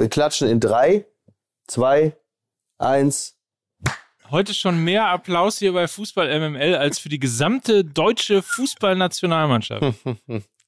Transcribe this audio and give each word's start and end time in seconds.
Wir 0.00 0.08
klatschen 0.08 0.48
in 0.48 0.60
drei, 0.60 1.04
zwei, 1.66 2.16
eins. 2.78 3.36
Heute 4.30 4.54
schon 4.54 4.82
mehr 4.82 5.08
Applaus 5.08 5.58
hier 5.58 5.74
bei 5.74 5.88
Fußball 5.88 6.40
MML 6.40 6.74
als 6.74 6.98
für 6.98 7.10
die 7.10 7.18
gesamte 7.18 7.84
deutsche 7.84 8.42
Fußballnationalmannschaft. 8.42 9.94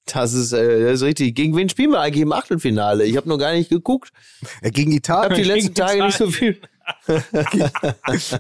Das 0.05 0.33
ist, 0.33 0.53
äh, 0.53 0.81
das 0.81 0.95
ist 0.95 1.03
richtig. 1.03 1.37
Gegen 1.37 1.57
wen 1.57 1.69
spielen 1.69 1.93
wir 1.93 2.01
eigentlich 2.01 2.23
im 2.23 2.33
Achtelfinale? 2.33 3.05
Ich 3.05 3.17
habe 3.17 3.29
noch 3.29 3.39
gar 3.39 3.53
nicht 3.53 3.71
geguckt. 3.71 4.11
Ja, 4.61 4.71
gegen 4.71 4.91
Italien. 4.91 5.31
Ich 5.31 5.39
habe 5.39 5.43
die 5.43 5.49
letzten 5.49 5.75
Tage 5.75 6.05
nicht 6.05 6.19
so 6.19 6.29
viel. 6.29 6.61
ich 7.07 8.33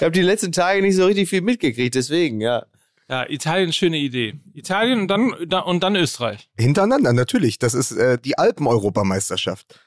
habe 0.00 0.12
die 0.12 0.22
letzten 0.22 0.52
Tage 0.52 0.80
nicht 0.80 0.94
so 0.94 1.06
richtig 1.06 1.28
viel 1.28 1.40
mitgekriegt, 1.40 1.96
deswegen, 1.96 2.40
ja. 2.40 2.66
Ja, 3.08 3.24
Italien, 3.28 3.72
schöne 3.72 3.98
Idee. 3.98 4.40
Italien 4.52 5.00
und 5.02 5.08
dann, 5.08 5.32
da- 5.46 5.60
und 5.60 5.82
dann 5.82 5.94
Österreich. 5.94 6.48
Hintereinander, 6.58 7.12
natürlich. 7.12 7.58
Das 7.58 7.74
ist 7.74 7.92
äh, 7.92 8.18
die 8.18 8.36
Alpen-Europameisterschaft. 8.36 9.78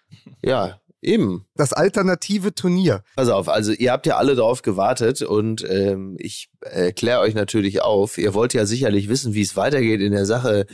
Ja, 0.41 0.79
eben. 1.01 1.45
Das 1.55 1.73
alternative 1.73 2.55
Turnier. 2.55 3.03
Pass 3.17 3.27
auf, 3.29 3.49
also 3.49 3.73
ihr 3.73 3.91
habt 3.91 4.05
ja 4.05 4.15
alle 4.17 4.35
darauf 4.35 4.61
gewartet 4.61 5.21
und 5.21 5.65
ähm, 5.69 6.15
ich 6.19 6.49
erkläre 6.61 7.19
euch 7.19 7.33
natürlich 7.33 7.81
auf. 7.81 8.17
Ihr 8.17 8.33
wollt 8.33 8.53
ja 8.53 8.65
sicherlich 8.65 9.09
wissen, 9.09 9.33
wie 9.33 9.41
es 9.41 9.57
weitergeht 9.57 9.99
in 9.99 10.13
der 10.13 10.25
Sache 10.25 10.65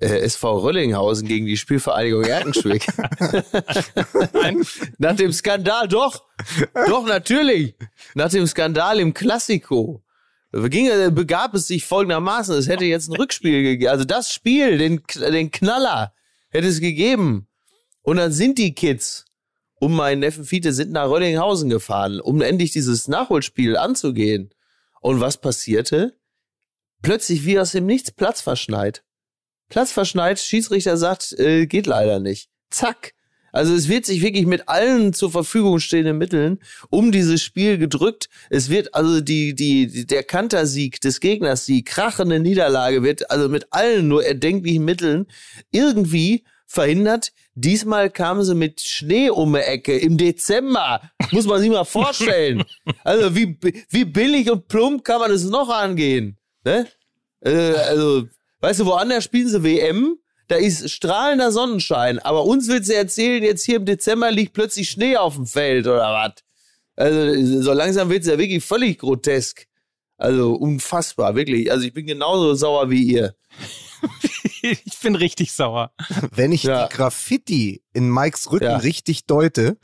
äh, 0.00 0.18
SV 0.18 0.58
Röllinghausen 0.58 1.28
gegen 1.28 1.46
die 1.46 1.56
Spielvereinigung 1.56 2.24
Erkenschwick. 2.24 2.86
Nein. 4.32 4.64
Nach 4.98 5.14
dem 5.14 5.32
Skandal, 5.32 5.86
doch, 5.86 6.24
doch 6.88 7.06
natürlich. 7.06 7.76
Nach 8.14 8.28
dem 8.30 8.46
Skandal 8.48 8.98
im 8.98 9.14
Klassiko 9.14 10.02
ging, 10.68 10.86
äh, 10.86 11.10
begab 11.12 11.54
es 11.54 11.66
sich 11.66 11.84
folgendermaßen: 11.84 12.54
Es 12.56 12.68
hätte 12.68 12.84
jetzt 12.84 13.08
ein 13.08 13.16
Rückspiel 13.16 13.62
gegeben. 13.62 13.90
Also 13.90 14.04
das 14.04 14.32
Spiel, 14.32 14.78
den, 14.78 15.02
den 15.14 15.50
Knaller, 15.50 16.14
hätte 16.50 16.68
es 16.68 16.80
gegeben. 16.80 17.48
Und 18.02 18.16
dann 18.16 18.32
sind 18.32 18.58
die 18.58 18.74
Kids 18.74 19.24
um 19.84 19.96
meinen 19.96 20.20
Neffen 20.20 20.44
Fiete 20.44 20.72
sind 20.72 20.92
nach 20.92 21.10
Röllinghausen 21.10 21.68
gefahren, 21.68 22.20
um 22.20 22.40
endlich 22.40 22.70
dieses 22.70 23.06
Nachholspiel 23.06 23.76
anzugehen. 23.76 24.50
Und 25.00 25.20
was 25.20 25.38
passierte? 25.38 26.18
Plötzlich 27.02 27.44
wie 27.44 27.58
aus 27.58 27.72
dem 27.72 27.84
Nichts 27.84 28.10
Platz 28.10 28.40
verschneit. 28.40 29.04
Platz 29.68 29.92
verschneit, 29.92 30.38
Schiedsrichter 30.38 30.96
sagt, 30.96 31.32
äh, 31.32 31.66
geht 31.66 31.86
leider 31.86 32.18
nicht. 32.18 32.48
Zack. 32.70 33.12
Also 33.54 33.72
es 33.72 33.88
wird 33.88 34.04
sich 34.04 34.20
wirklich 34.20 34.46
mit 34.46 34.68
allen 34.68 35.12
zur 35.12 35.30
Verfügung 35.30 35.78
stehenden 35.78 36.18
Mitteln 36.18 36.58
um 36.90 37.12
dieses 37.12 37.40
Spiel 37.40 37.78
gedrückt. 37.78 38.28
Es 38.50 38.68
wird 38.68 38.94
also 38.94 39.20
die, 39.20 39.54
die, 39.54 40.06
der 40.06 40.24
Kantersieg 40.24 41.00
des 41.00 41.20
Gegners, 41.20 41.64
die 41.64 41.84
krachende 41.84 42.40
Niederlage 42.40 43.04
wird 43.04 43.30
also 43.30 43.48
mit 43.48 43.68
allen 43.70 44.08
nur 44.08 44.24
erdenklichen 44.24 44.84
Mitteln 44.84 45.26
irgendwie 45.70 46.42
verhindert. 46.66 47.30
Diesmal 47.54 48.10
kamen 48.10 48.42
sie 48.42 48.56
mit 48.56 48.80
Schnee 48.80 49.30
um 49.30 49.52
die 49.52 49.60
Ecke 49.60 49.96
im 49.98 50.16
Dezember. 50.16 51.00
Muss 51.30 51.46
man 51.46 51.60
sich 51.60 51.70
mal 51.70 51.84
vorstellen. 51.84 52.64
Also 53.04 53.36
wie, 53.36 53.58
wie 53.90 54.04
billig 54.04 54.50
und 54.50 54.66
plump 54.66 55.04
kann 55.04 55.20
man 55.20 55.30
es 55.30 55.44
noch 55.44 55.68
angehen? 55.68 56.38
Ne? 56.64 56.88
Äh, 57.40 57.72
also, 57.72 58.26
weißt 58.60 58.80
du, 58.80 58.86
woanders 58.86 59.24
spielen 59.24 59.48
sie 59.48 59.62
WM? 59.62 60.16
Da 60.48 60.56
ist 60.56 60.90
strahlender 60.90 61.50
Sonnenschein. 61.52 62.18
Aber 62.18 62.44
uns 62.44 62.68
willst 62.68 62.90
du 62.90 62.94
erzählen, 62.94 63.42
jetzt 63.42 63.64
hier 63.64 63.76
im 63.76 63.84
Dezember 63.86 64.30
liegt 64.30 64.52
plötzlich 64.52 64.90
Schnee 64.90 65.16
auf 65.16 65.34
dem 65.36 65.46
Feld 65.46 65.86
oder 65.86 66.12
was? 66.12 66.32
Also, 66.96 67.62
so 67.62 67.72
langsam 67.72 68.08
wird's 68.10 68.26
ja 68.26 68.38
wirklich 68.38 68.64
völlig 68.64 68.98
grotesk. 68.98 69.66
Also, 70.16 70.52
unfassbar, 70.54 71.34
wirklich. 71.34 71.70
Also, 71.72 71.86
ich 71.86 71.92
bin 71.94 72.06
genauso 72.06 72.54
sauer 72.54 72.90
wie 72.90 73.02
ihr. 73.02 73.34
Ich 74.62 74.98
bin 75.02 75.14
richtig 75.14 75.52
sauer. 75.52 75.92
Wenn 76.34 76.50
ich 76.50 76.62
Ja. 76.62 76.86
die 76.88 76.94
Graffiti 76.94 77.82
in 77.92 78.10
Mikes 78.10 78.50
Rücken 78.50 78.64
Ja. 78.64 78.76
richtig 78.78 79.26
deute, 79.26 79.76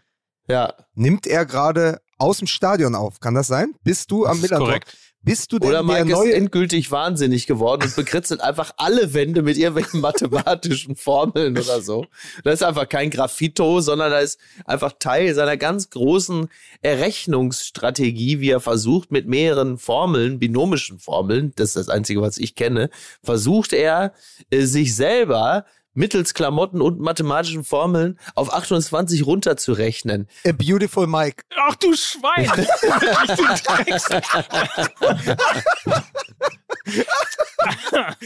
Ja. 0.48 0.72
nimmt 0.94 1.26
er 1.26 1.44
gerade 1.44 2.00
aus 2.16 2.38
dem 2.38 2.46
Stadion 2.46 2.94
auf. 2.94 3.20
Kann 3.20 3.34
das 3.34 3.46
sein? 3.46 3.74
Bist 3.82 4.10
du 4.10 4.24
am 4.24 4.28
Das 4.30 4.36
ist 4.36 4.42
Millantor? 4.44 4.68
korrekt. 4.68 4.96
Bist 5.22 5.52
du 5.52 5.58
denn 5.58 5.68
Oder 5.68 5.78
der 5.78 5.86
Mike 5.86 6.08
ist 6.08 6.16
neue 6.16 6.34
endgültig 6.34 6.90
wahnsinnig 6.90 7.46
geworden 7.46 7.82
und 7.82 7.94
bekritzelt 7.94 8.40
einfach 8.40 8.72
alle 8.78 9.12
Wände 9.12 9.42
mit 9.42 9.58
irgendwelchen 9.58 10.00
mathematischen 10.00 10.96
Formeln 10.96 11.58
oder 11.58 11.82
so. 11.82 12.06
Das 12.42 12.54
ist 12.54 12.62
einfach 12.62 12.88
kein 12.88 13.10
Graffito, 13.10 13.82
sondern 13.82 14.10
da 14.10 14.20
ist 14.20 14.40
einfach 14.64 14.94
Teil 14.98 15.34
seiner 15.34 15.58
ganz 15.58 15.90
großen 15.90 16.48
Errechnungsstrategie, 16.80 18.40
wie 18.40 18.50
er 18.50 18.60
versucht, 18.60 19.12
mit 19.12 19.28
mehreren 19.28 19.76
Formeln, 19.76 20.38
binomischen 20.38 20.98
Formeln, 20.98 21.52
das 21.56 21.70
ist 21.70 21.76
das 21.76 21.88
Einzige, 21.90 22.22
was 22.22 22.38
ich 22.38 22.54
kenne, 22.54 22.88
versucht 23.22 23.74
er, 23.74 24.14
äh, 24.48 24.62
sich 24.62 24.96
selber 24.96 25.66
mittels 25.94 26.34
Klamotten 26.34 26.80
und 26.80 27.00
mathematischen 27.00 27.64
Formeln 27.64 28.18
auf 28.34 28.52
28 28.52 29.26
runterzurechnen. 29.26 30.28
A 30.46 30.52
Beautiful 30.52 31.06
Mike? 31.06 31.42
Ach 31.56 31.74
du 31.76 31.94
Schwein! 31.94 32.46
du 33.36 33.44
Drecks. 33.64 34.08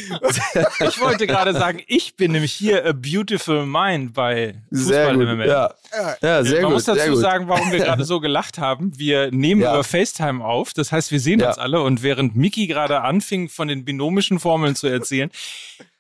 ich 0.81 1.01
wollte 1.01 1.27
gerade 1.27 1.53
sagen, 1.53 1.81
ich 1.87 2.17
bin 2.17 2.33
nämlich 2.33 2.53
hier 2.53 2.85
a 2.87 2.93
beautiful 2.93 3.67
mind 3.67 4.13
bei 4.15 4.63
Fußball 4.73 5.17
MML. 5.17 5.47
Ja, 5.49 5.75
ja 6.23 6.45
sehr 6.45 6.63
Man 6.63 6.65
gut. 6.71 6.73
muss 6.75 6.85
dazu 6.85 7.01
sehr 7.01 7.11
gut. 7.11 7.21
sagen, 7.21 7.49
warum 7.49 7.73
wir 7.73 7.79
gerade 7.79 8.05
so 8.05 8.21
gelacht 8.21 8.59
haben. 8.59 8.93
Wir 8.99 9.31
nehmen 9.31 9.61
Ja. 9.63 9.73
über 9.75 9.85
FaceTime 9.85 10.45
auf. 10.45 10.73
Das 10.73 10.93
heißt, 10.93 11.11
wir 11.11 11.21
sehen 11.21 11.41
Ja. 11.41 11.49
uns 11.49 11.59
alle. 11.59 11.81
Und 11.83 12.03
während 12.03 12.37
Miki 12.37 12.67
gerade 12.67 13.01
anfing, 13.03 13.49
von 13.49 13.69
den 13.69 13.85
binomischen 13.85 14.39
Formeln 14.41 14.77
zu 14.77 14.87
erzählen, 14.87 15.31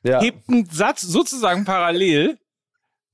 hebt 0.02 0.48
ein 0.48 0.68
Satz 0.70 1.00
sozusagen 1.02 1.64
parallel. 1.64 2.38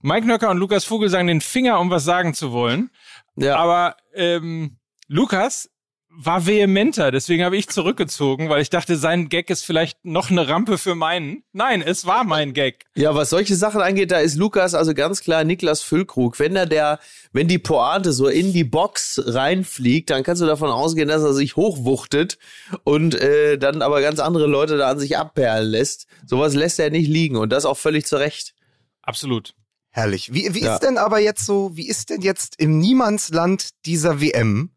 Mike 0.02 0.26
Nöcker 0.26 0.48
und 0.50 0.56
Lukas 0.58 0.84
Vogelsang 0.84 1.26
den 1.26 1.40
Finger, 1.42 1.78
um 1.78 1.90
was 1.90 2.04
sagen 2.04 2.32
zu 2.34 2.52
wollen. 2.52 2.90
ja. 3.36 3.56
Aber 3.56 3.96
ähm, 4.14 4.76
Lukas 5.08 5.68
war 6.12 6.44
vehementer, 6.46 7.10
deswegen 7.12 7.44
habe 7.44 7.56
ich 7.56 7.68
zurückgezogen, 7.68 8.48
weil 8.48 8.60
ich 8.62 8.68
dachte, 8.68 8.96
sein 8.96 9.28
Gag 9.28 9.48
ist 9.48 9.64
vielleicht 9.64 10.04
noch 10.04 10.30
eine 10.30 10.48
Rampe 10.48 10.76
für 10.76 10.94
meinen. 10.94 11.44
Nein, 11.52 11.82
es 11.82 12.04
war 12.04 12.24
mein 12.24 12.52
Gag. 12.52 12.84
Ja, 12.96 13.14
was 13.14 13.30
solche 13.30 13.54
Sachen 13.54 13.80
angeht, 13.80 14.10
da 14.10 14.18
ist 14.18 14.34
Lukas 14.36 14.74
also 14.74 14.92
ganz 14.92 15.20
klar 15.22 15.44
Niklas 15.44 15.82
Füllkrug. 15.82 16.38
Wenn 16.40 16.54
da 16.54 16.66
der, 16.66 16.98
wenn 17.32 17.46
die 17.48 17.58
Pointe 17.60 18.12
so 18.12 18.26
in 18.26 18.52
die 18.52 18.64
Box 18.64 19.22
reinfliegt, 19.24 20.10
dann 20.10 20.24
kannst 20.24 20.42
du 20.42 20.46
davon 20.46 20.68
ausgehen, 20.70 21.08
dass 21.08 21.22
er 21.22 21.32
sich 21.32 21.54
hochwuchtet 21.56 22.38
und 22.82 23.14
äh, 23.14 23.56
dann 23.56 23.80
aber 23.80 24.00
ganz 24.00 24.18
andere 24.18 24.46
Leute 24.46 24.76
da 24.78 24.90
an 24.90 24.98
sich 24.98 25.16
abperlen 25.16 25.70
lässt. 25.70 26.06
Sowas 26.26 26.54
lässt 26.54 26.80
er 26.80 26.90
nicht 26.90 27.08
liegen 27.08 27.36
und 27.36 27.50
das 27.50 27.64
auch 27.64 27.78
völlig 27.78 28.04
zu 28.06 28.16
Recht. 28.16 28.54
Absolut. 29.02 29.54
Herrlich. 29.90 30.32
Wie, 30.34 30.54
wie 30.54 30.62
Ja. 30.64 30.74
ist 30.74 30.80
denn 30.80 30.98
aber 30.98 31.20
jetzt 31.20 31.46
so, 31.46 31.70
wie 31.76 31.88
ist 31.88 32.10
denn 32.10 32.20
jetzt 32.20 32.54
im 32.58 32.78
Niemandsland 32.78 33.70
dieser 33.86 34.20
WM, 34.20 34.70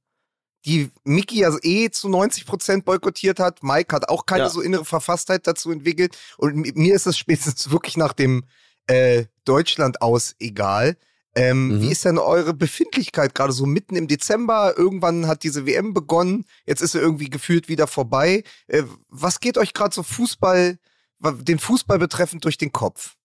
die 0.65 0.89
Mickey 1.03 1.39
ja 1.39 1.51
eh 1.61 1.89
zu 1.89 2.07
90 2.09 2.45
Prozent 2.45 2.85
boykottiert 2.85 3.39
hat, 3.39 3.63
Mike 3.63 3.93
hat 3.95 4.09
auch 4.09 4.25
keine 4.25 4.43
Ja. 4.43 4.49
so 4.49 4.61
innere 4.61 4.85
Verfasstheit 4.85 5.45
dazu 5.47 5.71
entwickelt 5.71 6.17
und 6.37 6.55
mi- 6.55 6.71
mir 6.75 6.95
ist 6.95 7.05
es 7.07 7.17
spätestens 7.17 7.69
wirklich 7.71 7.97
nach 7.97 8.13
dem 8.13 8.45
äh, 8.87 9.25
Deutschland 9.45 10.01
aus 10.01 10.35
egal. 10.39 10.97
Ähm, 11.35 11.69
Mhm. 11.69 11.81
Wie 11.81 11.91
ist 11.91 12.05
denn 12.05 12.17
eure 12.17 12.53
Befindlichkeit 12.53 13.33
gerade 13.33 13.53
so 13.53 13.65
mitten 13.65 13.95
im 13.95 14.07
Dezember? 14.07 14.75
Irgendwann 14.77 15.25
hat 15.27 15.43
diese 15.43 15.65
WM 15.65 15.93
begonnen, 15.93 16.45
jetzt 16.65 16.81
ist 16.81 16.91
sie 16.91 16.99
irgendwie 16.99 17.29
gefühlt 17.29 17.69
wieder 17.69 17.87
vorbei. 17.87 18.43
Äh, 18.67 18.83
was 19.09 19.39
geht 19.39 19.57
euch 19.57 19.73
gerade 19.73 19.95
so 19.95 20.03
Fußball, 20.03 20.77
den 21.21 21.59
Fußball 21.59 21.97
betreffend 21.97 22.43
durch 22.45 22.57
den 22.57 22.71
Kopf? 22.71 23.15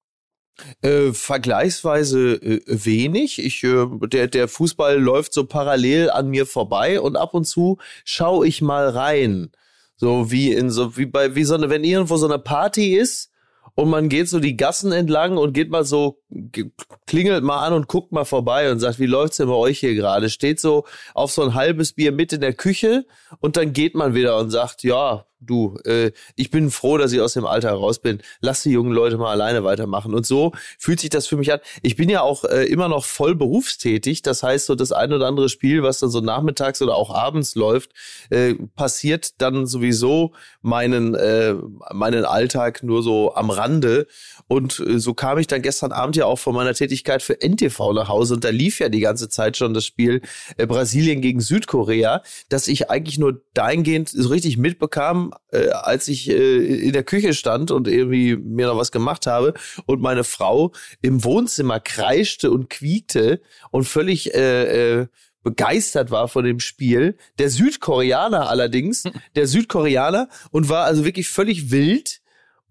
Äh, 0.83 1.13
vergleichsweise 1.13 2.35
äh, 2.35 2.61
wenig. 2.67 3.39
Ich, 3.45 3.63
äh, 3.63 3.87
der, 4.09 4.27
der 4.27 4.49
Fußball 4.49 4.99
läuft 4.99 5.33
so 5.33 5.45
parallel 5.47 6.11
an 6.11 6.29
mir 6.29 6.47
vorbei 6.47 7.01
und 7.01 7.17
ab 7.17 7.35
und 7.35 7.45
zu 7.45 7.79
schaue 8.05 8.47
ich 8.47 8.61
mal 8.61 8.89
rein. 8.89 9.51
So 9.97 10.31
wie 10.31 10.53
in 10.53 10.71
so, 10.71 10.97
wie 10.97 11.07
bei, 11.07 11.35
wie 11.35 11.45
so 11.45 11.55
eine, 11.55 11.71
wenn 11.71 11.85
irgendwo 11.85 12.17
so 12.17 12.27
eine 12.27 12.39
Party 12.39 12.97
ist 12.97 13.31
und 13.75 13.89
man 13.91 14.09
geht 14.09 14.29
so 14.29 14.41
die 14.41 14.57
Gassen 14.57 14.91
entlang 14.91 15.37
und 15.37 15.53
geht 15.53 15.71
mal 15.71 15.85
so, 15.85 16.21
ge- 16.31 16.71
klingelt 17.07 17.45
mal 17.45 17.65
an 17.65 17.73
und 17.73 17.87
guckt 17.87 18.11
mal 18.11 18.25
vorbei 18.25 18.71
und 18.73 18.81
sagt, 18.81 18.99
wie 18.99 19.07
läuft's 19.07 19.37
denn 19.37 19.49
bei 19.49 19.55
euch 19.55 19.79
hier 19.79 19.95
gerade? 19.95 20.31
Steht 20.31 20.59
so 20.59 20.85
auf 21.15 21.31
so 21.31 21.43
ein 21.43 21.55
halbes 21.55 21.93
Bier 21.93 22.11
mit 22.13 22.33
in 22.33 22.41
der 22.41 22.55
Küche 22.55 23.07
und 23.41 23.57
dann 23.57 23.73
geht 23.73 23.95
man 23.95 24.15
wieder 24.15 24.39
und 24.39 24.51
sagt, 24.51 24.83
ja, 24.83 25.25
du, 25.41 25.79
äh, 25.85 26.13
ich 26.37 26.51
bin 26.51 26.71
froh, 26.71 26.99
dass 26.99 27.13
ich 27.13 27.21
aus 27.21 27.35
dem 27.35 27.47
Alter 27.47 27.73
raus 27.73 27.99
bin. 27.99 28.21
Lass 28.41 28.63
die 28.63 28.71
jungen 28.71 28.93
Leute 28.93 29.19
mal 29.19 29.31
alleine 29.31 29.65
weitermachen. 29.65 30.15
Und 30.15 30.27
so 30.27 30.53
fühlt 30.79 31.01
sich 31.01 31.11
das 31.11 31.27
für 31.27 31.37
mich 31.37 31.53
an. 31.53 31.61
Ich 31.83 31.97
bin 31.97 32.09
ja 32.09 32.23
auch 32.23 32.45
äh, 32.45 32.65
immer 32.65 32.89
noch 32.89 33.05
voll 33.05 33.35
berufstätig. 33.35 34.23
Das 34.23 34.43
heißt, 34.43 34.67
so 34.67 34.75
das 34.75 34.93
ein 34.93 35.13
oder 35.13 35.27
andere 35.27 35.49
Spiel, 35.49 35.83
was 35.83 36.01
dann 36.01 36.11
so 36.11 36.21
nachmittags 36.21 36.83
oder 36.83 36.97
auch 36.97 37.15
abends 37.15 37.55
läuft, 37.55 37.93
äh, 38.31 38.55
passiert 38.77 39.41
dann 39.41 39.67
sowieso 39.67 40.33
meinen, 40.63 41.15
äh, 41.15 41.55
meinen 41.93 42.25
Alltag 42.25 42.83
nur 42.83 43.03
so 43.03 43.35
am 43.35 43.51
Rande. 43.51 44.07
Und 44.49 44.81
äh, 44.81 44.99
so 44.99 45.15
kam 45.15 45.39
ich 45.39 45.47
dann 45.47 45.63
gestern 45.63 45.93
Abend 45.93 46.17
ja 46.17 46.27
auch 46.27 46.39
von 46.39 46.55
meiner 46.55 46.75
Tätigkeit 46.75 47.23
für 47.23 47.41
NTV 47.41 47.93
nach 47.93 48.09
Hause. 48.09 48.35
Und 48.35 48.45
da 48.45 48.51
lief 48.51 48.81
ja 48.81 48.89
die 48.89 49.01
ganze 49.01 49.29
Zeit 49.29 49.57
schon 49.57 49.75
das 49.75 49.85
Spiel 49.85 50.23
äh, 50.57 50.67
Brasilien 50.67 51.21
gegen 51.21 51.41
Südkorea, 51.41 52.23
dass 52.49 52.69
ich 52.69 52.91
eigentlich 52.91 53.19
nur 53.19 53.41
dahingehend 53.55 54.09
so 54.09 54.29
richtig 54.29 54.57
mitbekam, 54.57 55.28
kam, 55.29 55.35
äh, 55.53 55.69
als 55.71 56.09
ich 56.09 56.29
äh, 56.29 56.87
in 56.87 56.93
der 56.93 57.05
Küche 57.05 57.35
stand 57.35 57.71
und 57.71 57.89
irgendwie 57.89 58.37
mir 58.37 58.67
noch 58.67 58.77
was 58.77 58.93
gemacht 58.93 59.27
habe 59.27 59.55
und 59.87 60.01
meine 60.01 60.25
Frau 60.25 60.73
im 61.03 61.25
Wohnzimmer 61.25 61.81
kreischte 61.81 62.51
und 62.51 62.71
quiekte 62.71 63.41
und 63.71 63.85
völlig 63.85 64.35
äh, 64.35 65.01
äh, 65.01 65.07
begeistert 65.43 66.11
war 66.11 66.29
von 66.29 66.45
dem 66.45 66.61
Spiel. 66.61 67.17
Der 67.39 67.51
Südkoreaner 67.51 68.49
allerdings, 68.49 69.05
der 69.37 69.47
Südkoreaner 69.47 70.29
und 70.51 70.69
war 70.69 70.85
also 70.85 71.05
wirklich 71.05 71.29
völlig 71.29 71.71
wild. 71.71 72.21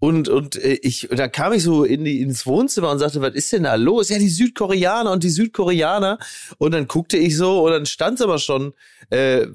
Und, 0.00 0.28
und 0.28 0.54
äh, 0.54 0.78
ich, 0.82 1.08
da 1.10 1.26
kam 1.26 1.52
ich 1.52 1.64
so 1.64 1.82
in 1.82 2.04
die, 2.04 2.20
ins 2.20 2.46
Wohnzimmer 2.46 2.92
und 2.92 3.00
sagte, 3.00 3.20
was 3.20 3.34
ist 3.34 3.52
denn 3.52 3.64
da 3.64 3.74
los? 3.74 4.10
Ja, 4.10 4.18
die 4.18 4.28
Südkoreaner 4.28 5.10
und 5.10 5.24
die 5.24 5.30
Südkoreaner. 5.30 6.20
Und 6.58 6.70
dann 6.70 6.86
guckte 6.86 7.16
ich 7.16 7.36
so 7.36 7.64
und 7.64 7.72
dann 7.72 7.86
stand 7.86 8.20
es 8.20 8.24
aber 8.24 8.38
schon 8.38 8.74
äh, 9.10 9.48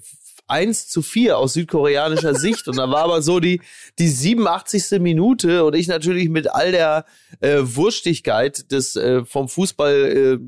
1 0.48 0.88
zu 0.88 1.02
4 1.02 1.38
aus 1.38 1.54
südkoreanischer 1.54 2.36
Sicht. 2.40 2.68
Und 2.68 2.78
da 2.78 2.90
war 2.90 3.04
aber 3.04 3.22
so 3.22 3.40
die, 3.40 3.62
die 4.00 4.08
87. 4.08 5.00
Minute 5.00 5.64
und 5.66 5.76
ich 5.76 5.88
natürlich 5.88 6.30
mit 6.30 6.54
all 6.54 6.72
der 6.72 7.06
äh, 7.40 7.60
Wurstigkeit 7.62 8.72
des 8.72 8.96
äh, 8.96 9.26
vom 9.26 9.50
Fußball 9.50 10.40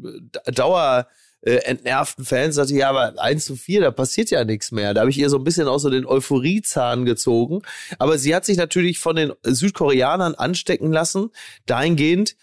äh, 0.45 0.51
Dauer 0.51 1.07
äh, 1.45 1.57
entnervten 1.57 2.25
Fans 2.25 2.55
sagte, 2.55 2.73
ja, 2.73 2.89
aber 2.89 3.21
1 3.21 3.45
zu 3.45 3.55
4, 3.55 3.81
da 3.81 3.91
passiert 3.91 4.31
ja 4.31 4.43
nichts 4.43 4.71
mehr. 4.71 4.93
Da 4.93 5.01
habe 5.01 5.11
ich 5.11 5.17
ihr 5.19 5.29
so 5.29 5.37
ein 5.37 5.43
bisschen 5.43 5.67
auch 5.67 5.77
so 5.77 5.89
den 5.89 6.05
Euphoriezahn 6.05 7.05
gezogen. 7.05 7.61
Aber 7.99 8.17
sie 8.17 8.35
hat 8.35 8.45
sich 8.45 8.57
natürlich 8.57 8.97
von 8.97 9.15
den 9.15 9.31
Südkoreanern 9.43 10.33
anstecken 10.33 10.91
lassen, 10.91 11.29
dahingehend, 11.67 12.35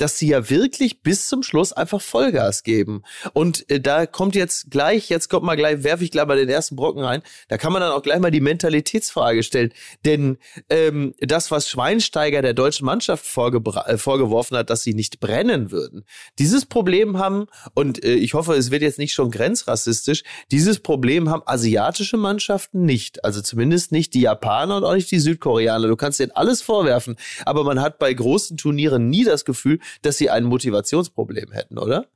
dass 0.00 0.16
sie 0.16 0.28
ja 0.28 0.48
wirklich 0.48 1.02
bis 1.02 1.28
zum 1.28 1.42
Schluss 1.42 1.72
einfach 1.72 2.00
Vollgas 2.00 2.62
geben. 2.62 3.02
Und 3.34 3.68
äh, 3.70 3.80
da 3.80 4.06
kommt 4.06 4.34
jetzt 4.34 4.70
gleich, 4.70 5.10
jetzt 5.10 5.28
kommt 5.28 5.44
mal 5.44 5.56
gleich, 5.56 5.84
werfe 5.84 6.04
ich 6.04 6.10
gleich 6.10 6.26
mal 6.26 6.38
den 6.38 6.48
ersten 6.48 6.76
Brocken 6.76 7.02
rein, 7.02 7.22
da 7.48 7.58
kann 7.58 7.72
man 7.72 7.82
dann 7.82 7.92
auch 7.92 8.02
gleich 8.02 8.18
mal 8.18 8.30
die 8.30 8.40
Mentalitätsfrage 8.40 9.42
stellen. 9.42 9.72
Denn 10.06 10.38
ähm, 10.70 11.14
das, 11.20 11.50
was 11.50 11.68
Schweinsteiger 11.68 12.40
der 12.40 12.54
deutschen 12.54 12.86
Mannschaft 12.86 13.24
äh, 13.24 13.98
vorgeworfen 13.98 14.56
hat, 14.56 14.70
dass 14.70 14.82
sie 14.82 14.94
nicht 14.94 15.20
brennen 15.20 15.70
würden, 15.70 16.04
dieses 16.38 16.64
Problem 16.64 17.18
haben, 17.18 17.46
und 17.74 18.02
äh, 18.02 18.14
ich 18.14 18.32
hoffe, 18.32 18.54
es 18.54 18.70
wird 18.70 18.82
jetzt 18.82 18.98
nicht 18.98 19.12
schon 19.12 19.30
grenzrassistisch, 19.30 20.22
dieses 20.50 20.80
Problem 20.80 21.28
haben 21.28 21.42
asiatische 21.44 22.16
Mannschaften 22.16 22.86
nicht. 22.86 23.22
Also 23.24 23.42
zumindest 23.42 23.92
nicht 23.92 24.14
die 24.14 24.22
Japaner 24.22 24.78
und 24.78 24.84
auch 24.84 24.94
nicht 24.94 25.10
die 25.10 25.20
Südkoreaner. 25.20 25.88
Du 25.88 25.96
kannst 25.96 26.20
denen 26.20 26.32
alles 26.32 26.62
vorwerfen, 26.62 27.16
aber 27.44 27.64
man 27.64 27.80
hat 27.80 27.98
bei 27.98 28.12
großen 28.12 28.56
Turnieren 28.56 29.10
nie 29.10 29.24
das 29.24 29.44
Gefühl, 29.44 29.78
dass 30.02 30.18
sie 30.18 30.30
ein 30.30 30.44
Motivationsproblem 30.44 31.52
hätten, 31.52 31.78
oder? 31.78 32.06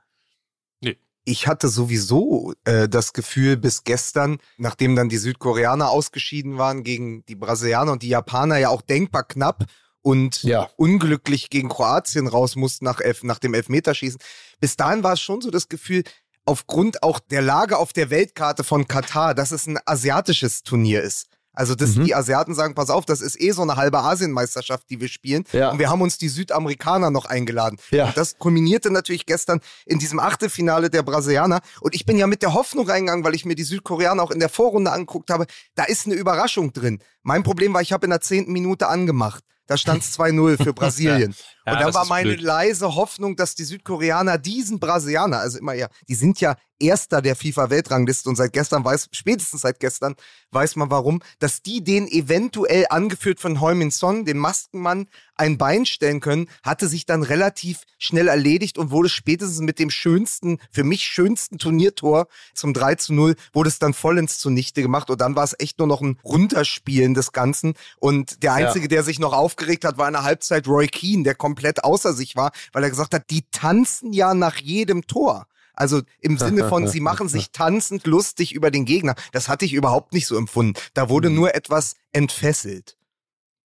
Nee. 0.81 0.99
Ich 1.25 1.47
hatte 1.47 1.69
sowieso 1.69 2.55
äh, 2.65 2.89
das 2.89 3.13
Gefühl 3.13 3.57
bis 3.57 3.85
gestern, 3.85 4.39
nachdem 4.57 4.97
dann 4.97 5.09
die 5.09 5.19
Südkoreaner 5.19 5.91
ausgeschieden 5.91 6.59
waren 6.59 6.83
gegen 6.83 7.25
die 7.27 7.35
Brasilianer 7.35 7.93
und 7.93 8.03
die 8.03 8.09
Japaner 8.09 8.59
ja 8.59 8.69
auch 8.69 8.83
denkbar 8.83 9.25
knapp 9.25 9.65
und 10.03 10.43
ja. 10.43 10.69
unglücklich 10.77 11.49
gegen 11.49 11.71
Kroatien 11.71 12.27
raus 12.27 12.57
mussten 12.57 12.85
nach, 12.85 13.01
Elf, 13.01 13.23
nach 13.23 13.39
dem 13.39 13.55
Elfmeterschießen. 13.55 14.21
Bis 14.61 14.77
dahin 14.77 15.03
war 15.03 15.15
es 15.15 15.21
schon 15.21 15.41
so 15.41 15.51
das 15.51 15.71
Gefühl, 15.71 16.05
aufgrund 16.45 17.03
auch 17.03 17.21
der 17.21 17.43
Lage 17.43 17.79
auf 17.79 17.93
der 17.95 18.11
Weltkarte 18.11 18.65
von 18.65 18.87
Katar, 18.87 19.35
dass 19.35 19.51
es 19.51 19.67
ein 19.67 19.79
asiatisches 19.87 20.63
Turnier 20.63 21.03
ist. 21.03 21.29
Also, 21.55 21.75
dass 21.75 21.97
mhm. 21.97 22.05
die 22.05 22.15
Asiaten 22.15 22.55
sagen, 22.55 22.75
pass 22.75 22.91
auf, 22.91 23.07
das 23.07 23.21
ist 23.21 23.41
eh 23.41 23.53
so 23.53 23.63
eine 23.63 23.77
halbe 23.77 24.01
Asienmeisterschaft, 24.01 24.91
die 24.91 25.01
wir 25.01 25.09
spielen. 25.09 25.45
Ja. 25.53 25.71
Und 25.71 25.79
wir 25.79 25.89
haben 25.89 26.03
uns 26.03 26.19
die 26.19 26.29
Südamerikaner 26.29 27.11
noch 27.11 27.27
eingeladen. 27.27 27.79
Ja. 27.91 28.07
Und 28.07 28.17
das 28.17 28.39
kulminierte 28.39 28.91
natürlich 28.91 29.27
gestern 29.27 29.61
in 29.87 29.99
diesem 29.99 30.19
Achtelfinale 30.19 30.91
der 30.91 31.03
Brasilianer. 31.03 31.61
Und 31.81 31.95
ich 31.95 32.05
bin 32.05 32.19
ja 32.19 32.27
mit 32.27 32.43
der 32.43 32.55
Hoffnung 32.55 32.89
reingegangen, 32.89 33.25
weil 33.25 33.35
ich 33.35 33.45
mir 33.45 33.55
die 33.55 33.65
Südkoreaner 33.65 34.23
auch 34.23 34.31
in 34.31 34.41
der 34.41 34.49
Vorrunde 34.49 34.91
angeguckt 34.91 35.31
habe, 35.31 35.47
da 35.75 35.85
ist 35.85 36.07
eine 36.07 36.15
Überraschung 36.15 36.73
drin. 36.73 36.99
Mein 37.23 37.43
Problem 37.43 37.73
war, 37.73 37.83
ich 37.83 37.93
habe 37.93 38.07
in 38.07 38.11
der 38.11 38.21
zehnten 38.21 38.53
Minute 38.53 38.89
angemacht. 38.89 39.45
Da 39.67 39.77
stand 39.77 40.03
es 40.03 40.19
2-0 40.19 40.63
für 40.63 40.75
Brasilien. 40.75 41.35
Ja, 41.67 41.73
und 41.73 41.81
dann 41.81 41.95
war 41.95 42.07
meine 42.07 42.31
blöd. 42.31 42.43
leise 42.43 42.95
Hoffnung, 42.95 43.37
dass 43.37 43.55
die 43.55 43.65
Südkoreaner 43.65 44.39
diesen 44.39 44.79
Brasilianer, 44.79 45.39
also 45.39 45.59
immer 45.59 45.75
ja, 45.75 45.89
die 46.09 46.15
sind 46.15 46.41
ja 46.41 46.57
Erster 46.81 47.23
der 47.23 47.37
FIFA-Weltrangliste 47.37 48.29
und 48.29 48.35
seit 48.35 48.53
gestern 48.53 48.85
weiß, 48.85 49.09
spätestens 49.13 49.61
seit 49.61 49.79
gestern 49.79 50.17
weiß 50.51 50.75
man 50.75 50.91
warum, 50.91 51.23
dass 51.39 51.63
die 51.63 51.85
den 51.85 52.09
eventuell 52.09 52.87
angeführt 52.91 53.39
von 53.39 53.61
Heumin 53.61 53.93
Son, 53.93 54.25
den 54.25 54.39
Maskenmann, 54.39 55.07
ein 55.37 55.57
Bein 55.57 55.87
stellen 55.87 56.21
können, 56.21 56.49
hatte 56.63 56.89
sich 56.89 57.07
dann 57.07 57.23
relativ 57.23 57.83
schnell 57.99 58.29
erledigt 58.29 58.77
und 58.77 58.91
wurde 58.91 59.09
spätestens 59.09 59.61
mit 59.61 59.79
dem 59.79 59.91
schönsten, 59.91 60.59
für 60.71 60.85
mich 60.85 61.05
schönsten 61.05 61.59
Turniertor 61.59 62.27
zum 62.55 62.75
3 62.75 62.97
zu 62.97 63.15
0, 63.15 63.37
wurde 63.53 63.69
es 63.69 63.79
dann 63.79 63.95
vollends 63.95 64.39
zunichte 64.39 64.83
gemacht 64.83 65.11
und 65.11 65.21
dann 65.21 65.37
war 65.37 65.45
es 65.45 65.57
echt 65.59 65.79
nur 65.79 65.89
noch 65.89 66.01
ein 66.01 66.19
Runterspielen 66.25 67.15
des 67.15 67.33
Ganzen 67.33 67.75
und 67.99 68.43
der 68.43 68.53
Einzige, 68.55 68.85
ja. 68.85 68.89
der 68.89 69.03
sich 69.05 69.19
noch 69.19 69.33
aufgeregt 69.33 69.85
hat, 69.85 69.97
war 69.97 70.09
in 70.09 70.15
der 70.15 70.25
Halbzeit 70.25 70.67
Roy 70.67 70.87
Keane, 70.89 71.23
der 71.23 71.35
komplett 71.55 71.85
außer 71.85 72.13
sich 72.13 72.35
war, 72.35 72.51
weil 72.73 72.83
er 72.83 72.91
gesagt 72.91 73.15
hat, 73.15 73.31
die 73.31 73.45
tanzen 73.53 74.13
ja 74.13 74.35
nach 74.35 74.57
jedem 74.57 75.07
Tor. 75.07 75.47
Also 75.73 76.03
im 76.21 76.37
Sinne 76.37 76.69
von, 76.69 76.89
sie 76.89 77.01
machen 77.11 77.29
sich 77.29 77.53
tanzend 77.53 78.07
lustig 78.07 78.55
über 78.55 78.71
den 78.73 78.85
Gegner. 78.85 79.15
Das 79.33 79.49
hatte 79.49 79.65
ich 79.65 79.73
überhaupt 79.73 80.13
nicht 80.13 80.27
so 80.27 80.37
empfunden. 80.37 80.75
Da 80.95 81.09
wurde 81.09 81.31
mhm. 81.31 81.37
nur 81.37 81.55
etwas 81.55 81.95
entfesselt. 82.13 82.97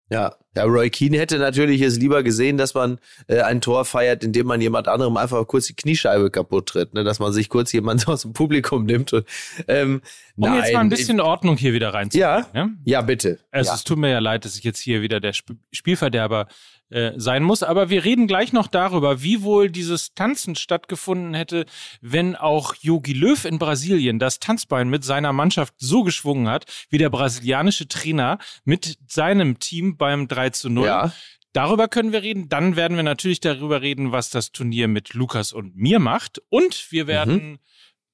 Ja, 0.10 0.36
ja, 0.56 0.63
Roy 0.63 0.89
Keane 0.89 1.19
hätte 1.19 1.38
natürlich 1.38 1.81
es 1.81 1.98
lieber 1.98 2.24
gesehen, 2.24 2.57
dass 2.57 2.74
man 2.74 2.98
äh, 3.28 3.42
ein 3.42 3.60
Tor 3.60 3.84
feiert, 3.84 4.24
indem 4.24 4.48
man 4.48 4.62
jemand 4.62 4.88
anderem 4.88 5.18
einfach 5.18 5.45
kurz 5.45 5.68
die 5.68 5.75
Kniescheibe 5.75 6.31
kaputt 6.31 6.69
tritt, 6.69 6.94
ne? 6.94 7.04
dass 7.04 7.19
man 7.19 7.34
sich 7.34 7.50
kurz 7.50 7.74
jemand 7.74 8.07
aus 8.07 8.22
dem 8.22 8.31
Publikum 8.31 8.86
nimmt. 8.86 9.12
Und, 9.12 9.28
ähm, 9.68 10.01
um 10.38 10.50
nein, 10.50 10.60
jetzt 10.60 10.74
mal 10.74 10.80
ein 10.80 10.89
bisschen 10.89 11.19
Ordnung 11.19 11.57
hier 11.57 11.74
wieder 11.74 11.94
reinzubringen. 11.94 12.45
Ja, 12.54 12.60
ja, 12.60 12.69
ja 12.86 13.01
bitte. 13.01 13.39
Also 13.51 13.69
ja. 13.69 13.75
es 13.75 13.84
tut 13.84 13.98
mir 13.98 14.10
ja 14.10 14.19
leid, 14.19 14.45
dass 14.45 14.57
ich 14.57 14.63
jetzt 14.63 14.80
hier 14.80 15.01
wieder 15.01 15.19
der 15.19 15.31
Sp 15.36 15.60
Spielverderber 15.72 16.48
äh, 16.89 17.12
sein 17.18 17.44
muss. 17.44 17.63
Aber 17.63 17.89
wir 17.89 18.06
reden 18.06 18.28
gleich 18.28 18.54
noch 18.54 18.68
darüber, 18.68 19.22
wie 19.22 19.42
wohl 19.42 19.69
dieses 19.69 20.13
Tanzen 20.13 20.56
stattgefunden 20.56 21.34
hätte, 21.34 21.66
wenn 22.01 22.36
auch 22.36 22.75
Yogi 22.75 23.13
Löw 23.13 23.44
in 23.44 23.60
Brasilien 23.60 24.19
das 24.19 24.39
Tanzbein 24.39 24.89
mit 24.89 25.04
seiner 25.04 25.34
Mannschaft 25.34 25.74
so 25.78 26.04
geschwungen 26.04 26.48
hat, 26.48 26.66
wie 26.89 26.98
der 26.98 27.10
brasilianische 27.10 27.88
Trainer 27.88 28.39
mit 28.63 28.98
seinem 29.07 29.60
Team 29.60 29.98
beim 29.98 30.28
3 30.28 30.51
zu 30.51 30.69
0. 30.69 30.86
Ja. 30.86 31.13
Darüber 31.54 31.88
können 31.88 32.12
wir 32.12 32.24
reden. 32.24 32.50
Dann 32.50 32.75
werden 32.75 32.98
wir 32.98 33.04
natürlich 33.04 33.39
darüber 33.39 33.81
reden, 33.81 34.12
was 34.12 34.30
das 34.30 34.51
Turnier 34.51 34.88
mit 34.88 35.13
Lukas 35.13 35.54
und 35.54 35.75
mir 35.75 36.00
macht. 36.00 36.42
Und 36.50 36.92
wir 36.92 37.07
werden 37.07 37.34
mhm. 37.34 37.60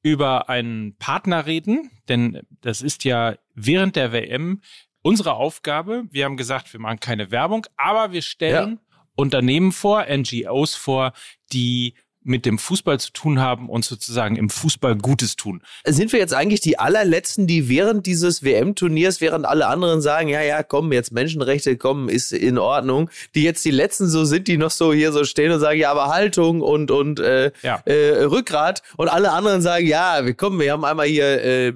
über 0.02 0.50
einen 0.50 0.96
Partner 0.98 1.46
reden, 1.46 1.92
denn 2.08 2.42
das 2.62 2.82
ist 2.82 3.04
ja 3.04 3.36
während 3.54 3.96
der 3.96 4.14
WM 4.14 4.62
unsere 5.04 5.36
Aufgabe. 5.36 6.06
Wir 6.10 6.26
haben 6.26 6.38
gesagt, 6.38 6.74
wir 6.74 6.80
machen 6.80 7.00
keine 7.00 7.30
Werbung, 7.30 7.68
aber 7.78 8.12
wir 8.12 8.24
stellen 8.24 8.80
ja. 8.82 8.98
Unternehmen 9.16 9.72
vor, 9.72 10.06
NGOs 10.10 10.74
vor, 10.74 11.14
die 11.52 11.94
mit 12.26 12.46
dem 12.46 12.58
Fußball 12.58 13.00
zu 13.00 13.12
tun 13.12 13.40
haben 13.40 13.70
und 13.70 13.84
sozusagen 13.84 14.36
im 14.36 14.50
Fußball 14.50 14.96
Gutes 14.96 15.36
tun. 15.36 15.62
Sind 15.86 16.12
wir 16.14 16.20
jetzt 16.20 16.34
eigentlich 16.34 16.62
die 16.62 16.80
allerletzten, 16.80 17.48
die 17.48 17.70
während 17.70 18.06
dieses 18.06 18.44
WM-Turniers, 18.44 19.22
während 19.22 19.46
alle 19.46 19.68
anderen 19.68 20.02
sagen, 20.02 20.30
ja, 20.30 20.42
ja, 20.42 20.64
komm, 20.64 20.94
jetzt 20.94 21.12
Menschenrechte, 21.12 21.78
kommen, 21.78 22.10
ist 22.10 22.32
in 22.32 22.58
Ordnung, 22.58 23.10
die 23.36 23.44
jetzt 23.44 23.66
die 23.66 23.72
letzten 23.72 24.08
so 24.08 24.26
sind, 24.26 24.48
die 24.48 24.58
noch 24.58 24.72
so 24.72 24.94
hier 24.94 25.12
so 25.12 25.26
stehen 25.26 25.52
und 25.52 25.60
sagen, 25.60 25.80
ja, 25.80 25.92
aber 25.92 26.08
Haltung 26.08 26.62
und, 26.62 26.92
und 26.92 27.20
äh, 27.20 27.52
ja. 27.62 27.82
äh, 27.86 28.24
Rückgrat 28.24 28.84
und 28.98 29.10
alle 29.10 29.32
anderen 29.32 29.62
sagen, 29.62 29.86
ja, 29.86 30.26
wir 30.26 30.34
kommen, 30.34 30.60
wir 30.60 30.72
haben 30.72 30.86
einmal 30.86 31.08
hier 31.08 31.44
äh, 31.44 31.74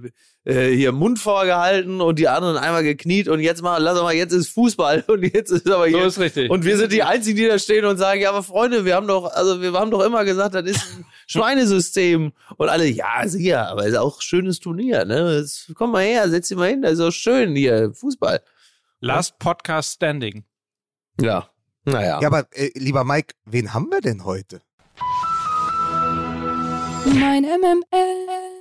äh, 0.47 0.73
hier 0.73 0.93
Mund 0.93 1.19
vorgehalten 1.19 1.99
und 1.99 2.19
die 2.19 2.29
anderen 2.29 2.55
einmal 2.55 2.81
gekniet 2.81 3.27
und 3.27 3.41
jetzt 3.41 3.61
mal, 3.61 3.83
lass 3.83 4.01
mal, 4.01 4.13
jetzt 4.13 4.31
ist 4.31 4.47
Fußball 4.49 5.03
und 5.07 5.23
jetzt 5.23 5.51
ist 5.51 5.69
aber 5.69 5.87
hier. 5.87 5.99
So 5.99 6.05
ist 6.05 6.19
richtig. 6.19 6.49
Und 6.49 6.63
wir 6.63 6.77
sind 6.77 6.93
die 6.93 7.03
Einzigen, 7.03 7.37
die 7.37 7.47
da 7.47 7.59
stehen 7.59 7.83
und 7.83 7.97
sagen, 7.97 8.21
ja, 8.21 8.29
aber 8.29 8.43
Freunde, 8.43 8.85
wir 8.85 8.95
haben 8.95 9.07
doch, 9.07 9.25
also 9.33 9.61
wir 9.61 9.73
haben 9.73 9.91
doch 9.91 10.05
immer 10.05 10.23
gesagt, 10.23 10.55
das 10.55 10.63
ist 10.63 10.95
ein 10.95 11.05
Schweinesystem. 11.27 12.31
Und 12.55 12.69
alle, 12.69 12.87
ja, 12.87 13.27
sicher, 13.27 13.67
aber 13.67 13.85
ist 13.85 13.97
auch 13.97 14.19
ein 14.19 14.21
schönes 14.21 14.61
Turnier, 14.61 15.03
ne? 15.03 15.37
Jetzt, 15.37 15.73
komm 15.75 15.91
mal 15.91 16.05
her, 16.05 16.29
setz 16.29 16.47
dich 16.47 16.57
mal 16.57 16.69
hin, 16.69 16.81
das 16.81 16.93
ist 16.93 17.01
auch 17.01 17.11
schön 17.11 17.53
hier, 17.53 17.91
Fußball. 17.93 18.41
Last 19.01 19.37
Podcast 19.39 19.95
Standing. 19.95 20.45
Ja. 21.19 21.49
Naja. 21.83 22.21
Ja, 22.21 22.27
aber 22.27 22.47
äh, 22.51 22.71
lieber 22.75 23.03
Mike, 23.03 23.35
wen 23.45 23.73
haben 23.73 23.89
wir 23.89 23.99
denn 23.99 24.23
heute? 24.23 24.61
Mein 27.05 27.43
MML. 27.43 28.56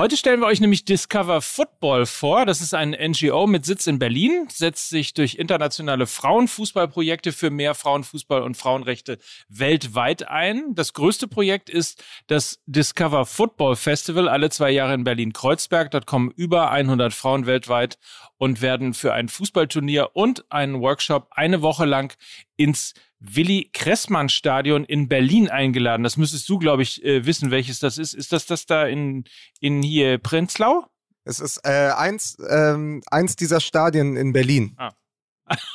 Heute 0.00 0.16
stellen 0.16 0.38
wir 0.38 0.46
euch 0.46 0.60
nämlich 0.60 0.84
Discover 0.84 1.42
Football 1.42 2.06
vor. 2.06 2.46
Das 2.46 2.60
ist 2.60 2.72
ein 2.72 2.90
NGO 2.90 3.48
mit 3.48 3.64
Sitz 3.64 3.88
in 3.88 3.98
Berlin, 3.98 4.46
setzt 4.48 4.90
sich 4.90 5.12
durch 5.12 5.34
internationale 5.34 6.06
Frauenfußballprojekte 6.06 7.32
für 7.32 7.50
mehr 7.50 7.74
Frauenfußball 7.74 8.42
und 8.42 8.56
Frauenrechte 8.56 9.18
weltweit 9.48 10.28
ein. 10.28 10.76
Das 10.76 10.92
größte 10.92 11.26
Projekt 11.26 11.68
ist 11.68 12.04
das 12.28 12.60
Discover 12.66 13.26
Football 13.26 13.74
Festival, 13.74 14.28
alle 14.28 14.50
zwei 14.50 14.70
Jahre 14.70 14.94
in 14.94 15.02
Berlin-Kreuzberg. 15.02 15.90
Dort 15.90 16.06
kommen 16.06 16.30
über 16.30 16.70
100 16.70 17.12
Frauen 17.12 17.46
weltweit 17.46 17.98
und 18.36 18.62
werden 18.62 18.94
für 18.94 19.14
ein 19.14 19.28
Fußballturnier 19.28 20.10
und 20.14 20.44
einen 20.52 20.80
Workshop 20.80 21.26
eine 21.32 21.60
Woche 21.60 21.86
lang 21.86 22.16
ins 22.58 22.92
Willi 23.20 23.70
Kressmann 23.72 24.28
Stadion 24.28 24.84
in 24.84 25.08
Berlin 25.08 25.48
eingeladen. 25.48 26.02
Das 26.02 26.16
müsstest 26.18 26.48
du, 26.48 26.58
glaube 26.58 26.82
ich, 26.82 27.02
äh, 27.04 27.24
wissen, 27.24 27.50
welches 27.50 27.80
das 27.80 27.96
ist. 27.96 28.12
Ist 28.12 28.32
das 28.32 28.44
das 28.46 28.66
da 28.66 28.84
in, 28.86 29.24
in 29.60 29.82
hier 29.82 30.18
Prenzlau? 30.18 30.86
Es 31.24 31.40
ist 31.40 31.58
äh, 31.64 31.90
eins, 31.96 32.36
ähm, 32.48 33.02
eins 33.10 33.36
dieser 33.36 33.60
Stadien 33.60 34.16
in 34.16 34.32
Berlin. 34.32 34.74
Ah. 34.76 34.92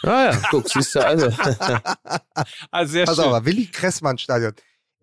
Ah 0.04 0.26
ja, 0.32 0.42
guck, 0.52 0.70
siehst 0.70 0.94
du, 0.96 1.04
also. 1.04 1.30
Ah, 2.72 2.86
sehr 2.86 3.06
Pass 3.06 3.16
schön. 3.16 3.26
auf, 3.26 3.46
Willi 3.46 3.66
Kressmann 3.68 4.18
Stadion. 4.20 4.54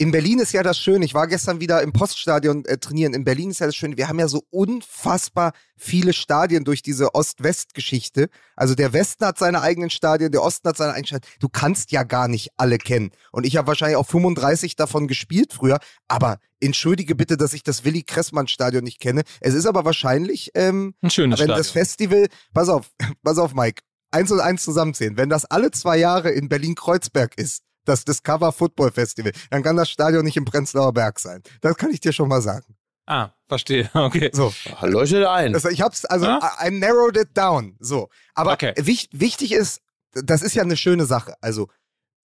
In 0.00 0.12
Berlin 0.12 0.38
ist 0.38 0.52
ja 0.52 0.62
das 0.62 0.78
Schöne. 0.78 1.04
Ich 1.04 1.12
war 1.12 1.26
gestern 1.26 1.60
wieder 1.60 1.82
im 1.82 1.92
Poststadion 1.92 2.64
äh, 2.64 2.78
trainieren. 2.78 3.12
In 3.12 3.22
Berlin 3.22 3.50
ist 3.50 3.58
ja 3.58 3.66
das 3.66 3.76
Schöne. 3.76 3.98
Wir 3.98 4.08
haben 4.08 4.18
ja 4.18 4.28
so 4.28 4.44
unfassbar 4.48 5.52
viele 5.76 6.14
Stadien 6.14 6.64
durch 6.64 6.80
diese 6.80 7.14
Ost-West-Geschichte. 7.14 8.30
Also 8.56 8.74
der 8.74 8.94
Westen 8.94 9.26
hat 9.26 9.36
seine 9.36 9.60
eigenen 9.60 9.90
Stadien, 9.90 10.32
der 10.32 10.42
Osten 10.42 10.70
hat 10.70 10.78
seine 10.78 10.92
eigenen 10.92 11.08
Stadien. 11.08 11.30
Du 11.38 11.50
kannst 11.50 11.92
ja 11.92 12.04
gar 12.04 12.28
nicht 12.28 12.48
alle 12.56 12.78
kennen. 12.78 13.10
Und 13.30 13.44
ich 13.44 13.58
habe 13.58 13.68
wahrscheinlich 13.68 13.98
auch 13.98 14.06
35 14.06 14.74
davon 14.74 15.06
gespielt 15.06 15.52
früher. 15.52 15.78
Aber 16.08 16.38
entschuldige 16.60 17.14
bitte, 17.14 17.36
dass 17.36 17.52
ich 17.52 17.62
das 17.62 17.84
Willi 17.84 18.02
Kressmann 18.02 18.48
Stadion 18.48 18.84
nicht 18.84 19.00
kenne. 19.00 19.20
Es 19.42 19.52
ist 19.52 19.66
aber 19.66 19.84
wahrscheinlich, 19.84 20.50
ähm, 20.54 20.94
Ein 21.02 21.10
schönes 21.10 21.40
wenn 21.40 21.48
Stadion. 21.48 21.58
das 21.58 21.70
Festival, 21.72 22.28
pass 22.54 22.70
auf, 22.70 22.90
pass 23.22 23.36
auf, 23.36 23.52
Mike, 23.52 23.82
eins 24.12 24.30
und 24.32 24.40
eins 24.40 24.64
zusammenzählen. 24.64 25.18
Wenn 25.18 25.28
das 25.28 25.44
alle 25.44 25.70
zwei 25.72 25.98
Jahre 25.98 26.30
in 26.30 26.48
Berlin-Kreuzberg 26.48 27.36
ist, 27.36 27.64
das 27.90 28.04
Discover 28.04 28.52
Football 28.52 28.90
Festival, 28.92 29.32
dann 29.50 29.62
kann 29.62 29.76
das 29.76 29.90
Stadion 29.90 30.24
nicht 30.24 30.36
im 30.36 30.44
Prenzlauer 30.44 30.92
Berg 30.92 31.18
sein. 31.20 31.42
Das 31.60 31.76
kann 31.76 31.90
ich 31.90 32.00
dir 32.00 32.12
schon 32.12 32.28
mal 32.28 32.40
sagen. 32.42 32.76
ah, 33.06 33.30
verstehe. 33.48 33.90
Okay. 33.94 34.30
So, 34.32 34.52
Leuchtet 34.82 35.26
ein. 35.26 35.54
also 35.54 35.68
ich 35.68 35.80
hab's, 35.82 36.04
also 36.04 36.26
Ah. 36.26 36.52
I, 36.62 36.68
I 36.68 36.70
narrowed 36.70 37.16
it 37.16 37.36
down. 37.36 37.76
So, 37.80 38.08
aber 38.34 38.52
Okay. 38.52 38.72
wich, 38.76 39.08
wichtig 39.12 39.52
ist, 39.52 39.80
das 40.12 40.42
ist 40.42 40.54
ja 40.54 40.62
eine 40.62 40.76
schöne 40.76 41.04
Sache. 41.06 41.34
Also 41.40 41.68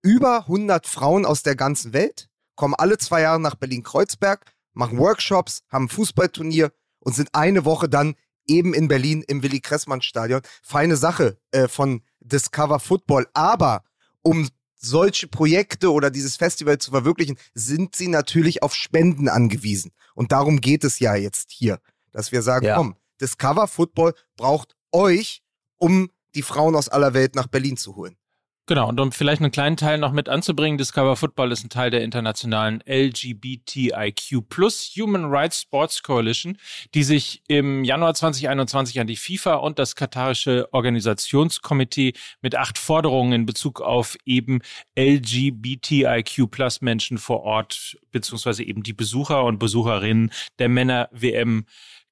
über 0.03 0.41
100 0.41 0.85
Frauen 0.87 1.25
aus 1.25 1.41
der 1.43 1.55
ganzen 1.55 1.91
Welt 1.93 2.29
kommen 2.55 2.75
alle 2.75 2.97
zwei 2.97 3.21
Jahre 3.21 3.39
nach 3.39 3.55
Berlin-Kreuzberg, 3.55 4.45
machen 4.73 4.97
Workshops, 4.99 5.63
haben 5.71 5.85
ein 5.85 5.89
Fußballturnier 5.89 6.71
und 6.99 7.15
sind 7.15 7.29
eine 7.33 7.65
Woche 7.65 7.89
dann 7.89 8.15
eben 8.47 8.73
in 8.75 8.87
Berlin 8.87 9.23
im 9.27 9.41
Willi-Kressmann-Stadion. 9.41 10.41
Feine 10.61 10.95
Sache 10.97 11.37
äh, 11.51 11.67
von 11.67 12.03
Discover 12.19 12.79
Football. 12.79 13.27
Aber 13.33 13.83
um 14.21 14.47
solche 14.85 15.27
Projekte 15.27 15.91
oder 15.91 16.09
dieses 16.11 16.37
Festival 16.37 16.77
zu 16.77 16.91
verwirklichen, 16.91 17.37
sind 17.53 17.95
sie 17.95 18.07
natürlich 18.07 18.63
auf 18.63 18.73
Spenden 18.75 19.27
angewiesen. 19.29 19.91
Und 20.13 20.31
darum 20.31 20.61
geht 20.61 20.83
es 20.83 20.99
ja 20.99 21.15
jetzt 21.15 21.51
hier, 21.51 21.79
dass 22.11 22.31
wir 22.31 22.41
sagen, 22.41 22.65
Ja. 22.65 22.75
komm, 22.77 22.95
Discover 23.19 23.67
Football 23.67 24.13
braucht 24.37 24.75
euch, 24.91 25.41
um 25.77 26.09
die 26.35 26.41
Frauen 26.41 26.75
aus 26.75 26.89
aller 26.89 27.13
Welt 27.13 27.35
nach 27.35 27.47
Berlin 27.47 27.77
zu 27.77 27.95
holen. 27.95 28.17
Genau, 28.67 28.89
und 28.89 28.99
um 28.99 29.11
vielleicht 29.11 29.43
einen 29.43 29.51
kleinen 29.51 29.77
Teil 29.77 29.99
noch 29.99 30.11
mit 30.11 30.27
anzubringen, 30.27 30.79
Discover 30.79 31.15
Football 31.15 31.51
ist 31.51 31.63
ein 31.63 31.69
Teil 31.69 31.91
der 31.91 32.01
internationalen 32.01 32.81
LGBTIQ 32.87 34.49
plus 34.49 34.91
Human 34.97 35.25
Rights 35.25 35.61
Sports 35.61 36.01
Coalition, 36.01 36.57
die 36.95 37.03
sich 37.03 37.43
im 37.47 37.83
Januar 37.83 38.15
2021 38.15 38.99
an 38.99 39.05
die 39.05 39.17
FIFA 39.17 39.57
und 39.57 39.77
das 39.77 39.95
katarische 39.95 40.67
Organisationskomitee 40.71 42.13
mit 42.41 42.55
acht 42.55 42.79
Forderungen 42.79 43.33
in 43.33 43.45
Bezug 43.45 43.81
auf 43.81 44.17
eben 44.25 44.61
LGBTIQ 44.97 46.49
plus 46.49 46.81
Menschen 46.81 47.19
vor 47.19 47.43
Ort, 47.43 47.99
beziehungsweise 48.11 48.63
eben 48.63 48.81
die 48.81 48.93
Besucher 48.93 49.43
und 49.43 49.59
Besucherinnen 49.59 50.31
der 50.57 50.69
Männer-WM 50.69 51.65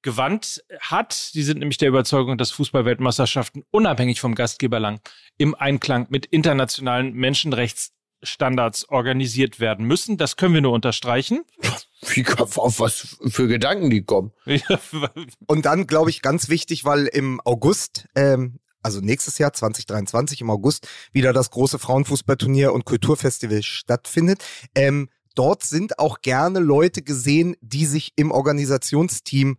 gewandt 0.04 0.62
hat. 0.80 1.34
Die 1.34 1.42
sind 1.42 1.58
nämlich 1.58 1.78
der 1.78 1.88
Überzeugung, 1.88 2.38
dass 2.38 2.52
Fußballweltmeisterschaften 2.52 3.64
unabhängig 3.72 4.20
vom 4.20 4.36
Gastgeberland 4.36 5.00
im 5.38 5.56
Einklang 5.56 6.06
mit 6.10 6.26
internationalen 6.26 7.14
Menschenrechtsstandards 7.14 8.88
organisiert 8.90 9.58
werden 9.58 9.86
müssen. 9.86 10.16
Das 10.16 10.36
können 10.36 10.54
wir 10.54 10.60
nur 10.60 10.72
unterstreichen. 10.72 11.42
Wie, 12.06 12.24
auf 12.36 12.80
was 12.80 13.16
für 13.28 13.48
Gedanken 13.48 13.88
die 13.88 14.04
kommen. 14.04 14.32
Und 15.46 15.64
dann, 15.64 15.86
glaube 15.86 16.10
ich, 16.10 16.20
ganz 16.20 16.50
wichtig, 16.50 16.84
weil 16.84 17.06
im 17.06 17.40
August, 17.46 18.06
ähm, 18.14 18.60
also 18.82 19.00
nächstes 19.00 19.38
Jahr 19.38 19.54
2023 19.54 20.42
im 20.42 20.50
August, 20.50 20.86
wieder 21.12 21.32
das 21.32 21.50
große 21.50 21.78
Frauenfußballturnier 21.78 22.74
und 22.74 22.84
Kulturfestival 22.84 23.62
stattfindet. 23.62 24.44
Ähm, 24.74 25.08
dort 25.34 25.62
sind 25.62 25.98
auch 25.98 26.20
gerne 26.20 26.58
Leute 26.58 27.00
gesehen, 27.00 27.56
die 27.62 27.86
sich 27.86 28.12
im 28.16 28.30
Organisationsteam 28.30 29.56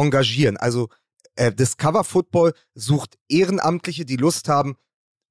engagieren. 0.00 0.56
Also 0.56 0.88
äh, 1.36 1.52
Discover 1.52 2.04
Football 2.04 2.52
sucht 2.74 3.16
Ehrenamtliche, 3.28 4.04
die 4.04 4.16
Lust 4.16 4.48
haben, 4.48 4.76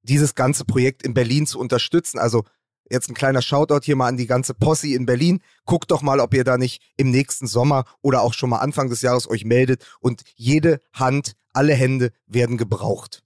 dieses 0.02 0.34
ganze 0.34 0.64
Projekt 0.64 1.02
in 1.02 1.12
Berlin 1.14 1.46
zu 1.46 1.58
unterstützen. 1.58 2.18
Also 2.18 2.44
jetzt 2.90 3.08
ein 3.10 3.14
kleiner 3.14 3.42
Shoutout 3.42 3.80
hier 3.84 3.96
mal 3.96 4.06
an 4.08 4.16
die 4.16 4.28
ganze 4.28 4.54
Posse 4.54 4.88
in 4.88 5.04
Berlin. 5.06 5.40
Guckt 5.64 5.90
doch 5.90 6.02
mal, 6.02 6.20
ob 6.20 6.32
ihr 6.34 6.44
da 6.44 6.58
nicht 6.58 6.80
im 6.96 7.10
nächsten 7.10 7.48
Sommer 7.48 7.84
oder 8.02 8.22
auch 8.22 8.34
schon 8.34 8.50
mal 8.50 8.58
Anfang 8.58 8.88
des 8.88 9.02
Jahres 9.02 9.28
euch 9.28 9.44
meldet. 9.44 9.84
Und 10.00 10.22
jede 10.36 10.80
Hand, 10.92 11.32
alle 11.52 11.74
Hände 11.74 12.12
werden 12.26 12.56
gebraucht. 12.56 13.24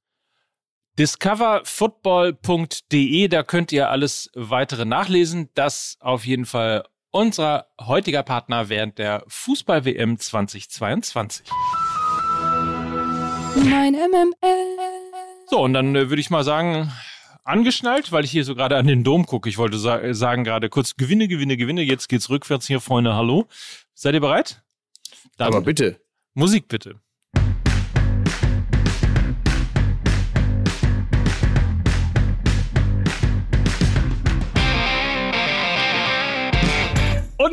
discoverfootball.de, 0.99 3.29
da 3.29 3.43
könnt 3.43 3.73
ihr 3.73 3.91
alles 3.91 4.31
weitere 4.35 4.87
nachlesen. 4.87 5.51
Das 5.55 5.99
auf 6.01 6.25
jeden 6.25 6.47
Fall 6.47 6.85
unser 7.11 7.67
heutiger 7.81 8.23
Partner 8.23 8.69
während 8.69 8.99
der 8.99 9.25
Fußball-WM 9.29 10.19
2022. 10.19 11.47
Mein 13.69 13.95
MML. 13.95 14.35
So, 15.49 15.61
und 15.61 15.73
dann 15.73 15.95
äh, 15.97 16.09
würde 16.09 16.21
ich 16.21 16.31
mal 16.31 16.45
sagen, 16.45 16.93
angeschnallt, 17.45 18.13
weil 18.13 18.25
ich 18.25 18.31
hier 18.31 18.45
so 18.45 18.55
gerade 18.55 18.77
an 18.77 18.87
den 18.87 19.03
Dom 19.05 19.27
gucke. 19.27 19.49
Ich 19.49 19.59
wollte 19.59 19.79
sa 19.79 20.15
sagen 20.15 20.45
gerade 20.45 20.69
kurz 20.69 20.97
Gewinne, 20.97 21.29
Gewinne, 21.29 21.57
Gewinne. 21.57 21.83
Jetzt 21.83 22.09
geht's 22.09 22.31
rückwärts 22.31 22.67
hier, 22.67 22.81
Freunde. 22.81 23.15
Hallo. 23.15 23.47
Seid 23.95 24.15
ihr 24.15 24.21
bereit? 24.21 24.63
Dann 25.37 25.49
Aber 25.49 25.63
bitte. 25.63 26.01
Musik 26.35 26.69
bitte. 26.69 27.01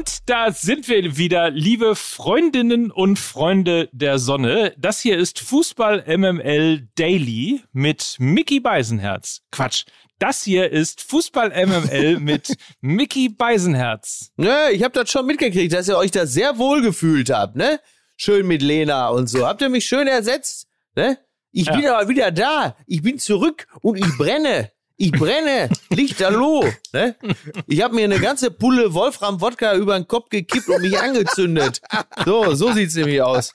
Und 0.07 0.29
da 0.29 0.53
sind 0.53 0.87
wir 0.87 1.17
wieder, 1.17 1.49
liebe 1.49 1.93
Freundinnen 1.93 2.91
und 2.91 3.19
Freunde 3.19 3.89
der 3.91 4.19
Sonne. 4.19 4.73
Das 4.77 5.01
hier 5.01 5.17
ist 5.17 5.39
Fußball 5.41 6.05
MML 6.17 6.87
Daily 6.95 7.61
mit 7.73 8.15
Mickey 8.17 8.61
Beisenherz. 8.61 9.41
Quatsch. 9.51 9.83
Das 10.17 10.43
hier 10.43 10.71
ist 10.71 11.01
Fußball 11.01 11.49
MML 11.49 12.19
mit 12.21 12.55
Mickey 12.79 13.27
Beisenherz. 13.27 14.31
Ne, 14.37 14.71
ich 14.71 14.81
hab 14.81 14.93
das 14.93 15.11
schon 15.11 15.25
mitgekriegt, 15.25 15.73
dass 15.73 15.89
ihr 15.89 15.97
euch 15.97 16.11
da 16.11 16.25
sehr 16.25 16.57
wohl 16.57 16.81
gefühlt 16.81 17.29
habt, 17.29 17.57
ne? 17.57 17.81
Schön 18.15 18.47
mit 18.47 18.61
Lena 18.61 19.09
und 19.09 19.27
so. 19.27 19.45
Habt 19.45 19.61
ihr 19.61 19.67
mich 19.69 19.85
schön 19.85 20.07
ersetzt, 20.07 20.67
ne? 20.95 21.17
Ich 21.51 21.65
Ja. 21.67 21.75
bin 21.75 21.85
aber 21.85 22.07
wieder 22.07 22.31
da. 22.31 22.77
Ich 22.85 23.01
bin 23.01 23.19
zurück 23.19 23.67
und 23.81 23.97
ich 23.97 24.17
brenne. 24.17 24.71
Ich 24.99 25.11
brenne. 25.11 25.69
Lichterloh, 25.91 26.65
ne? 26.91 27.15
Ich 27.67 27.81
habe 27.83 27.93
mir 27.95 28.05
eine 28.05 28.19
ganze 28.19 28.49
Pulle 28.49 28.93
Wolfram-Wodka 28.93 29.75
über 29.75 29.97
den 29.97 30.07
Kopf 30.07 30.29
gekippt 30.29 30.67
und 30.69 30.81
mich 30.81 30.99
angezündet. 30.99 31.81
So, 32.25 32.55
so 32.55 32.71
sieht's 32.73 32.95
nämlich 32.95 33.21
aus. 33.21 33.51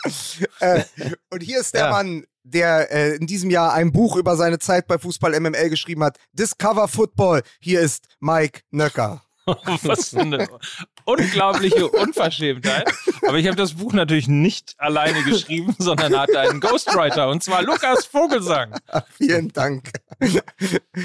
Äh, 0.61 0.85
und 1.31 1.43
hier 1.43 1.61
ist 1.61 1.75
der 1.75 1.81
Ja. 1.87 1.91
Mann, 1.91 2.25
der 2.45 2.93
äh, 2.93 3.17
in 3.17 3.27
diesem 3.27 3.51
Jahr 3.51 3.73
ein 3.73 3.91
Buch 3.93 4.17
über 4.17 4.37
seine 4.37 4.61
Zeit 4.61 4.87
bei 4.87 4.99
Fußball 4.99 5.39
MML 5.41 5.69
geschrieben 5.69 6.05
hat. 6.05 6.19
Discover 6.33 6.87
Football. 6.87 7.43
Hier 7.61 7.81
ist 7.81 8.07
Mike 8.21 8.61
Nöcker. 8.71 9.23
Was 9.47 10.15
eine 10.15 10.49
unglaubliche 11.05 11.89
Unverschämtheit. 11.91 12.91
Aber 13.27 13.39
ich 13.39 13.47
habe 13.47 13.57
das 13.57 13.75
Buch 13.75 13.93
natürlich 13.93 14.29
nicht 14.29 14.75
alleine 14.79 15.23
geschrieben, 15.25 15.75
sondern 15.79 16.17
hatte 16.19 16.39
einen 16.41 16.61
Ghostwriter 16.61 17.29
und 17.29 17.43
zwar 17.43 17.63
Lukas 17.63 18.07
Vogelsang. 18.07 18.75
Vielen 19.17 19.49
Dank. 19.53 19.91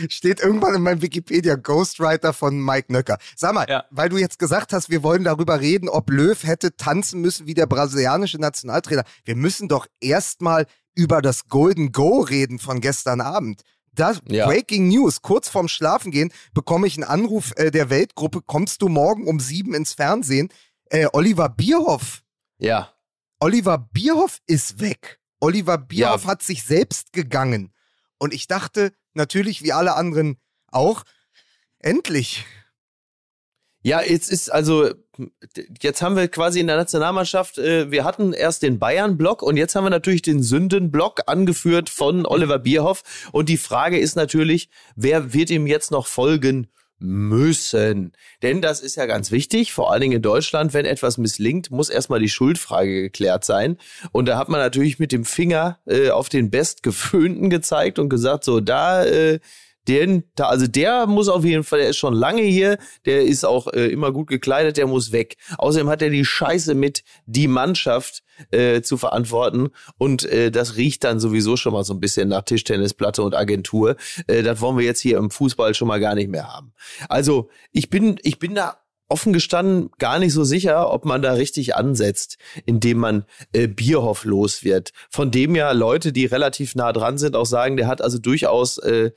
Steht 0.10 0.40
irgendwann 0.40 0.76
in 0.76 0.82
meinem 0.82 1.02
Wikipedia 1.02 1.56
Ghostwriter 1.56 2.34
von 2.34 2.60
Mike 2.64 2.92
Nöcker. 2.92 3.18
Sag 3.36 3.54
mal, 3.54 3.66
Ja. 3.70 3.86
weil 3.90 4.10
du 4.10 4.18
jetzt 4.18 4.40
gesagt 4.40 4.74
hast, 4.74 4.90
wir 4.90 5.04
wollen 5.04 5.24
darüber 5.24 5.60
reden, 5.60 5.90
ob 5.90 6.10
Löw 6.10 6.42
hätte 6.44 6.76
tanzen 6.76 7.22
müssen 7.22 7.48
wie 7.48 7.54
der 7.54 7.66
brasilianische 7.68 8.40
Nationaltrainer. 8.40 9.04
Wir 9.26 9.36
müssen 9.36 9.68
doch 9.68 9.88
erstmal 10.00 10.66
über 10.96 11.22
das 11.22 11.48
Golden 11.48 11.92
Go 11.92 12.22
reden 12.22 12.60
von 12.60 12.82
gestern 12.82 13.22
Abend. 13.22 13.62
Das 14.00 14.22
Ja. 14.30 14.46
Breaking 14.48 14.88
News. 14.88 15.22
Kurz 15.22 15.50
vorm 15.50 15.68
Schlafengehen 15.68 16.32
bekomme 16.54 16.88
ich 16.88 16.96
einen 16.96 17.04
Anruf 17.04 17.52
äh, 17.58 17.72
der 17.72 17.90
Weltgruppe. 17.90 18.42
Kommst 18.42 18.82
du 18.82 18.88
morgen 18.90 19.28
um 19.28 19.40
sieben 19.40 19.74
ins 19.74 19.94
Fernsehen? 19.94 20.50
Äh, 20.90 21.08
Oliver 21.14 21.50
Bierhoff. 21.50 22.24
Ja. 22.60 22.94
Oliver 23.40 23.78
Bierhoff 23.78 24.40
ist 24.48 24.80
weg. 24.80 25.20
Oliver 25.40 25.78
Bierhoff 25.78 26.24
Ja. 26.24 26.30
hat 26.30 26.42
sich 26.44 26.64
selbst 26.64 27.14
gegangen. 27.14 27.74
Und 28.20 28.34
ich 28.34 28.48
dachte, 28.48 28.94
natürlich 29.14 29.62
wie 29.64 29.74
alle 29.74 29.96
anderen 29.96 30.38
auch, 30.72 31.04
endlich. 31.80 32.46
Ja, 33.88 34.02
jetzt 34.02 34.30
ist 34.30 34.50
also, 34.52 34.90
jetzt 35.82 36.02
haben 36.02 36.18
wir 36.18 36.28
quasi 36.28 36.60
in 36.60 36.68
der 36.68 36.76
Nationalmannschaft, 36.76 37.58
äh, 37.58 37.90
wir 37.90 38.04
hatten 38.04 38.34
erst 38.34 38.62
den 38.62 38.80
Bayern-Block 38.80 39.42
und 39.42 39.56
jetzt 39.56 39.78
haben 39.78 39.86
wir 39.86 39.90
natürlich 39.90 40.22
den 40.22 40.44
Sünden-Block 40.44 41.22
angeführt 41.28 41.90
von 41.90 42.26
Oliver 42.26 42.60
Bierhoff. 42.60 43.30
Und 43.32 43.48
die 43.48 43.56
Frage 43.56 43.98
ist 43.98 44.18
natürlich, 44.18 44.68
wer 44.98 45.34
wird 45.34 45.52
ihm 45.52 45.68
jetzt 45.68 45.92
noch 45.92 46.06
folgen 46.06 46.68
müssen. 47.00 48.12
Denn 48.42 48.62
das 48.62 48.82
ist 48.82 48.98
ja 48.98 49.06
ganz 49.06 49.32
wichtig, 49.32 49.72
vor 49.72 49.90
allen 49.90 50.02
Dingen 50.02 50.18
in 50.18 50.22
Deutschland, 50.22 50.74
wenn 50.74 50.86
etwas 50.86 51.18
misslingt, 51.18 51.72
muss 51.72 51.90
erstmal 51.90 52.20
die 52.20 52.28
Schuldfrage 52.28 53.04
geklärt 53.04 53.46
sein. 53.46 53.78
Und 54.12 54.26
da 54.26 54.38
hat 54.38 54.50
man 54.50 54.60
natürlich 54.60 55.00
mit 55.00 55.14
dem 55.14 55.24
Finger 55.24 55.80
äh, 55.86 56.10
auf 56.10 56.28
den 56.28 56.50
Bestgeföhnten 56.50 57.50
gezeigt 57.50 58.00
und 58.00 58.10
gesagt, 58.10 58.44
so 58.44 58.60
da 58.60 59.06
äh, 59.06 59.40
den, 59.88 60.24
also 60.38 60.68
der 60.68 61.08
muss 61.08 61.30
auf 61.30 61.46
jeden 61.46 61.64
Fall, 61.64 61.80
der 61.80 61.90
ist 61.90 61.98
schon 61.98 62.14
lange 62.14 62.42
hier, 62.42 62.78
der 63.06 63.24
ist 63.24 63.46
auch 63.46 63.68
äh, 63.68 63.88
immer 63.88 64.12
gut 64.12 64.28
gekleidet, 64.28 64.78
der 64.78 64.88
muss 64.88 65.12
weg. 65.12 65.38
Außerdem 65.58 65.90
hat 65.90 66.02
er 66.02 66.10
die 66.10 66.26
Scheiße 66.26 66.76
mit 66.76 67.04
die 67.26 67.48
Mannschaft 67.48 68.24
äh, 68.52 68.82
zu 68.82 68.98
verantworten 68.98 69.70
und 69.98 70.26
äh, 70.26 70.52
das 70.52 70.76
riecht 70.76 71.04
dann 71.04 71.20
sowieso 71.20 71.58
schon 71.58 71.74
mal 71.74 71.84
so 71.84 71.94
ein 71.94 72.00
bisschen 72.00 72.30
nach 72.30 72.44
Tischtennisplatte 72.44 73.24
und 73.24 73.36
Agentur. 73.36 73.96
Äh, 74.28 74.44
das 74.44 74.62
wollen 74.62 74.78
wir 74.78 74.86
jetzt 74.86 75.02
hier 75.02 75.18
im 75.18 75.32
Fußball 75.32 75.74
schon 75.74 75.88
mal 75.88 76.00
gar 76.00 76.16
nicht 76.16 76.30
mehr 76.30 76.54
haben. 76.54 76.74
Also 77.10 77.50
ich 77.72 77.90
bin, 77.90 78.20
ich 78.24 78.40
bin 78.40 78.56
da 78.56 78.78
offen 79.10 79.34
gestanden 79.34 79.90
gar 80.00 80.20
nicht 80.20 80.34
so 80.34 80.44
sicher, 80.44 80.92
ob 80.92 81.06
man 81.06 81.22
da 81.22 81.34
richtig 81.34 81.76
ansetzt, 81.76 82.38
indem 82.66 82.98
man 82.98 83.26
äh, 83.54 83.68
Bierhoff 83.68 84.26
los 84.26 84.64
wird. 84.64 84.92
Von 85.10 85.32
dem 85.32 85.56
ja 85.56 85.72
Leute, 85.72 86.12
die 86.12 86.26
relativ 86.26 86.76
nah 86.76 86.92
dran 86.92 87.18
sind, 87.18 87.36
auch 87.36 87.46
sagen, 87.46 87.78
der 87.78 87.88
hat 87.88 88.02
also 88.02 88.20
durchaus 88.20 88.78
äh, 88.80 89.12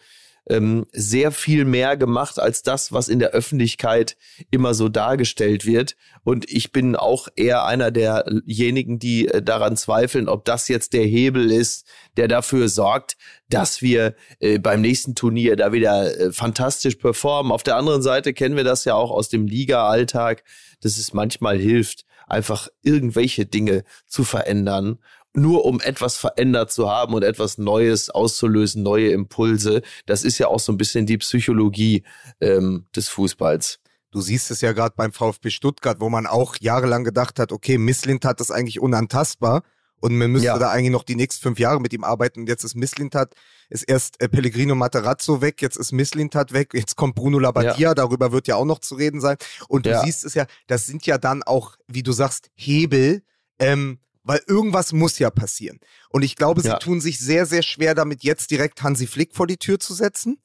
ähm, 0.49 0.87
sehr 0.93 1.33
viel 1.33 1.65
mehr 1.65 1.97
gemacht 1.97 2.39
als 2.39 2.63
das, 2.63 2.93
was 2.93 3.09
in 3.09 3.19
der 3.19 3.31
Öffentlichkeit 3.31 4.17
immer 4.51 4.75
so 4.75 4.89
dargestellt 4.89 5.67
wird. 5.67 5.97
Und 6.25 6.51
ich 6.51 6.73
bin 6.73 6.97
auch 6.97 7.29
eher 7.37 7.65
einer 7.65 7.91
derjenigen, 7.91 8.99
die 8.99 9.29
äh, 9.29 9.43
daran 9.43 9.77
zweifeln, 9.77 10.29
ob 10.29 10.45
das 10.45 10.69
jetzt 10.69 10.93
der 10.93 11.05
Hebel 11.05 11.51
ist, 11.51 11.87
der 12.17 12.29
dafür 12.29 12.69
sorgt, 12.69 13.17
dass 13.49 13.83
wir 13.83 14.15
äh, 14.39 14.59
beim 14.59 14.81
nächsten 14.81 15.15
Turnier 15.15 15.57
da 15.57 15.73
wieder 15.73 16.19
äh, 16.19 16.33
fantastisch 16.33 16.97
performen. 16.97 17.53
Auf 17.53 17.63
der 17.63 17.77
anderen 17.77 18.03
Seite 18.03 18.33
kennen 18.33 18.57
wir 18.57 18.65
das 18.65 18.85
ja 18.85 18.95
auch 18.95 19.11
aus 19.11 19.29
dem 19.29 19.47
Liga-Alltag, 19.47 20.45
dass 20.81 20.99
es 20.99 21.13
manchmal 21.13 21.59
hilft, 21.59 22.05
einfach 22.27 22.69
irgendwelche 22.83 23.45
Dinge 23.45 23.85
zu 24.07 24.25
verändern 24.25 24.99
nur 25.35 25.65
um 25.65 25.81
etwas 25.81 26.17
verändert 26.17 26.73
zu 26.73 26.91
haben 26.91 27.15
und 27.15 27.23
etwas 27.23 27.59
Neues 27.59 28.11
auszulösen, 28.11 28.83
neue 28.83 29.11
Impulse. 29.11 29.83
Das 30.07 30.25
ist 30.25 30.39
ja 30.39 30.49
auch 30.49 30.61
so 30.61 30.73
ein 30.73 30.79
bisschen 30.79 31.07
die 31.07 31.19
Psychologie 31.19 32.03
ähm, 32.41 32.87
des 32.95 33.09
Fußballs. 33.09 33.79
Du 34.11 34.21
siehst 34.21 34.51
es 34.51 34.61
ja 34.61 34.73
gerade 34.73 34.95
beim 34.97 35.13
VfB 35.13 35.51
Stuttgart, 35.51 36.01
wo 36.01 36.09
man 36.09 36.27
auch 36.27 36.57
jahrelang 36.59 37.05
gedacht 37.05 37.39
hat, 37.39 37.53
okay, 37.53 37.79
Misslintat 37.79 38.41
ist 38.41 38.51
eigentlich 38.51 38.81
unantastbar 38.81 39.63
und 40.01 40.17
man 40.17 40.33
müsste 40.33 40.47
ja. 40.47 40.59
da 40.59 40.71
eigentlich 40.71 40.91
noch 40.91 41.05
die 41.05 41.15
nächsten 41.15 41.43
fünf 41.43 41.59
Jahre 41.59 41.81
mit 41.81 41.93
ihm 41.93 42.03
arbeiten. 42.03 42.41
Und 42.41 42.49
jetzt 42.49 42.65
ist 42.65 42.75
Misslintat, 42.75 43.35
ist 43.69 43.85
erst 43.85 44.21
äh, 44.21 44.29
Pellegrino 44.29 44.75
Materazzo 44.75 45.41
weg, 45.43 45.63
jetzt 45.63 45.77
ist 45.77 45.93
Misslintat 45.93 46.53
weg, 46.53 46.71
jetzt 46.73 46.97
kommt 46.97 47.15
Bruno 47.15 47.39
Labbadia, 47.39 47.77
ja. 47.77 47.95
darüber 47.95 48.33
wird 48.33 48.49
ja 48.49 48.57
auch 48.57 48.65
noch 48.65 48.81
zu 48.81 48.95
reden 48.97 49.21
sein. 49.21 49.37
Und 49.69 49.87
du 49.87 49.91
ja. 49.91 50.03
siehst 50.03 50.25
es 50.25 50.35
ja, 50.35 50.47
das 50.67 50.87
sind 50.87 51.07
ja 51.07 51.19
dann 51.19 51.43
auch, 51.43 51.77
wie 51.87 52.03
du 52.03 52.13
sagst, 52.13 52.51
Hebel, 52.55 53.23
ähm, 53.59 54.01
weil 54.23 54.41
irgendwas 54.47 54.93
muss 54.93 55.19
ja 55.19 55.31
passieren. 55.31 55.81
Und 56.11 56.23
ich 56.23 56.37
glaube, 56.37 56.63
ja. 56.63 56.73
sie 56.73 56.79
tun 56.85 57.01
sich 57.01 57.19
sehr, 57.19 57.47
sehr 57.47 57.63
schwer 57.63 57.95
damit, 57.95 58.23
jetzt 58.23 58.51
direkt 58.51 58.83
Hansi 58.83 59.07
Flick 59.07 59.35
vor 59.35 59.47
die 59.47 59.57
Tür 59.57 59.79
zu 59.79 59.95
setzen. 59.95 60.43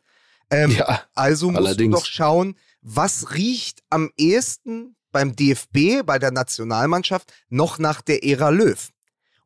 Ähm, 0.49 0.71
ja, 0.71 1.01
also 1.13 1.51
musst 1.51 1.57
allerdings. 1.57 1.91
du 1.91 1.99
doch 1.99 2.05
schauen, 2.05 2.55
was 2.81 3.33
riecht 3.33 3.81
am 3.89 4.11
ehesten 4.17 4.95
beim 5.11 5.35
DFB, 5.35 6.05
bei 6.05 6.19
der 6.19 6.31
Nationalmannschaft, 6.31 7.33
noch 7.49 7.79
nach 7.79 8.01
der 8.01 8.23
Ära 8.23 8.49
Löw. 8.49 8.89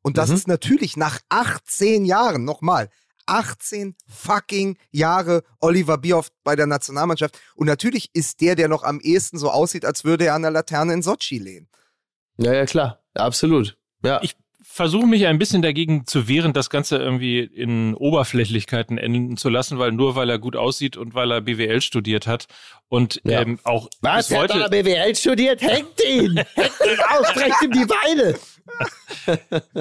Und 0.02 0.18
das 0.18 0.30
mhm. 0.30 0.36
ist 0.36 0.48
natürlich 0.48 0.98
nach 0.98 1.20
18 1.30 2.06
Jahren, 2.06 2.44
nochmal, 2.44 2.90
18 3.28 3.96
fucking 4.08 4.78
Jahre 4.92 5.44
Oliver 5.60 5.98
Bierhoff 5.98 6.32
bei 6.44 6.56
der 6.56 6.66
Nationalmannschaft. 6.66 7.40
Und 7.56 7.68
natürlich 7.68 8.10
ist 8.14 8.42
der, 8.42 8.56
der 8.56 8.68
noch 8.68 8.84
am 8.84 9.00
ehesten 9.00 9.38
so 9.38 9.52
aussieht, 9.52 9.86
als 9.86 10.04
würde 10.04 10.26
er 10.26 10.34
an 10.34 10.42
der 10.42 10.52
Laterne 10.52 10.94
in 10.94 11.04
Sochi 11.04 11.38
lehnen. 11.38 11.70
Ja, 12.38 12.54
ja, 12.54 12.66
klar. 12.66 13.04
Absolut. 13.14 13.78
Ja. 14.04 14.20
Ich 14.24 14.36
versuche 14.72 15.08
mich 15.08 15.26
ein 15.26 15.40
bisschen 15.40 15.62
dagegen 15.62 16.06
zu 16.06 16.28
wehren, 16.28 16.54
das 16.54 16.70
Ganze 16.70 16.98
irgendwie 16.98 17.40
in 17.40 17.96
Oberflächlichkeiten 17.96 18.98
enden 18.98 19.36
zu 19.36 19.50
lassen, 19.50 19.80
weil 19.80 19.92
nur 19.92 20.16
weil 20.16 20.30
er 20.30 20.38
gut 20.38 20.56
aussieht 20.56 20.96
und 20.96 21.16
weil 21.16 21.32
er 21.32 21.42
BWL 21.42 21.82
studiert 21.82 22.28
hat 22.28 22.48
und 22.88 23.20
ja. 23.24 23.42
ähm, 23.42 23.60
auch 23.64 23.90
Was, 24.02 24.30
bis 24.30 24.38
heute 24.38 24.54
hat 24.54 24.72
er 24.72 24.84
BWL 24.84 25.16
studiert? 25.16 25.62
Hängt 25.62 26.00
ihn! 26.08 26.38
Hängt 26.56 26.72
ihn 26.86 27.00
auf, 27.10 27.28
streckt 27.30 27.64
ihm 27.64 27.72
die 27.72 27.86
Beine! 27.86 28.36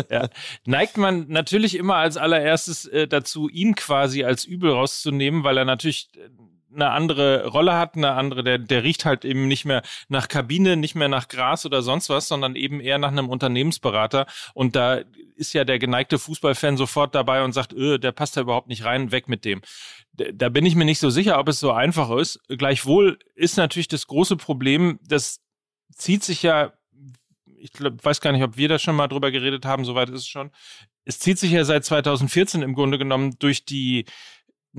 ja. 0.10 0.28
Neigt 0.64 0.96
man 0.96 1.26
natürlich 1.28 1.76
immer 1.76 1.96
als 1.96 2.16
allererstes 2.16 2.86
äh, 2.86 3.06
dazu, 3.06 3.48
ihn 3.48 3.74
quasi 3.74 4.24
als 4.24 4.44
übel 4.44 4.70
rauszunehmen, 4.70 5.44
weil 5.44 5.58
er 5.58 5.64
natürlich 5.64 6.08
äh, 6.16 6.28
eine 6.72 6.90
andere 6.90 7.46
Rolle 7.46 7.74
hat, 7.74 7.96
eine 7.96 8.12
andere, 8.12 8.44
der, 8.44 8.58
der 8.58 8.82
riecht 8.82 9.04
halt 9.04 9.24
eben 9.24 9.48
nicht 9.48 9.64
mehr 9.64 9.82
nach 10.08 10.28
Kabine, 10.28 10.76
nicht 10.76 10.94
mehr 10.94 11.08
nach 11.08 11.28
Gras 11.28 11.64
oder 11.64 11.82
sonst 11.82 12.08
was, 12.10 12.28
sondern 12.28 12.56
eben 12.56 12.80
eher 12.80 12.98
nach 12.98 13.10
einem 13.10 13.28
Unternehmensberater. 13.28 14.26
Und 14.54 14.76
da 14.76 15.00
ist 15.36 15.54
ja 15.54 15.64
der 15.64 15.78
geneigte 15.78 16.18
Fußballfan 16.18 16.76
sofort 16.76 17.14
dabei 17.14 17.42
und 17.42 17.52
sagt, 17.52 17.72
öh, 17.72 17.98
der 17.98 18.12
passt 18.12 18.36
da 18.36 18.42
überhaupt 18.42 18.68
nicht 18.68 18.84
rein, 18.84 19.12
weg 19.12 19.28
mit 19.28 19.44
dem. 19.44 19.62
Da 20.12 20.48
bin 20.48 20.66
ich 20.66 20.74
mir 20.74 20.84
nicht 20.84 20.98
so 20.98 21.10
sicher, 21.10 21.38
ob 21.38 21.48
es 21.48 21.60
so 21.60 21.72
einfach 21.72 22.10
ist. 22.10 22.40
Gleichwohl 22.48 23.18
ist 23.34 23.56
natürlich 23.56 23.88
das 23.88 24.06
große 24.06 24.36
Problem, 24.36 24.98
das 25.02 25.40
zieht 25.94 26.24
sich 26.24 26.42
ja, 26.42 26.72
ich 27.60 27.72
glaub, 27.72 28.04
weiß 28.04 28.20
gar 28.20 28.32
nicht, 28.32 28.42
ob 28.42 28.56
wir 28.56 28.68
da 28.68 28.78
schon 28.78 28.96
mal 28.96 29.08
drüber 29.08 29.30
geredet 29.30 29.64
haben, 29.64 29.84
soweit 29.84 30.08
ist 30.10 30.22
es 30.22 30.28
schon. 30.28 30.50
Es 31.04 31.18
zieht 31.20 31.38
sich 31.38 31.52
ja 31.52 31.64
seit 31.64 31.84
2014 31.84 32.62
im 32.62 32.74
Grunde 32.74 32.98
genommen 32.98 33.36
durch 33.38 33.64
die 33.64 34.04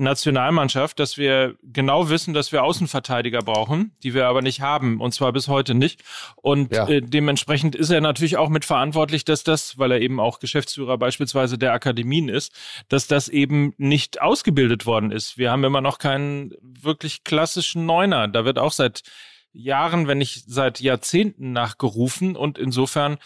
Nationalmannschaft, 0.00 0.98
dass 0.98 1.18
wir 1.18 1.56
genau 1.62 2.08
wissen, 2.08 2.34
dass 2.34 2.52
wir 2.52 2.64
Außenverteidiger 2.64 3.40
brauchen, 3.40 3.92
die 4.02 4.14
wir 4.14 4.26
aber 4.26 4.42
nicht 4.42 4.60
haben 4.60 5.00
und 5.00 5.12
zwar 5.12 5.32
bis 5.32 5.46
heute 5.46 5.74
nicht. 5.74 6.02
Und 6.36 6.72
ja. 6.74 6.88
äh, 6.88 7.02
dementsprechend 7.02 7.76
ist 7.76 7.90
er 7.90 8.00
natürlich 8.00 8.36
auch 8.36 8.48
mitverantwortlich, 8.48 9.24
dass 9.24 9.44
das, 9.44 9.78
weil 9.78 9.92
er 9.92 10.00
eben 10.00 10.18
auch 10.18 10.40
Geschäftsführer 10.40 10.98
beispielsweise 10.98 11.58
der 11.58 11.72
Akademien 11.72 12.28
ist, 12.28 12.52
dass 12.88 13.06
das 13.06 13.28
eben 13.28 13.74
nicht 13.76 14.20
ausgebildet 14.20 14.86
worden 14.86 15.12
ist. 15.12 15.38
Wir 15.38 15.50
haben 15.50 15.64
immer 15.64 15.82
noch 15.82 15.98
keinen 15.98 16.52
wirklich 16.62 17.22
klassischen 17.22 17.86
Neuner. 17.86 18.26
Da 18.26 18.44
wird 18.44 18.58
auch 18.58 18.72
seit 18.72 19.02
Jahren, 19.52 20.06
wenn 20.06 20.18
nicht 20.18 20.44
seit 20.46 20.80
Jahrzehnten 20.80 21.52
nachgerufen 21.52 22.36
und 22.36 22.56
insofern 22.58 23.18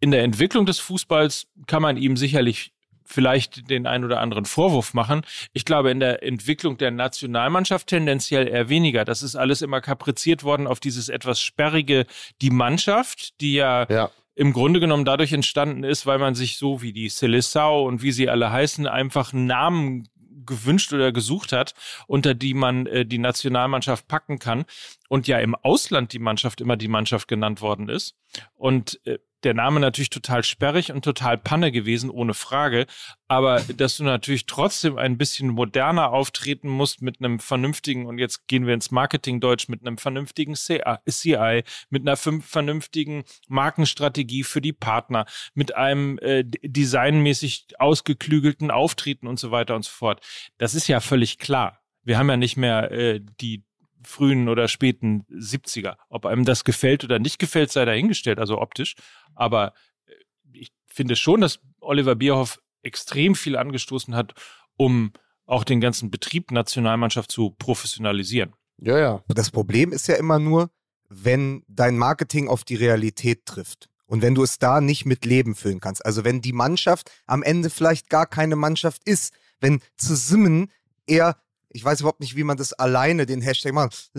in 0.00 0.12
der 0.12 0.22
Entwicklung 0.22 0.64
des 0.64 0.78
Fußballs 0.78 1.48
kann 1.66 1.82
man 1.82 1.96
ihm 1.96 2.16
sicherlich 2.16 2.72
vielleicht 3.08 3.70
den 3.70 3.86
ein 3.86 4.04
oder 4.04 4.20
anderen 4.20 4.44
Vorwurf 4.44 4.94
machen. 4.94 5.22
Ich 5.52 5.64
glaube, 5.64 5.90
in 5.90 6.00
der 6.00 6.22
Entwicklung 6.22 6.76
der 6.78 6.90
Nationalmannschaft 6.90 7.88
tendenziell 7.88 8.46
eher 8.46 8.68
weniger. 8.68 9.04
Das 9.04 9.22
ist 9.22 9.34
alles 9.34 9.62
immer 9.62 9.80
kapriziert 9.80 10.44
worden 10.44 10.66
auf 10.66 10.80
dieses 10.80 11.08
etwas 11.08 11.40
sperrige, 11.40 12.06
die 12.42 12.50
Mannschaft, 12.50 13.40
die 13.40 13.54
ja, 13.54 13.86
ja 13.88 14.10
im 14.38 14.52
Grunde 14.52 14.78
genommen 14.78 15.04
dadurch 15.04 15.32
entstanden 15.32 15.82
ist, 15.82 16.06
weil 16.06 16.20
man 16.20 16.36
sich 16.36 16.58
so 16.58 16.80
wie 16.80 16.92
die 16.92 17.10
Seleção 17.10 17.84
und 17.84 18.02
wie 18.02 18.12
sie 18.12 18.28
alle 18.28 18.52
heißen, 18.52 18.86
einfach 18.86 19.32
Namen 19.32 20.06
gewünscht 20.46 20.92
oder 20.92 21.10
gesucht 21.10 21.52
hat, 21.52 21.74
unter 22.06 22.34
die 22.34 22.54
man 22.54 22.86
äh, 22.86 23.04
die 23.04 23.18
Nationalmannschaft 23.18 24.06
packen 24.06 24.38
kann. 24.38 24.64
Und 25.08 25.26
ja 25.26 25.40
im 25.40 25.56
Ausland 25.56 26.12
die 26.12 26.20
Mannschaft 26.20 26.60
immer 26.60 26.76
die 26.76 26.88
Mannschaft 26.88 27.26
genannt 27.26 27.60
worden 27.60 27.88
ist. 27.88 28.14
Und 28.54 29.00
äh, 29.04 29.18
der 29.44 29.54
Name 29.54 29.80
natürlich 29.80 30.10
total 30.10 30.42
sperrig 30.42 30.92
und 30.92 31.04
total 31.04 31.38
Panne 31.38 31.70
gewesen, 31.70 32.10
ohne 32.10 32.34
Frage. 32.34 32.86
Aber 33.28 33.60
dass 33.60 33.96
du 33.96 34.04
natürlich 34.04 34.46
trotzdem 34.46 34.98
ein 34.98 35.18
bisschen 35.18 35.48
moderner 35.48 36.12
auftreten 36.12 36.68
musst 36.68 37.02
mit 37.02 37.20
einem 37.20 37.38
vernünftigen, 37.38 38.06
und 38.06 38.18
jetzt 38.18 38.48
gehen 38.48 38.66
wir 38.66 38.74
ins 38.74 38.90
Marketing-Deutsch, 38.90 39.68
mit 39.68 39.86
einem 39.86 39.98
vernünftigen 39.98 40.54
CI, 40.54 41.62
mit 41.90 42.02
einer 42.02 42.16
vernünftigen 42.16 43.24
Markenstrategie 43.48 44.44
für 44.44 44.60
die 44.60 44.72
Partner, 44.72 45.26
mit 45.54 45.74
einem 45.76 46.18
äh, 46.18 46.44
designmäßig 46.44 47.66
ausgeklügelten 47.78 48.70
Auftreten 48.70 49.26
und 49.26 49.38
so 49.38 49.50
weiter 49.50 49.76
und 49.76 49.84
so 49.84 49.90
fort. 49.90 50.24
Das 50.56 50.74
ist 50.74 50.88
ja 50.88 51.00
völlig 51.00 51.38
klar. 51.38 51.80
Wir 52.02 52.18
haben 52.18 52.30
ja 52.30 52.36
nicht 52.38 52.56
mehr 52.56 52.90
äh, 52.90 53.20
die 53.40 53.67
frühen 54.02 54.48
oder 54.48 54.68
späten 54.68 55.24
70er. 55.30 55.96
Ob 56.08 56.26
einem 56.26 56.44
das 56.44 56.64
gefällt 56.64 57.04
oder 57.04 57.18
nicht 57.18 57.38
gefällt, 57.38 57.70
sei 57.72 57.84
dahingestellt, 57.84 58.38
also 58.38 58.60
optisch. 58.60 58.94
Aber 59.34 59.74
äh, 60.06 60.12
ich 60.52 60.72
finde 60.86 61.16
schon, 61.16 61.40
dass 61.40 61.60
Oliver 61.80 62.14
Bierhoff 62.14 62.60
extrem 62.82 63.34
viel 63.34 63.56
angestoßen 63.56 64.14
hat, 64.14 64.34
um 64.76 65.12
auch 65.46 65.64
den 65.64 65.80
ganzen 65.80 66.10
Betrieb 66.10 66.50
Nationalmannschaft 66.50 67.32
zu 67.32 67.50
professionalisieren. 67.58 68.54
Ja, 68.80 68.98
ja. 68.98 69.24
Das 69.28 69.50
Problem 69.50 69.92
ist 69.92 70.06
ja 70.06 70.16
immer 70.16 70.38
nur, 70.38 70.70
wenn 71.08 71.64
dein 71.68 71.96
Marketing 71.96 72.48
auf 72.48 72.64
die 72.64 72.76
Realität 72.76 73.46
trifft. 73.46 73.88
Und 74.06 74.22
wenn 74.22 74.34
du 74.34 74.42
es 74.42 74.58
da 74.58 74.80
nicht 74.80 75.04
mit 75.04 75.24
Leben 75.24 75.54
füllen 75.54 75.80
kannst. 75.80 76.04
Also 76.04 76.24
wenn 76.24 76.40
die 76.40 76.52
Mannschaft 76.52 77.10
am 77.26 77.42
Ende 77.42 77.68
vielleicht 77.68 78.08
gar 78.08 78.26
keine 78.26 78.56
Mannschaft 78.56 79.02
ist, 79.04 79.34
wenn 79.60 79.80
zu 79.96 80.16
Simmen 80.16 80.70
eher 81.06 81.36
ich 81.78 81.84
weiß 81.84 82.00
überhaupt 82.00 82.20
nicht, 82.20 82.34
wie 82.34 82.42
man 82.42 82.56
das 82.56 82.72
alleine, 82.72 83.24
den 83.24 83.40
Hashtag 83.40 83.72
macht. 83.72 84.10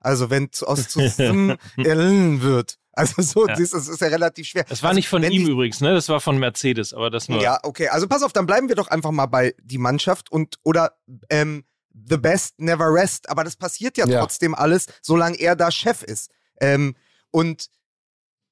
Also 0.00 0.28
wenn 0.28 0.50
aus 0.62 0.88
zusammen 0.88 1.56
wird. 1.76 2.78
Also 2.92 3.22
so, 3.22 3.48
ja. 3.48 3.54
das, 3.56 3.72
ist 3.72 4.00
ja 4.02 4.08
relativ 4.08 4.46
schwer. 4.46 4.64
Das 4.68 4.82
war 4.82 4.90
also, 4.90 4.98
nicht 4.98 5.08
von 5.08 5.22
ihm 5.22 5.48
übrigens, 5.48 5.80
ne? 5.80 5.94
Das 5.94 6.10
war 6.10 6.20
von 6.20 6.36
Mercedes, 6.36 6.92
aber 6.92 7.08
das 7.08 7.26
nur. 7.26 7.40
Ja, 7.40 7.58
okay. 7.62 7.88
Also 7.88 8.06
pass 8.06 8.22
auf, 8.22 8.34
dann 8.34 8.44
bleiben 8.44 8.68
wir 8.68 8.76
doch 8.76 8.88
einfach 8.88 9.12
mal 9.12 9.24
bei 9.26 9.54
die 9.62 9.78
Mannschaft 9.78 10.30
und 10.30 10.56
oder 10.62 10.98
ähm, 11.30 11.64
the 11.94 12.18
best 12.18 12.60
never 12.60 12.92
rest. 12.92 13.30
Aber 13.30 13.44
das 13.44 13.56
passiert 13.56 13.96
ja, 13.96 14.06
Ja. 14.06 14.20
trotzdem 14.20 14.54
alles, 14.54 14.86
solange 15.00 15.38
er 15.38 15.56
da 15.56 15.70
Chef 15.70 16.02
ist. 16.02 16.30
Ähm, 16.60 16.94
und 17.30 17.68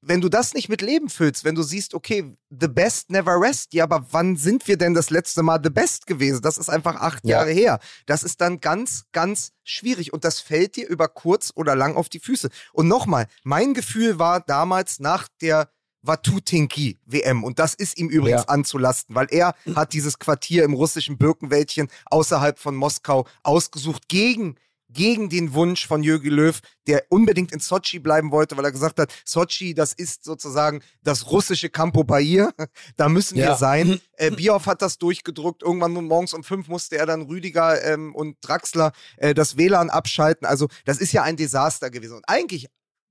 wenn 0.02 0.20
du 0.20 0.28
das 0.28 0.54
nicht 0.54 0.68
mit 0.68 0.80
Leben 0.82 1.08
füllst, 1.10 1.44
wenn 1.44 1.54
du 1.54 1.62
siehst, 1.62 1.94
okay, 1.94 2.36
the 2.48 2.68
best 2.68 3.10
never 3.10 3.40
rest, 3.40 3.74
ja, 3.74 3.84
aber 3.84 4.06
wann 4.10 4.36
sind 4.36 4.66
wir 4.66 4.76
denn 4.78 4.94
das 4.94 5.10
letzte 5.10 5.42
Mal 5.42 5.60
the 5.62 5.70
best 5.70 6.06
gewesen? 6.06 6.40
Das 6.42 6.56
ist 6.58 6.68
einfach 6.70 6.96
acht 6.96 7.24
Ja. 7.24 7.38
Jahre 7.38 7.50
her. 7.52 7.78
Das 8.06 8.22
ist 8.22 8.40
dann 8.40 8.60
ganz, 8.60 9.04
ganz 9.12 9.52
schwierig 9.64 10.12
und 10.12 10.24
das 10.24 10.40
fällt 10.40 10.76
dir 10.76 10.88
über 10.88 11.08
kurz 11.08 11.52
oder 11.54 11.76
lang 11.76 11.96
auf 11.96 12.08
die 12.08 12.20
Füße. 12.20 12.48
Und 12.72 12.88
nochmal, 12.88 13.26
mein 13.44 13.74
Gefühl 13.74 14.18
war 14.18 14.40
damals 14.40 15.00
nach 15.00 15.28
der 15.40 15.70
Watutinki 16.02 16.98
WM 17.04 17.44
und 17.44 17.58
das 17.58 17.74
ist 17.74 17.98
ihm 17.98 18.08
übrigens 18.08 18.42
Ja. 18.42 18.48
anzulasten, 18.48 19.14
weil 19.14 19.26
er 19.30 19.54
hat 19.74 19.92
dieses 19.92 20.18
Quartier 20.18 20.64
im 20.64 20.72
russischen 20.72 21.18
Birkenwäldchen 21.18 21.88
außerhalb 22.06 22.58
von 22.58 22.74
Moskau 22.74 23.26
ausgesucht 23.42 24.08
gegen 24.08 24.56
gegen 24.92 25.28
den 25.28 25.54
Wunsch 25.54 25.86
von 25.86 26.02
Jürgen 26.02 26.30
Löw, 26.30 26.58
der 26.86 27.04
unbedingt 27.10 27.52
in 27.52 27.60
Sochi 27.60 27.98
bleiben 27.98 28.30
wollte, 28.32 28.56
weil 28.56 28.64
er 28.64 28.72
gesagt 28.72 28.98
hat, 28.98 29.12
Sochi, 29.24 29.72
das 29.74 29.92
ist 29.92 30.24
sozusagen 30.24 30.82
das 31.02 31.30
russische 31.30 31.70
Campo 31.70 32.02
Bahia, 32.04 32.52
da 32.96 33.08
müssen 33.08 33.36
wir 33.36 33.44
Ja. 33.44 33.56
sein. 33.56 34.00
Äh, 34.20 34.32
Bioff 34.32 34.66
hat 34.66 34.82
das 34.82 34.98
durchgedruckt, 34.98 35.62
irgendwann 35.62 35.92
morgens 35.92 36.34
um 36.34 36.44
fünf 36.44 36.68
musste 36.68 36.98
er 36.98 37.06
dann 37.06 37.22
Rüdiger 37.22 37.82
ähm, 37.84 38.14
und 38.14 38.36
Draxler 38.42 38.92
äh, 39.16 39.32
das 39.32 39.56
WLAN 39.56 39.88
abschalten, 39.88 40.46
also 40.46 40.68
das 40.84 40.98
ist 40.98 41.12
ja 41.12 41.22
ein 41.22 41.36
Desaster 41.38 41.88
gewesen. 41.90 42.16
Und 42.16 42.28
eigentlich, 42.28 42.66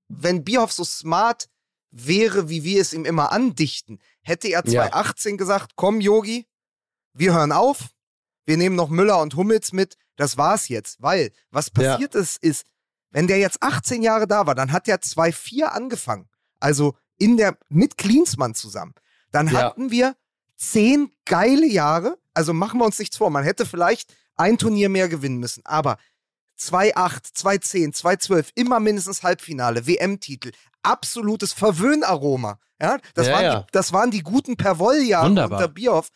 wenn 0.07 0.43
Bioff 0.43 0.71
so 0.71 0.83
smart 0.83 1.47
wäre, 1.89 2.49
wie 2.49 2.63
wir 2.63 2.79
es 2.81 2.93
ihm 2.93 3.05
immer 3.05 3.31
andichten, 3.31 3.99
hätte 4.21 4.49
er 4.49 4.61
Ja. 4.67 4.83
2018 4.91 5.37
gesagt, 5.37 5.71
komm 5.75 5.99
Yogi, 5.99 6.45
wir 7.13 7.33
hören 7.33 7.51
auf, 7.51 7.89
wir 8.45 8.57
nehmen 8.57 8.75
noch 8.75 8.89
Müller 8.89 9.19
und 9.21 9.35
Hummels 9.35 9.73
mit, 9.73 9.95
das 10.19 10.37
war's 10.37 10.67
jetzt. 10.67 11.01
Weil, 11.01 11.31
was 11.49 11.71
Ja. 11.77 11.91
passiert 11.93 12.13
ist, 12.15 12.37
ist, 12.43 12.65
wenn 13.11 13.27
der 13.27 13.39
jetzt 13.39 13.63
18 13.63 14.01
Jahre 14.03 14.27
da 14.27 14.45
war, 14.45 14.53
dann 14.55 14.71
hat 14.71 14.85
der 14.87 15.01
2-4 15.01 15.65
angefangen. 15.71 16.29
Also 16.59 16.95
in 17.17 17.37
der, 17.37 17.57
mit 17.69 17.97
Klinsmann 17.97 18.53
zusammen. 18.53 18.93
Dann 19.31 19.47
Ja. 19.47 19.53
hatten 19.63 19.91
wir 19.91 20.15
zehn 20.57 21.11
geile 21.25 21.65
Jahre. 21.65 22.17
Also 22.33 22.53
machen 22.53 22.79
wir 22.79 22.85
uns 22.85 22.99
nichts 22.99 23.17
vor. 23.17 23.29
Man 23.29 23.43
hätte 23.43 23.65
vielleicht 23.65 24.13
ein 24.35 24.57
Turnier 24.57 24.89
mehr 24.89 25.07
gewinnen 25.09 25.37
müssen. 25.37 25.65
Aber 25.65 25.97
2-8, 26.57 27.33
2-10, 27.33 27.93
2-12, 27.93 28.51
immer 28.55 28.79
mindestens 28.79 29.23
Halbfinale, 29.23 29.87
WM-Titel, 29.87 30.51
absolutes 30.83 31.53
Verwöhnaroma. 31.53 32.59
Ja, 32.81 32.97
das, 33.13 33.27
Ja, 33.27 33.33
waren 33.33 33.43
ja. 33.43 33.59
Die, 33.61 33.65
das 33.71 33.93
waren 33.93 34.11
die 34.11 34.21
guten 34.23 34.57
Perwoll-Jahre 34.57 35.27
unter 35.29 35.67
Bierhoff. 35.67 36.09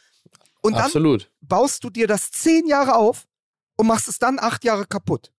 Und 0.62 0.74
dann 0.74 0.84
Absolut. 0.86 1.30
baust 1.42 1.84
du 1.84 1.90
dir 1.90 2.08
das 2.08 2.32
zehn 2.32 2.68
Jahre 2.68 2.96
auf 2.96 3.26
und 3.76 3.88
machst 3.88 4.08
es 4.08 4.20
dann 4.20 4.40
acht 4.40 4.64
Jahre 4.64 4.86
kaputt. 4.86 5.32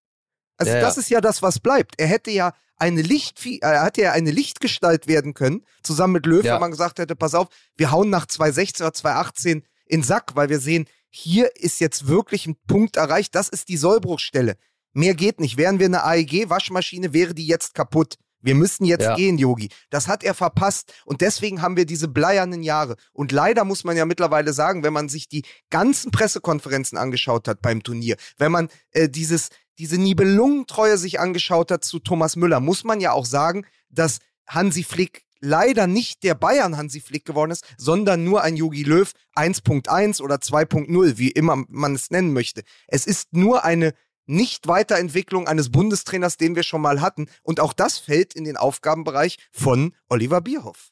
Also 0.56 0.72
Ja, 0.72 0.80
das 0.80 0.96
ja. 0.96 1.00
ist 1.02 1.10
ja 1.10 1.20
das, 1.20 1.42
was 1.42 1.58
bleibt. 1.60 1.94
Er 1.98 2.06
hätte 2.06 2.30
ja 2.30 2.52
eine 2.76 3.02
Licht, 3.02 3.44
äh, 3.46 3.58
er 3.60 3.84
hätte 3.84 4.02
ja 4.02 4.12
eine 4.12 4.30
Lichtgestalt 4.30 5.06
werden 5.06 5.34
können, 5.34 5.64
zusammen 5.82 6.14
mit 6.14 6.26
Löw, 6.26 6.44
Ja. 6.44 6.54
wenn 6.54 6.60
man 6.60 6.70
gesagt 6.70 6.98
hätte, 6.98 7.16
pass 7.16 7.34
auf, 7.34 7.48
wir 7.76 7.90
hauen 7.90 8.10
nach 8.10 8.26
2016 8.26 8.84
oder 8.84 8.92
2018 8.94 9.64
in 9.86 10.02
Sack, 10.02 10.34
weil 10.34 10.48
wir 10.48 10.58
sehen, 10.60 10.86
hier 11.08 11.54
ist 11.56 11.80
jetzt 11.80 12.08
wirklich 12.08 12.46
ein 12.46 12.56
Punkt 12.66 12.96
erreicht, 12.96 13.34
das 13.34 13.48
ist 13.48 13.68
die 13.68 13.76
Sollbruchstelle. 13.76 14.56
Mehr 14.92 15.14
geht 15.14 15.40
nicht. 15.40 15.56
Wären 15.56 15.78
wir 15.78 15.86
eine 15.86 16.04
AEG-Waschmaschine, 16.04 17.12
wäre 17.12 17.34
die 17.34 17.46
jetzt 17.46 17.74
kaputt. 17.74 18.16
Wir 18.44 18.54
müssen 18.54 18.84
jetzt 18.84 19.02
Ja. 19.04 19.16
gehen, 19.16 19.38
Yogi. 19.38 19.68
Das 19.90 20.06
hat 20.06 20.22
er 20.22 20.34
verpasst 20.34 20.92
und 21.04 21.20
deswegen 21.20 21.62
haben 21.62 21.76
wir 21.76 21.86
diese 21.86 22.08
bleiernen 22.08 22.62
Jahre. 22.62 22.96
Und 23.12 23.32
leider 23.32 23.64
muss 23.64 23.84
man 23.84 23.96
ja 23.96 24.04
mittlerweile 24.04 24.52
sagen, 24.52 24.82
wenn 24.82 24.92
man 24.92 25.08
sich 25.08 25.28
die 25.28 25.44
ganzen 25.70 26.10
Pressekonferenzen 26.10 26.98
angeschaut 26.98 27.48
hat 27.48 27.62
beim 27.62 27.82
Turnier, 27.82 28.16
wenn 28.36 28.52
man 28.52 28.68
äh, 28.92 29.08
dieses, 29.08 29.48
diese 29.78 29.98
Nibelungentreue 29.98 30.98
sich 30.98 31.18
angeschaut 31.20 31.70
hat 31.70 31.84
zu 31.84 31.98
Thomas 31.98 32.36
Müller, 32.36 32.60
muss 32.60 32.84
man 32.84 33.00
ja 33.00 33.12
auch 33.12 33.26
sagen, 33.26 33.66
dass 33.88 34.18
Hansi 34.46 34.84
Flick 34.84 35.22
leider 35.40 35.86
nicht 35.86 36.22
der 36.22 36.34
Bayern 36.34 36.76
Hansi 36.76 37.00
Flick 37.00 37.24
geworden 37.26 37.50
ist, 37.50 37.64
sondern 37.76 38.24
nur 38.24 38.42
ein 38.42 38.56
Jogi 38.56 38.82
Löw 38.82 39.10
1.1 39.36 40.22
oder 40.22 40.36
2.0, 40.36 41.18
wie 41.18 41.30
immer 41.30 41.64
man 41.68 41.94
es 41.94 42.10
nennen 42.10 42.32
möchte. 42.32 42.62
Es 42.88 43.06
ist 43.06 43.32
nur 43.32 43.64
eine 43.64 43.92
Nicht-Weiterentwicklung 44.26 45.46
eines 45.46 45.70
Bundestrainers, 45.70 46.36
den 46.36 46.56
wir 46.56 46.62
schon 46.62 46.80
mal 46.80 47.00
hatten. 47.00 47.28
Und 47.42 47.60
auch 47.60 47.72
das 47.72 47.98
fällt 47.98 48.34
in 48.34 48.44
den 48.44 48.56
Aufgabenbereich 48.56 49.38
von 49.52 49.94
Oliver 50.08 50.40
Bierhoff. 50.40 50.90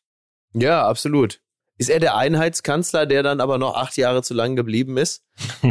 Ja, 0.54 0.86
absolut. 0.86 1.40
Ist 1.78 1.88
er 1.88 2.00
der 2.00 2.16
Einheitskanzler, 2.16 3.06
der 3.06 3.22
dann 3.22 3.40
aber 3.40 3.58
noch 3.58 3.74
acht 3.74 3.96
Jahre 3.96 4.22
zu 4.22 4.34
lang 4.34 4.54
geblieben 4.54 4.98
ist? 4.98 5.24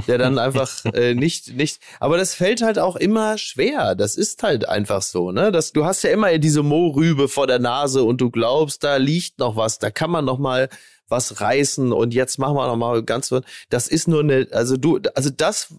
Der 0.08 0.18
dann 0.18 0.40
einfach 0.40 0.84
äh, 0.94 1.14
nicht, 1.14 1.56
nicht. 1.56 1.80
Aber 2.00 2.18
das 2.18 2.34
fällt 2.34 2.62
halt 2.62 2.80
auch 2.80 2.96
immer 2.96 3.38
schwer. 3.38 3.96
Das 3.96 4.16
ist 4.16 4.42
halt 4.44 4.68
einfach 4.68 5.04
so, 5.04 5.32
ne? 5.32 5.52
Das, 5.52 5.72
du 5.72 5.86
hast 5.86 6.04
ja 6.04 6.10
immer 6.10 6.38
diese 6.38 6.64
Mohrrübe 6.64 7.30
vor 7.30 7.48
der 7.48 7.60
Nase 7.60 8.04
und 8.04 8.20
du 8.20 8.32
glaubst, 8.32 8.84
da 8.84 8.98
liegt 8.98 9.40
noch 9.40 9.56
was, 9.56 9.80
da 9.80 9.92
kann 9.92 10.12
man 10.12 10.26
noch 10.26 10.40
mal 10.40 10.70
was 11.08 11.40
reißen 11.40 11.94
und 11.94 12.14
jetzt 12.14 12.40
machen 12.40 12.56
wir 12.56 12.68
noch 12.68 12.78
mal 12.78 13.04
ganz. 13.04 13.34
Das 13.70 13.88
ist 13.88 14.08
nur 14.08 14.22
eine, 14.22 14.48
also 14.52 14.78
du, 14.78 15.00
also 15.14 15.30
das, 15.30 15.76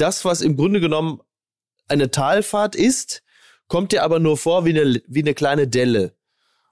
das, 0.00 0.24
was 0.24 0.40
im 0.40 0.56
Grunde 0.56 0.80
genommen 0.80 1.20
eine 1.88 2.10
Talfahrt 2.10 2.74
ist, 2.74 3.22
kommt 3.66 3.92
dir 3.92 4.02
aber 4.02 4.18
nur 4.18 4.36
vor 4.36 4.64
wie 4.64 4.70
eine, 4.70 5.02
wie 5.06 5.20
eine 5.20 5.34
kleine 5.34 5.68
Delle. 5.68 6.14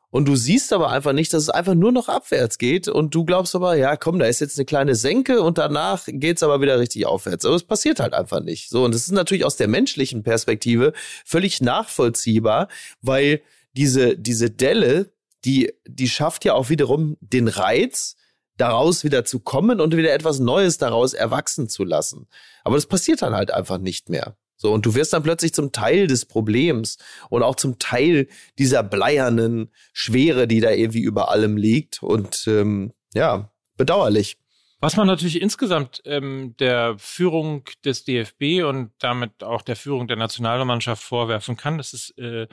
Und 0.09 0.27
du 0.29 0.37
siehst 0.37 0.73
aber 0.73 0.91
einfach 0.91 1.13
nicht, 1.13 1.33
dass 1.35 1.43
es 1.43 1.51
einfach 1.51 1.75
nur 1.75 1.93
noch 1.93 2.09
abwärts 2.09 2.57
geht. 2.59 2.89
Und 2.89 3.15
du 3.15 3.25
glaubst 3.25 3.55
aber, 3.55 3.77
ja, 3.77 3.97
komm, 3.97 4.19
da 4.19 4.27
ist 4.27 4.41
jetzt 4.41 4.59
eine 4.59 4.65
kleine 4.65 4.95
Senke 4.95 5.43
und 5.43 5.59
danach 5.59 6.05
geht's 6.07 6.43
aber 6.43 6.61
wieder 6.61 6.79
richtig 6.79 7.07
aufwärts. 7.07 7.45
Aber 7.45 7.55
es 7.55 7.65
passiert 7.65 8.01
halt 8.01 8.15
einfach 8.15 8.41
nicht. 8.41 8.71
So, 8.71 8.85
und 8.85 8.95
das 8.95 9.03
ist 9.03 9.13
natürlich 9.13 9.45
aus 9.45 9.57
der 9.57 9.69
menschlichen 9.69 10.23
Perspektive 10.23 10.93
völlig 11.25 11.61
nachvollziehbar, 11.61 12.69
weil 13.03 13.43
diese, 13.73 14.17
diese 14.17 14.49
Delle, 14.49 15.13
die, 15.45 15.75
die 15.87 16.09
schafft 16.09 16.45
ja 16.45 16.55
auch 16.55 16.71
wiederum 16.71 17.19
den 17.21 17.49
Reiz, 17.49 18.17
daraus 18.57 19.05
wieder 19.05 19.25
zu 19.25 19.41
kommen 19.41 19.81
und 19.81 19.97
wieder 19.97 20.13
etwas 20.13 20.39
Neues 20.39 20.79
daraus 20.79 21.15
erwachsen 21.15 21.69
zu 21.69 21.85
lassen. 21.85 22.29
Aber 22.65 22.77
das 22.77 22.87
passiert 22.87 23.23
dann 23.23 23.35
halt 23.35 23.51
einfach 23.51 23.79
nicht 23.79 24.09
mehr. 24.09 24.37
So, 24.57 24.73
und 24.73 24.87
du 24.87 24.95
wirst 24.95 25.13
dann 25.13 25.23
plötzlich 25.23 25.53
zum 25.53 25.73
Teil 25.73 26.07
des 26.07 26.25
Problems 26.25 26.97
und 27.29 27.43
auch 27.43 27.57
zum 27.57 27.79
Teil 27.79 28.29
dieser 28.59 28.83
bleiernen 28.83 29.71
Schwere, 29.93 30.49
die 30.49 30.61
da 30.61 30.71
irgendwie 30.71 31.03
über 31.03 31.31
allem 31.31 31.57
liegt. 31.59 32.03
Und 32.03 32.47
ähm, 32.47 32.93
ja, 33.15 33.51
bedauerlich. 33.77 34.39
Was 34.81 34.97
man 34.97 35.07
natürlich 35.07 35.41
insgesamt 35.41 36.03
ähm, 36.05 36.55
der 36.59 36.97
Führung 36.99 37.65
des 37.85 38.05
DFB 38.05 38.65
und 38.65 38.93
damit 38.99 39.43
auch 39.43 39.63
der 39.63 39.77
Führung 39.77 40.07
der 40.07 40.17
Nationalmannschaft 40.17 41.03
vorwerfen 41.03 41.57
kann, 41.57 41.79
das 41.79 41.93
ist, 41.93 42.19
äh, 42.19 42.47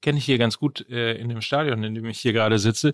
kenne 0.00 0.18
ich 0.18 0.24
hier 0.24 0.38
ganz 0.38 0.58
gut 0.58 0.88
äh, 0.88 1.14
in 1.14 1.28
dem 1.28 1.40
Stadion, 1.40 1.82
in 1.82 1.94
dem 1.94 2.06
ich 2.06 2.20
hier 2.20 2.32
gerade 2.32 2.58
sitze. 2.58 2.92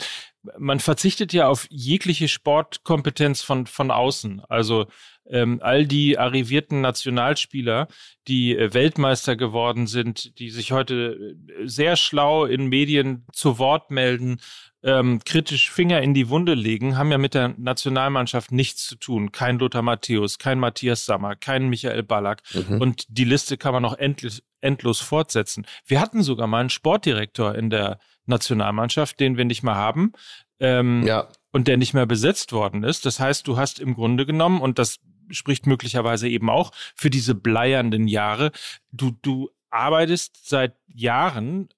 Man 0.58 0.80
verzichtet 0.80 1.32
ja 1.32 1.48
auf 1.48 1.66
jegliche 1.70 2.28
Sportkompetenz 2.28 3.42
von, 3.42 3.66
von 3.66 3.90
außen. 3.90 4.42
Also 4.48 4.86
ähm, 5.26 5.60
all 5.62 5.86
die 5.86 6.18
arrivierten 6.18 6.80
Nationalspieler, 6.80 7.88
die 8.28 8.56
äh, 8.56 8.74
Weltmeister 8.74 9.36
geworden 9.36 9.86
sind, 9.86 10.38
die 10.38 10.50
sich 10.50 10.72
heute 10.72 11.36
äh, 11.36 11.66
sehr 11.66 11.96
schlau 11.96 12.44
in 12.44 12.66
Medien 12.66 13.26
zu 13.32 13.58
Wort 13.58 13.90
melden, 13.90 14.38
ähm, 14.84 15.20
kritisch 15.24 15.70
Finger 15.70 16.02
in 16.02 16.14
die 16.14 16.28
Wunde 16.28 16.54
legen, 16.54 16.96
haben 16.96 17.10
ja 17.10 17.18
mit 17.18 17.34
der 17.34 17.54
Nationalmannschaft 17.56 18.52
nichts 18.52 18.86
zu 18.86 18.96
tun. 18.96 19.32
Kein 19.32 19.58
Lothar 19.58 19.82
Matthäus, 19.82 20.38
kein 20.38 20.60
Matthias 20.60 21.06
Sammer, 21.06 21.34
kein 21.34 21.68
Michael 21.68 22.02
Ballack. 22.02 22.42
Mhm. 22.52 22.80
Und 22.80 23.04
die 23.08 23.24
Liste 23.24 23.56
kann 23.56 23.72
man 23.72 23.82
noch 23.82 23.96
endlos, 23.96 24.42
endlos 24.60 25.00
fortsetzen. 25.00 25.66
Wir 25.86 26.00
hatten 26.00 26.22
sogar 26.22 26.46
mal 26.46 26.60
einen 26.60 26.70
Sportdirektor 26.70 27.54
in 27.54 27.70
der 27.70 27.98
Nationalmannschaft, 28.26 29.18
den 29.20 29.36
wir 29.36 29.44
nicht 29.44 29.62
mehr 29.62 29.74
haben. 29.74 30.12
Ähm, 30.60 31.02
Ja, 31.06 31.28
und 31.54 31.68
der 31.68 31.76
nicht 31.76 31.94
mehr 31.94 32.04
besetzt 32.04 32.52
worden 32.52 32.82
ist. 32.82 33.06
Das 33.06 33.20
heißt, 33.20 33.46
du 33.46 33.56
hast 33.56 33.78
im 33.78 33.94
Grunde 33.94 34.26
genommen, 34.26 34.60
und 34.60 34.80
das 34.80 34.98
spricht 35.30 35.68
möglicherweise 35.68 36.28
eben 36.28 36.50
auch 36.50 36.72
für 36.96 37.10
diese 37.10 37.36
bleiernden 37.36 38.08
Jahre, 38.08 38.50
du, 38.90 39.12
du 39.22 39.50
arbeitest 39.70 40.48
seit 40.48 40.74
Jahren 40.88 41.68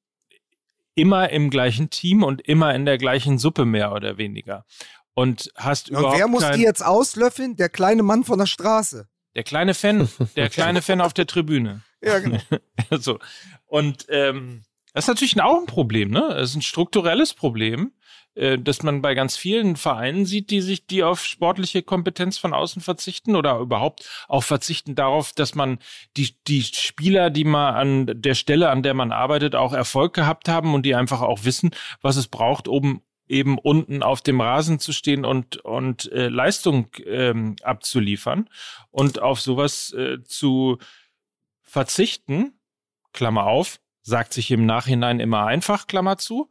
immer 0.96 1.30
im 1.30 1.50
gleichen 1.50 1.90
Team 1.90 2.24
und 2.24 2.40
immer 2.40 2.74
in 2.74 2.84
der 2.84 2.98
gleichen 2.98 3.38
Suppe 3.38 3.64
mehr 3.64 3.92
oder 3.92 4.18
weniger. 4.18 4.64
Und 5.14 5.52
hast 5.54 5.90
Und 5.90 5.98
überhaupt 5.98 6.18
wer 6.18 6.26
muss 6.26 6.42
kein, 6.42 6.58
die 6.58 6.64
jetzt 6.64 6.84
auslöffeln? 6.84 7.56
Der 7.56 7.68
kleine 7.68 8.02
Mann 8.02 8.24
von 8.24 8.38
der 8.38 8.46
Straße. 8.46 9.08
der 9.34 9.44
kleine 9.44 9.74
Fan, 9.74 10.08
der 10.34 10.48
kleine 10.50 10.82
Fan 10.82 11.00
auf 11.00 11.14
der 11.14 11.26
Tribüne. 11.26 11.82
Ja, 12.02 12.18
genau. 12.18 12.38
so. 12.98 13.18
Und 13.66 14.06
ähm, 14.08 14.64
das 14.92 15.04
ist 15.04 15.08
natürlich 15.08 15.40
auch 15.40 15.60
ein 15.60 15.66
Problem, 15.66 16.10
ne? 16.10 16.26
Das 16.30 16.50
ist 16.50 16.56
ein 16.56 16.62
strukturelles 16.62 17.34
Problem, 17.34 17.92
äh, 18.36 18.58
dass 18.58 18.82
man 18.82 19.02
bei 19.02 19.14
ganz 19.14 19.36
vielen 19.36 19.76
Vereinen 19.76 20.26
sieht, 20.26 20.50
die 20.50 20.60
sich, 20.60 20.86
die 20.86 21.02
auf 21.02 21.24
sportliche 21.24 21.82
Kompetenz 21.82 22.36
von 22.36 22.52
außen 22.52 22.82
verzichten 22.82 23.34
oder 23.34 23.58
überhaupt 23.58 24.08
auch 24.28 24.44
verzichten 24.44 24.94
darauf, 24.94 25.32
dass 25.32 25.54
man 25.54 25.78
die, 26.16 26.36
die 26.46 26.62
Spieler, 26.62 27.30
die 27.30 27.44
mal 27.44 27.70
an 27.70 28.10
der 28.14 28.34
Stelle, 28.34 28.68
an 28.70 28.82
der 28.82 28.94
man 28.94 29.10
arbeitet, 29.10 29.54
auch 29.54 29.72
Erfolg 29.72 30.12
gehabt 30.14 30.48
haben 30.48 30.74
und 30.74 30.84
die 30.84 30.94
einfach 30.94 31.22
auch 31.22 31.44
wissen, 31.44 31.70
was 32.02 32.16
es 32.16 32.28
braucht, 32.28 32.68
um 32.68 33.02
eben 33.26 33.58
unten 33.58 34.02
auf 34.02 34.20
dem 34.20 34.40
Rasen 34.40 34.78
zu 34.78 34.92
stehen 34.92 35.24
und, 35.24 35.56
und 35.56 36.12
äh, 36.12 36.28
Leistung 36.28 36.88
ähm, 37.06 37.56
abzuliefern. 37.62 38.48
Und 38.90 39.20
auf 39.20 39.40
sowas 39.40 39.92
äh, 39.94 40.22
zu 40.22 40.78
verzichten, 41.62 42.52
Klammer 43.12 43.46
auf, 43.46 43.80
sagt 44.02 44.32
sich 44.32 44.50
im 44.50 44.66
Nachhinein 44.66 45.20
immer 45.20 45.46
einfach, 45.46 45.86
Klammer 45.86 46.18
zu, 46.18 46.48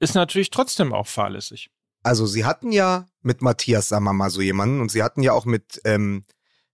ist 0.00 0.14
natürlich 0.14 0.50
trotzdem 0.50 0.92
auch 0.92 1.06
fahrlässig. 1.06 1.70
Also 2.02 2.26
sie 2.26 2.44
hatten 2.44 2.72
ja 2.72 3.06
mit 3.22 3.42
Matthias, 3.42 3.88
sagen 3.88 4.04
wir 4.04 4.12
mal 4.12 4.30
so 4.30 4.40
jemanden, 4.40 4.80
und 4.80 4.90
sie 4.90 5.02
hatten 5.02 5.22
ja 5.22 5.32
auch 5.32 5.44
mit, 5.44 5.80
ähm, 5.84 6.24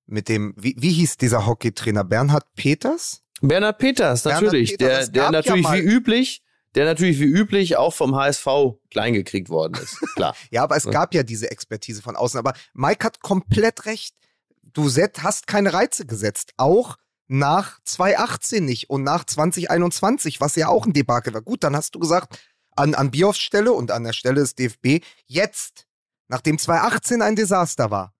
mit 0.06 0.28
dem, 0.28 0.54
wie, 0.56 0.76
wie 0.78 0.92
hieß 0.92 1.16
dieser 1.16 1.46
Hockeytrainer? 1.46 2.04
Bernhard 2.04 2.46
Peters? 2.54 3.22
Bernhard 3.40 3.78
Peters, 3.78 4.24
natürlich. 4.24 4.76
Peters, 4.76 5.10
der, 5.10 5.22
der 5.22 5.30
natürlich 5.30 5.64
ja 5.64 5.74
wie 5.74 5.80
üblich, 5.80 6.42
der 6.74 6.84
natürlich 6.84 7.20
wie 7.20 7.24
üblich 7.24 7.76
auch 7.76 7.94
vom 7.94 8.14
HSV 8.14 8.46
kleingekriegt 8.90 9.48
worden 9.48 9.80
ist. 9.82 9.98
Klar. 10.14 10.34
ja, 10.50 10.62
aber 10.62 10.76
es 10.76 10.84
gab 10.84 11.14
ja 11.14 11.22
diese 11.22 11.50
Expertise 11.50 12.02
von 12.02 12.16
außen. 12.16 12.38
Aber 12.38 12.54
Mike 12.72 13.04
hat 13.04 13.20
komplett 13.20 13.86
recht. 13.86 14.14
Du 14.62 14.88
hast 14.88 15.46
keine 15.46 15.72
Reize 15.72 16.04
gesetzt. 16.04 16.52
Auch 16.56 16.96
nach 17.26 17.78
2018 17.84 18.64
nicht 18.64 18.90
und 18.90 19.02
nach 19.02 19.24
2021, 19.24 20.40
was 20.40 20.56
ja 20.56 20.68
auch 20.68 20.86
ein 20.86 20.92
Debakel 20.92 21.32
war. 21.32 21.42
Gut, 21.42 21.64
dann 21.64 21.76
hast 21.76 21.94
du 21.94 21.98
gesagt, 21.98 22.38
an, 22.76 22.94
an 22.94 23.10
Biofs 23.10 23.38
Stelle 23.38 23.72
und 23.72 23.90
an 23.90 24.04
der 24.04 24.12
Stelle 24.12 24.40
des 24.40 24.54
DFB, 24.54 25.04
jetzt, 25.26 25.86
nachdem 26.28 26.58
2018 26.58 27.22
ein 27.22 27.36
Desaster 27.36 27.90
war, 27.90 28.14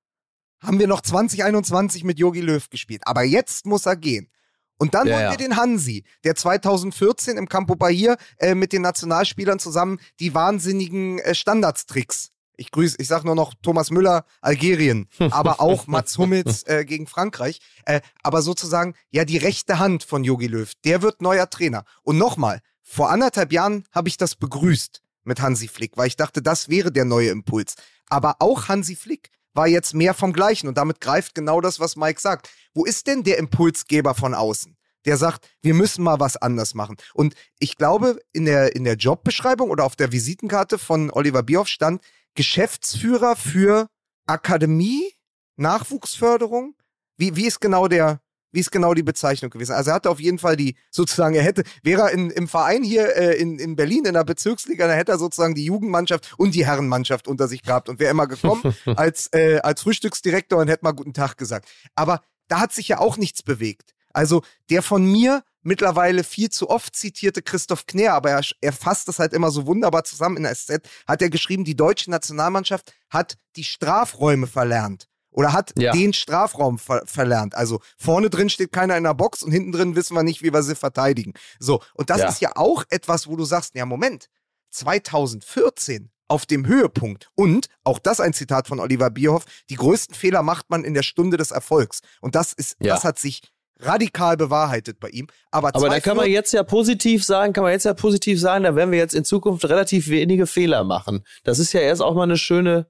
haben 0.60 0.78
wir 0.78 0.86
noch 0.86 1.00
2021 1.00 2.04
mit 2.04 2.18
Yogi 2.18 2.40
Löw 2.40 2.68
gespielt. 2.70 3.02
Aber 3.04 3.22
jetzt 3.22 3.66
muss 3.66 3.86
er 3.86 3.96
gehen. 3.96 4.30
Und 4.76 4.94
dann 4.94 5.06
ja, 5.06 5.16
wollen 5.16 5.30
wir 5.30 5.36
den 5.36 5.56
Hansi, 5.56 6.04
der 6.24 6.34
2014 6.34 7.36
im 7.36 7.48
Campo 7.48 7.76
Bahia 7.76 8.16
äh, 8.38 8.54
mit 8.54 8.72
den 8.72 8.82
Nationalspielern 8.82 9.58
zusammen 9.58 10.00
die 10.18 10.34
wahnsinnigen 10.34 11.18
äh, 11.20 11.34
Standardstricks. 11.34 12.30
Ich 12.56 12.70
grüße, 12.70 12.96
ich 12.98 13.08
sage 13.08 13.26
nur 13.26 13.34
noch 13.34 13.54
Thomas 13.62 13.90
Müller, 13.90 14.24
Algerien, 14.40 15.08
aber 15.30 15.60
auch 15.60 15.86
Mats 15.86 16.18
Hummels 16.18 16.62
äh, 16.64 16.84
gegen 16.84 17.06
Frankreich. 17.06 17.60
Äh, 17.84 18.00
aber 18.22 18.42
sozusagen, 18.42 18.94
ja, 19.10 19.24
die 19.24 19.38
rechte 19.38 19.78
Hand 19.78 20.04
von 20.04 20.24
Jogi 20.24 20.46
Löw, 20.46 20.72
der 20.84 21.02
wird 21.02 21.22
neuer 21.22 21.48
Trainer. 21.50 21.84
Und 22.02 22.18
nochmal, 22.18 22.60
vor 22.86 23.10
anderthalb 23.10 23.50
Jahren 23.50 23.84
habe 23.90 24.08
ich 24.08 24.18
das 24.18 24.36
begrüßt 24.36 25.02
mit 25.24 25.40
Hansi 25.40 25.68
Flick, 25.68 25.96
weil 25.96 26.06
ich 26.06 26.16
dachte, 26.16 26.42
das 26.42 26.68
wäre 26.68 26.92
der 26.92 27.06
neue 27.06 27.30
Impuls. 27.30 27.74
Aber 28.08 28.36
auch 28.40 28.68
Hansi 28.68 28.94
Flick 28.94 29.30
war 29.54 29.66
jetzt 29.66 29.94
mehr 29.94 30.14
vom 30.14 30.32
Gleichen 30.32 30.68
und 30.68 30.76
damit 30.76 31.00
greift 31.00 31.34
genau 31.34 31.60
das, 31.60 31.80
was 31.80 31.96
Mike 31.96 32.20
sagt. 32.20 32.50
Wo 32.74 32.84
ist 32.84 33.06
denn 33.06 33.22
der 33.22 33.38
Impulsgeber 33.38 34.14
von 34.14 34.34
außen? 34.34 34.76
Der 35.06 35.16
sagt, 35.16 35.48
wir 35.62 35.74
müssen 35.74 36.04
mal 36.04 36.20
was 36.20 36.36
anders 36.36 36.74
machen. 36.74 36.96
Und 37.14 37.34
ich 37.58 37.76
glaube, 37.76 38.20
in 38.32 38.44
der, 38.44 38.74
in 38.74 38.84
der 38.84 38.96
Jobbeschreibung 38.96 39.70
oder 39.70 39.84
auf 39.84 39.96
der 39.96 40.12
Visitenkarte 40.12 40.78
von 40.78 41.10
Oliver 41.10 41.42
Bierhoff 41.42 41.68
stand 41.68 42.02
Geschäftsführer 42.34 43.36
für 43.36 43.88
Akademie, 44.26 45.12
Nachwuchsförderung. 45.56 46.74
Wie, 47.16 47.36
wie 47.36 47.46
ist 47.46 47.60
genau 47.60 47.86
der, 47.86 48.20
wie 48.54 48.60
ist 48.60 48.70
genau 48.70 48.94
die 48.94 49.02
Bezeichnung 49.02 49.50
gewesen? 49.50 49.72
Also 49.72 49.90
er 49.90 49.94
hatte 49.94 50.10
auf 50.10 50.20
jeden 50.20 50.38
Fall 50.38 50.56
die, 50.56 50.76
sozusagen, 50.90 51.34
er 51.34 51.42
hätte, 51.42 51.64
wäre 51.82 52.02
er 52.02 52.10
in, 52.12 52.30
im 52.30 52.46
Verein 52.46 52.84
hier 52.84 53.16
äh, 53.16 53.34
in, 53.36 53.58
in 53.58 53.74
Berlin 53.74 54.04
in 54.04 54.14
der 54.14 54.24
Bezirksliga, 54.24 54.86
dann 54.86 54.96
hätte 54.96 55.12
er 55.12 55.18
sozusagen 55.18 55.54
die 55.54 55.64
Jugendmannschaft 55.64 56.32
und 56.38 56.54
die 56.54 56.64
Herrenmannschaft 56.64 57.26
unter 57.26 57.48
sich 57.48 57.62
gehabt 57.62 57.88
und 57.88 57.98
wäre 57.98 58.12
immer 58.12 58.28
gekommen 58.28 58.62
als, 58.96 59.28
äh, 59.32 59.58
als 59.62 59.82
Frühstücksdirektor 59.82 60.60
und 60.60 60.68
hätte 60.68 60.84
mal 60.84 60.92
guten 60.92 61.12
Tag 61.12 61.36
gesagt. 61.36 61.68
Aber 61.96 62.20
da 62.48 62.60
hat 62.60 62.72
sich 62.72 62.88
ja 62.88 62.98
auch 62.98 63.16
nichts 63.16 63.42
bewegt. 63.42 63.94
Also 64.12 64.42
der 64.70 64.82
von 64.82 65.04
mir 65.04 65.42
mittlerweile 65.62 66.22
viel 66.22 66.50
zu 66.50 66.70
oft 66.70 66.94
zitierte 66.94 67.42
Christoph 67.42 67.86
Knär, 67.86 68.14
aber 68.14 68.30
er, 68.30 68.42
er 68.60 68.72
fasst 68.72 69.08
das 69.08 69.18
halt 69.18 69.32
immer 69.32 69.50
so 69.50 69.66
wunderbar 69.66 70.04
zusammen 70.04 70.36
in 70.36 70.42
der 70.44 70.54
SZ, 70.54 70.80
hat 71.08 71.22
er 71.22 71.30
geschrieben, 71.30 71.64
die 71.64 71.74
deutsche 71.74 72.10
Nationalmannschaft 72.10 72.94
hat 73.10 73.36
die 73.56 73.64
Strafräume 73.64 74.46
verlernt 74.46 75.08
oder 75.34 75.52
hat 75.52 75.72
ja. 75.76 75.92
den 75.92 76.12
Strafraum 76.12 76.78
ver 76.78 77.02
verlernt. 77.04 77.54
Also 77.54 77.80
vorne 77.98 78.30
drin 78.30 78.48
steht 78.48 78.72
keiner 78.72 78.96
in 78.96 79.04
der 79.04 79.14
Box 79.14 79.42
und 79.42 79.52
hinten 79.52 79.72
drin 79.72 79.96
wissen 79.96 80.14
wir 80.14 80.22
nicht, 80.22 80.42
wie 80.42 80.52
wir 80.52 80.62
sie 80.62 80.76
verteidigen. 80.76 81.34
So, 81.58 81.82
und 81.94 82.08
das 82.08 82.20
ja. 82.20 82.28
ist 82.28 82.40
ja 82.40 82.52
auch 82.54 82.84
etwas, 82.88 83.26
wo 83.26 83.36
du 83.36 83.44
sagst, 83.44 83.74
ja, 83.74 83.84
Moment, 83.84 84.28
2014 84.70 86.10
auf 86.28 86.46
dem 86.46 86.66
Höhepunkt 86.66 87.28
und 87.34 87.66
auch 87.82 87.98
das 87.98 88.20
ein 88.20 88.32
Zitat 88.32 88.66
von 88.66 88.80
Oliver 88.80 89.10
Bierhoff, 89.10 89.44
die 89.68 89.76
größten 89.76 90.14
Fehler 90.14 90.42
macht 90.42 90.70
man 90.70 90.84
in 90.84 90.94
der 90.94 91.02
Stunde 91.02 91.36
des 91.36 91.50
Erfolgs. 91.50 92.00
Und 92.20 92.34
das 92.34 92.52
ist, 92.52 92.76
ja. 92.80 92.94
das 92.94 93.04
hat 93.04 93.18
sich 93.18 93.42
radikal 93.80 94.36
bewahrheitet 94.36 95.00
bei 95.00 95.08
ihm. 95.08 95.26
Aber, 95.50 95.74
aber 95.74 95.88
da 95.88 96.00
kann 96.00 96.16
man 96.16 96.30
jetzt 96.30 96.52
ja 96.52 96.62
positiv 96.62 97.24
sagen, 97.24 97.52
kann 97.52 97.64
man 97.64 97.72
jetzt 97.72 97.84
ja 97.84 97.94
positiv 97.94 98.40
sagen, 98.40 98.64
da 98.64 98.74
werden 98.74 98.90
wir 98.90 98.98
jetzt 98.98 99.14
in 99.14 99.24
Zukunft 99.24 99.64
relativ 99.66 100.08
wenige 100.08 100.46
Fehler 100.46 100.84
machen. 100.84 101.24
Das 101.42 101.58
ist 101.58 101.72
ja 101.72 101.80
erst 101.80 102.00
auch 102.00 102.14
mal 102.14 102.22
eine 102.22 102.38
schöne, 102.38 102.86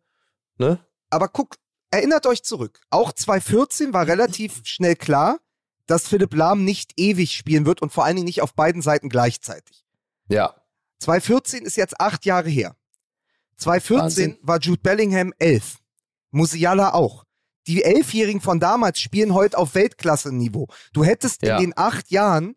ne? 0.58 0.78
Aber 1.10 1.28
guck, 1.28 1.56
erinnert 1.94 2.26
euch 2.26 2.42
zurück. 2.42 2.80
Auch 2.90 3.12
2014 3.12 3.92
war 3.92 4.06
relativ 4.06 4.62
schnell 4.64 4.96
klar, 4.96 5.38
dass 5.86 6.08
Philipp 6.08 6.34
Lahm 6.34 6.64
nicht 6.64 6.92
ewig 6.96 7.36
spielen 7.36 7.66
wird 7.66 7.82
und 7.82 7.92
vor 7.92 8.04
allen 8.04 8.16
Dingen 8.16 8.26
nicht 8.26 8.42
auf 8.42 8.54
beiden 8.54 8.82
Seiten 8.82 9.08
gleichzeitig. 9.08 9.84
Ja. 10.28 10.54
2014 10.98 11.64
ist 11.64 11.76
jetzt 11.76 12.00
acht 12.00 12.24
Jahre 12.24 12.48
her. 12.48 12.76
2014 13.58 14.02
Wahnsinn. 14.02 14.38
war 14.42 14.58
Jude 14.58 14.80
Bellingham 14.80 15.32
elf. 15.38 15.78
Musiala 16.30 16.94
auch. 16.94 17.24
Die 17.66 17.84
Elfjährigen 17.84 18.40
von 18.40 18.60
damals 18.60 19.00
spielen 19.00 19.32
heute 19.32 19.56
auf 19.56 19.74
Weltklasse-Niveau. 19.74 20.66
Du 20.92 21.04
hättest 21.04 21.42
ja. 21.42 21.56
in 21.56 21.66
den 21.66 21.78
acht 21.78 22.10
Jahren 22.10 22.56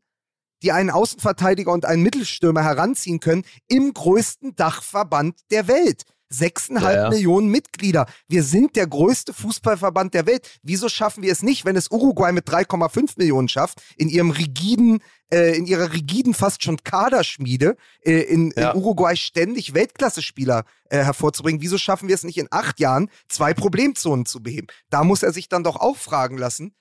die 0.64 0.72
einen 0.72 0.90
Außenverteidiger 0.90 1.72
und 1.72 1.86
einen 1.86 2.02
Mittelstürmer 2.02 2.64
heranziehen 2.64 3.20
können 3.20 3.44
im 3.68 3.94
größten 3.94 4.56
Dachverband 4.56 5.40
der 5.52 5.68
Welt. 5.68 6.04
Sechseinhalb 6.30 6.96
ja, 6.96 7.04
ja. 7.04 7.10
Millionen 7.10 7.50
Mitglieder. 7.50 8.06
Wir 8.28 8.44
sind 8.44 8.76
der 8.76 8.88
größte 8.88 9.34
Fußballverband 9.34 10.14
der 10.14 10.26
Welt. 10.26 10.60
Wieso 10.62 10.90
schaffen 10.90 11.24
wir 11.24 11.32
es 11.32 11.42
nicht, 11.42 11.66
wenn 11.66 11.76
es 11.76 11.90
Uruguay 11.90 12.32
mit 12.32 12.48
3,5 12.48 13.14
Millionen 13.18 13.48
schafft, 13.48 13.82
in 13.96 14.10
ihrem 14.10 14.32
rigiden, 14.32 15.00
äh, 15.32 15.58
in 15.58 15.66
ihrer 15.66 15.94
rigiden 15.94 16.34
fast 16.34 16.64
schon 16.64 16.78
Kaderschmiede, 16.84 17.78
äh, 18.02 18.20
in, 18.22 18.54
ja. 18.56 18.72
in, 18.72 18.78
Uruguay 18.78 19.16
ständig 19.16 19.74
Weltklasse-Spieler 19.74 20.66
äh, 20.90 20.98
hervorzubringen? 20.98 21.62
Wieso 21.62 21.78
schaffen 21.78 22.08
wir 22.08 22.16
es 22.16 22.24
nicht 22.24 22.38
in 22.38 22.48
acht 22.52 22.80
Jahren, 22.80 23.10
zwei 23.30 23.54
Problemzonen 23.54 24.26
zu 24.26 24.42
beheben? 24.44 24.68
Da 24.90 25.04
muss 25.04 25.24
er 25.24 25.32
sich 25.32 25.50
dann 25.50 25.64
doch 25.64 25.78
auch 25.78 25.98
fragen 25.98 26.38
lassen, 26.38 26.74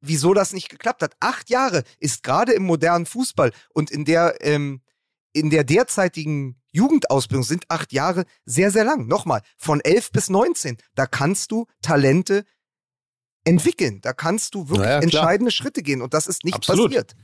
wieso 0.00 0.34
das 0.34 0.52
nicht 0.52 0.68
geklappt 0.68 1.02
hat. 1.02 1.14
Acht 1.20 1.50
Jahre 1.50 1.82
ist 1.98 2.22
gerade 2.22 2.52
im 2.52 2.64
modernen 2.64 3.06
Fußball 3.06 3.52
und 3.74 3.90
in 3.90 4.04
der, 4.04 4.36
ähm, 4.40 4.80
in 5.36 5.50
der 5.50 5.64
derzeitigen 5.64 6.56
Jugendausbildung 6.72 7.44
sind 7.44 7.64
acht 7.68 7.92
Jahre 7.92 8.24
sehr, 8.46 8.70
sehr 8.70 8.84
lang. 8.84 9.06
Nochmal, 9.06 9.42
von 9.58 9.80
elf 9.80 10.10
bis 10.10 10.30
neunzehn. 10.30 10.78
Da 10.94 11.06
kannst 11.06 11.52
du 11.52 11.66
Talente 11.82 12.44
entwickeln. 13.44 14.00
Da 14.00 14.12
kannst 14.12 14.54
du 14.54 14.68
wirklich 14.68 14.88
naja, 14.88 15.00
entscheidende 15.00 15.50
Schritte 15.50 15.82
gehen. 15.82 16.00
Und 16.00 16.14
das 16.14 16.26
ist 16.26 16.44
nicht 16.44 16.56
Absolut. 16.56 16.86
passiert. 16.86 17.14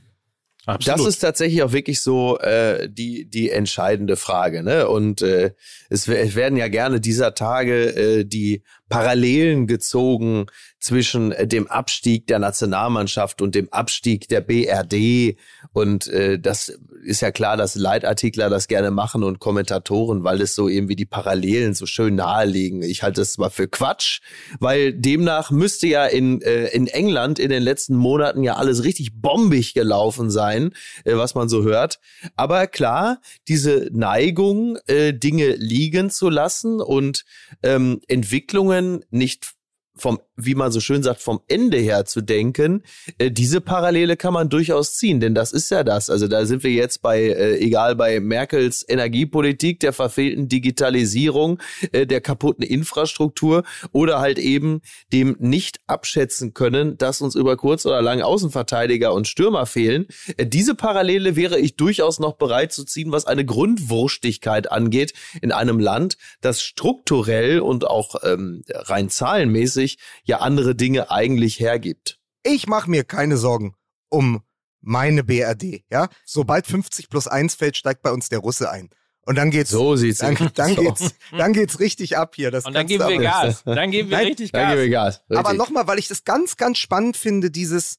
Absolut. 0.65 0.99
Das 0.99 1.07
ist 1.07 1.19
tatsächlich 1.19 1.61
auch 1.61 1.73
wirklich 1.73 1.99
so 1.99 2.39
äh, 2.39 2.87
die 2.89 3.29
die 3.29 3.49
entscheidende 3.49 4.15
Frage, 4.15 4.63
ne? 4.63 4.87
Und 4.87 5.21
äh, 5.21 5.51
es, 5.89 6.07
es 6.07 6.35
werden 6.35 6.57
ja 6.57 6.69
gerne 6.69 7.01
dieser 7.01 7.35
Tage 7.35 7.87
äh, 7.87 8.23
die 8.23 8.63
Parallelen 8.87 9.67
gezogen 9.67 10.45
zwischen 10.79 11.33
äh, 11.33 11.47
dem 11.47 11.67
Abstieg 11.67 12.27
der 12.27 12.39
Nationalmannschaft 12.39 13.41
und 13.41 13.55
dem 13.55 13.73
Abstieg 13.73 14.29
der 14.29 14.39
BRD. 14.39 15.37
Und 15.73 16.07
äh, 16.07 16.39
das 16.39 16.79
ist 17.03 17.21
ja 17.21 17.31
klar, 17.31 17.57
dass 17.57 17.75
Leitartikler 17.75 18.49
das 18.49 18.67
gerne 18.67 18.91
machen 18.91 19.23
und 19.23 19.39
Kommentatoren, 19.39 20.23
weil 20.23 20.41
es 20.41 20.55
so 20.55 20.67
irgendwie 20.67 20.95
die 20.95 21.05
Parallelen 21.05 21.73
so 21.73 21.85
schön 21.85 22.15
naheliegen. 22.15 22.81
Ich 22.81 23.03
halte 23.03 23.21
es 23.21 23.37
mal 23.37 23.49
für 23.49 23.67
Quatsch, 23.67 24.21
weil 24.59 24.93
demnach 24.93 25.51
müsste 25.51 25.87
ja 25.87 26.05
in, 26.05 26.41
äh, 26.41 26.67
in 26.67 26.87
England 26.87 27.39
in 27.39 27.49
den 27.49 27.63
letzten 27.63 27.95
Monaten 27.95 28.43
ja 28.43 28.55
alles 28.55 28.83
richtig 28.83 29.21
bombig 29.21 29.73
gelaufen 29.73 30.29
sein, 30.29 30.73
äh, 31.03 31.15
was 31.15 31.35
man 31.35 31.49
so 31.49 31.63
hört. 31.63 31.99
Aber 32.35 32.67
klar, 32.67 33.19
diese 33.47 33.89
Neigung, 33.91 34.77
äh, 34.87 35.13
Dinge 35.13 35.55
liegen 35.55 36.09
zu 36.09 36.29
lassen 36.29 36.81
und 36.81 37.25
ähm, 37.61 38.01
Entwicklungen 38.07 39.03
nicht 39.09 39.53
vom, 39.95 40.19
wie 40.35 40.55
man 40.55 40.71
so 40.71 40.79
schön 40.79 41.03
sagt, 41.03 41.21
vom 41.21 41.41
Ende 41.47 41.77
her 41.77 42.05
zu 42.05 42.21
denken, 42.21 42.83
äh, 43.19 43.29
diese 43.29 43.61
Parallele 43.61 44.17
kann 44.17 44.33
man 44.33 44.49
durchaus 44.49 44.95
ziehen, 44.95 45.19
denn 45.19 45.35
das 45.35 45.51
ist 45.51 45.69
ja 45.69 45.83
das. 45.83 46.09
Also 46.09 46.27
da 46.27 46.45
sind 46.45 46.63
wir 46.63 46.71
jetzt 46.71 47.01
bei, 47.01 47.21
äh, 47.21 47.57
egal 47.59 47.95
bei 47.95 48.19
Merkels 48.19 48.83
Energiepolitik, 48.87 49.79
der 49.79 49.93
verfehlten 49.93 50.47
Digitalisierung, 50.47 51.59
äh, 51.91 52.07
der 52.07 52.21
kaputten 52.21 52.63
Infrastruktur 52.63 53.63
oder 53.91 54.19
halt 54.19 54.39
eben 54.39 54.81
dem 55.11 55.35
nicht 55.39 55.79
abschätzen 55.85 56.55
können, 56.55 56.97
dass 56.97 57.21
uns 57.21 57.35
über 57.35 57.55
kurz 57.55 57.85
oder 57.85 58.01
lang 58.01 58.21
Außenverteidiger 58.21 59.13
und 59.13 59.27
Stürmer 59.27 59.67
fehlen. 59.67 60.07
Äh, 60.37 60.47
diese 60.47 60.73
Parallele 60.73 61.35
wäre 61.35 61.59
ich 61.59 61.75
durchaus 61.75 62.19
noch 62.19 62.33
bereit 62.33 62.73
zu 62.73 62.83
ziehen, 62.83 63.11
was 63.11 63.25
eine 63.25 63.45
Grundwurstigkeit 63.45 64.71
angeht 64.71 65.13
in 65.41 65.51
einem 65.51 65.79
Land, 65.79 66.17
das 66.41 66.63
strukturell 66.63 67.59
und 67.59 67.85
auch 67.85 68.15
ähm, 68.23 68.63
rein 68.73 69.09
zahlenmäßig 69.09 69.82
sich 69.83 69.97
ja 70.23 70.39
andere 70.39 70.75
Dinge 70.75 71.11
eigentlich 71.11 71.59
hergibt. 71.59 72.19
Ich 72.43 72.67
mache 72.67 72.89
mir 72.89 73.03
keine 73.03 73.37
Sorgen 73.37 73.75
um 74.09 74.41
meine 74.81 75.23
BRD, 75.23 75.83
ja. 75.89 76.09
Sobald 76.25 76.67
50 76.67 77.09
plus 77.09 77.27
1 77.27 77.55
fällt, 77.55 77.77
steigt 77.77 78.01
bei 78.01 78.11
uns 78.11 78.29
der 78.29 78.39
Russe 78.39 78.69
ein. 78.69 78.89
Und 79.25 79.37
dann 79.37 79.51
geht's, 79.51 79.69
So 79.69 79.95
sieht's 79.95 80.19
dann, 80.19 80.35
aus. 80.37 80.51
dann 80.53 80.75
So. 80.75 80.81
geht's, 80.81 81.13
dann 81.31 81.53
geht's 81.53 81.79
richtig 81.79 82.17
ab 82.17 82.35
hier. 82.35 82.51
Das 82.51 82.65
Und 82.65 82.73
dann 82.73 82.85
geben 82.87 83.07
wir 83.07 83.15
aber- 83.15 83.23
Gas. 83.23 83.63
Dann 83.63 83.89
geben 83.91 84.09
wir 84.09 84.17
Nein, 84.17 84.27
richtig 84.27 84.51
Dann 84.51 84.63
Gas. 84.63 84.69
geben 84.71 84.81
wir 84.81 84.89
Gas. 84.89 85.21
Aber 85.29 85.39
Richtig. 85.39 85.57
nochmal, 85.57 85.87
weil 85.87 85.99
ich 85.99 86.09
das 86.09 86.25
ganz, 86.25 86.57
ganz 86.57 86.77
spannend 86.79 87.15
finde, 87.15 87.49
dieses, 87.49 87.95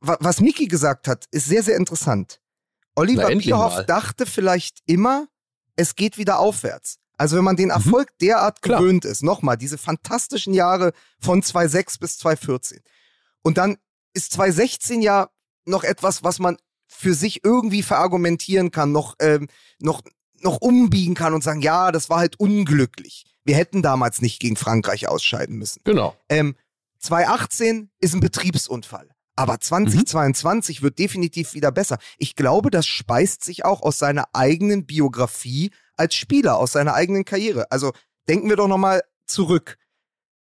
wa- 0.00 0.18
was 0.20 0.40
Miki 0.40 0.66
gesagt 0.66 1.06
hat, 1.06 1.26
ist 1.30 1.46
sehr, 1.46 1.62
sehr 1.62 1.76
interessant. 1.76 2.40
Oliver 2.96 3.28
Na, 3.30 3.36
Bierhoff 3.38 3.74
mal. 3.76 3.84
dachte 3.84 4.26
vielleicht 4.26 4.78
immer, 4.86 5.28
es 5.76 5.94
geht 5.94 6.18
wieder 6.18 6.40
aufwärts. 6.40 6.98
Also 7.16 7.36
wenn 7.36 7.44
man 7.44 7.56
den 7.56 7.70
Erfolg 7.70 8.08
derart 8.20 8.58
Mhm. 8.58 8.62
Klar. 8.62 8.80
gewöhnt 8.80 9.04
ist, 9.04 9.22
nochmal, 9.22 9.56
diese 9.56 9.78
fantastischen 9.78 10.54
Jahre 10.54 10.92
von 11.20 11.42
2006 11.42 11.98
bis 11.98 12.18
2014. 12.18 12.80
Und 13.42 13.58
dann 13.58 13.76
ist 14.14 14.32
2016 14.32 15.02
ja 15.02 15.28
noch 15.64 15.84
etwas, 15.84 16.22
was 16.22 16.38
man 16.38 16.56
für 16.86 17.14
sich 17.14 17.44
irgendwie 17.44 17.82
verargumentieren 17.82 18.70
kann, 18.70 18.92
noch, 18.92 19.14
ähm, 19.20 19.48
noch, 19.80 20.02
noch 20.40 20.58
umbiegen 20.60 21.14
kann 21.14 21.34
und 21.34 21.42
sagen, 21.42 21.60
ja, 21.62 21.90
das 21.90 22.10
war 22.10 22.18
halt 22.18 22.38
unglücklich. 22.38 23.24
Wir 23.44 23.56
hätten 23.56 23.82
damals 23.82 24.22
nicht 24.22 24.40
gegen 24.40 24.56
Frankreich 24.56 25.08
ausscheiden 25.08 25.56
müssen. 25.56 25.80
Genau. 25.84 26.16
Ähm, 26.28 26.56
2018 26.98 27.90
ist 28.00 28.14
ein 28.14 28.20
Betriebsunfall. 28.20 29.08
Aber 29.36 29.58
2022 29.58 30.80
wird 30.82 30.98
definitiv 30.98 31.54
wieder 31.54 31.72
besser. 31.72 31.98
Ich 32.18 32.36
glaube, 32.36 32.70
das 32.70 32.86
speist 32.86 33.42
sich 33.44 33.64
auch 33.64 33.82
aus 33.82 33.98
seiner 33.98 34.26
eigenen 34.32 34.86
Biografie 34.86 35.72
als 35.96 36.14
Spieler, 36.14 36.56
aus 36.56 36.72
seiner 36.72 36.94
eigenen 36.94 37.24
Karriere. 37.24 37.70
Also 37.70 37.92
denken 38.28 38.48
wir 38.48 38.56
doch 38.56 38.68
nochmal 38.68 39.02
zurück. 39.26 39.78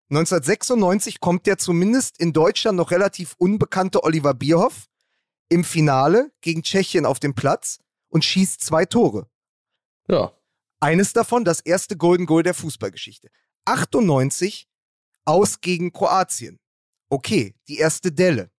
1996 0.09 1.19
kommt 1.19 1.47
der 1.47 1.57
zumindest 1.57 2.19
in 2.19 2.31
Deutschland 2.31 2.77
noch 2.77 2.91
relativ 2.91 3.35
unbekannte 3.37 4.03
Oliver 4.03 4.33
Bierhoff 4.33 4.87
im 5.49 5.63
Finale 5.63 6.31
gegen 6.41 6.63
Tschechien 6.63 7.05
auf 7.05 7.19
dem 7.19 7.33
Platz 7.33 7.79
und 8.09 8.23
schießt 8.23 8.61
zwei 8.61 8.85
Tore. 8.85 9.27
Ja. 10.07 10.33
Eines 10.79 11.13
davon 11.13 11.45
das 11.45 11.61
erste 11.61 11.97
Golden 11.97 12.25
Goal 12.25 12.43
der 12.43 12.53
Fußballgeschichte. 12.53 13.29
98 13.65 14.67
aus 15.25 15.59
gegen 15.61 15.91
Kroatien. 15.91 16.59
Okay, 17.09 17.55
die 17.67 17.77
erste 17.77 18.11
Delle. 18.11 18.51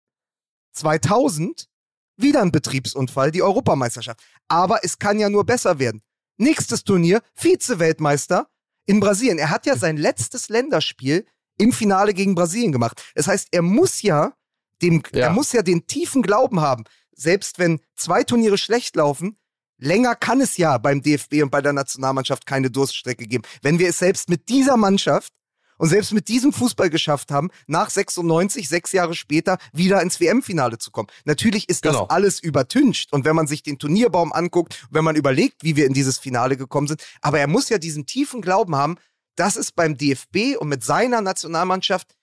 2000 0.72 1.68
wieder 2.16 2.42
ein 2.42 2.50
Betriebsunfall, 2.50 3.30
die 3.30 3.42
Europameisterschaft. 3.42 4.20
Aber 4.48 4.80
es 4.82 4.98
kann 4.98 5.18
ja 5.18 5.28
nur 5.28 5.44
besser 5.44 5.78
werden. 5.78 6.02
Nächstes 6.36 6.84
Turnier, 6.84 7.22
Vize-Weltmeister 7.34 8.48
in 8.86 9.00
Brasilien. 9.00 9.38
Er 9.38 9.50
hat 9.50 9.66
ja 9.66 9.76
sein 9.76 9.96
letztes 9.96 10.48
Länderspiel 10.48 11.26
im 11.58 11.72
Finale 11.72 12.14
gegen 12.14 12.34
Brasilien 12.34 12.72
gemacht. 12.72 13.02
Das 13.14 13.26
heißt, 13.26 13.48
er 13.52 13.62
muss 13.62 14.02
ja 14.02 14.34
dem, 14.82 15.02
Ja. 15.12 15.26
er 15.26 15.30
muss 15.30 15.52
ja 15.52 15.62
den 15.62 15.86
tiefen 15.86 16.22
Glauben 16.22 16.60
haben, 16.60 16.84
selbst 17.12 17.58
wenn 17.58 17.80
zwei 17.94 18.22
Turniere 18.24 18.58
schlecht 18.58 18.94
laufen, 18.96 19.38
länger 19.78 20.14
kann 20.14 20.40
es 20.40 20.56
ja 20.58 20.76
beim 20.78 21.02
DFB 21.02 21.42
und 21.42 21.50
bei 21.50 21.62
der 21.62 21.72
Nationalmannschaft 21.72 22.46
keine 22.46 22.70
Durststrecke 22.70 23.26
geben. 23.26 23.44
Wenn 23.62 23.78
wir 23.78 23.88
es 23.88 23.98
selbst 23.98 24.28
mit 24.28 24.48
dieser 24.48 24.76
Mannschaft 24.76 25.32
und 25.78 25.88
selbst 25.88 26.12
mit 26.12 26.28
diesem 26.28 26.52
Fußball 26.52 26.90
geschafft 26.90 27.30
haben, 27.30 27.50
nach 27.66 27.90
96, 27.90 28.68
sechs 28.68 28.92
Jahre 28.92 29.14
später, 29.14 29.58
wieder 29.72 30.02
ins 30.02 30.20
WM-Finale 30.20 30.78
zu 30.78 30.90
kommen. 30.90 31.08
Natürlich 31.24 31.68
ist 31.68 31.84
das 31.84 31.92
Genau. 31.94 32.06
alles 32.06 32.40
übertüncht. 32.40 33.12
Und 33.12 33.24
wenn 33.24 33.36
man 33.36 33.46
sich 33.46 33.62
den 33.62 33.78
Turnierbaum 33.78 34.32
anguckt, 34.32 34.86
wenn 34.90 35.04
man 35.04 35.16
überlegt, 35.16 35.62
wie 35.62 35.76
wir 35.76 35.86
in 35.86 35.94
dieses 35.94 36.18
Finale 36.18 36.56
gekommen 36.56 36.88
sind, 36.88 37.04
aber 37.20 37.38
er 37.40 37.46
muss 37.46 37.68
ja 37.68 37.78
diesen 37.78 38.06
tiefen 38.06 38.40
Glauben 38.40 38.74
haben, 38.76 38.96
dass 39.36 39.56
es 39.56 39.72
beim 39.72 39.96
DFB 39.96 40.56
und 40.58 40.68
mit 40.68 40.82
seiner 40.82 41.20
Nationalmannschaft 41.20 42.14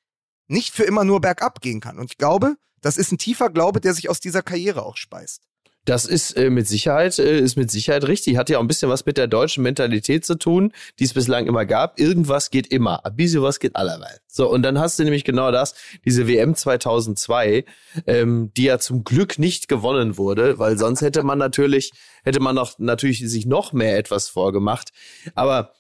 nicht 0.48 0.74
für 0.74 0.84
immer 0.84 1.04
nur 1.04 1.22
bergab 1.22 1.62
gehen 1.62 1.80
kann. 1.80 2.00
Und 2.00 2.12
ich 2.12 2.18
glaube, 2.18 2.56
das 2.82 2.98
ist 2.98 3.12
ein 3.12 3.18
tiefer 3.18 3.50
Glaube, 3.50 3.80
der 3.80 3.94
sich 3.94 4.10
aus 4.10 4.20
dieser 4.20 4.42
Karriere 4.42 4.84
auch 4.84 4.98
speist. 4.98 5.44
Das 5.86 6.06
ist 6.06 6.38
äh, 6.38 6.50
mit 6.50 6.68
Sicherheit, 6.68 7.20
äh, 7.20 7.40
ist 7.40 7.58
mit 7.58 7.70
Sicherheit 7.70 8.08
richtig. 8.08 8.38
Hat 8.38 8.50
ja 8.50 8.58
auch 8.58 8.62
ein 8.62 8.68
bisschen 8.68 8.90
was 8.90 9.06
mit 9.06 9.18
der 9.18 9.28
deutschen 9.28 9.64
Mentalität 9.64 10.26
zu 10.26 10.36
tun, 10.36 10.72
die 11.00 11.04
es 11.04 11.14
bislang 11.14 11.46
immer 11.46 11.66
gab. 11.66 12.00
Irgendwas 12.00 12.52
geht 12.52 12.68
immer. 12.68 13.06
Ein 13.06 13.14
was 13.18 13.60
geht 13.60 13.76
allerweil. 13.76 14.20
So, 14.28 14.50
und 14.50 14.64
dann 14.64 14.80
hast 14.80 14.98
du 14.98 15.04
nämlich 15.04 15.26
genau 15.26 15.52
das, 15.52 15.76
diese 16.06 16.28
WM 16.28 16.56
2002, 16.56 17.66
ähm, 18.08 18.52
die 18.56 18.64
ja 18.64 18.80
zum 18.80 19.04
Glück 19.04 19.40
nicht 19.40 19.68
gewonnen 19.68 20.18
wurde, 20.18 20.58
weil 20.58 20.78
sonst 20.78 21.02
hätte 21.02 21.24
man 21.24 21.38
natürlich, 21.38 21.92
hätte 22.24 22.40
man 22.40 22.56
noch, 22.56 22.80
natürlich 22.80 23.20
sich 23.30 23.46
noch 23.46 23.74
mehr 23.74 23.98
etwas 23.98 24.30
vorgemacht. 24.30 24.92
Aber 25.36 25.74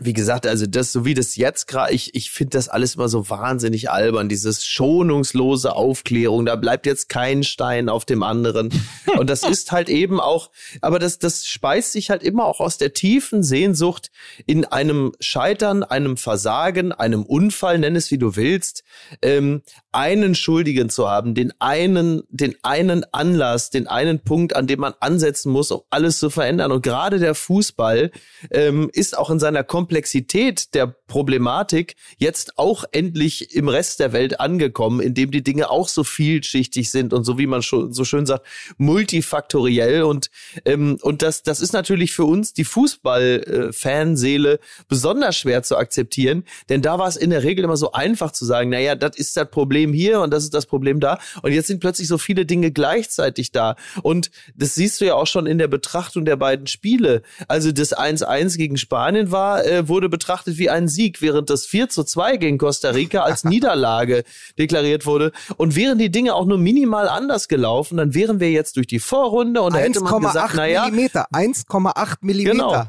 wie 0.00 0.12
gesagt, 0.12 0.44
also 0.44 0.66
das, 0.66 0.90
so 0.90 1.04
wie 1.04 1.14
das 1.14 1.36
jetzt 1.36 1.68
gerade, 1.68 1.92
ich, 1.92 2.16
ich 2.16 2.32
finde 2.32 2.50
das 2.50 2.68
alles 2.68 2.96
immer 2.96 3.08
so 3.08 3.30
wahnsinnig 3.30 3.90
albern, 3.90 4.28
dieses 4.28 4.66
schonungslose 4.66 5.76
Aufklärung, 5.76 6.46
da 6.46 6.56
bleibt 6.56 6.86
jetzt 6.86 7.08
kein 7.08 7.44
Stein 7.44 7.88
auf 7.88 8.04
dem 8.04 8.24
anderen. 8.24 8.70
Und 9.18 9.30
das 9.30 9.44
ist 9.44 9.70
halt 9.70 9.88
eben 9.88 10.18
auch, 10.18 10.50
aber 10.80 10.98
das, 10.98 11.20
das 11.20 11.46
speist 11.46 11.92
sich 11.92 12.10
halt 12.10 12.24
immer 12.24 12.44
auch 12.44 12.58
aus 12.58 12.76
der 12.76 12.92
tiefen 12.92 13.44
Sehnsucht 13.44 14.10
in 14.46 14.64
einem 14.64 15.12
Scheitern, 15.20 15.84
einem 15.84 16.16
Versagen, 16.16 16.90
einem 16.90 17.22
Unfall, 17.22 17.78
nenn 17.78 17.94
es 17.94 18.10
wie 18.10 18.18
du 18.18 18.34
willst, 18.34 18.82
ähm, 19.22 19.62
einen 19.92 20.34
Schuldigen 20.34 20.90
zu 20.90 21.08
haben, 21.08 21.36
den 21.36 21.52
einen, 21.60 22.24
den 22.30 22.56
einen 22.62 23.04
Anlass, 23.12 23.70
den 23.70 23.86
einen 23.86 24.18
Punkt, 24.18 24.56
an 24.56 24.66
dem 24.66 24.80
man 24.80 24.94
ansetzen 24.98 25.52
muss, 25.52 25.70
um 25.70 25.82
alles 25.90 26.18
zu 26.18 26.30
verändern. 26.30 26.72
Und 26.72 26.82
gerade 26.82 27.20
der 27.20 27.36
Fußball 27.36 28.10
ähm, 28.50 28.90
ist 28.92 29.16
auch 29.16 29.30
in 29.30 29.38
seiner 29.38 29.62
Komplexität 29.84 30.72
der 30.74 30.86
Problematik 30.86 31.96
jetzt 32.16 32.58
auch 32.58 32.84
endlich 32.90 33.54
im 33.54 33.68
Rest 33.68 34.00
der 34.00 34.14
Welt 34.14 34.40
angekommen, 34.40 35.00
in 35.00 35.12
dem 35.12 35.30
die 35.30 35.44
Dinge 35.44 35.68
auch 35.68 35.88
so 35.88 36.04
vielschichtig 36.04 36.90
sind 36.90 37.12
und 37.12 37.24
so 37.24 37.36
wie 37.36 37.46
man 37.46 37.60
so 37.60 38.04
schön 38.04 38.24
sagt, 38.24 38.46
multifaktoriell. 38.78 40.04
Und 40.04 40.30
ähm, 40.64 40.96
und 41.02 41.20
das 41.20 41.42
das 41.42 41.60
ist 41.60 41.74
natürlich 41.74 42.12
für 42.14 42.24
uns 42.24 42.54
die 42.54 42.64
Fußball-Fanseele 42.64 44.58
besonders 44.88 45.36
schwer 45.36 45.62
zu 45.62 45.76
akzeptieren, 45.76 46.44
denn 46.70 46.80
da 46.80 46.98
war 46.98 47.08
es 47.08 47.16
in 47.16 47.28
der 47.28 47.42
Regel 47.42 47.64
immer 47.64 47.76
so 47.76 47.92
einfach 47.92 48.32
zu 48.32 48.46
sagen, 48.46 48.70
naja, 48.70 48.94
das 48.94 49.18
ist 49.18 49.36
das 49.36 49.50
Problem 49.50 49.92
hier 49.92 50.22
und 50.22 50.32
das 50.32 50.44
ist 50.44 50.54
das 50.54 50.64
Problem 50.64 50.98
da. 50.98 51.18
Und 51.42 51.52
jetzt 51.52 51.66
sind 51.66 51.80
plötzlich 51.80 52.08
so 52.08 52.16
viele 52.16 52.46
Dinge 52.46 52.72
gleichzeitig 52.72 53.52
da. 53.52 53.76
Und 54.02 54.30
das 54.56 54.76
siehst 54.76 55.02
du 55.02 55.04
ja 55.04 55.14
auch 55.14 55.26
schon 55.26 55.46
in 55.46 55.58
der 55.58 55.68
Betrachtung 55.68 56.24
der 56.24 56.36
beiden 56.36 56.68
Spiele. 56.68 57.20
Also 57.48 57.70
das 57.70 57.94
1-1 57.94 58.56
gegen 58.56 58.78
Spanien 58.78 59.30
war, 59.30 59.64
äh, 59.64 59.73
wurde 59.88 60.08
betrachtet 60.08 60.58
wie 60.58 60.70
ein 60.70 60.88
Sieg, 60.88 61.20
während 61.20 61.50
das 61.50 61.66
4 61.66 61.88
zu 61.88 62.04
2 62.04 62.36
gegen 62.36 62.58
Costa 62.58 62.90
Rica 62.90 63.22
als 63.22 63.44
Niederlage 63.44 64.24
deklariert 64.58 65.06
wurde. 65.06 65.32
Und 65.56 65.76
wären 65.76 65.98
die 65.98 66.10
Dinge 66.10 66.34
auch 66.34 66.46
nur 66.46 66.58
minimal 66.58 67.08
anders 67.08 67.48
gelaufen, 67.48 67.96
dann 67.96 68.14
wären 68.14 68.40
wir 68.40 68.50
jetzt 68.50 68.76
durch 68.76 68.86
die 68.86 68.98
Vorrunde 68.98 69.62
und 69.62 69.74
da 69.74 69.78
hätte 69.78 70.00
man 70.00 70.22
gesagt, 70.22 70.54
1,8 70.54 70.56
naja, 70.56 70.84
Millimeter. 70.84 71.26
1,8 71.32 72.16
Millimeter. 72.20 72.52
Genau. 72.52 72.84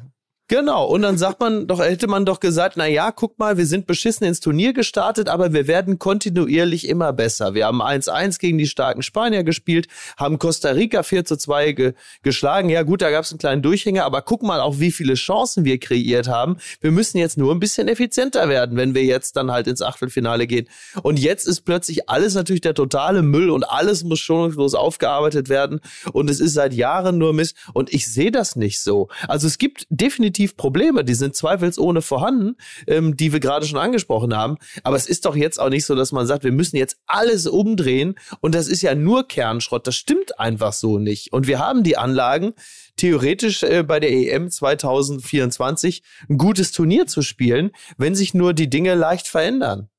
Genau, 0.47 0.85
und 0.85 1.01
dann 1.01 1.17
sagt 1.17 1.39
man 1.39 1.65
doch, 1.65 1.79
hätte 1.79 2.05
man 2.05 2.23
doch 2.23 2.39
gesagt, 2.39 2.77
na 2.77 2.85
ja, 2.85 3.11
guck 3.11 3.39
mal, 3.39 3.57
wir 3.57 3.65
sind 3.65 3.87
beschissen 3.87 4.27
ins 4.27 4.41
Turnier 4.41 4.73
gestartet, 4.73 5.27
aber 5.27 5.53
wir 5.53 5.65
werden 5.65 5.97
kontinuierlich 5.97 6.87
immer 6.87 7.13
besser. 7.13 7.55
Wir 7.55 7.65
haben 7.65 7.81
1-1 7.81 8.37
gegen 8.37 8.59
die 8.59 8.67
starken 8.67 9.01
Spanier 9.01 9.43
gespielt, 9.43 9.87
haben 10.17 10.37
Costa 10.37 10.69
Rica 10.69 11.01
4 11.01 11.25
zu 11.25 11.37
2 11.37 11.71
ge 11.71 11.93
geschlagen. 12.21 12.69
Ja 12.69 12.83
gut, 12.83 13.01
da 13.01 13.09
gab 13.09 13.23
es 13.23 13.31
einen 13.31 13.39
kleinen 13.39 13.63
Durchhänger, 13.63 14.05
aber 14.05 14.21
guck 14.21 14.43
mal 14.43 14.59
auch, 14.59 14.79
wie 14.79 14.91
viele 14.91 15.15
Chancen 15.15 15.65
wir 15.65 15.79
kreiert 15.79 16.27
haben. 16.27 16.57
Wir 16.79 16.91
müssen 16.91 17.17
jetzt 17.17 17.39
nur 17.39 17.51
ein 17.51 17.59
bisschen 17.59 17.87
effizienter 17.87 18.47
werden, 18.47 18.77
wenn 18.77 18.93
wir 18.93 19.03
jetzt 19.03 19.37
dann 19.37 19.51
halt 19.51 19.65
ins 19.65 19.81
Achtelfinale 19.81 20.45
gehen. 20.45 20.69
Und 21.01 21.17
jetzt 21.17 21.47
ist 21.47 21.61
plötzlich 21.61 22.07
alles 22.07 22.35
natürlich 22.35 22.61
der 22.61 22.75
totale 22.75 23.23
Müll 23.23 23.49
und 23.49 23.63
alles 23.63 24.03
muss 24.03 24.19
schonungslos 24.19 24.75
aufgearbeitet 24.75 25.49
werden 25.49 25.79
und 26.13 26.29
es 26.29 26.39
ist 26.39 26.53
seit 26.53 26.75
Jahren 26.75 27.17
nur 27.17 27.33
Mist 27.33 27.57
und 27.73 27.91
ich 27.91 28.05
sehe 28.05 28.29
das 28.29 28.55
nicht 28.55 28.79
so. 28.79 29.07
Also 29.27 29.47
es 29.47 29.57
gibt 29.57 29.87
definitiv 29.89 30.34
Probleme, 30.57 31.03
die 31.03 31.13
sind 31.13 31.35
zweifelsohne 31.35 32.01
vorhanden, 32.01 32.55
ähm, 32.87 33.15
die 33.17 33.33
wir 33.33 33.39
gerade 33.39 33.65
schon 33.65 33.79
angesprochen 33.79 34.35
haben. 34.35 34.57
Aber 34.83 34.95
es 34.95 35.07
ist 35.07 35.25
doch 35.25 35.35
jetzt 35.35 35.59
auch 35.59 35.69
nicht 35.69 35.85
so, 35.85 35.95
dass 35.95 36.11
man 36.11 36.27
sagt, 36.27 36.43
wir 36.43 36.51
müssen 36.51 36.77
jetzt 36.77 36.97
alles 37.07 37.47
umdrehen 37.47 38.15
und 38.41 38.53
das 38.55 38.67
ist 38.67 38.81
ja 38.81 38.95
nur 38.95 39.27
Kernschrott. 39.27 39.87
Das 39.87 39.95
stimmt 39.95 40.39
einfach 40.39 40.73
so 40.73 40.99
nicht. 40.99 41.33
Und 41.33 41.47
wir 41.47 41.59
haben 41.59 41.83
die 41.83 41.97
Anlagen, 41.97 42.53
theoretisch 42.97 43.63
äh, 43.63 43.83
bei 43.83 43.99
der 43.99 44.11
EM 44.11 44.49
2024 44.49 46.03
ein 46.29 46.37
gutes 46.37 46.71
Turnier 46.71 47.07
zu 47.07 47.21
spielen, 47.21 47.71
wenn 47.97 48.15
sich 48.15 48.33
nur 48.33 48.53
die 48.53 48.69
Dinge 48.69 48.95
leicht 48.95 49.27
verändern. 49.27 49.89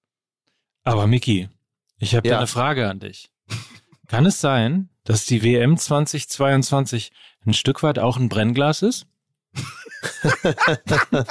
Aber 0.84 1.06
Miki, 1.06 1.48
ich 1.98 2.14
habe 2.14 2.28
Ja. 2.28 2.38
eine 2.38 2.46
Frage 2.46 2.88
an 2.88 3.00
dich. 3.00 3.30
Kann 4.08 4.24
es 4.26 4.40
sein, 4.40 4.88
dass 5.04 5.24
die 5.26 5.42
WM 5.42 5.76
2022 5.76 7.12
ein 7.44 7.54
Stück 7.54 7.82
weit 7.82 7.98
auch 7.98 8.16
ein 8.16 8.28
Brennglas 8.28 8.82
ist? 8.82 9.06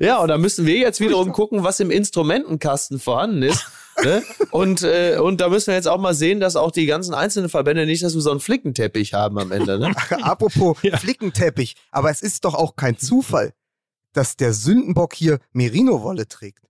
Ja, 0.00 0.18
und 0.18 0.28
da 0.28 0.38
müssen 0.38 0.66
wir 0.66 0.76
jetzt 0.78 1.00
wiederum 1.00 1.32
gucken, 1.32 1.64
was 1.64 1.80
im 1.80 1.90
Instrumentenkasten 1.90 2.98
vorhanden 2.98 3.42
ist. 3.42 3.66
ne? 4.02 4.22
und, 4.50 4.82
äh, 4.82 5.18
und 5.18 5.40
da 5.40 5.48
müssen 5.48 5.68
wir 5.68 5.74
jetzt 5.74 5.88
auch 5.88 6.00
mal 6.00 6.14
sehen, 6.14 6.40
dass 6.40 6.56
auch 6.56 6.70
die 6.70 6.86
ganzen 6.86 7.14
einzelnen 7.14 7.48
Verbände 7.48 7.86
nicht, 7.86 8.02
dass 8.02 8.14
wir 8.14 8.20
so 8.20 8.30
einen 8.30 8.40
Flickenteppich 8.40 9.14
haben 9.14 9.38
am 9.38 9.52
Ende. 9.52 9.78
Ne? 9.78 9.94
Apropos 10.22 10.78
Flickenteppich, 10.78 11.76
aber 11.90 12.10
es 12.10 12.22
ist 12.22 12.44
doch 12.44 12.54
auch 12.54 12.76
kein 12.76 12.98
Zufall, 12.98 13.52
dass 14.12 14.36
der 14.36 14.52
Sündenbock 14.52 15.14
hier 15.14 15.38
Merino-Wolle 15.52 16.28
trägt. 16.28 16.60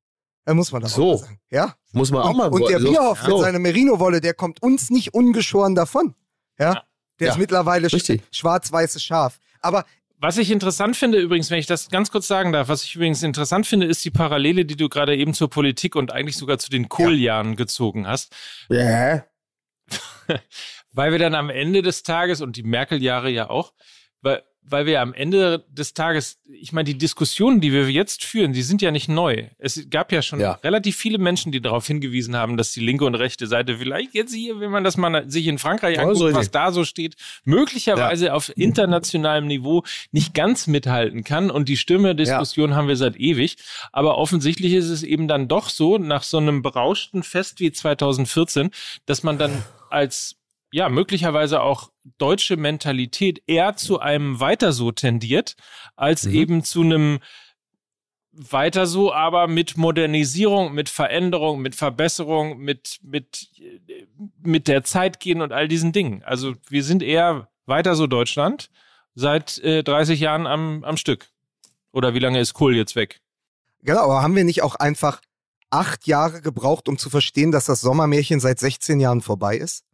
Da 0.45 0.55
muss 0.55 0.71
man 0.71 0.83
doch 0.83 0.89
So. 0.89 1.13
auch 1.15 1.21
mal 1.21 1.27
sagen. 1.27 1.41
Ja? 1.51 1.75
Muss 1.93 2.11
man 2.13 2.23
auch 2.23 2.31
Und, 2.31 2.37
mal 2.37 2.49
und 2.51 2.69
der 2.69 2.81
so- 2.81 2.91
Bierhoff 2.91 3.23
mit 3.23 3.31
so. 3.31 3.41
seiner 3.41 3.59
Merino-Wolle, 3.59 4.21
der 4.21 4.35
kommt 4.35 4.63
uns 4.63 4.91
nicht 4.91 5.15
ungeschoren 5.15 5.75
davon. 5.75 6.15
Ja? 6.59 6.85
Der 7.19 7.29
Ja, 7.29 7.33
ist 7.33 7.39
mittlerweile 7.39 7.89
schwarz-weißes 7.91 9.03
Schaf. 9.03 9.39
Aber 9.61 9.85
Was 10.19 10.39
ich 10.39 10.51
interessant 10.51 10.97
finde, 10.97 11.19
übrigens, 11.19 11.51
wenn 11.51 11.59
ich 11.59 11.67
das 11.67 11.91
ganz 11.91 12.11
kurz 12.11 12.27
sagen 12.27 12.53
darf, 12.53 12.69
was 12.69 12.85
ich 12.85 12.95
übrigens 12.95 13.23
interessant 13.23 13.67
finde, 13.67 13.87
ist 13.87 14.05
die 14.05 14.11
Parallele, 14.11 14.65
die 14.65 14.77
du 14.77 14.89
gerade 14.89 15.15
eben 15.15 15.35
zur 15.35 15.51
Politik 15.51 15.95
und 15.95 16.13
eigentlich 16.13 16.39
sogar 16.39 16.59
zu 16.59 16.71
den 16.71 16.89
Kohljahren 16.89 17.51
ja. 17.51 17.55
gezogen 17.55 18.07
hast. 18.07 18.35
Ja. 18.71 19.27
weil 20.93 21.13
wir 21.13 21.19
dann 21.19 21.35
am 21.35 21.51
Ende 21.51 21.83
des 21.83 22.03
Tages 22.03 22.41
und 22.41 22.57
die 22.57 22.63
Merkel-Jahre 22.63 23.31
ja 23.31 23.51
auch, 23.51 23.73
weil 24.69 24.87
wir 24.87 25.01
am 25.01 25.15
Ende 25.15 25.65
des 25.71 25.95
Tages, 25.95 26.39
ich 26.49 26.73
meine, 26.73 26.85
die 26.85 26.99
Diskussionen, 26.99 27.61
die 27.61 27.73
wir 27.73 27.89
jetzt 27.91 28.25
führen, 28.25 28.53
die 28.53 28.63
sind 28.63 28.83
ja 28.83 28.91
nicht 28.91 29.09
neu. 29.09 29.45
Es 29.59 29.89
gab 29.91 30.13
ja 30.13 30.23
schon 30.23 30.41
ja. 30.41 30.53
relativ 30.65 30.97
viele 30.97 31.19
Menschen, 31.19 31.53
die 31.53 31.61
darauf 31.61 31.87
hingewiesen 31.87 32.37
haben, 32.37 32.57
dass 32.57 32.73
die 32.73 32.81
linke 32.81 33.05
und 33.05 33.15
rechte 33.15 33.47
Seite 33.47 33.79
vielleicht 33.79 34.15
jetzt 34.15 34.35
hier, 34.35 34.59
wenn 34.61 34.71
man 34.71 34.83
das 34.83 34.97
mal 34.97 35.31
sich 35.31 35.47
in 35.47 35.59
Frankreich 35.59 35.99
anguckt, 35.99 36.23
also, 36.23 36.35
was 36.35 36.51
da 36.51 36.73
so 36.73 36.85
steht, 36.85 37.15
möglicherweise 37.45 38.27
ja. 38.27 38.33
auf 38.33 38.53
internationalem 38.57 39.47
Niveau 39.47 39.85
nicht 40.11 40.35
ganz 40.35 40.67
mithalten 40.67 41.23
kann. 41.23 41.51
Und 41.51 41.69
die 41.69 41.77
Stimme-Diskussion 41.77 42.71
ja. 42.71 42.77
haben 42.77 42.89
wir 42.89 42.97
seit 42.97 43.17
ewig. 43.17 43.57
Aber 43.93 44.19
offensichtlich 44.19 44.73
ist 44.73 44.89
es 44.89 45.03
eben 45.03 45.29
dann 45.29 45.49
doch 45.49 45.69
so, 45.69 45.99
nach 45.99 46.23
so 46.23 46.39
einem 46.39 46.63
berauschten 46.63 47.23
Fest 47.23 47.61
wie 47.61 47.71
2014, 47.71 48.71
dass 49.07 49.23
man 49.23 49.39
dann 49.39 49.63
als 49.91 50.37
ja, 50.73 50.89
möglicherweise 50.89 51.63
auch 51.63 51.91
deutsche 52.19 52.57
Mentalität 52.57 53.43
eher 53.47 53.77
zu 53.77 54.01
einem 54.01 54.41
weiter 54.41 54.73
so 54.73 54.93
tendiert, 54.93 55.57
als 55.95 56.25
mhm. 56.25 56.35
eben 56.35 56.65
zu 56.65 56.83
einem 56.83 57.21
weiter 58.33 58.87
so, 58.87 59.13
aber 59.13 59.49
mit 59.49 59.77
Modernisierung, 59.77 60.75
mit 60.75 60.89
Veränderung, 60.89 61.61
mit 61.61 61.75
Verbesserung, 61.75 62.59
mit, 62.59 62.99
mit, 63.03 63.49
mit 64.43 64.69
der 64.69 64.85
Zeit 64.85 65.21
gehen 65.21 65.41
und 65.41 65.53
all 65.53 65.69
diesen 65.69 65.93
Dingen. 65.93 66.23
Also 66.23 66.55
wir 66.69 66.85
sind 66.85 67.03
eher 67.03 67.49
weiter 67.65 67.97
so 67.97 68.07
Deutschland 68.07 68.71
seit 69.15 69.59
äh, 69.59 69.83
30 69.83 70.21
Jahren 70.21 70.47
am, 70.47 70.85
am 70.85 70.97
Stück. 70.97 71.31
Oder 71.93 72.13
wie 72.13 72.19
lange 72.19 72.39
ist 72.39 72.53
Kohl 72.53 72.77
jetzt 72.77 72.95
weg? 72.95 73.23
Genau, 73.83 74.01
aber 74.01 74.23
haben 74.23 74.37
wir 74.37 74.45
nicht 74.45 74.63
auch 74.63 74.75
einfach 74.75 75.23
acht 75.71 76.07
Jahre 76.07 76.43
gebraucht, 76.43 76.89
um 76.89 76.99
zu 76.99 77.09
verstehen, 77.09 77.53
dass 77.53 77.65
das 77.65 77.81
Sommermärchen 77.81 78.41
seit 78.41 78.59
16 78.59 79.01
Jahren 79.01 79.23
vorbei 79.23 79.57
ist? 79.57 79.86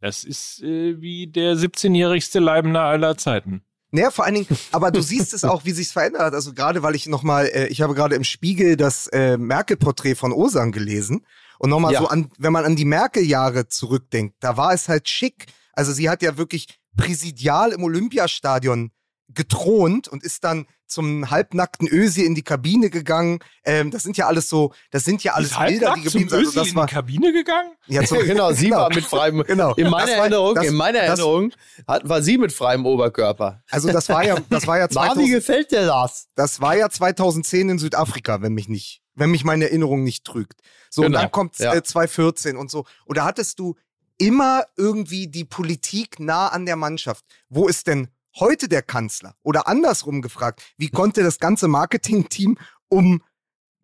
Das 0.00 0.24
ist 0.24 0.62
äh, 0.62 1.00
wie 1.00 1.26
der 1.26 1.54
17-jährigste 1.54 2.38
Leibender 2.38 2.82
aller 2.82 3.16
Zeiten. 3.16 3.62
Naja, 3.90 4.10
vor 4.10 4.24
allen 4.24 4.34
Dingen, 4.34 4.46
aber 4.72 4.90
du 4.90 5.00
siehst 5.00 5.34
es 5.34 5.44
auch, 5.44 5.64
wie 5.64 5.72
sich's 5.72 5.92
verändert 5.92 6.22
hat. 6.22 6.34
Also 6.34 6.52
gerade, 6.52 6.82
weil 6.82 6.94
ich 6.94 7.06
nochmal, 7.06 7.46
äh, 7.46 7.66
ich 7.68 7.80
habe 7.82 7.94
gerade 7.94 8.14
im 8.14 8.24
Spiegel 8.24 8.76
das 8.76 9.06
äh, 9.08 9.36
Merkel-Porträt 9.36 10.14
von 10.14 10.32
Osan 10.32 10.72
gelesen. 10.72 11.26
Und 11.58 11.70
nochmal 11.70 11.92
ja. 11.92 12.00
so 12.00 12.08
an, 12.08 12.30
wenn 12.38 12.52
man 12.52 12.64
an 12.64 12.76
die 12.76 12.84
Merkel-Jahre 12.84 13.68
zurückdenkt, 13.68 14.36
da 14.40 14.56
war 14.56 14.72
es 14.72 14.88
halt 14.88 15.08
schick. 15.08 15.46
Also 15.72 15.92
sie 15.92 16.08
hat 16.08 16.22
ja 16.22 16.36
wirklich 16.36 16.78
präsidial 16.96 17.72
im 17.72 17.82
Olympiastadion 17.82 18.92
gethront 19.28 20.08
und 20.08 20.22
ist 20.22 20.44
dann 20.44 20.66
zum 20.88 21.30
halbnackten 21.30 21.86
Ösi 21.86 22.22
in 22.22 22.34
die 22.34 22.42
Kabine 22.42 22.90
gegangen. 22.90 23.40
Ähm, 23.64 23.90
das 23.90 24.02
sind 24.02 24.16
ja 24.16 24.26
alles 24.26 24.48
so, 24.48 24.72
das 24.90 25.04
sind 25.04 25.22
ja 25.22 25.34
alles 25.34 25.56
Bilder, 25.56 25.94
die 25.96 26.02
geblieben 26.02 26.28
sind. 26.30 26.38
Also 26.38 26.60
das 26.60 26.74
war 26.74 26.84
in 26.84 26.88
die 26.88 26.94
Kabine 26.94 27.32
gegangen? 27.32 27.72
Ja, 27.86 28.02
zum, 28.06 28.18
genau, 28.18 28.52
sie 28.52 28.66
genau. 28.66 28.78
war 28.78 28.94
mit 28.94 29.04
freiem. 29.04 29.38
Genau. 29.48 29.74
In 29.74 29.88
meiner 29.88 30.12
war, 30.12 30.18
Erinnerung, 30.18 30.54
das, 30.54 30.66
in 30.66 30.74
meiner 30.74 31.00
das, 31.00 31.18
Erinnerung 31.18 31.52
hat, 31.86 32.08
war 32.08 32.22
sie 32.22 32.38
mit 32.38 32.52
freiem 32.52 32.84
Oberkörper. 32.84 33.62
Also 33.70 33.90
das 33.90 34.08
war 34.08 34.24
ja, 34.24 34.36
das 34.50 34.66
war 34.66 34.78
ja 34.78 34.88
2000, 34.90 35.24
wie 35.26 35.30
gefällt 35.30 35.70
dir 35.70 35.86
das? 35.86 36.28
Das 36.34 36.60
war 36.60 36.76
ja 36.76 36.90
2010 36.90 37.68
in 37.68 37.78
Südafrika, 37.78 38.42
wenn 38.42 38.52
mich 38.52 38.68
nicht, 38.68 39.02
wenn 39.14 39.30
mich 39.30 39.44
meine 39.44 39.66
Erinnerung 39.66 40.02
nicht 40.02 40.24
trügt. 40.24 40.60
So 40.90 41.02
genau. 41.02 41.16
und 41.16 41.22
dann 41.22 41.30
kommt 41.30 41.58
ja. 41.58 41.74
äh, 41.74 41.82
2014 41.82 42.56
und 42.56 42.70
so. 42.70 42.84
Und 43.04 43.16
da 43.18 43.24
hattest 43.24 43.58
du 43.58 43.74
immer 44.18 44.64
irgendwie 44.76 45.28
die 45.28 45.44
Politik 45.44 46.20
nah 46.20 46.48
an 46.48 46.66
der 46.66 46.76
Mannschaft. 46.76 47.24
Wo 47.48 47.68
ist 47.68 47.86
denn 47.86 48.08
heute 48.40 48.68
der 48.68 48.82
Kanzler? 48.82 49.34
Oder 49.42 49.66
andersrum 49.68 50.22
gefragt, 50.22 50.62
wie 50.76 50.90
konnte 50.90 51.22
das 51.22 51.38
ganze 51.38 51.68
Marketingteam 51.68 52.58
um 52.88 53.22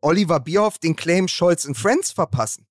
Oliver 0.01 0.41
Bierhoff 0.41 0.79
den 0.79 0.97
Claim 0.97 1.29
Scholz 1.29 1.67
and 1.67 1.77
Friends 1.77 2.13
verpassen? 2.13 2.67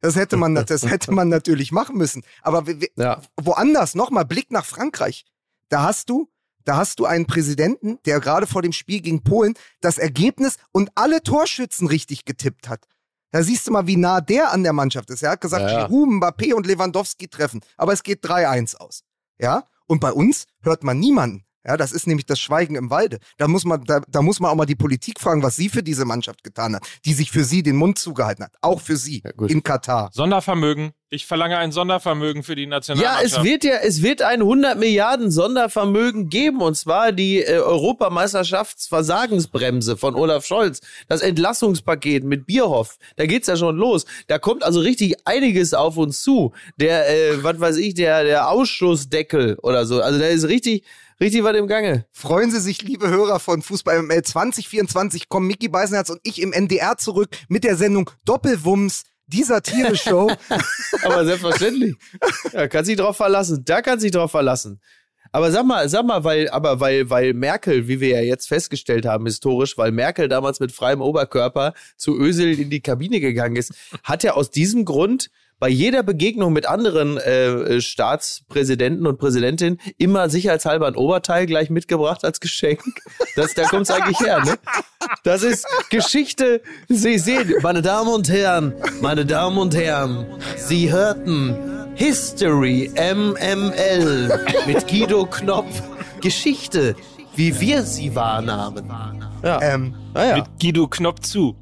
Das 0.00 0.16
hätte 0.16 0.36
man, 0.36 0.54
das 0.66 0.82
hätte 0.82 1.12
man 1.12 1.28
natürlich 1.28 1.72
machen 1.72 1.96
müssen. 1.96 2.22
Aber 2.42 2.64
ja. 2.96 3.22
woanders, 3.40 3.94
nochmal, 3.94 4.24
Blick 4.24 4.50
nach 4.50 4.64
Frankreich. 4.66 5.24
Da 5.68 5.82
hast 5.84 6.10
du, 6.10 6.28
da 6.64 6.76
hast 6.76 6.98
du 6.98 7.06
einen 7.06 7.26
Präsidenten, 7.26 7.98
der 8.04 8.20
gerade 8.20 8.46
vor 8.46 8.62
dem 8.62 8.72
Spiel 8.72 9.00
gegen 9.00 9.22
Polen 9.22 9.54
das 9.80 9.98
Ergebnis 9.98 10.56
und 10.72 10.90
alle 10.94 11.22
Torschützen 11.22 11.86
richtig 11.86 12.24
getippt 12.24 12.68
hat. 12.68 12.86
Da 13.30 13.42
siehst 13.42 13.66
du 13.66 13.72
mal, 13.72 13.86
wie 13.86 13.96
nah 13.96 14.20
der 14.20 14.52
an 14.52 14.62
der 14.62 14.74
Mannschaft 14.74 15.08
ist. 15.10 15.22
Er 15.22 15.30
hat 15.30 15.40
gesagt, 15.40 15.62
ja, 15.62 15.80
ja. 15.80 15.86
Giroud, 15.86 16.08
Mbappé 16.08 16.52
und 16.52 16.66
Lewandowski 16.66 17.28
treffen. 17.28 17.62
Aber 17.78 17.92
es 17.94 18.02
geht 18.02 18.22
3-1 18.24 18.76
aus. 18.76 19.04
Ja? 19.38 19.64
Und 19.92 20.00
bei 20.00 20.10
uns 20.10 20.46
hört 20.62 20.84
man 20.84 20.98
niemanden. 20.98 21.44
Ja, 21.64 21.76
das 21.76 21.92
ist 21.92 22.06
nämlich 22.06 22.26
das 22.26 22.40
Schweigen 22.40 22.74
im 22.74 22.90
Walde. 22.90 23.18
Da 23.38 23.46
muss 23.46 23.64
man, 23.64 23.84
da, 23.84 24.00
da 24.08 24.22
muss 24.22 24.40
man 24.40 24.50
auch 24.50 24.56
mal 24.56 24.66
die 24.66 24.74
Politik 24.74 25.20
fragen, 25.20 25.42
was 25.42 25.56
sie 25.56 25.68
für 25.68 25.82
diese 25.82 26.04
Mannschaft 26.04 26.42
getan 26.42 26.74
hat, 26.74 26.82
die 27.04 27.12
sich 27.12 27.30
für 27.30 27.44
sie 27.44 27.62
den 27.62 27.76
Mund 27.76 27.98
zugehalten 27.98 28.44
hat. 28.44 28.52
Auch 28.60 28.80
für 28.80 28.96
sie 28.96 29.22
ja, 29.24 29.30
in 29.46 29.62
Katar. 29.62 30.10
Sondervermögen. 30.12 30.92
Ich 31.14 31.26
verlange 31.26 31.58
ein 31.58 31.72
Sondervermögen 31.72 32.42
für 32.42 32.56
die 32.56 32.66
Nationalmannschaft. 32.66 33.32
Ja, 33.32 33.38
es 33.38 33.44
wird 33.44 33.64
ja, 33.64 33.74
es 33.82 34.02
wird 34.02 34.22
ein 34.22 34.40
100 34.40 34.78
Milliarden 34.78 35.30
Sondervermögen 35.30 36.30
geben 36.30 36.62
und 36.62 36.74
zwar 36.74 37.12
die 37.12 37.42
äh, 37.42 37.58
Europameisterschaftsversagensbremse 37.58 39.98
von 39.98 40.14
Olaf 40.14 40.46
Scholz, 40.46 40.80
das 41.08 41.20
Entlassungspaket 41.20 42.24
mit 42.24 42.46
Bierhoff. 42.46 42.96
Da 43.16 43.26
geht's 43.26 43.46
ja 43.46 43.58
schon 43.58 43.76
los. 43.76 44.06
Da 44.26 44.38
kommt 44.38 44.64
also 44.64 44.80
richtig 44.80 45.16
einiges 45.26 45.74
auf 45.74 45.98
uns 45.98 46.22
zu. 46.22 46.54
Der, 46.78 47.10
äh, 47.10 47.44
was 47.44 47.60
weiß 47.60 47.76
ich, 47.76 47.92
der, 47.92 48.24
der 48.24 48.48
Ausschussdeckel 48.48 49.58
oder 49.62 49.84
so. 49.84 50.00
Also 50.00 50.18
da 50.18 50.28
ist 50.28 50.48
richtig, 50.48 50.86
Richtig 51.22 51.44
was 51.44 51.56
im 51.56 51.68
Gange. 51.68 52.04
Freuen 52.10 52.50
Sie 52.50 52.58
sich, 52.58 52.82
liebe 52.82 53.08
Hörer 53.08 53.38
von 53.38 53.62
Fußball 53.62 54.02
ML 54.02 54.22
2024, 54.22 55.28
kommen 55.28 55.46
Mickey 55.46 55.68
Beisenherz 55.68 56.10
und 56.10 56.18
ich 56.24 56.42
im 56.42 56.52
NDR 56.52 56.98
zurück 56.98 57.28
mit 57.46 57.62
der 57.62 57.76
Sendung 57.76 58.10
Doppelwumms 58.24 59.04
dieser 59.28 59.62
Tiere-Show. 59.62 60.32
Aber 61.04 61.24
selbstverständlich. 61.24 61.94
Da 62.52 62.66
kann 62.66 62.84
sich 62.84 62.96
drauf 62.96 63.16
verlassen. 63.16 63.62
Da 63.64 63.82
kann 63.82 64.00
sich 64.00 64.10
drauf 64.10 64.32
verlassen. 64.32 64.80
Aber 65.30 65.52
sag 65.52 65.64
mal, 65.64 65.88
sag 65.88 66.04
mal, 66.04 66.24
weil, 66.24 66.50
aber 66.50 66.80
weil, 66.80 67.08
weil 67.08 67.34
Merkel, 67.34 67.86
wie 67.86 68.00
wir 68.00 68.08
ja 68.08 68.20
jetzt 68.20 68.48
festgestellt 68.48 69.06
haben, 69.06 69.24
historisch, 69.24 69.78
weil 69.78 69.92
Merkel 69.92 70.26
damals 70.26 70.58
mit 70.58 70.72
freiem 70.72 71.00
Oberkörper 71.00 71.72
zu 71.96 72.18
Ösel 72.18 72.58
in 72.58 72.68
die 72.68 72.80
Kabine 72.80 73.20
gegangen 73.20 73.54
ist, 73.54 73.72
hat 74.02 74.24
ja 74.24 74.32
aus 74.32 74.50
diesem 74.50 74.84
Grund 74.84 75.30
bei 75.62 75.68
jeder 75.68 76.02
Begegnung 76.02 76.52
mit 76.52 76.66
anderen 76.66 77.18
äh, 77.18 77.80
Staatspräsidenten 77.80 79.06
und 79.06 79.20
Präsidentinnen 79.20 79.78
immer 79.96 80.28
sicherheitshalber 80.28 80.88
ein 80.88 80.96
Oberteil 80.96 81.46
gleich 81.46 81.70
mitgebracht 81.70 82.24
als 82.24 82.40
Geschenk. 82.40 82.82
Das, 83.36 83.54
da 83.54 83.68
kommt 83.68 83.82
es 83.82 83.92
eigentlich 83.92 84.18
her, 84.18 84.44
ne? 84.44 84.56
Das 85.22 85.44
ist 85.44 85.64
Geschichte. 85.88 86.62
Sie 86.88 87.16
sehen, 87.16 87.54
meine 87.62 87.80
Damen 87.80 88.12
und 88.12 88.28
Herren, 88.28 88.74
meine 89.02 89.24
Damen 89.24 89.56
und 89.56 89.76
Herren, 89.76 90.26
Sie 90.56 90.90
hörten 90.90 91.54
History 91.94 92.90
MML 92.96 94.40
mit 94.66 94.88
Guido 94.88 95.26
Knopf. 95.26 95.80
Geschichte, 96.20 96.96
wie 97.36 97.60
wir 97.60 97.84
sie 97.84 98.12
wahrnahmen. 98.16 98.92
Ja. 99.44 99.62
Ähm, 99.62 99.94
ja. 100.16 100.38
Mit 100.38 100.46
Guido 100.60 100.88
Knopf 100.88 101.20
zu. 101.20 101.54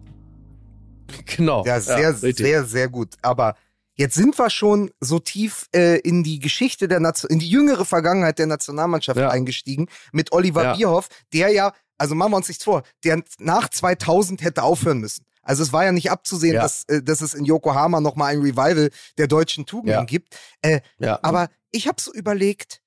Genau. 1.36 1.66
Ja, 1.66 1.80
sehr, 1.80 2.00
ja, 2.00 2.12
sehr, 2.14 2.64
sehr 2.64 2.88
gut. 2.88 3.16
Aber 3.20 3.56
Jetzt 4.00 4.14
sind 4.14 4.38
wir 4.38 4.48
schon 4.48 4.90
so 5.00 5.18
tief 5.18 5.68
äh, 5.74 5.98
in 5.98 6.24
die 6.24 6.38
Geschichte 6.38 6.88
der 6.88 7.00
Nation, 7.00 7.30
in 7.30 7.38
die 7.38 7.50
jüngere 7.50 7.84
Vergangenheit 7.84 8.38
der 8.38 8.46
Nationalmannschaft 8.46 9.20
ja. 9.20 9.28
eingestiegen 9.28 9.88
mit 10.10 10.32
Oliver 10.32 10.62
ja. 10.62 10.74
Bierhoff, 10.74 11.08
der 11.34 11.50
ja, 11.50 11.74
also 11.98 12.14
machen 12.14 12.32
wir 12.32 12.38
uns 12.38 12.48
nichts 12.48 12.64
vor, 12.64 12.82
der 13.04 13.22
nach 13.40 13.68
2000 13.68 14.40
hätte 14.40 14.62
aufhören 14.62 15.00
müssen. 15.00 15.26
Also 15.42 15.62
es 15.62 15.74
war 15.74 15.84
ja 15.84 15.92
nicht 15.92 16.10
abzusehen, 16.10 16.54
ja. 16.54 16.62
dass, 16.62 16.84
äh, 16.84 17.02
dass 17.02 17.20
es 17.20 17.34
in 17.34 17.44
Yokohama 17.44 18.00
nochmal 18.00 18.32
ein 18.32 18.40
Revival 18.40 18.90
der 19.18 19.26
deutschen 19.26 19.66
Tugenden 19.66 20.06
gibt. 20.06 20.34
Äh. 20.62 20.80
Aber 21.20 21.50
ich 21.70 21.86
habe 21.86 22.00
so 22.00 22.10
überlegt, 22.14 22.80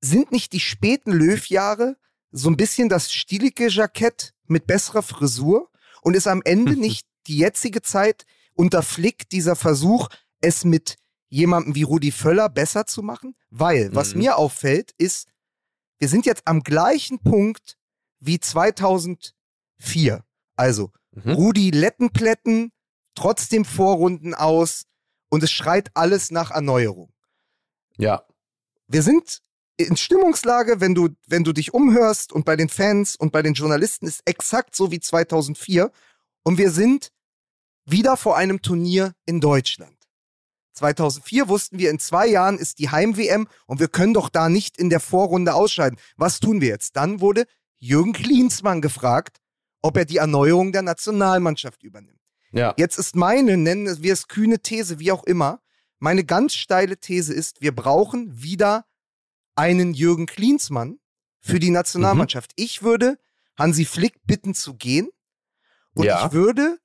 sind 0.00 0.32
nicht 0.32 0.54
die 0.54 0.60
späten 0.60 1.12
Löw-Jahre 1.12 1.98
so 2.30 2.48
ein 2.48 2.56
bisschen 2.56 2.88
das 2.88 3.12
stielige 3.12 3.68
Jackett 3.68 4.32
mit 4.46 4.66
besserer 4.66 5.02
Frisur? 5.02 5.68
Und 6.00 6.16
ist 6.16 6.28
am 6.28 6.40
Ende 6.46 6.76
nicht 6.80 7.06
die 7.26 7.36
jetzige 7.36 7.82
Zeit 7.82 8.24
unter 8.58 8.82
Flick 8.82 9.28
dieser 9.30 9.56
Versuch, 9.56 10.08
es 10.40 10.64
mit 10.64 10.96
jemandem 11.28 11.74
wie 11.74 11.84
Rudi 11.84 12.10
Völler 12.10 12.48
besser 12.48 12.86
zu 12.86 13.02
machen? 13.02 13.36
Weil, 13.50 13.94
was 13.94 14.14
mhm. 14.14 14.20
mir 14.20 14.36
auffällt, 14.36 14.92
ist, 14.98 15.28
wir 15.98 16.08
sind 16.08 16.26
jetzt 16.26 16.42
am 16.46 16.62
gleichen 16.62 17.20
Punkt 17.20 17.78
wie 18.18 18.40
2004. 18.40 20.24
Also, 20.56 20.90
mhm. 21.12 21.32
Rudi 21.32 21.70
Lettenplätten, 21.70 22.72
trotzdem 23.14 23.64
Vorrunden 23.64 24.34
aus 24.34 24.86
und 25.28 25.42
es 25.42 25.52
schreit 25.52 25.90
alles 25.94 26.30
nach 26.30 26.50
Erneuerung. 26.50 27.12
Ja. 27.96 28.24
Wir 28.88 29.02
sind 29.02 29.42
in 29.76 29.96
Stimmungslage, 29.96 30.80
wenn 30.80 30.94
du, 30.96 31.10
wenn 31.26 31.44
du 31.44 31.52
dich 31.52 31.72
umhörst 31.74 32.32
und 32.32 32.44
bei 32.44 32.56
den 32.56 32.68
Fans 32.68 33.14
und 33.14 33.30
bei 33.30 33.42
den 33.42 33.54
Journalisten 33.54 34.06
ist 34.06 34.22
exakt 34.24 34.74
so 34.74 34.90
wie 34.90 34.98
2004 34.98 35.92
und 36.42 36.58
wir 36.58 36.72
sind 36.72 37.12
wieder 37.90 38.16
vor 38.16 38.36
einem 38.36 38.62
Turnier 38.62 39.14
in 39.26 39.40
Deutschland. 39.40 39.96
2004 40.74 41.48
wussten 41.48 41.78
wir, 41.78 41.90
in 41.90 41.98
zwei 41.98 42.26
Jahren 42.26 42.58
ist 42.58 42.78
die 42.78 42.90
Heim-WM 42.90 43.48
und 43.66 43.80
wir 43.80 43.88
können 43.88 44.14
doch 44.14 44.28
da 44.28 44.48
nicht 44.48 44.78
in 44.78 44.90
der 44.90 45.00
Vorrunde 45.00 45.54
ausscheiden. 45.54 45.98
Was 46.16 46.38
tun 46.38 46.60
wir 46.60 46.68
jetzt? 46.68 46.94
Dann 46.96 47.20
wurde 47.20 47.46
Jürgen 47.78 48.12
Klinsmann 48.12 48.80
gefragt, 48.80 49.38
ob 49.82 49.96
er 49.96 50.04
die 50.04 50.18
Erneuerung 50.18 50.72
der 50.72 50.82
Nationalmannschaft 50.82 51.82
übernimmt. 51.82 52.20
Ja. 52.52 52.74
Jetzt 52.76 52.98
ist 52.98 53.16
meine, 53.16 53.56
nennen 53.56 54.02
wir 54.02 54.12
es 54.12 54.28
kühne 54.28 54.60
These, 54.60 54.98
wie 54.98 55.12
auch 55.12 55.24
immer, 55.24 55.60
meine 55.98 56.24
ganz 56.24 56.54
steile 56.54 56.98
These 56.98 57.34
ist, 57.34 57.60
wir 57.60 57.74
brauchen 57.74 58.40
wieder 58.42 58.84
einen 59.56 59.94
Jürgen 59.94 60.26
Klinsmann 60.26 60.98
für 61.40 61.58
die 61.58 61.70
Nationalmannschaft. 61.70 62.52
Mhm. 62.56 62.64
Ich 62.64 62.82
würde 62.82 63.18
Hansi 63.56 63.84
Flick 63.84 64.24
bitten 64.24 64.54
zu 64.54 64.74
gehen 64.74 65.08
und 65.94 66.04
Ja. 66.04 66.26
ich 66.26 66.32
würde 66.32 66.78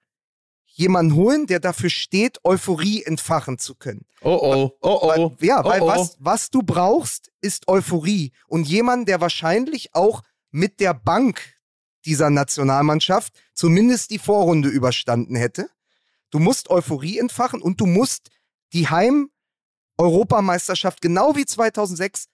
jemanden 0.73 1.15
holen, 1.15 1.47
der 1.47 1.59
dafür 1.59 1.89
steht, 1.89 2.39
Euphorie 2.43 3.03
entfachen 3.03 3.57
zu 3.59 3.75
können. 3.75 4.05
Oh 4.21 4.39
oh, 4.41 4.71
oh 4.81 4.99
oh. 5.01 5.07
Weil, 5.07 5.37
ja, 5.47 5.63
weil 5.63 5.81
oh, 5.81 5.85
oh. 5.85 5.87
Was, 5.87 6.17
was 6.19 6.49
du 6.49 6.63
brauchst, 6.63 7.31
ist 7.41 7.67
Euphorie. 7.67 8.31
Und 8.47 8.67
jemand, 8.67 9.07
der 9.07 9.21
wahrscheinlich 9.21 9.93
auch 9.93 10.23
mit 10.51 10.79
der 10.79 10.93
Bank 10.93 11.41
dieser 12.05 12.29
Nationalmannschaft 12.29 13.33
zumindest 13.53 14.11
die 14.11 14.19
Vorrunde 14.19 14.69
überstanden 14.69 15.35
hätte. 15.35 15.69
Du 16.31 16.39
musst 16.39 16.69
Euphorie 16.69 17.19
entfachen 17.19 17.61
und 17.61 17.79
du 17.79 17.85
musst 17.85 18.29
die 18.73 18.89
Heim-Europameisterschaft 18.89 21.01
genau 21.01 21.35
wie 21.35 21.45
2006, 21.45 22.25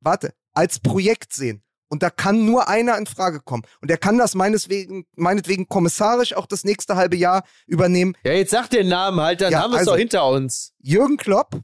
warte, 0.00 0.34
als 0.52 0.80
Projekt 0.80 1.34
sehen. 1.34 1.62
Und 1.92 2.02
da 2.02 2.08
kann 2.08 2.46
nur 2.46 2.68
einer 2.70 2.96
in 2.96 3.04
Frage 3.04 3.40
kommen. 3.40 3.64
Und 3.82 3.90
er 3.90 3.98
kann 3.98 4.16
das 4.16 4.34
meineswegen, 4.34 5.04
meinetwegen 5.14 5.68
kommissarisch 5.68 6.34
auch 6.34 6.46
das 6.46 6.64
nächste 6.64 6.96
halbe 6.96 7.16
Jahr 7.16 7.44
übernehmen. 7.66 8.14
Ja, 8.24 8.32
jetzt 8.32 8.50
sag 8.52 8.70
den 8.70 8.88
Namen 8.88 9.20
halt, 9.20 9.42
dann 9.42 9.52
Ja, 9.52 9.60
haben 9.60 9.72
wir 9.72 9.74
es 9.74 9.80
also- 9.80 9.90
doch 9.90 9.98
hinter 9.98 10.26
uns. 10.26 10.72
Jürgen 10.80 11.18
Klopp, 11.18 11.60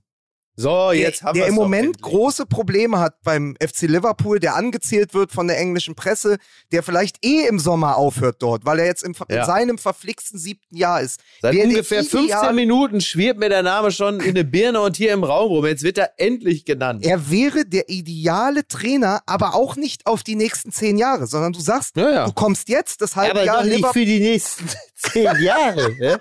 So, 0.61 0.91
jetzt 0.91 1.21
der, 1.21 1.29
haben 1.29 1.35
der 1.37 1.45
wir 1.45 1.49
im 1.51 1.55
Moment 1.55 1.97
doch 1.97 2.09
große 2.11 2.45
Probleme 2.47 2.99
hat 2.99 3.23
beim 3.23 3.55
FC 3.63 3.83
Liverpool, 3.83 4.41
der 4.41 4.57
angezählt 4.57 5.15
wird 5.15 5.31
von 5.31 5.47
der 5.47 5.57
englischen 5.59 5.95
Presse, 5.95 6.39
der 6.73 6.83
vielleicht 6.83 7.25
eh 7.25 7.47
im 7.47 7.61
Sommer 7.61 7.97
aufhört 7.97 8.43
dort, 8.43 8.67
weil 8.67 8.81
er 8.81 8.87
jetzt 8.87 9.05
im, 9.05 9.15
Ja. 9.29 9.41
in 9.41 9.47
seinem 9.47 9.79
verflixten 9.79 10.39
siebten 10.39 10.77
Jahr 10.77 11.01
ist. 11.01 11.21
Seit 11.41 11.55
der 11.55 11.65
ungefähr 11.65 12.01
15 12.01 12.25
ideale- 12.25 12.53
Minuten 12.55 13.01
schwirrt 13.01 13.39
mir 13.39 13.49
der 13.49 13.63
Name 13.63 13.93
schon 13.93 14.19
in 14.19 14.35
der 14.35 14.43
Birne 14.43 14.81
und 14.81 14.97
hier 14.97 15.13
im 15.13 15.23
Raum 15.23 15.49
rum. 15.53 15.65
Jetzt 15.65 15.85
wird 15.85 15.97
er 15.99 16.11
endlich 16.17 16.65
genannt. 16.65 17.07
Er 17.07 17.31
wäre 17.31 17.65
der 17.65 17.89
ideale 17.89 18.67
Trainer, 18.67 19.21
aber 19.27 19.55
auch 19.55 19.77
nicht 19.77 20.07
auf 20.09 20.25
die 20.25 20.35
nächsten 20.35 20.73
zehn 20.73 20.99
Jahre, 20.99 21.29
sondern 21.29 21.53
du 21.53 21.61
sagst, 21.61 21.95
Ja, 21.97 22.11
ja. 22.11 22.25
du 22.27 22.33
kommst 22.33 22.69
jetzt 22.69 23.01
das 23.01 23.15
halbe 23.15 23.45
Jahr 23.45 23.63
Liverpool. 23.65 23.93
für 23.93 24.05
die 24.07 24.19
nächsten 24.19 24.69
zehn 24.97 25.41
Jahre. 25.41 25.95
ne? 26.01 26.21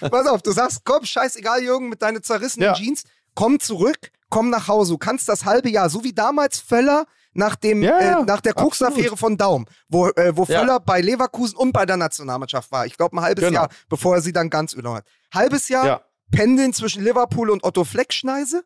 Pass 0.00 0.26
auf, 0.26 0.42
du 0.42 0.52
sagst, 0.52 0.80
komm, 0.84 1.04
scheißegal, 1.04 1.62
Jürgen, 1.62 1.88
mit 1.88 2.02
deinen 2.02 2.22
zerrissenen 2.22 2.66
Ja. 2.66 2.74
Jeans, 2.74 3.04
komm 3.34 3.60
zurück, 3.60 4.10
komm 4.28 4.50
nach 4.50 4.68
Hause. 4.68 4.92
Du 4.92 4.98
kannst 4.98 5.28
das 5.28 5.44
halbe 5.44 5.68
Jahr, 5.70 5.90
so 5.90 6.04
wie 6.04 6.12
damals 6.12 6.58
Völler 6.60 7.06
nach, 7.32 7.54
dem, 7.56 7.82
Ja, 7.82 8.00
ja, 8.00 8.20
äh, 8.20 8.24
nach 8.24 8.40
der 8.40 8.54
Koks-Affäre 8.54 9.16
von 9.16 9.36
Daum, 9.36 9.66
wo, 9.88 10.08
äh, 10.08 10.36
wo 10.36 10.44
Ja. 10.44 10.60
Völler 10.60 10.80
bei 10.80 11.00
Leverkusen 11.00 11.56
und 11.56 11.72
bei 11.72 11.86
der 11.86 11.96
Nationalmannschaft 11.96 12.72
war. 12.72 12.86
Ich 12.86 12.96
glaube, 12.96 13.16
ein 13.16 13.20
halbes 13.22 13.44
Genau. 13.44 13.60
Jahr, 13.62 13.68
bevor 13.88 14.16
er 14.16 14.20
sie 14.22 14.32
dann 14.32 14.50
ganz 14.50 14.72
übernommen 14.72 14.96
hat. 14.98 15.06
Halbes 15.32 15.68
Jahr 15.68 15.86
Ja. 15.86 16.00
pendeln 16.32 16.72
zwischen 16.72 17.04
Liverpool 17.04 17.50
und 17.50 17.62
Otto 17.64 17.84
Fleckschneise, 17.84 18.64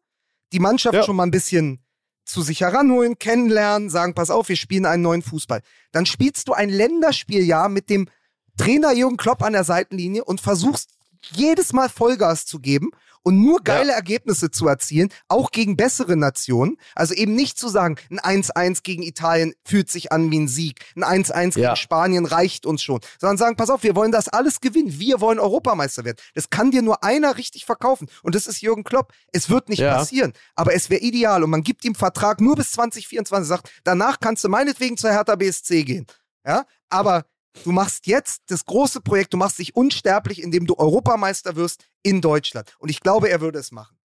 die 0.52 0.60
Mannschaft 0.60 0.94
Ja. 0.94 1.02
schon 1.02 1.16
mal 1.16 1.24
ein 1.24 1.30
bisschen 1.30 1.80
zu 2.24 2.40
sich 2.40 2.62
heranholen, 2.62 3.18
kennenlernen, 3.18 3.90
sagen, 3.90 4.14
pass 4.14 4.30
auf, 4.30 4.48
wir 4.48 4.56
spielen 4.56 4.86
einen 4.86 5.02
neuen 5.02 5.20
Fußball. 5.20 5.60
Dann 5.92 6.06
spielst 6.06 6.48
du 6.48 6.54
ein 6.54 6.70
Länderspieljahr 6.70 7.68
mit 7.68 7.90
dem 7.90 8.08
Trainer 8.56 8.92
Jürgen 8.92 9.16
Klopp 9.16 9.42
an 9.42 9.52
der 9.52 9.64
Seitenlinie 9.64 10.24
und 10.24 10.40
versuchst 10.40 10.90
jedes 11.32 11.72
Mal 11.72 11.88
Vollgas 11.88 12.44
zu 12.46 12.60
geben 12.60 12.90
und 13.22 13.40
nur 13.40 13.62
geile 13.64 13.92
Ergebnisse 13.92 14.50
zu 14.50 14.68
erzielen, 14.68 15.08
auch 15.28 15.50
gegen 15.50 15.78
bessere 15.78 16.14
Nationen. 16.14 16.76
Also 16.94 17.14
eben 17.14 17.34
nicht 17.34 17.58
zu 17.58 17.68
sagen, 17.68 17.96
ein 18.10 18.42
1-1 18.42 18.82
gegen 18.82 19.02
Italien 19.02 19.54
fühlt 19.64 19.90
sich 19.90 20.12
an 20.12 20.30
wie 20.30 20.40
ein 20.40 20.48
Sieg, 20.48 20.84
ein 20.94 21.02
1-1 21.24 21.58
Ja. 21.58 21.68
gegen 21.68 21.76
Spanien 21.76 22.26
reicht 22.26 22.66
uns 22.66 22.82
schon, 22.82 23.00
sondern 23.18 23.38
sagen, 23.38 23.56
pass 23.56 23.70
auf, 23.70 23.82
wir 23.82 23.96
wollen 23.96 24.12
das 24.12 24.28
alles 24.28 24.60
gewinnen, 24.60 24.98
wir 24.98 25.22
wollen 25.22 25.38
Europameister 25.38 26.04
werden. 26.04 26.18
Das 26.34 26.50
kann 26.50 26.70
dir 26.70 26.82
nur 26.82 27.02
einer 27.02 27.38
richtig 27.38 27.64
verkaufen 27.64 28.08
und 28.22 28.34
das 28.34 28.46
ist 28.46 28.60
Jürgen 28.60 28.84
Klopp. 28.84 29.14
Es 29.32 29.48
wird 29.48 29.70
nicht 29.70 29.78
Ja. 29.80 29.94
passieren, 29.96 30.34
aber 30.54 30.74
es 30.74 30.90
wäre 30.90 31.00
ideal 31.00 31.42
und 31.42 31.48
man 31.48 31.62
gibt 31.62 31.86
ihm 31.86 31.94
Vertrag 31.94 32.42
nur 32.42 32.56
bis 32.56 32.72
2024, 32.72 33.48
sagt, 33.48 33.70
danach 33.84 34.20
kannst 34.20 34.44
du 34.44 34.50
meinetwegen 34.50 34.98
zur 34.98 35.10
Hertha 35.12 35.34
BSC 35.34 35.82
gehen. 35.84 36.06
Ja, 36.46 36.66
aber 36.90 37.24
Du 37.62 37.72
machst 37.72 38.06
jetzt 38.06 38.42
das 38.48 38.64
große 38.64 39.00
Projekt, 39.00 39.32
du 39.32 39.36
machst 39.36 39.58
dich 39.58 39.76
unsterblich, 39.76 40.42
indem 40.42 40.66
du 40.66 40.76
Europameister 40.76 41.56
wirst 41.56 41.86
in 42.02 42.20
Deutschland. 42.20 42.74
Und 42.78 42.90
ich 42.90 43.00
glaube, 43.00 43.30
er 43.30 43.40
würde 43.40 43.58
es 43.58 43.70
machen. 43.70 43.96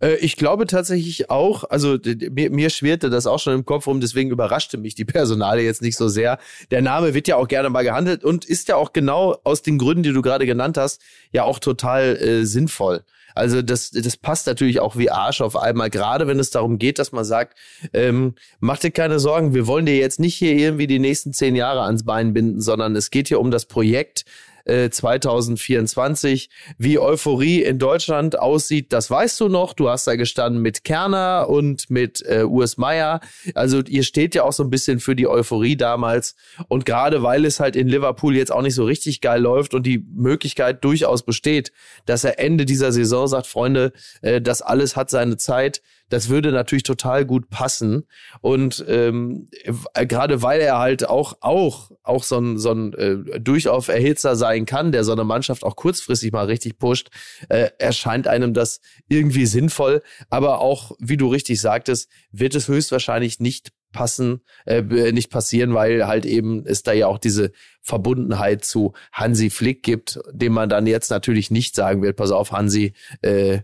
Äh, 0.00 0.16
ich 0.16 0.36
glaube 0.36 0.66
tatsächlich 0.66 1.30
auch, 1.30 1.64
also 1.64 1.98
mir, 2.30 2.50
mir 2.50 2.70
schwirrte 2.70 3.10
das 3.10 3.26
auch 3.26 3.38
schon 3.38 3.54
im 3.54 3.64
Kopf 3.64 3.86
rum, 3.86 4.00
deswegen 4.00 4.30
überraschte 4.30 4.78
mich 4.78 4.94
die 4.94 5.04
Personale 5.06 5.62
jetzt 5.62 5.82
nicht 5.82 5.96
so 5.96 6.08
sehr. 6.08 6.38
Der 6.70 6.82
Name 6.82 7.14
wird 7.14 7.28
ja 7.28 7.36
auch 7.36 7.48
gerne 7.48 7.70
mal 7.70 7.82
gehandelt 7.82 8.24
und 8.24 8.44
ist 8.44 8.68
ja 8.68 8.76
auch 8.76 8.92
genau 8.92 9.38
aus 9.44 9.62
den 9.62 9.78
Gründen, 9.78 10.02
die 10.02 10.12
du 10.12 10.22
gerade 10.22 10.46
genannt 10.46 10.78
hast, 10.78 11.00
ja 11.32 11.44
auch 11.44 11.58
total 11.58 12.16
äh, 12.16 12.44
sinnvoll. 12.44 13.04
Also 13.34 13.62
das, 13.62 13.90
das 13.90 14.16
passt 14.16 14.46
natürlich 14.46 14.80
auch 14.80 14.96
wie 14.96 15.10
Arsch 15.10 15.40
auf 15.40 15.56
einmal, 15.56 15.90
gerade 15.90 16.26
wenn 16.26 16.38
es 16.38 16.50
darum 16.50 16.78
geht, 16.78 16.98
dass 16.98 17.12
man 17.12 17.24
sagt, 17.24 17.56
ähm, 17.92 18.34
mach 18.60 18.78
dir 18.78 18.90
keine 18.90 19.18
Sorgen, 19.18 19.54
wir 19.54 19.66
wollen 19.66 19.86
dir 19.86 19.96
jetzt 19.96 20.20
nicht 20.20 20.36
hier 20.36 20.52
irgendwie 20.52 20.86
die 20.86 20.98
nächsten 20.98 21.32
zehn 21.32 21.56
Jahre 21.56 21.82
ans 21.82 22.04
Bein 22.04 22.32
binden, 22.32 22.60
sondern 22.60 22.96
es 22.96 23.10
geht 23.10 23.28
hier 23.28 23.40
um 23.40 23.50
das 23.50 23.66
Projekt 23.66 24.24
äh, 24.70 24.90
2024. 24.90 26.48
Wie 26.78 26.98
Euphorie 26.98 27.62
in 27.62 27.78
Deutschland 27.78 28.38
aussieht, 28.38 28.92
das 28.92 29.10
weißt 29.10 29.40
du 29.40 29.48
noch. 29.48 29.74
Du 29.74 29.88
hast 29.88 30.06
da 30.06 30.16
gestanden 30.16 30.62
mit 30.62 30.84
Kerner 30.84 31.48
und 31.48 31.90
mit 31.90 32.24
äh, 32.26 32.44
Urs 32.44 32.76
Meier. 32.76 33.20
Also 33.54 33.80
ihr 33.82 34.04
steht 34.04 34.34
ja 34.34 34.44
auch 34.44 34.52
so 34.52 34.62
ein 34.62 34.70
bisschen 34.70 35.00
für 35.00 35.16
die 35.16 35.26
Euphorie 35.26 35.76
damals. 35.76 36.36
Und 36.68 36.86
gerade 36.86 37.22
weil 37.22 37.44
es 37.44 37.60
halt 37.60 37.76
in 37.76 37.88
Liverpool 37.88 38.36
jetzt 38.36 38.52
auch 38.52 38.62
nicht 38.62 38.74
so 38.74 38.84
richtig 38.84 39.20
geil 39.20 39.42
läuft 39.42 39.74
und 39.74 39.84
die 39.84 40.04
Möglichkeit 40.14 40.84
durchaus 40.84 41.24
besteht, 41.24 41.72
dass 42.06 42.24
er 42.24 42.38
Ende 42.38 42.64
dieser 42.64 42.92
Saison 42.92 43.26
sagt, 43.26 43.46
Freunde, 43.46 43.92
äh, 44.22 44.40
das 44.40 44.62
alles 44.62 44.96
hat 44.96 45.10
seine 45.10 45.36
Zeit. 45.36 45.82
Das 46.10 46.28
würde 46.28 46.52
natürlich 46.52 46.82
total 46.82 47.24
gut 47.24 47.48
passen. 47.48 48.06
Und 48.42 48.84
ähm, 48.86 49.48
w- 49.64 50.04
gerade 50.06 50.42
weil 50.42 50.60
er 50.60 50.78
halt 50.78 51.08
auch, 51.08 51.38
auch, 51.40 51.90
auch 52.02 52.22
so 52.22 52.36
ein, 52.38 52.58
so 52.58 52.72
ein 52.72 52.92
äh, 52.92 53.40
durchaus 53.40 53.88
Erhitzer 53.88 54.36
sein 54.36 54.66
kann, 54.66 54.92
der 54.92 55.04
so 55.04 55.12
eine 55.12 55.24
Mannschaft 55.24 55.64
auch 55.64 55.76
kurzfristig 55.76 56.32
mal 56.32 56.44
richtig 56.46 56.78
pusht, 56.78 57.08
äh, 57.48 57.70
erscheint 57.78 58.28
einem 58.28 58.52
das 58.52 58.80
irgendwie 59.08 59.46
sinnvoll. 59.46 60.02
Aber 60.28 60.60
auch, 60.60 60.92
wie 60.98 61.16
du 61.16 61.28
richtig 61.28 61.60
sagtest, 61.60 62.10
wird 62.32 62.54
es 62.54 62.68
höchstwahrscheinlich 62.68 63.40
nicht 63.40 63.70
passen, 63.92 64.40
äh, 64.66 64.82
b- 64.82 65.12
nicht 65.12 65.30
passieren, 65.30 65.74
weil 65.74 66.06
halt 66.06 66.26
eben 66.26 66.64
es 66.66 66.82
da 66.82 66.92
ja 66.92 67.06
auch 67.06 67.18
diese 67.18 67.52
Verbundenheit 67.82 68.64
zu 68.64 68.92
Hansi 69.12 69.50
Flick 69.50 69.82
gibt, 69.82 70.20
dem 70.32 70.52
man 70.52 70.68
dann 70.68 70.86
jetzt 70.86 71.10
natürlich 71.10 71.50
nicht 71.50 71.74
sagen 71.74 72.02
wird, 72.02 72.16
pass 72.16 72.30
auf, 72.30 72.52
Hansi, 72.52 72.92
äh, 73.22 73.60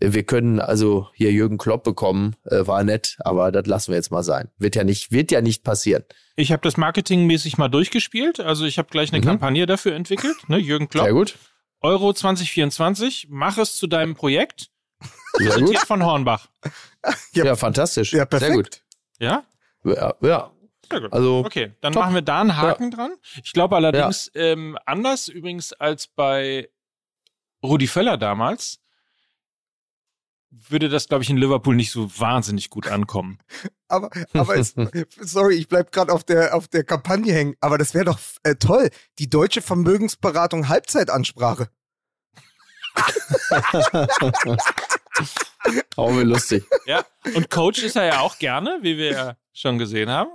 wir 0.00 0.22
können 0.24 0.60
also 0.60 1.08
hier 1.14 1.30
Jürgen 1.32 1.58
Klopp 1.58 1.84
bekommen, 1.84 2.36
äh, 2.44 2.66
war 2.66 2.82
nett, 2.84 3.16
aber 3.20 3.52
das 3.52 3.66
lassen 3.66 3.92
wir 3.92 3.96
jetzt 3.96 4.10
mal 4.10 4.22
sein. 4.22 4.48
Wird 4.58 4.74
ja 4.76 4.84
nicht, 4.84 5.12
wird 5.12 5.30
ja 5.30 5.40
nicht 5.40 5.62
passieren. 5.64 6.04
Ich 6.36 6.52
habe 6.52 6.62
das 6.62 6.76
marketingmäßig 6.76 7.58
mal 7.58 7.68
durchgespielt. 7.68 8.40
Also 8.40 8.64
ich 8.64 8.78
habe 8.78 8.88
gleich 8.90 9.12
eine 9.12 9.20
Mhm. 9.20 9.26
Kampagne 9.26 9.66
dafür 9.66 9.94
entwickelt. 9.94 10.36
Ne, 10.48 10.58
Jürgen 10.58 10.88
Klopp, 10.88 11.04
Sehr 11.04 11.12
gut. 11.12 11.36
Euro 11.82 12.12
2024, 12.12 13.28
mach 13.30 13.58
es 13.58 13.76
zu 13.76 13.86
deinem 13.86 14.14
Projekt. 14.14 14.70
Sehr 15.38 15.60
gut. 15.60 15.78
Von 15.78 16.04
Hornbach. 16.04 16.48
Ja. 17.32 17.44
Ja, 17.44 17.56
fantastisch. 17.56 18.12
Ja, 18.12 18.24
perfekt. 18.26 18.48
Sehr 18.48 18.56
gut. 18.56 18.82
Ja? 19.18 19.44
Ja, 19.84 20.14
ja. 20.20 20.50
Sehr 20.90 21.00
gut. 21.02 21.12
Also 21.12 21.38
Okay, 21.46 21.72
dann 21.80 21.92
top. 21.92 22.02
machen 22.02 22.14
wir 22.14 22.22
da 22.22 22.40
einen 22.40 22.56
Haken 22.56 22.90
dran. 22.90 23.12
Ich 23.42 23.52
glaube 23.52 23.76
allerdings, 23.76 24.30
ähm, 24.34 24.76
anders 24.86 25.28
übrigens 25.28 25.72
als 25.72 26.08
bei 26.08 26.68
Rudi 27.62 27.86
Völler 27.86 28.16
damals, 28.18 28.80
würde 30.50 30.88
das, 30.88 31.08
glaube 31.08 31.22
ich, 31.22 31.30
in 31.30 31.36
Liverpool 31.36 31.76
nicht 31.76 31.92
so 31.92 32.10
wahnsinnig 32.18 32.70
gut 32.70 32.88
ankommen. 32.88 33.38
Aber, 33.88 34.08
aber 34.34 34.54
es, 34.56 34.76
sorry, 35.20 35.56
ich 35.56 35.66
bleib 35.66 35.90
gerade 35.90 36.12
auf 36.12 36.22
der, 36.22 36.54
auf 36.54 36.68
der 36.68 36.84
Kampagne 36.84 37.32
hängen. 37.32 37.56
Aber 37.60 37.76
das 37.76 37.92
wäre 37.92 38.04
doch 38.04 38.20
äh, 38.44 38.54
toll. 38.54 38.88
Die 39.18 39.28
deutsche 39.28 39.62
Vermögensberatung 39.62 40.68
Halbzeitansprache. 40.68 41.70
auch 45.96 46.12
mir 46.12 46.22
lustig. 46.22 46.64
Ja, 46.86 47.04
und 47.34 47.50
Coach 47.50 47.82
ist 47.82 47.96
er 47.96 48.04
ja 48.04 48.20
auch 48.20 48.38
gerne, 48.38 48.78
wie 48.82 48.96
wir 48.96 49.10
ja 49.10 49.36
schon 49.52 49.78
gesehen 49.78 50.08
haben. 50.08 50.30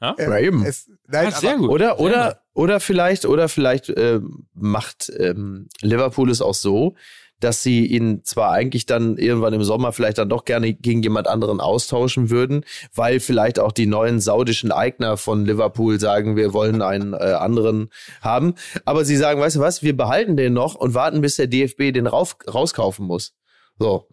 Äh, 0.00 0.24
Ja, 0.24 0.38
eben. 0.38 0.64
Es, 0.64 0.90
nein, 1.06 1.28
Ah, 1.28 1.30
sehr 1.30 1.56
gut. 1.56 1.70
Oder, 1.70 1.96
Sehr 1.96 2.00
oder, 2.00 2.42
oder 2.52 2.80
vielleicht, 2.80 3.24
oder 3.24 3.48
vielleicht 3.48 3.88
ähm, 3.88 4.46
macht 4.52 5.10
ähm, 5.18 5.68
Liverpool 5.80 6.30
es 6.30 6.42
auch 6.42 6.54
so, 6.54 6.94
dass 7.40 7.62
sie 7.62 7.86
ihn 7.86 8.22
zwar 8.24 8.52
eigentlich 8.52 8.86
dann 8.86 9.16
irgendwann 9.16 9.52
im 9.52 9.62
Sommer 9.64 9.92
vielleicht 9.92 10.18
dann 10.18 10.28
doch 10.28 10.44
gerne 10.44 10.74
gegen 10.74 11.02
jemand 11.02 11.28
anderen 11.28 11.60
austauschen 11.60 12.30
würden, 12.30 12.64
weil 12.94 13.20
vielleicht 13.20 13.58
auch 13.58 13.72
die 13.72 13.86
neuen 13.86 14.20
saudischen 14.20 14.72
Eigner 14.72 15.16
von 15.16 15.44
Liverpool 15.44 16.00
sagen, 16.00 16.36
wir 16.36 16.52
wollen 16.52 16.82
einen 16.82 17.14
äh, 17.14 17.16
anderen 17.16 17.90
haben. 18.20 18.54
Aber 18.84 19.04
sie 19.04 19.16
sagen, 19.16 19.40
weißt 19.40 19.56
du 19.56 19.60
was, 19.60 19.82
wir 19.82 19.96
behalten 19.96 20.36
den 20.36 20.52
noch 20.52 20.74
und 20.74 20.94
warten, 20.94 21.20
bis 21.20 21.36
der 21.36 21.46
DFB 21.46 21.92
den 21.92 22.06
rauf, 22.06 22.36
rauskaufen 22.46 23.06
muss. 23.06 23.34
So. 23.78 24.08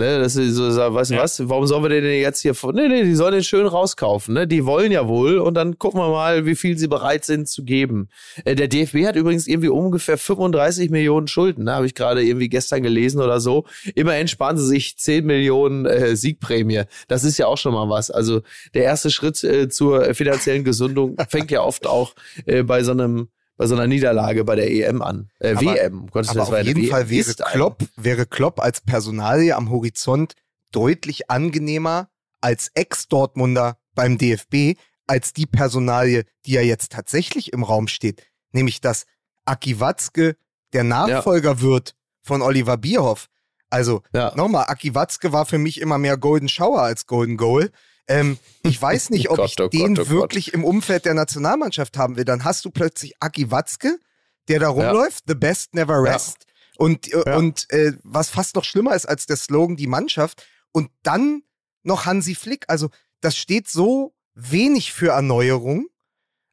Ne, 0.00 0.18
das 0.18 0.34
ist 0.34 0.54
so, 0.54 0.64
weißt 0.64 1.10
du 1.10 1.16
ja. 1.16 1.22
was, 1.22 1.46
warum 1.50 1.66
sollen 1.66 1.82
wir 1.82 1.90
den 1.90 2.04
jetzt 2.04 2.40
hier, 2.40 2.54
nee, 2.72 2.88
nee, 2.88 3.04
die 3.04 3.14
sollen 3.14 3.34
den 3.34 3.44
schön 3.44 3.66
rauskaufen, 3.66 4.32
ne, 4.32 4.46
die 4.46 4.64
wollen 4.64 4.92
ja 4.92 5.06
wohl 5.06 5.36
und 5.36 5.52
dann 5.52 5.78
gucken 5.78 6.00
wir 6.00 6.08
mal, 6.08 6.46
wie 6.46 6.54
viel 6.54 6.78
sie 6.78 6.88
bereit 6.88 7.26
sind 7.26 7.50
zu 7.50 7.64
geben. 7.64 8.08
Äh, 8.46 8.54
der 8.54 8.68
DFB 8.68 9.04
hat 9.04 9.16
übrigens 9.16 9.46
irgendwie 9.46 9.68
ungefähr 9.68 10.16
35 10.16 10.88
Millionen 10.88 11.28
Schulden, 11.28 11.64
ne, 11.64 11.74
habe 11.74 11.84
ich 11.84 11.94
gerade 11.94 12.24
irgendwie 12.24 12.48
gestern 12.48 12.82
gelesen 12.82 13.20
oder 13.20 13.40
so. 13.40 13.66
Immerhin 13.94 14.26
sparen 14.26 14.56
sie 14.56 14.64
sich 14.64 14.96
10 14.96 15.26
Millionen 15.26 15.84
äh, 15.84 16.16
Siegprämie. 16.16 16.84
Das 17.08 17.22
ist 17.22 17.36
ja 17.36 17.46
auch 17.46 17.58
schon 17.58 17.74
mal 17.74 17.90
was. 17.90 18.10
Also 18.10 18.40
der 18.72 18.84
erste 18.84 19.10
Schritt 19.10 19.44
äh, 19.44 19.68
zur 19.68 20.14
finanziellen 20.14 20.64
Gesundung 20.64 21.14
fängt 21.28 21.50
ja 21.50 21.60
oft 21.60 21.86
auch 21.86 22.14
äh, 22.46 22.62
bei 22.62 22.82
so 22.84 22.92
einem 22.92 23.28
bei 23.60 23.66
so 23.66 23.74
einer 23.74 23.86
Niederlage 23.86 24.42
bei 24.42 24.54
der 24.54 24.70
EM 24.70 25.02
an. 25.02 25.28
Äh, 25.38 25.50
aber, 25.50 25.60
WM. 25.60 26.06
Gottes 26.10 26.30
aber 26.30 26.44
auf 26.44 26.62
jeden 26.62 26.86
Fall 26.86 27.10
wäre 27.10 27.34
Klopp, 27.34 27.84
wäre 27.94 28.24
Klopp 28.24 28.58
als 28.58 28.80
Personalie 28.80 29.54
am 29.54 29.68
Horizont 29.68 30.32
deutlich 30.72 31.30
angenehmer 31.30 32.08
als 32.40 32.70
Ex-Dortmunder 32.72 33.76
beim 33.94 34.16
DFB, 34.16 34.78
als 35.06 35.34
die 35.34 35.44
Personalie, 35.44 36.24
die 36.46 36.52
ja 36.52 36.62
jetzt 36.62 36.92
tatsächlich 36.92 37.52
im 37.52 37.62
Raum 37.62 37.86
steht. 37.86 38.22
Nämlich, 38.52 38.80
dass 38.80 39.04
Aki 39.44 39.78
Watzke 39.78 40.36
der 40.72 40.84
Nachfolger 40.84 41.50
ja. 41.50 41.60
wird 41.60 41.96
von 42.22 42.40
Oliver 42.40 42.78
Bierhoff. 42.78 43.26
Also, 43.68 44.00
ja. 44.14 44.32
nochmal, 44.36 44.64
Aki 44.68 44.94
Watzke 44.94 45.34
war 45.34 45.44
für 45.44 45.58
mich 45.58 45.82
immer 45.82 45.98
mehr 45.98 46.16
Golden 46.16 46.48
Shower 46.48 46.80
als 46.80 47.06
Golden 47.06 47.36
Goal. 47.36 47.70
Ähm, 48.08 48.38
ich 48.62 48.80
weiß 48.80 49.10
nicht, 49.10 49.30
ob 49.30 49.36
Gott, 49.36 49.50
ich 49.50 49.60
oh 49.60 49.68
den 49.68 49.94
Gott, 49.94 50.06
oh 50.06 50.10
wirklich 50.10 50.46
Gott. 50.46 50.54
im 50.54 50.64
Umfeld 50.64 51.04
der 51.04 51.14
Nationalmannschaft 51.14 51.96
haben 51.96 52.16
will. 52.16 52.24
Dann 52.24 52.44
hast 52.44 52.64
du 52.64 52.70
plötzlich 52.70 53.14
Aki 53.20 53.50
Watzke, 53.50 53.98
der 54.48 54.60
da 54.60 54.68
rumläuft, 54.68 55.24
ja. 55.26 55.34
the 55.34 55.34
best 55.34 55.74
never 55.74 56.02
rest. 56.02 56.38
Ja. 56.40 56.50
Und, 56.78 57.12
äh, 57.12 57.22
ja. 57.26 57.36
und 57.36 57.70
äh, 57.70 57.92
was 58.02 58.30
fast 58.30 58.56
noch 58.56 58.64
schlimmer 58.64 58.94
ist 58.94 59.06
als 59.06 59.26
der 59.26 59.36
Slogan, 59.36 59.76
die 59.76 59.86
Mannschaft. 59.86 60.46
Und 60.72 60.90
dann 61.02 61.42
noch 61.82 62.06
Hansi 62.06 62.34
Flick. 62.34 62.64
Also 62.68 62.88
das 63.20 63.36
steht 63.36 63.68
so 63.68 64.14
wenig 64.34 64.92
für 64.92 65.10
Erneuerung. 65.10 65.89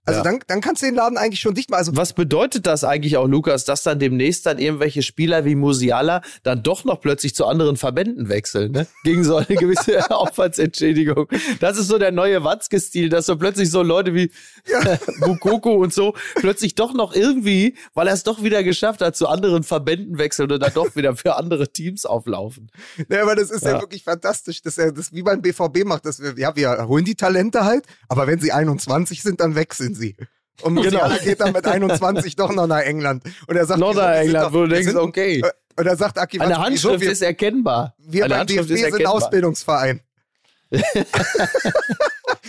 Also 0.07 0.19
ja. 0.19 0.23
dann, 0.23 0.39
dann 0.47 0.61
kannst 0.61 0.81
du 0.81 0.85
den 0.85 0.95
Laden 0.95 1.17
eigentlich 1.17 1.41
schon 1.41 1.53
dicht 1.53 1.69
machen. 1.69 1.79
Also 1.79 1.97
Was 1.97 2.13
bedeutet 2.13 2.65
das 2.65 2.85
eigentlich 2.85 3.17
auch, 3.17 3.27
Lukas, 3.27 3.65
dass 3.65 3.83
dann 3.83 3.99
demnächst 3.99 4.45
dann 4.45 4.57
irgendwelche 4.57 5.01
Spieler 5.01 5.43
wie 5.43 5.55
Musiala 5.55 6.21
dann 6.43 6.63
doch 6.63 6.85
noch 6.85 7.01
plötzlich 7.01 7.35
zu 7.35 7.45
anderen 7.45 7.75
Verbänden 7.75 8.29
wechseln, 8.29 8.71
ne? 8.71 8.87
Gegen 9.03 9.25
so 9.25 9.35
eine 9.35 9.47
gewisse 9.47 10.09
Aufwandsentschädigung. 10.17 11.27
Das 11.59 11.77
ist 11.77 11.89
so 11.89 11.97
der 11.97 12.13
neue 12.13 12.45
Watzke-Stil, 12.45 13.09
dass 13.09 13.25
so 13.25 13.35
plötzlich 13.35 13.69
so 13.69 13.83
Leute 13.83 14.13
wie 14.13 14.31
ja. 14.65 14.97
Bukoko 15.19 15.73
und 15.73 15.93
so 15.93 16.13
plötzlich 16.35 16.75
doch 16.75 16.93
noch 16.93 17.13
irgendwie, 17.13 17.75
weil 17.93 18.07
er 18.07 18.13
es 18.13 18.23
doch 18.23 18.41
wieder 18.41 18.63
geschafft 18.63 19.01
hat, 19.01 19.17
zu 19.17 19.27
anderen 19.27 19.63
Verbänden 19.63 20.17
wechseln 20.17 20.49
und 20.49 20.61
dann 20.61 20.73
doch 20.73 20.95
wieder 20.95 21.17
für 21.17 21.35
andere 21.35 21.67
Teams 21.67 22.05
auflaufen. 22.05 22.71
Ja, 23.09 23.23
aber 23.23 23.35
das 23.35 23.51
ist 23.51 23.65
ja, 23.65 23.71
ja 23.71 23.81
wirklich 23.81 24.05
fantastisch, 24.05 24.61
dass 24.61 24.77
er 24.77 24.93
das 24.93 25.11
wie 25.11 25.23
beim 25.23 25.41
BVB 25.41 25.83
macht, 25.83 26.05
dass 26.05 26.21
wir, 26.21 26.33
ja, 26.37 26.55
wir 26.55 26.87
holen 26.87 27.03
die 27.03 27.15
Talente 27.15 27.65
halt, 27.65 27.85
aber 28.07 28.25
wenn 28.25 28.39
sie 28.39 28.53
21 28.53 29.21
sind, 29.21 29.41
dann 29.41 29.55
wechseln 29.55 29.96
sie. 29.97 30.15
Und 30.61 30.73
Musiala 30.73 31.07
genau. 31.09 31.23
geht 31.23 31.39
dann 31.39 31.53
mit 31.53 31.65
21 31.65 32.35
doch 32.35 32.51
noch 32.53 32.67
nach 32.67 32.81
England. 32.81 33.23
Und 33.47 33.55
er 33.55 33.65
sagt, 33.65 33.79
noch 33.79 33.93
nach 33.93 34.15
England, 34.15 34.53
wo 34.53 34.61
du 34.61 34.69
denkst, 34.69 34.87
sind, 34.87 34.97
okay. 34.97 35.43
Und 35.75 35.85
er 35.85 35.95
sagt, 35.95 36.17
Aki, 36.17 36.39
Eine 36.39 36.57
Handschrift 36.57 37.01
wir, 37.01 37.11
ist 37.11 37.21
erkennbar. 37.21 37.95
Wir 37.99 38.25
Eine 38.25 38.33
beim 38.33 38.39
Handschrift 38.41 38.69
DFB 38.69 38.95
sind 38.95 39.05
Ausbildungsverein. 39.05 40.01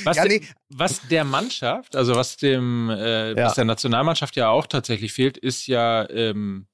was, 0.04 0.16
ja, 0.16 0.24
nee. 0.24 0.42
was, 0.70 1.06
der 1.08 1.24
Mannschaft, 1.24 1.94
also 1.94 2.14
was 2.16 2.36
dem, 2.36 2.90
äh, 2.90 3.30
ja. 3.30 3.44
was 3.44 3.54
der 3.54 3.64
Nationalmannschaft 3.64 4.34
ja 4.36 4.48
auch 4.48 4.66
tatsächlich 4.66 5.12
fehlt, 5.12 5.36
ist 5.36 5.66
ja, 5.66 6.08
ähm, 6.10 6.66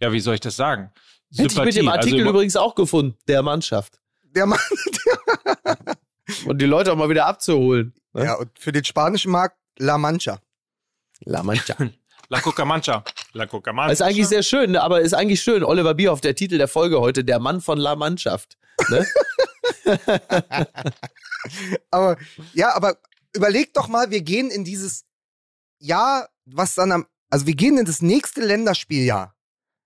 ja, 0.00 0.12
wie 0.12 0.20
soll 0.20 0.34
ich 0.34 0.40
das 0.40 0.56
sagen? 0.56 0.90
Hätte 1.34 1.54
ich 1.54 1.64
mit 1.64 1.76
dem 1.76 1.88
Artikel 1.88 2.18
also, 2.20 2.30
übrigens 2.30 2.56
auch 2.56 2.74
gefunden, 2.74 3.16
der 3.26 3.42
Mannschaft. 3.42 4.00
Der 4.34 4.46
Mann. 4.46 4.58
und 6.46 6.60
die 6.60 6.66
Leute 6.66 6.92
auch 6.92 6.96
mal 6.96 7.08
wieder 7.08 7.26
abzuholen. 7.26 7.94
Ne? 8.12 8.24
Ja, 8.24 8.34
und 8.34 8.50
für 8.58 8.72
den 8.72 8.84
spanischen 8.84 9.30
Markt 9.30 9.56
La 9.78 9.98
Mancha. 9.98 10.40
La 11.24 11.42
Mancha. 11.42 11.76
La 12.28 12.40
Cucamancha. 12.40 13.04
La 13.34 13.46
Cucamancha. 13.46 13.92
Ist 13.92 14.00
eigentlich 14.00 14.28
sehr 14.28 14.42
schön, 14.42 14.74
aber 14.76 15.02
ist 15.02 15.12
eigentlich 15.12 15.42
schön. 15.42 15.62
Oliver 15.62 15.92
Bierhoff, 15.92 16.22
der 16.22 16.34
Titel 16.34 16.56
der 16.56 16.68
Folge 16.68 16.98
heute, 16.98 17.24
der 17.24 17.38
Mann 17.38 17.60
von 17.60 17.76
La 17.78 17.94
Mannschaft. 17.94 18.56
Ne? 18.88 19.06
aber, 21.90 22.16
ja, 22.54 22.74
aber 22.74 22.96
überleg 23.34 23.74
doch 23.74 23.88
mal, 23.88 24.10
wir 24.10 24.22
gehen 24.22 24.50
in 24.50 24.64
dieses 24.64 25.04
Jahr, 25.78 26.30
was 26.46 26.74
dann 26.74 26.92
am, 26.92 27.06
also 27.28 27.46
wir 27.46 27.54
gehen 27.54 27.76
in 27.76 27.84
das 27.84 28.00
nächste 28.00 28.40
Länderspieljahr, 28.40 29.34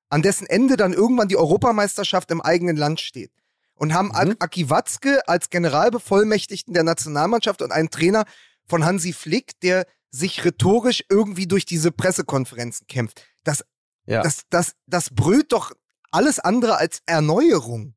an 0.08 0.22
dessen 0.22 0.46
Ende 0.46 0.76
dann 0.76 0.92
irgendwann 0.92 1.28
die 1.28 1.36
Europameisterschaft 1.36 2.30
im 2.30 2.40
eigenen 2.40 2.76
Land 2.76 3.00
steht. 3.00 3.32
Und 3.74 3.92
haben 3.92 4.08
mhm. 4.08 4.36
Aki 4.38 4.70
Watzke 4.70 5.26
als 5.28 5.50
Generalbevollmächtigten 5.50 6.72
der 6.72 6.84
Nationalmannschaft 6.84 7.60
und 7.60 7.72
einen 7.72 7.90
Trainer, 7.90 8.24
von 8.66 8.84
Hansi 8.84 9.12
Flick, 9.12 9.58
der 9.60 9.86
sich 10.10 10.44
rhetorisch 10.44 11.04
irgendwie 11.08 11.46
durch 11.46 11.66
diese 11.66 11.92
Pressekonferenzen 11.92 12.86
kämpft. 12.86 13.22
Das, 13.44 13.64
ja. 14.06 14.22
das, 14.22 14.42
das, 14.50 14.74
das 14.86 15.10
brüllt 15.10 15.52
doch 15.52 15.72
alles 16.10 16.38
andere 16.38 16.78
als 16.78 17.02
Erneuerung. 17.06 17.94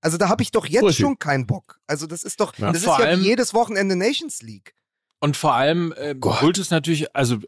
Also 0.00 0.16
da 0.16 0.28
habe 0.28 0.42
ich 0.42 0.50
doch 0.50 0.66
jetzt 0.66 0.84
Richtig. 0.84 1.04
schon 1.04 1.18
keinen 1.18 1.46
Bock. 1.46 1.80
Also 1.86 2.06
das 2.06 2.22
ist 2.22 2.40
doch, 2.40 2.56
ja. 2.56 2.72
das 2.72 2.84
vor 2.84 2.98
ist 2.98 3.04
ja 3.04 3.18
wie 3.18 3.22
jedes 3.22 3.52
Wochenende 3.52 3.96
Nations 3.96 4.40
League. 4.42 4.74
Und 5.18 5.36
vor 5.36 5.54
allem 5.54 5.92
äh, 5.96 6.14
brüllt 6.14 6.56
es 6.56 6.70
natürlich, 6.70 7.14
also 7.14 7.38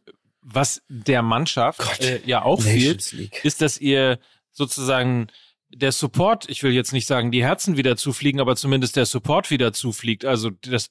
was 0.43 0.83
der 0.89 1.23
Mannschaft 1.23 2.01
äh, 2.03 2.21
ja 2.27 2.43
auch 2.43 2.63
Nations 2.63 3.09
fehlt, 3.09 3.13
League. 3.13 3.45
ist, 3.45 3.63
dass 3.63 3.79
ihr 3.79 4.19
sozusagen 4.51 5.29
der 5.71 5.93
Support, 5.93 6.51
ich 6.51 6.63
will 6.63 6.73
jetzt 6.73 6.93
nicht 6.93 7.07
sagen, 7.07 7.31
die 7.31 7.43
Herzen 7.43 7.79
wieder 7.79 7.97
zufliegen, 7.97 8.41
aber 8.41 8.57
zumindest 8.57 8.97
der 8.97 9.07
Support 9.07 9.51
wieder 9.51 9.73
zufliegt. 9.73 10.27
Also 10.27 10.51
dass 10.51 10.91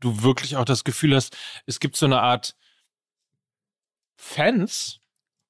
du 0.00 0.22
wirklich 0.22 0.56
auch 0.56 0.64
das 0.64 0.84
Gefühl 0.84 1.14
hast, 1.14 1.36
es 1.66 1.80
gibt 1.80 1.96
so 1.96 2.06
eine 2.06 2.20
Art 2.20 2.56
Fans, 4.16 5.00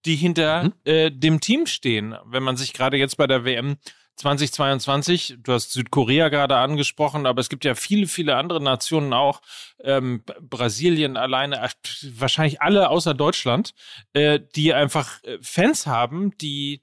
die 0.05 0.17
hinter 0.17 0.65
mhm. 0.65 0.73
äh, 0.85 1.11
dem 1.11 1.41
Team 1.41 1.67
stehen. 1.67 2.17
Wenn 2.25 2.43
man 2.43 2.57
sich 2.57 2.73
gerade 2.73 2.97
jetzt 2.97 3.17
bei 3.17 3.27
der 3.27 3.45
WM 3.45 3.79
2022, 4.17 5.37
du 5.39 5.53
hast 5.53 5.73
Südkorea 5.73 6.29
gerade 6.29 6.57
angesprochen, 6.57 7.25
aber 7.25 7.41
es 7.41 7.49
gibt 7.49 7.65
ja 7.65 7.75
viele, 7.75 8.07
viele 8.07 8.37
andere 8.37 8.61
Nationen 8.61 9.13
auch, 9.13 9.41
ähm, 9.83 10.25
Brasilien 10.41 11.17
alleine, 11.17 11.71
wahrscheinlich 12.15 12.61
alle 12.61 12.91
außer 12.91 13.15
Deutschland, 13.15 13.75
äh, 14.13 14.41
die 14.57 14.75
einfach 14.75 15.23
äh, 15.23 15.39
Fans 15.41 15.87
haben, 15.87 16.37
die 16.39 16.83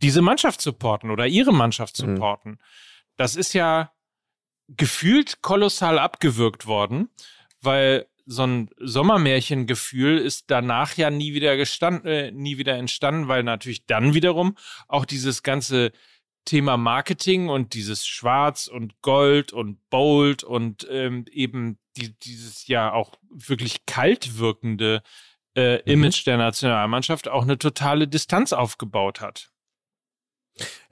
diese 0.00 0.22
Mannschaft 0.22 0.60
supporten 0.60 1.10
oder 1.10 1.26
ihre 1.26 1.52
Mannschaft 1.52 1.98
mhm. 2.00 2.16
supporten. 2.16 2.52
Mhm. 2.52 2.58
Das 3.16 3.36
ist 3.36 3.52
ja 3.52 3.92
gefühlt 4.68 5.42
kolossal 5.42 5.98
abgewürgt 5.98 6.66
worden, 6.66 7.10
weil 7.60 8.06
so 8.24 8.44
ein 8.46 8.70
Sommermärchengefühl 8.78 10.18
ist 10.18 10.44
danach 10.50 10.96
ja 10.96 11.10
nie 11.10 11.34
wieder 11.34 11.56
gestanden, 11.56 12.06
äh, 12.06 12.30
nie 12.30 12.58
wieder 12.58 12.76
entstanden, 12.76 13.28
weil 13.28 13.42
natürlich 13.42 13.86
dann 13.86 14.14
wiederum 14.14 14.56
auch 14.88 15.04
dieses 15.04 15.42
ganze 15.42 15.92
Thema 16.44 16.76
Marketing 16.76 17.48
und 17.48 17.74
dieses 17.74 18.06
Schwarz 18.06 18.66
und 18.66 19.00
Gold 19.02 19.52
und 19.52 19.78
Bold 19.90 20.42
und 20.42 20.86
ähm, 20.90 21.24
eben 21.30 21.78
die, 21.96 22.18
dieses 22.18 22.66
ja 22.66 22.92
auch 22.92 23.12
wirklich 23.30 23.86
kalt 23.86 24.38
wirkende 24.38 25.02
äh, 25.54 25.76
mhm. 25.76 25.82
Image 25.86 26.22
mhm. 26.22 26.30
der 26.30 26.36
Nationalmannschaft 26.38 27.28
auch 27.28 27.42
eine 27.42 27.58
totale 27.58 28.08
Distanz 28.08 28.52
aufgebaut 28.52 29.20
hat. 29.20 29.51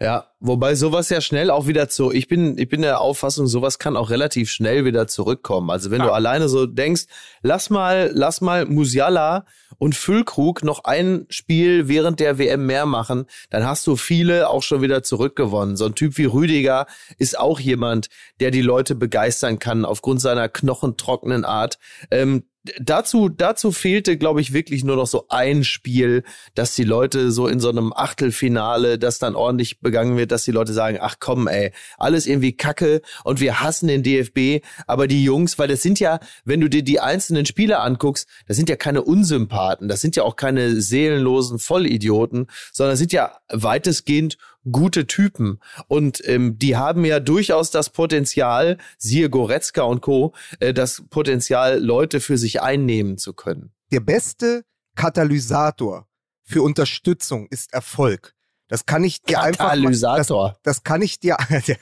Ja, 0.01 0.29
wobei 0.41 0.75
sowas 0.75 1.11
ja 1.11 1.21
schnell 1.21 1.51
auch 1.51 1.67
wieder 1.67 1.91
zu, 1.91 2.11
ich 2.11 2.27
bin, 2.27 2.57
ich 2.57 2.71
bin 2.71 2.81
der 2.81 3.03
Auffassung, 3.03 3.47
sowas 3.47 3.79
kann 3.79 3.99
auch 3.99 4.09
relativ 4.09 4.51
schnell 4.51 4.87
wieder 4.87 5.07
zurückkommen. 5.07 5.69
Also 5.69 5.91
wenn 5.91 6.01
ja. 6.01 6.07
du 6.07 6.13
alleine 6.13 6.49
so 6.49 6.65
denkst, 6.65 7.05
lass 7.43 7.69
mal, 7.69 8.11
lass 8.15 8.41
mal 8.41 8.65
Musiala 8.65 9.45
und 9.77 9.95
Füllkrug 9.95 10.65
noch 10.65 10.85
ein 10.85 11.27
Spiel 11.29 11.87
während 11.89 12.19
der 12.19 12.39
WM 12.39 12.65
mehr 12.65 12.87
machen, 12.87 13.27
dann 13.51 13.67
hast 13.67 13.87
du 13.87 13.97
viele 13.97 14.49
auch 14.49 14.63
schon 14.63 14.81
wieder 14.81 15.03
zurückgewonnen. 15.03 15.77
So 15.77 15.85
ein 15.85 15.95
Typ 15.95 16.17
wie 16.17 16.25
Rüdiger 16.25 16.87
ist 17.19 17.39
auch 17.39 17.61
jemand, 17.61 18.09
der 18.41 18.51
die 18.51 18.63
Leute 18.63 18.95
begeistern 18.95 19.59
kann 19.59 19.85
aufgrund 19.85 20.23
seiner 20.23 20.49
knochentrockenen 20.49 21.45
Art. 21.45 21.79
Ähm, 22.11 22.45
dazu, 22.81 23.29
dazu 23.29 23.73
fehlte, 23.73 24.19
glaube 24.19 24.41
ich, 24.41 24.53
wirklich 24.53 24.85
nur 24.85 24.97
noch 24.97 25.07
so 25.07 25.27
ein 25.29 25.65
Spiel, 25.65 26.25
dass 26.55 26.75
die 26.75 26.85
Leute 26.85 27.31
so 27.31 27.47
in 27.47 27.61
so 27.61 27.71
einem 27.71 27.93
Achtelfinale, 27.95 28.99
das 28.99 29.19
dann 29.19 29.35
ordentlich 29.35 29.81
begangen 29.81 30.17
wird, 30.17 30.33
dass 30.33 30.45
die 30.45 30.51
Leute 30.51 30.73
sagen, 30.73 30.99
ach 31.01 31.17
komm, 31.21 31.49
ey, 31.49 31.73
alles 31.97 32.27
irgendwie 32.27 32.53
Kacke 32.53 33.01
und 33.25 33.41
wir 33.41 33.61
hassen 33.61 33.89
den 33.89 34.03
DFB, 34.03 34.65
aber 34.87 35.07
die 35.07 35.25
Jungs, 35.25 35.59
weil 35.59 35.69
das 35.69 35.83
sind 35.83 36.01
ja, 36.01 36.21
wenn 36.45 36.61
du 36.61 36.69
dir 36.69 36.83
die 36.83 37.01
einzelnen 37.01 37.47
Spiele 37.47 37.81
anguckst, 37.81 38.29
das 38.47 38.57
sind 38.57 38.69
ja 38.69 38.77
keine 38.77 39.03
Unsympathen, 39.03 39.89
das 39.89 40.01
sind 40.01 40.17
ja 40.17 40.23
auch 40.23 40.37
keine 40.37 40.81
seelenlosen 40.81 41.59
Vollidioten, 41.59 42.47
sondern 42.73 42.97
sind 42.97 43.13
ja 43.13 43.39
weitestgehend 43.49 44.37
gute 44.71 45.07
Typen. 45.07 45.61
Und 45.89 46.27
ähm, 46.27 46.59
die 46.59 46.77
haben 46.77 47.05
ja 47.05 47.21
durchaus 47.21 47.71
das 47.71 47.91
Potenzial, 47.91 48.79
siehe 48.99 49.31
Goretzka 49.31 49.83
und 49.83 50.01
Co., 50.03 50.35
äh, 50.59 50.75
das 50.75 51.05
Potenzial, 51.11 51.79
Leute 51.79 52.21
für 52.21 52.39
sich 52.39 52.61
einnehmen 52.63 53.19
zu 53.19 53.33
können. 53.33 53.73
Der 53.93 54.01
beste 54.01 54.65
Katalysator 54.97 56.07
für 56.45 56.63
Unterstützung 56.63 57.47
ist 57.51 57.73
Erfolg. 57.73 58.35
Das 58.69 58.87
kann 58.87 59.03
ich 59.03 59.23
dir 59.23 59.41
einfach. 59.41 59.67
Katalysator. 59.71 60.51
Das, 60.63 60.77
das 60.77 60.85
kann 60.85 61.03
ich 61.03 61.19
dir, 61.19 61.37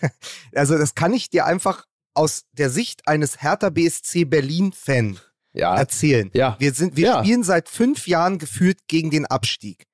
also 0.54 0.78
das 0.78 0.94
kann 0.94 1.12
ich 1.12 1.28
dir 1.30 1.44
einfach 1.44 1.84
aus 2.14 2.44
der 2.52 2.70
Sicht 2.70 3.06
eines 3.06 3.42
Hertha 3.42 3.70
BSC 3.70 4.24
Berlin 4.24 4.72
Fan 4.72 5.18
ja. 5.52 5.76
erzählen. 5.76 6.30
Ja. 6.32 6.56
Wir 6.58 6.72
sind, 6.72 6.96
wir 6.96 7.06
Ja. 7.08 7.18
spielen 7.20 7.42
seit 7.44 7.68
fünf 7.68 8.06
Jahren 8.06 8.38
gefühlt 8.38 8.88
gegen 8.88 9.10
den 9.10 9.26
Abstieg. 9.26 9.84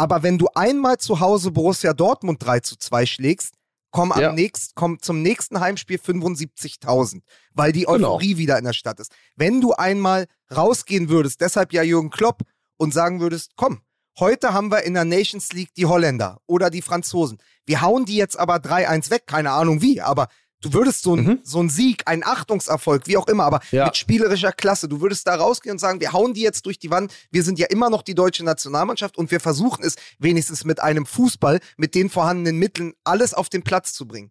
Aber 0.00 0.22
wenn 0.22 0.38
du 0.38 0.48
einmal 0.54 0.98
zu 0.98 1.20
Hause 1.20 1.50
Borussia 1.50 1.92
Dortmund 1.92 2.42
3 2.42 2.60
zu 2.60 2.76
2 2.76 3.04
schlägst, 3.06 3.54
komm, 3.90 4.12
am 4.12 4.20
Ja. 4.20 4.32
nächst, 4.32 4.74
komm 4.74 5.00
zum 5.02 5.20
nächsten 5.20 5.60
Heimspiel 5.60 5.98
75.000, 5.98 7.22
weil 7.52 7.72
die 7.72 7.80
Genau. 7.84 7.92
Euphorie 8.14 8.36
wieder 8.38 8.56
in 8.58 8.64
der 8.64 8.72
Stadt 8.72 8.98
ist. 9.00 9.12
Wenn 9.36 9.60
du 9.60 9.72
einmal 9.72 10.26
rausgehen 10.54 11.08
würdest, 11.08 11.40
deshalb 11.40 11.72
ja 11.72 11.82
Jürgen 11.82 12.10
Klopp, 12.10 12.42
und 12.78 12.94
sagen 12.94 13.20
würdest, 13.20 13.52
komm, 13.56 13.82
heute 14.18 14.54
haben 14.54 14.70
wir 14.70 14.84
in 14.84 14.94
der 14.94 15.04
Nations 15.04 15.52
League 15.52 15.74
die 15.76 15.84
Holländer 15.84 16.40
oder 16.46 16.70
die 16.70 16.80
Franzosen. 16.80 17.36
Wir 17.66 17.82
hauen 17.82 18.06
die 18.06 18.16
jetzt 18.16 18.38
aber 18.38 18.56
3-1 18.56 19.10
weg, 19.10 19.24
keine 19.26 19.50
Ahnung 19.50 19.82
wie, 19.82 20.00
aber 20.00 20.28
du 20.60 20.72
würdest 20.72 21.02
so, 21.02 21.14
ein, 21.14 21.24
Mhm. 21.24 21.38
so 21.42 21.60
ein 21.62 21.68
Sieg, 21.68 22.02
ein 22.06 22.24
Achtungserfolg, 22.24 23.06
wie 23.06 23.16
auch 23.16 23.26
immer, 23.28 23.44
aber 23.44 23.60
Ja. 23.70 23.86
mit 23.86 23.96
spielerischer 23.96 24.52
Klasse, 24.52 24.88
du 24.88 25.00
würdest 25.00 25.26
da 25.26 25.34
rausgehen 25.34 25.72
und 25.74 25.78
sagen, 25.78 26.00
wir 26.00 26.12
hauen 26.12 26.34
die 26.34 26.42
jetzt 26.42 26.66
durch 26.66 26.78
die 26.78 26.90
Wand, 26.90 27.12
wir 27.30 27.42
sind 27.42 27.58
ja 27.58 27.66
immer 27.66 27.90
noch 27.90 28.02
die 28.02 28.14
deutsche 28.14 28.44
Nationalmannschaft 28.44 29.16
und 29.18 29.30
wir 29.30 29.40
versuchen 29.40 29.84
es 29.84 29.96
wenigstens 30.18 30.64
mit 30.64 30.80
einem 30.80 31.06
Fußball, 31.06 31.60
mit 31.76 31.94
den 31.94 32.10
vorhandenen 32.10 32.58
Mitteln, 32.58 32.92
alles 33.04 33.34
auf 33.34 33.48
den 33.48 33.62
Platz 33.62 33.92
zu 33.92 34.06
bringen. 34.06 34.30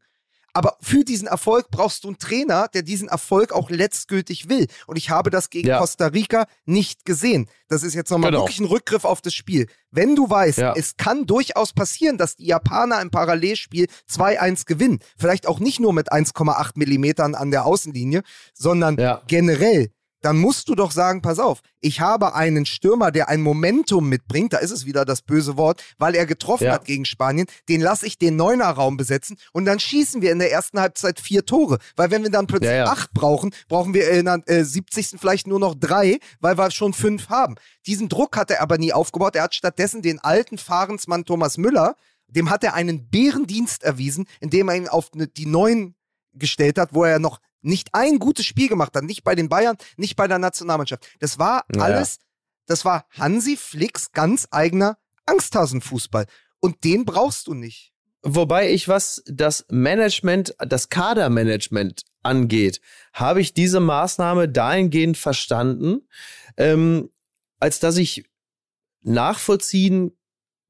Aber 0.54 0.78
für 0.82 1.04
diesen 1.04 1.28
Erfolg 1.28 1.70
brauchst 1.72 2.04
du 2.04 2.08
einen 2.10 2.18
Trainer, 2.18 2.68
der 2.74 2.82
diesen 2.82 3.08
Erfolg 3.08 3.52
auch 3.52 3.70
letztgültig 3.70 4.50
will. 4.50 4.68
Und 4.88 4.98
ich 4.98 5.10
habe 5.10 5.30
das 5.30 5.50
gegen 5.50 5.68
Ja. 5.68 5.78
Costa 5.80 6.08
Rica 6.08 6.48
nicht 6.66 7.06
gesehen. 7.06 7.50
Das 7.68 7.84
ist 7.84 7.94
jetzt 7.94 8.10
nochmal 8.10 8.32
Genau. 8.32 8.42
wirklich 8.44 8.60
ein 8.60 8.66
Rückgriff 8.66 9.06
auf 9.06 9.22
das 9.22 9.34
Spiel. 9.34 9.68
Wenn 9.92 10.16
du 10.16 10.30
weißt, 10.30 10.58
Ja. 10.58 10.74
es 10.76 10.98
kann 10.98 11.26
durchaus 11.26 11.74
passieren, 11.74 12.18
dass 12.18 12.36
die 12.36 12.46
Japaner 12.48 13.02
im 13.02 13.12
Parallelspiel 13.12 13.88
2-1 14.08 14.66
gewinnen. 14.66 15.00
Vielleicht 15.18 15.48
auch 15.48 15.60
nicht 15.60 15.80
nur 15.80 15.94
mit 15.94 16.12
1,8 16.12 16.78
Millimetern 16.78 17.36
an 17.36 17.52
der 17.52 17.66
Außenlinie, 17.66 18.24
sondern 18.54 18.98
Ja. 18.98 19.22
generell. 19.28 19.92
Dann 20.22 20.38
musst 20.38 20.68
du 20.68 20.76
doch 20.76 20.92
sagen, 20.92 21.22
pass 21.22 21.40
auf, 21.40 21.62
ich 21.80 22.02
habe 22.02 22.36
einen 22.36 22.66
Stürmer, 22.66 23.12
der 23.12 23.30
ein 23.30 23.42
Momentum 23.42 24.10
mitbringt, 24.10 24.52
da 24.54 24.58
ist 24.58 24.72
es 24.72 24.86
wieder 24.86 25.06
das 25.06 25.22
böse 25.22 25.56
Wort, 25.58 25.82
weil 25.98 26.14
er 26.16 26.26
getroffen 26.26 26.66
Ja. 26.66 26.74
hat 26.74 26.86
gegen 26.86 27.06
Spanien, 27.06 27.48
den 27.70 27.80
lasse 27.82 28.06
ich 28.06 28.18
den 28.18 28.36
Neuner-Raum 28.36 28.98
besetzen 28.98 29.38
und 29.54 29.66
dann 29.66 29.80
schießen 29.80 30.22
wir 30.22 30.32
in 30.32 30.40
der 30.40 30.52
ersten 30.52 30.80
Halbzeit 30.80 31.20
vier 31.20 31.46
Tore. 31.46 31.80
Weil 31.96 32.12
wenn 32.12 32.24
wir 32.24 32.30
dann 32.32 32.48
plötzlich 32.48 32.70
Ja, 32.72 32.76
ja. 32.78 32.86
acht 32.88 33.14
brauchen, 33.14 33.52
brauchen 33.70 33.94
wir 33.94 34.10
in 34.12 34.26
der 34.26 34.42
äh, 34.48 34.64
70. 34.66 35.16
vielleicht 35.20 35.48
nur 35.48 35.60
noch 35.60 35.76
drei, 35.76 36.20
weil 36.40 36.58
wir 36.58 36.70
schon 36.72 36.94
fünf 36.94 37.30
haben. 37.30 37.56
Diesen 37.88 38.10
Druck 38.10 38.36
hat 38.36 38.52
er 38.52 38.62
aber 38.62 38.78
nie 38.78 38.92
aufgebaut. 38.94 39.36
Er 39.36 39.44
hat 39.44 39.56
stattdessen 39.56 40.02
den 40.02 40.20
alten 40.20 40.58
Fahrensmann 40.58 41.24
Thomas 41.26 41.58
Müller, 41.58 41.96
dem 42.28 42.50
hat 42.50 42.64
er 42.64 42.74
einen 42.74 43.10
Bärendienst 43.10 43.84
erwiesen, 43.84 44.28
indem 44.40 44.68
er 44.70 44.76
ihn 44.76 44.88
auf 44.88 45.12
ne, 45.14 45.28
die 45.28 45.46
Neuen 45.46 45.96
gestellt 46.34 46.78
hat, 46.78 46.94
wo 46.94 47.04
er 47.04 47.20
noch 47.20 47.40
nicht 47.62 47.90
ein 47.94 48.20
gutes 48.20 48.46
Spiel 48.46 48.70
gemacht 48.70 48.96
hat, 48.96 49.04
nicht 49.04 49.24
bei 49.24 49.36
den 49.36 49.50
Bayern, 49.50 49.78
nicht 49.98 50.16
bei 50.16 50.28
der 50.28 50.40
Nationalmannschaft. 50.40 51.08
Das 51.20 51.40
war 51.40 51.66
Ja, 51.76 51.82
alles, 51.82 52.20
das 52.66 52.86
war 52.86 53.06
Hansi 53.12 53.58
Flicks 53.58 54.12
ganz 54.12 54.48
eigener 54.52 54.98
Angsthasenfußball. 55.26 56.26
Und 56.60 56.84
den 56.84 57.06
brauchst 57.06 57.48
du 57.48 57.54
nicht. 57.54 57.94
Wobei 58.22 58.72
ich, 58.72 58.88
was 58.88 59.24
das 59.28 59.66
Management, 59.70 60.54
das 60.60 60.90
Kadermanagement 60.90 62.04
angeht, 62.22 62.82
habe 63.14 63.40
ich 63.40 63.54
diese 63.54 63.80
Maßnahme 63.80 64.50
dahingehend 64.50 65.18
verstanden, 65.18 66.08
ähm, 66.58 67.10
als 67.60 67.80
dass 67.80 67.96
ich 67.96 68.26
nachvollziehen 69.02 70.12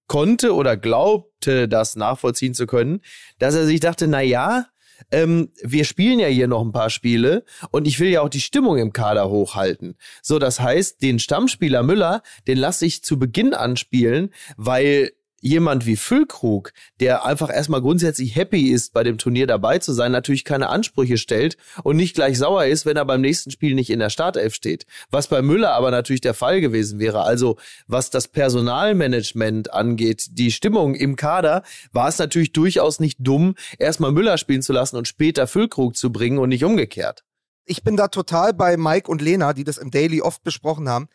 konnte 0.08 0.54
oder 0.54 0.78
glaubte, 0.78 1.68
das 1.68 1.96
nachvollziehen 1.96 2.54
zu 2.54 2.68
können, 2.68 3.02
dass 3.40 3.56
er 3.56 3.66
sich 3.66 3.80
dachte, 3.80 4.08
na 4.08 4.22
ja, 4.22 4.68
ähm, 5.12 5.50
wir 5.62 5.86
spielen 5.86 6.20
ja 6.20 6.28
hier 6.28 6.48
noch 6.48 6.62
ein 6.62 6.72
paar 6.72 6.90
Spiele 6.90 7.44
und 7.72 7.88
ich 7.88 8.00
will 8.00 8.10
ja 8.10 8.22
auch 8.22 8.30
die 8.30 8.42
Stimmung 8.42 8.78
im 8.78 8.94
Kader 8.94 9.30
hochhalten. 9.30 9.96
So, 10.22 10.40
das 10.40 10.60
heißt, 10.60 11.02
den 11.02 11.20
Stammspieler 11.20 11.84
Müller, 11.84 12.22
den 12.48 12.58
lasse 12.58 12.86
ich 12.86 13.04
zu 13.04 13.20
Beginn 13.20 13.54
anspielen, 13.54 14.34
weil 14.58 15.12
jemand 15.42 15.86
wie 15.86 15.96
Füllkrug, 15.96 16.74
der 17.00 17.26
einfach 17.26 17.50
erstmal 17.50 17.82
grundsätzlich 17.82 18.36
happy 18.36 18.70
ist, 18.70 18.94
bei 18.94 19.04
dem 19.04 19.18
Turnier 19.18 19.48
dabei 19.48 19.80
zu 19.80 19.94
sein, 19.94 20.12
natürlich 20.12 20.44
keine 20.44 20.70
Ansprüche 20.70 21.18
stellt 21.18 21.58
und 21.84 21.96
nicht 21.96 22.16
gleich 22.16 22.38
sauer 22.38 22.66
ist, 22.66 22.86
wenn 22.86 22.98
er 22.98 23.06
beim 23.06 23.22
nächsten 23.22 23.52
Spiel 23.52 23.76
nicht 23.76 23.90
in 23.90 24.00
der 24.00 24.10
Startelf 24.10 24.56
steht. 24.56 24.86
Was 25.12 25.28
bei 25.28 25.42
Müller 25.42 25.72
aber 25.74 25.92
natürlich 25.92 26.22
der 26.22 26.34
Fall 26.34 26.62
gewesen 26.62 27.00
wäre. 27.00 27.24
Also 27.24 27.58
was 27.88 28.10
das 28.10 28.28
Personalmanagement 28.28 29.74
angeht, 29.74 30.28
die 30.32 30.52
Stimmung 30.52 30.96
im 30.96 31.16
Kader, 31.16 31.64
war 31.92 32.08
es 32.08 32.18
natürlich 32.18 32.52
durchaus 32.52 33.00
nicht 33.00 33.18
dumm, 33.20 33.56
erstmal 33.78 34.12
Müller 34.12 34.38
spielen 34.38 34.62
zu 34.62 34.74
lassen 34.74 34.98
und 34.98 35.08
später 35.08 35.48
Füllkrug 35.48 35.96
zu 35.96 36.12
bringen 36.12 36.38
und 36.38 36.50
nicht 36.50 36.64
umgekehrt. 36.64 37.24
Ich 37.66 37.84
bin 37.84 37.96
da 37.96 38.08
total 38.08 38.54
bei 38.54 38.78
Mike 38.78 39.12
und 39.12 39.22
Lena, 39.22 39.54
die 39.54 39.64
das 39.64 39.78
im 39.78 39.92
Daily 39.92 40.22
oft 40.22 40.44
besprochen 40.44 40.90
haben. 40.90 41.08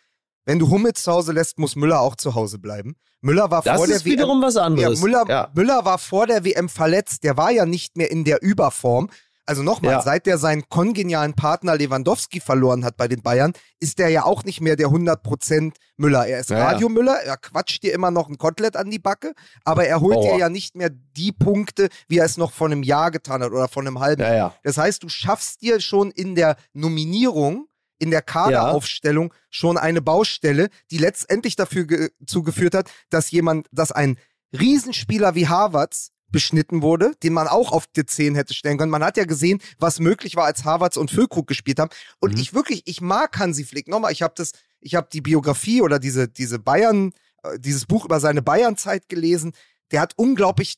Wenn 0.47 0.59
du 0.59 0.69
Hummels 0.71 1.03
zu 1.03 1.13
Hause 1.13 1.33
lässt, 1.33 1.59
muss 1.59 1.77
Müller 1.77 2.01
auch 2.01 2.17
zu 2.17 2.35
Hause 2.35 2.59
bleiben. 2.59 2.97
Müller 3.23 3.51
war 3.51 3.63
Das 3.63 3.77
vor 3.77 3.87
ist 3.89 4.05
der 4.05 4.13
wiederum 4.13 4.43
was 4.43 4.55
WM, 4.57 4.65
anderes. 4.65 4.99
Ja, 5.01 5.05
Müller, 5.07 5.25
Ja. 5.29 5.51
Müller 5.55 5.85
war 5.85 5.99
vor 5.99 6.27
der 6.27 6.45
WM 6.45 6.69
verletzt. 6.69 7.25
Der 7.25 7.37
war 7.37 7.51
ja 7.51 7.65
nicht 7.65 7.97
mehr 7.97 8.11
in 8.11 8.25
der 8.25 8.43
Überform. 8.43 9.09
Also 9.47 9.63
nochmal, 9.63 9.93
Ja. 9.93 10.01
seit 10.01 10.25
der 10.25 10.39
seinen 10.39 10.69
kongenialen 10.71 11.35
Partner 11.35 11.77
Lewandowski 11.77 12.41
verloren 12.41 12.83
hat 12.83 12.97
bei 12.97 13.09
den 13.09 13.21
Bayern, 13.21 13.53
ist 13.79 13.99
der 13.99 14.09
ja 14.09 14.25
auch 14.25 14.43
nicht 14.45 14.63
mehr 14.63 14.75
der 14.75 14.89
100% 14.91 15.77
Müller. 15.99 16.27
Er 16.27 16.41
ist 16.41 16.49
Ja. 16.49 16.65
Radio 16.65 16.89
Müller, 16.89 17.17
er 17.23 17.37
quatscht 17.37 17.83
dir 17.83 17.93
immer 17.93 18.11
noch 18.11 18.31
ein 18.31 18.39
Kotelett 18.39 18.75
an 18.75 18.91
die 18.91 18.99
Backe, 18.99 19.35
aber 19.65 19.87
er 19.87 20.01
holt 20.01 20.17
Aua. 20.17 20.33
dir 20.33 20.39
ja 20.39 20.49
nicht 20.49 20.77
mehr 20.77 20.89
die 20.91 21.33
Punkte, 21.33 21.89
wie 22.09 22.19
er 22.19 22.25
es 22.25 22.39
noch 22.39 22.53
vor 22.53 22.69
einem 22.69 22.83
Jahr 22.83 23.11
getan 23.11 23.43
hat 23.43 23.51
oder 23.53 23.69
vor 23.69 23.83
einem 23.83 24.01
halben 24.01 24.23
Ja, 24.23 24.35
ja. 24.35 24.55
das 24.63 24.79
heißt, 24.79 25.03
du 25.03 25.11
schaffst 25.11 25.61
dir 25.61 25.79
schon 25.79 26.11
in 26.11 26.35
der 26.35 26.57
Nominierung, 26.73 27.67
in 27.99 28.11
der 28.11 28.23
Kaderaufstellung 28.23 29.33
schon 29.51 29.79
eine 29.79 30.03
Baustelle, 30.03 30.69
die 30.91 30.99
letztendlich 30.99 31.57
dafür 31.57 31.87
ge 31.87 32.11
zugeführt 32.27 32.75
hat, 32.75 32.91
dass 33.11 33.31
jemand, 33.31 33.69
dass 33.73 33.93
ein 33.93 34.19
Riesenspieler 34.53 35.35
wie 35.35 35.49
Harvards 35.49 36.11
beschnitten 36.29 36.83
wurde, 36.83 37.13
den 37.23 37.33
man 37.33 37.47
auch 37.47 37.71
auf 37.71 37.87
die 37.87 38.05
10 38.05 38.35
hätte 38.35 38.55
stellen 38.55 38.77
können. 38.77 38.91
Man 38.91 39.05
hat 39.05 39.17
ja 39.17 39.25
gesehen, 39.25 39.61
was 39.79 40.01
möglich 40.01 40.35
war, 40.35 40.45
als 40.47 40.65
Harvards 40.65 40.97
und 40.97 41.11
Füllkrug 41.11 41.47
gespielt 41.47 41.79
haben. 41.79 41.91
Und 42.21 42.33
Mhm. 42.35 42.41
ich 42.41 42.55
wirklich, 42.55 42.83
ich 42.87 43.01
mag 43.01 43.39
Hansi 43.39 43.65
Flick. 43.65 43.87
Nochmal, 43.87 44.11
ich 44.11 44.23
habe 44.23 44.35
das, 44.37 44.51
ich 44.81 44.97
habe 44.97 45.09
die 45.13 45.21
Biografie 45.21 45.81
oder 45.81 46.01
diese, 46.01 46.27
diese 46.27 46.59
Bayern, 46.59 47.13
äh, 47.45 47.59
dieses 47.61 47.87
Buch 47.87 48.05
über 48.05 48.19
seine 48.19 48.43
Bayernzeit 48.43 49.09
gelesen. 49.09 49.53
Der 49.93 50.01
hat 50.01 50.15
unglaublich 50.17 50.77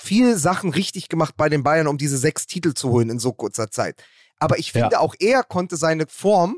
viele 0.00 0.38
Sachen 0.38 0.70
richtig 0.70 1.10
gemacht 1.10 1.34
bei 1.36 1.50
den 1.50 1.62
Bayern, 1.62 1.86
um 1.86 1.98
diese 1.98 2.16
sechs 2.16 2.46
Titel 2.46 2.72
zu 2.72 2.88
holen 2.88 3.10
in 3.10 3.18
so 3.18 3.32
kurzer 3.34 3.70
Zeit. 3.70 4.02
Aber 4.40 4.58
ich 4.58 4.72
Ja. 4.72 4.82
finde, 4.82 4.98
auch 5.00 5.14
er 5.20 5.44
konnte 5.44 5.76
seine 5.76 6.06
Form 6.08 6.56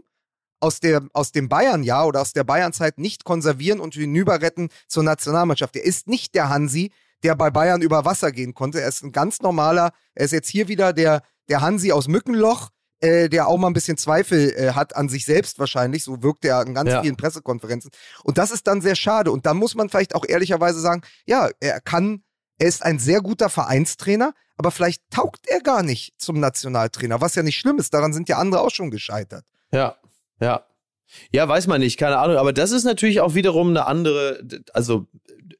aus, 0.60 0.80
der, 0.80 1.02
aus 1.12 1.32
dem 1.32 1.48
Bayern-Jahr 1.48 2.06
oder 2.06 2.20
aus 2.20 2.32
der 2.32 2.44
Bayern-Zeit 2.44 2.96
nicht 2.98 3.24
konservieren 3.24 3.80
und 3.80 3.94
hinüberretten 3.94 4.68
zur 4.88 5.02
Nationalmannschaft. 5.02 5.76
Er 5.76 5.84
ist 5.84 6.06
nicht 6.08 6.34
der 6.34 6.48
Hansi, 6.48 6.92
der 7.24 7.34
bei 7.34 7.50
Bayern 7.50 7.82
über 7.82 8.04
Wasser 8.04 8.30
gehen 8.32 8.54
konnte. 8.54 8.80
Er 8.80 8.88
ist 8.88 9.02
ein 9.02 9.12
ganz 9.12 9.40
normaler, 9.42 9.90
er 10.14 10.24
ist 10.24 10.30
jetzt 10.32 10.48
hier 10.48 10.68
wieder 10.68 10.92
der, 10.92 11.22
der 11.48 11.60
Hansi 11.60 11.90
aus 11.92 12.06
Mückenloch, 12.08 12.70
äh, 13.00 13.28
der 13.28 13.48
auch 13.48 13.58
mal 13.58 13.66
ein 13.66 13.72
bisschen 13.72 13.96
Zweifel 13.96 14.50
äh, 14.56 14.72
hat 14.74 14.94
an 14.94 15.08
sich 15.08 15.24
selbst 15.24 15.58
wahrscheinlich. 15.58 16.04
So 16.04 16.22
wirkt 16.22 16.44
er 16.44 16.62
in 16.64 16.74
ganz 16.74 16.90
Ja. 16.90 17.02
vielen 17.02 17.16
Pressekonferenzen. 17.16 17.90
Und 18.22 18.38
das 18.38 18.52
ist 18.52 18.68
dann 18.68 18.80
sehr 18.80 18.94
schade. 18.94 19.32
Und 19.32 19.46
da 19.46 19.54
muss 19.54 19.74
man 19.74 19.88
vielleicht 19.88 20.14
auch 20.14 20.24
ehrlicherweise 20.26 20.78
sagen, 20.80 21.02
ja, 21.26 21.48
er 21.58 21.80
kann, 21.80 22.22
er 22.62 22.68
ist 22.68 22.84
ein 22.84 23.00
sehr 23.00 23.20
guter 23.20 23.50
Vereinstrainer, 23.50 24.34
aber 24.56 24.70
vielleicht 24.70 25.02
taugt 25.10 25.48
er 25.48 25.60
gar 25.60 25.82
nicht 25.82 26.14
zum 26.16 26.38
Nationaltrainer, 26.38 27.20
was 27.20 27.34
ja 27.34 27.42
nicht 27.42 27.58
schlimm 27.58 27.78
ist. 27.78 27.92
Daran 27.92 28.12
sind 28.12 28.28
ja 28.28 28.38
andere 28.38 28.60
auch 28.60 28.70
schon 28.70 28.92
gescheitert. 28.92 29.44
Ja, 29.72 29.96
ja. 30.40 30.64
Ja, 31.32 31.48
weiß 31.48 31.66
man 31.66 31.80
nicht, 31.80 31.98
keine 31.98 32.18
Ahnung. 32.18 32.36
Aber 32.36 32.52
das 32.52 32.70
ist 32.70 32.84
natürlich 32.84 33.20
auch 33.20 33.34
wiederum 33.34 33.70
eine 33.70 33.86
andere, 33.86 34.40
also 34.72 35.08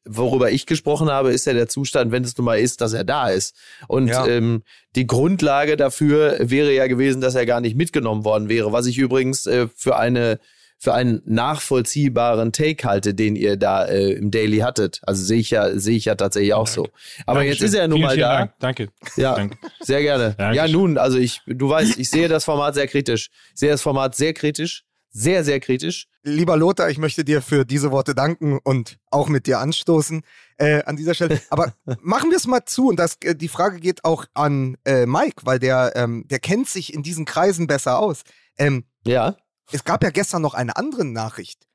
worüber 0.05 0.53
ich 0.53 0.67
gesprochen 0.67 1.11
habe, 1.11 1.33
ist 1.33 1.45
ja 1.45 1.53
der 1.55 1.69
Zustand, 1.69 2.13
wenn 2.13 2.23
es 2.23 2.37
nun 2.39 2.45
mal 2.45 2.59
ist, 2.61 2.81
dass 2.81 2.93
er 2.93 3.05
da 3.05 3.29
ist. 3.29 3.57
Und 3.89 4.07
Ja. 4.09 4.25
ähm, 4.27 4.63
die 4.95 5.07
Grundlage 5.09 5.77
dafür 5.77 6.37
wäre 6.41 6.73
ja 6.73 6.87
gewesen, 6.87 7.21
dass 7.21 7.35
er 7.35 7.47
gar 7.47 7.61
nicht 7.61 7.77
mitgenommen 7.77 8.25
worden 8.25 8.49
wäre. 8.49 8.71
Was 8.73 8.87
ich 8.87 8.97
übrigens 8.97 9.47
äh, 9.47 9.67
für 9.75 9.97
eine 9.97 10.39
für 10.83 10.95
einen 10.95 11.23
nachvollziehbaren 11.27 12.51
Take 12.51 12.89
halte, 12.89 13.15
den 13.15 13.37
ihr 13.37 13.57
da 13.57 13.85
äh, 13.85 14.15
im 14.15 14.33
Daily 14.33 14.59
hattet. 14.59 15.01
Also 15.05 15.23
sehe 15.23 15.39
ich 15.39 15.51
ja 15.51 15.79
sehe 15.79 15.97
ich 15.97 16.07
ja 16.07 16.17
tatsächlich 16.17 16.55
auch 16.55 16.67
so. 16.67 16.89
Aber 17.25 17.45
jetzt 17.45 17.61
Dankeschön. 17.61 17.67
ist 17.69 17.75
er 17.75 17.81
ja 17.83 17.89
nun 17.89 17.99
Vielen, 17.99 18.07
mal 18.09 18.15
vielen 18.15 18.21
da. 18.29 18.37
Dank. 18.39 18.53
Danke. 18.59 18.89
Ja, 19.17 19.35
Danke. 19.37 19.59
sehr 19.81 20.03
gerne. 20.03 20.35
Dankeschön. 20.37 20.55
Ja, 20.55 20.67
nun, 20.73 20.99
also 20.99 21.19
ich, 21.19 21.41
du 21.47 21.69
weißt, 21.69 22.01
ich 22.01 22.11
sehe 22.11 22.27
das 22.27 22.45
Format 22.45 22.75
sehr 22.75 22.89
kritisch. 22.89 23.31
Ich 23.55 23.61
sehe 23.61 23.71
das 23.71 23.81
Format 23.81 24.17
sehr 24.17 24.33
kritisch. 24.35 24.85
Sehr, 25.15 25.45
sehr 25.45 25.61
kritisch. 25.61 26.09
Lieber 26.25 26.57
Lothar, 26.57 26.89
ich 26.91 26.99
möchte 26.99 27.23
dir 27.23 27.43
für 27.43 27.65
diese 27.67 27.91
Worte 27.93 28.15
danken 28.15 28.59
und 28.65 28.97
auch 29.11 29.29
mit 29.29 29.47
dir 29.47 29.59
anstoßen 29.61 30.23
äh, 30.57 30.83
an 30.85 30.97
dieser 30.97 31.15
Stelle. 31.15 31.41
Aber 31.51 31.75
machen 32.01 32.31
wir 32.31 32.39
es 32.39 32.47
mal 32.49 32.65
zu 32.65 32.89
und 32.89 32.97
das, 32.99 33.19
äh, 33.23 33.37
die 33.37 33.49
Frage 33.49 33.79
geht 33.79 34.05
auch 34.05 34.25
an 34.35 34.77
äh, 34.85 35.07
Mike, 35.07 35.43
weil 35.45 35.59
der, 35.61 35.93
ähm, 35.95 36.25
der 36.29 36.41
kennt 36.41 36.69
sich 36.69 36.93
in 36.93 37.03
diesen 37.05 37.25
Kreisen 37.25 37.69
besser 37.69 37.99
aus. 38.01 38.23
Ähm, 38.59 38.85
Ja. 39.05 39.37
Es 39.73 39.85
gab 39.85 40.03
ja 40.03 40.11
gestern 40.11 40.43
noch 40.43 40.55
eine 40.55 40.77
andere 40.77 41.05
Nachricht. 41.05 41.67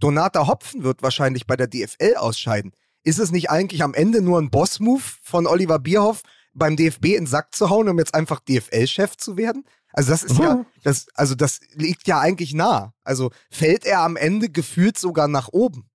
Donata 0.00 0.46
Hopfen 0.46 0.84
wird 0.84 1.02
wahrscheinlich 1.02 1.46
bei 1.46 1.56
der 1.56 1.66
DFL 1.66 2.16
ausscheiden. 2.16 2.72
Ist 3.02 3.18
es 3.18 3.30
nicht 3.30 3.50
eigentlich 3.50 3.82
am 3.82 3.94
Ende 3.94 4.20
nur 4.20 4.40
ein 4.40 4.50
Boss-Move 4.50 5.02
von 5.22 5.46
Oliver 5.46 5.78
Bierhoff, 5.78 6.22
beim 6.54 6.76
DFB 6.76 7.06
in 7.06 7.12
den 7.12 7.26
Sack 7.26 7.54
zu 7.54 7.70
hauen, 7.70 7.88
um 7.88 7.98
jetzt 7.98 8.14
einfach 8.14 8.40
DFL-Chef 8.40 9.16
zu 9.16 9.36
werden? 9.36 9.64
Also 9.92 10.10
das 10.10 10.22
ist 10.22 10.38
ja, 10.38 10.64
das, 10.82 11.08
also 11.14 11.34
das 11.34 11.60
liegt 11.72 12.06
ja 12.06 12.20
eigentlich 12.20 12.54
nah. 12.54 12.92
Also 13.02 13.30
fällt 13.50 13.84
er 13.84 14.00
am 14.00 14.16
Ende 14.16 14.50
gefühlt 14.50 14.98
sogar 14.98 15.28
nach 15.28 15.48
oben. 15.48 15.88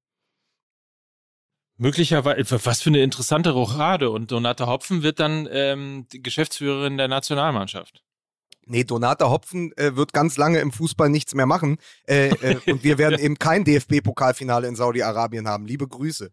Möglicherweise, 1.78 2.66
was 2.66 2.82
für 2.82 2.90
eine 2.90 3.02
interessante 3.02 3.52
Rochade. 3.52 4.10
Und 4.10 4.32
Donata 4.32 4.68
Hopfen 4.68 5.04
wird 5.04 5.20
dann 5.20 5.48
ähm, 5.52 6.08
Geschäftsführerin 6.10 6.98
der 6.98 7.08
Nationalmannschaft. 7.08 8.03
Nee, 8.66 8.84
Donata 8.84 9.30
Hopfen 9.30 9.72
äh, 9.78 9.96
wird 9.96 10.14
ganz 10.14 10.38
lange 10.38 10.60
im 10.60 10.72
Fußball 10.72 11.10
nichts 11.10 11.36
mehr 11.36 11.46
machen. 11.46 11.78
Äh, 12.08 12.30
äh, 12.30 12.60
und 12.72 12.84
wir 12.84 12.98
werden 12.98 13.20
eben 13.20 13.38
kein 13.40 13.64
DFB-Pokalfinale 13.64 14.68
in 14.68 14.76
Saudi-Arabien 14.76 15.48
haben. 15.48 15.66
Liebe 15.66 15.88
Grüße. 15.88 16.32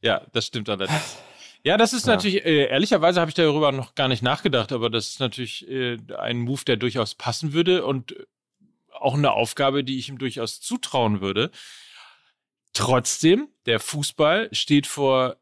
Ja, 0.00 0.26
das 0.32 0.46
stimmt 0.46 0.68
allerdings. 0.68 1.16
Ja, 1.62 1.76
das 1.76 1.92
ist 1.92 2.06
Ja. 2.06 2.12
natürlich, 2.14 2.44
äh, 2.44 2.68
ehrlicherweise 2.68 3.18
habe 3.20 3.28
ich 3.28 3.34
darüber 3.34 3.72
noch 3.72 3.96
gar 3.96 4.06
nicht 4.06 4.22
nachgedacht, 4.22 4.70
aber 4.70 4.88
das 4.88 5.08
ist 5.08 5.18
natürlich 5.18 5.68
äh, 5.68 5.96
ein 6.16 6.38
Move, 6.38 6.62
der 6.64 6.76
durchaus 6.76 7.16
passen 7.16 7.54
würde 7.54 7.84
und 7.84 8.14
auch 8.92 9.14
eine 9.14 9.32
Aufgabe, 9.32 9.82
die 9.82 9.98
ich 9.98 10.08
ihm 10.08 10.18
durchaus 10.18 10.60
zutrauen 10.60 11.20
würde. 11.20 11.50
Trotzdem, 12.72 13.48
der 13.66 13.80
Fußball 13.80 14.48
steht 14.52 14.86
vor, 14.86 15.38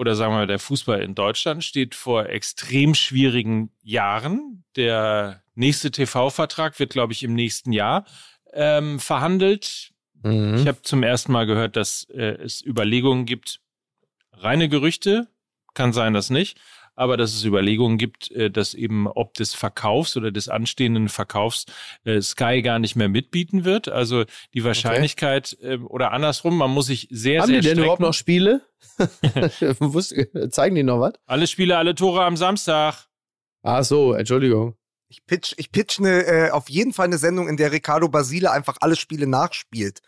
oder 0.00 0.14
sagen 0.14 0.32
wir 0.32 0.38
mal, 0.38 0.46
der 0.46 0.58
Fußball 0.58 1.02
in 1.02 1.14
Deutschland 1.14 1.62
steht 1.62 1.94
vor 1.94 2.30
extrem 2.30 2.94
schwierigen 2.94 3.70
Jahren. 3.82 4.64
Der 4.74 5.42
nächste 5.54 5.90
TV-Vertrag 5.90 6.78
wird, 6.78 6.90
glaube 6.90 7.12
ich, 7.12 7.22
im 7.22 7.34
nächsten 7.34 7.70
Jahr 7.70 8.06
ähm, 8.54 8.98
verhandelt. 8.98 9.92
Mhm. 10.22 10.54
Ich 10.54 10.66
habe 10.66 10.80
zum 10.80 11.02
ersten 11.02 11.32
Mal 11.32 11.44
gehört, 11.44 11.76
dass 11.76 12.04
äh, 12.04 12.38
es 12.42 12.64
Überlegungen 12.64 13.26
gibt, 13.26 13.60
reine 14.32 14.70
Gerüchte, 14.70 15.28
kann 15.74 15.92
sein, 15.92 16.14
dass 16.14 16.30
nicht, 16.30 16.58
aber 17.00 17.16
dass 17.16 17.32
es 17.32 17.44
Überlegungen 17.44 17.96
gibt, 17.96 18.30
äh, 18.30 18.50
dass 18.50 18.74
eben 18.74 19.06
ob 19.06 19.32
des 19.32 19.54
Verkaufs 19.54 20.18
oder 20.18 20.30
des 20.30 20.50
anstehenden 20.50 21.08
Verkaufs 21.08 21.64
äh, 22.04 22.20
Sky 22.20 22.60
gar 22.60 22.78
nicht 22.78 22.94
mehr 22.94 23.08
mitbieten 23.08 23.64
wird. 23.64 23.88
Also 23.88 24.24
die 24.52 24.64
Wahrscheinlichkeit 24.64 25.56
äh, 25.62 25.78
oder 25.78 26.12
andersrum, 26.12 26.58
man 26.58 26.70
muss 26.70 26.86
sich 26.86 27.08
sehr, 27.10 27.40
Haben 27.40 27.48
sehr 27.48 27.60
die 27.60 27.68
denn 27.68 27.76
strecken. 27.76 27.84
überhaupt 27.84 28.02
noch 28.02 28.12
Spiele? 28.12 28.60
Zeigen 30.50 30.74
die 30.74 30.82
noch 30.82 31.00
was? 31.00 31.14
Alle 31.24 31.46
Spiele, 31.46 31.78
alle 31.78 31.94
Tore 31.94 32.22
am 32.22 32.36
Samstag. 32.36 33.06
Ach 33.62 33.82
so, 33.82 34.12
Entschuldigung. 34.12 34.76
Ich 35.08 35.24
pitch, 35.24 35.54
ich 35.56 35.72
pitch 35.72 36.00
eine, 36.00 36.24
äh, 36.26 36.50
auf 36.50 36.68
jeden 36.68 36.92
Fall 36.92 37.06
eine 37.06 37.18
Sendung, 37.18 37.48
in 37.48 37.56
der 37.56 37.72
Ricardo 37.72 38.08
Basile 38.08 38.50
einfach 38.50 38.76
alle 38.80 38.94
Spiele 38.94 39.26
nachspielt. 39.26 40.00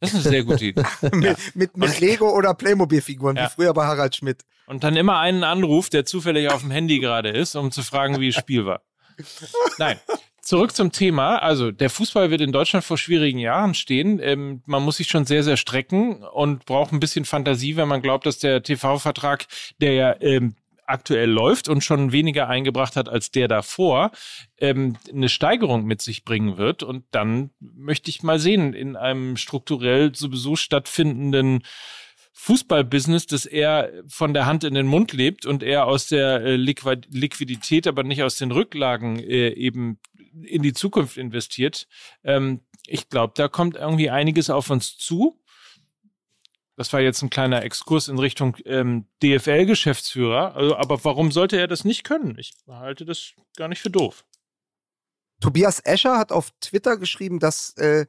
Das 0.00 0.10
ist 0.14 0.26
eine 0.26 0.30
sehr 0.30 0.44
gute 0.44 0.64
Idee. 0.64 0.82
mit, 1.12 1.36
mit, 1.54 1.76
mit 1.76 2.00
Lego 2.00 2.30
oder 2.30 2.54
Playmobil-Figuren, 2.54 3.36
Ja. 3.36 3.46
wie 3.46 3.50
früher 3.50 3.72
bei 3.74 3.84
Harald 3.86 4.14
Schmidt. 4.14 4.42
Und 4.66 4.84
dann 4.84 4.96
immer 4.96 5.18
einen 5.18 5.44
Anruf, 5.44 5.90
der 5.90 6.04
zufällig 6.04 6.50
auf 6.50 6.60
dem 6.60 6.70
Handy 6.70 6.98
gerade 7.00 7.30
ist, 7.30 7.56
um 7.56 7.70
zu 7.70 7.82
fragen, 7.82 8.20
wie 8.20 8.30
das 8.30 8.36
Spiel 8.40 8.66
war. 8.66 8.82
Nein. 9.78 9.98
Zurück 10.40 10.74
zum 10.74 10.92
Thema. 10.92 11.36
Also, 11.42 11.70
der 11.72 11.90
Fußball 11.90 12.30
wird 12.30 12.40
in 12.40 12.52
Deutschland 12.52 12.84
vor 12.84 12.96
schwierigen 12.96 13.38
Jahren 13.38 13.74
stehen. 13.74 14.18
Ähm, 14.22 14.62
man 14.64 14.82
muss 14.82 14.96
sich 14.96 15.08
schon 15.08 15.26
sehr, 15.26 15.42
sehr 15.42 15.56
strecken 15.58 16.22
und 16.22 16.64
braucht 16.64 16.92
ein 16.92 17.00
bisschen 17.00 17.24
Fantasie, 17.26 17.76
wenn 17.76 17.88
man 17.88 18.00
glaubt, 18.00 18.24
dass 18.24 18.38
der 18.38 18.62
TV-Vertrag, 18.62 19.46
der 19.80 19.92
ja 19.92 20.16
ähm, 20.20 20.54
aktuell 20.88 21.30
läuft 21.30 21.68
und 21.68 21.84
schon 21.84 22.12
weniger 22.12 22.48
eingebracht 22.48 22.96
hat 22.96 23.08
als 23.08 23.30
der 23.30 23.48
davor, 23.48 24.10
ähm, 24.58 24.96
eine 25.12 25.28
Steigerung 25.28 25.84
mit 25.84 26.02
sich 26.02 26.24
bringen 26.24 26.56
wird. 26.56 26.82
Und 26.82 27.04
dann 27.10 27.50
möchte 27.60 28.10
ich 28.10 28.22
mal 28.22 28.38
sehen, 28.38 28.72
in 28.72 28.96
einem 28.96 29.36
strukturell 29.36 30.14
sowieso 30.14 30.56
stattfindenden 30.56 31.62
Fußballbusiness, 32.32 33.26
das 33.26 33.46
eher 33.46 33.92
von 34.06 34.32
der 34.32 34.46
Hand 34.46 34.62
in 34.64 34.74
den 34.74 34.86
Mund 34.86 35.12
lebt 35.12 35.44
und 35.44 35.62
eher 35.62 35.86
aus 35.86 36.06
der 36.06 36.40
äh, 36.42 36.56
Liquid 36.56 37.08
Liquidität, 37.10 37.86
aber 37.86 38.04
nicht 38.04 38.22
aus 38.22 38.36
den 38.36 38.52
Rücklagen 38.52 39.18
äh, 39.18 39.48
eben 39.50 39.98
in 40.44 40.62
die 40.62 40.72
Zukunft 40.72 41.16
investiert. 41.16 41.88
Ähm, 42.22 42.60
ich 42.86 43.08
glaube, 43.08 43.34
da 43.36 43.48
kommt 43.48 43.76
irgendwie 43.76 44.08
einiges 44.08 44.50
auf 44.50 44.70
uns 44.70 44.96
zu. 44.96 45.40
Das 46.78 46.92
war 46.92 47.00
jetzt 47.00 47.20
ein 47.22 47.28
kleiner 47.30 47.64
Exkurs 47.64 48.06
in 48.06 48.18
Richtung 48.20 48.56
ähm, 48.64 49.06
DFL-Geschäftsführer. 49.22 50.54
Also, 50.54 50.76
aber 50.76 51.04
warum 51.04 51.32
sollte 51.32 51.58
er 51.58 51.66
das 51.66 51.84
nicht 51.84 52.04
können? 52.04 52.38
Ich 52.38 52.54
halte 52.68 53.04
das 53.04 53.32
gar 53.56 53.66
nicht 53.66 53.82
für 53.82 53.90
doof. 53.90 54.24
Tobias 55.40 55.80
Escher 55.80 56.16
hat 56.18 56.30
auf 56.32 56.50
Twitter 56.60 56.96
geschrieben, 56.96 57.40
dass 57.40 57.70
äh, 57.78 58.06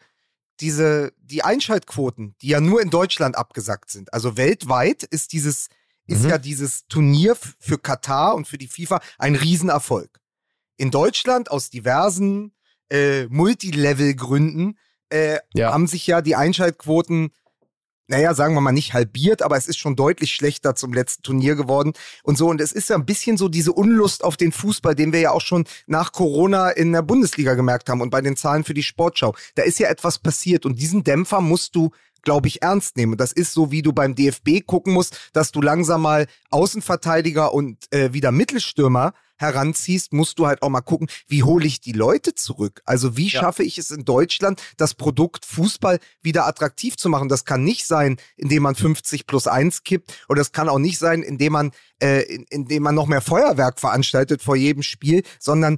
diese, 0.59 1.13
die 1.17 1.43
Einschaltquoten, 1.43 2.36
die 2.41 2.49
ja 2.49 2.61
nur 2.61 2.82
in 2.82 2.91
Deutschland 2.91 3.36
abgesackt 3.38 3.89
sind, 3.89 4.13
also 4.13 4.38
weltweit 4.38 5.03
ist 5.03 5.34
dieses, 5.34 5.70
ist 6.05 6.24
Mhm. 6.24 6.30
ja 6.30 6.38
dieses 6.38 6.86
Turnier 6.88 7.36
für 7.36 7.80
Katar 7.80 8.36
und 8.36 8.47
für 8.47 8.57
die 8.59 8.67
FIFA 8.67 8.99
ein 9.17 9.36
Riesenerfolg. 9.36 10.20
In 10.78 10.91
Deutschland 10.91 11.49
aus 11.49 11.70
diversen 11.72 12.53
äh, 12.91 13.26
Multilevel-Gründen 13.28 14.78
äh, 15.09 15.39
Ja. 15.53 15.72
haben 15.74 15.88
sich 15.88 16.05
ja 16.07 16.22
die 16.22 16.36
Einschaltquoten, 16.36 17.32
naja, 18.10 18.34
sagen 18.34 18.55
wir 18.55 18.62
mal 18.62 18.72
nicht 18.72 18.93
halbiert, 18.93 19.43
aber 19.43 19.55
es 19.55 19.68
ist 19.68 19.78
schon 19.78 19.95
deutlich 19.95 20.32
schlechter 20.32 20.76
zum 20.76 20.93
letzten 20.93 21.24
Turnier 21.24 21.55
geworden 21.55 21.93
und 22.24 22.38
so. 22.38 22.49
Und 22.49 22.60
es 22.60 22.72
ist 22.72 22.89
ja 22.89 22.95
ein 22.95 23.05
bisschen 23.05 23.38
so 23.38 23.49
diese 23.49 23.72
Unlust 23.72 24.24
auf 24.24 24.36
den 24.36 24.51
Fußball, 24.51 24.95
den 24.95 25.14
wir 25.14 25.20
ja 25.20 25.32
auch 25.32 25.41
schon 25.41 25.66
nach 25.86 26.12
Corona 26.12 26.72
in 26.72 26.91
der 26.91 27.03
Bundesliga 27.03 27.53
gemerkt 27.53 27.88
haben 27.88 28.01
und 28.01 28.10
bei 28.10 28.22
den 28.22 28.36
Zahlen 28.36 28.64
für 28.64 28.74
die 28.74 28.84
Sportschau. 28.84 29.36
Da 29.55 29.64
ist 29.64 29.80
ja 29.80 29.89
etwas 29.89 30.18
passiert 30.18 30.66
und 30.66 30.80
diesen 30.80 31.03
Dämpfer 31.03 31.39
musst 31.39 31.76
du 31.76 31.91
glaube 32.24 32.47
ich, 32.47 32.61
ernst 32.61 32.97
nehmen. 32.97 33.17
Das 33.17 33.32
ist 33.32 33.53
so, 33.53 33.72
wie 33.72 33.82
du 33.82 33.93
beim 33.93 34.15
DFB 34.15 34.65
gucken 34.65 34.93
musst, 34.93 35.17
dass 35.34 35.51
du 35.51 35.61
langsam 35.61 36.01
mal 36.01 36.28
Außenverteidiger 36.49 37.53
und 37.53 37.78
äh, 37.91 38.13
wieder 38.13 38.32
Mittelstürmer 38.32 39.13
heranziehst, 39.38 40.11
musst 40.11 40.38
du 40.38 40.47
halt 40.47 40.61
auch 40.61 40.70
mal 40.70 40.82
gucken, 40.82 41.07
wie 41.28 41.43
hole 41.43 41.65
ich 41.65 41.80
die 41.80 41.93
Leute 41.93 42.36
zurück? 42.36 42.82
Also 42.86 43.15
wie 43.15 43.30
Ja. 43.30 43.39
schaffe 43.39 43.63
ich 43.63 43.78
es 43.78 43.89
in 43.89 44.03
Deutschland, 44.03 44.61
das 44.78 44.93
Produkt 44.95 45.45
Fußball 45.45 45.99
wieder 46.22 46.45
attraktiv 46.45 46.97
zu 46.97 47.07
machen? 47.09 47.30
Das 47.30 47.45
kann 47.45 47.63
nicht 47.63 47.88
sein, 47.88 48.17
indem 48.36 48.63
man 48.63 48.76
50 48.76 49.28
plus 49.28 49.47
1 49.47 49.84
kippt 49.84 50.13
oder 50.28 50.39
das 50.39 50.51
kann 50.51 50.67
auch 50.67 50.78
nicht 50.80 50.99
sein, 50.99 51.24
indem 51.24 51.53
man, 51.53 51.72
äh, 52.01 52.22
in, 52.24 52.43
indem 52.49 52.84
man 52.84 52.95
noch 52.95 53.07
mehr 53.07 53.22
Feuerwerk 53.22 53.80
veranstaltet 53.80 54.43
vor 54.43 54.57
jedem 54.57 54.84
Spiel, 54.84 55.24
sondern 55.39 55.78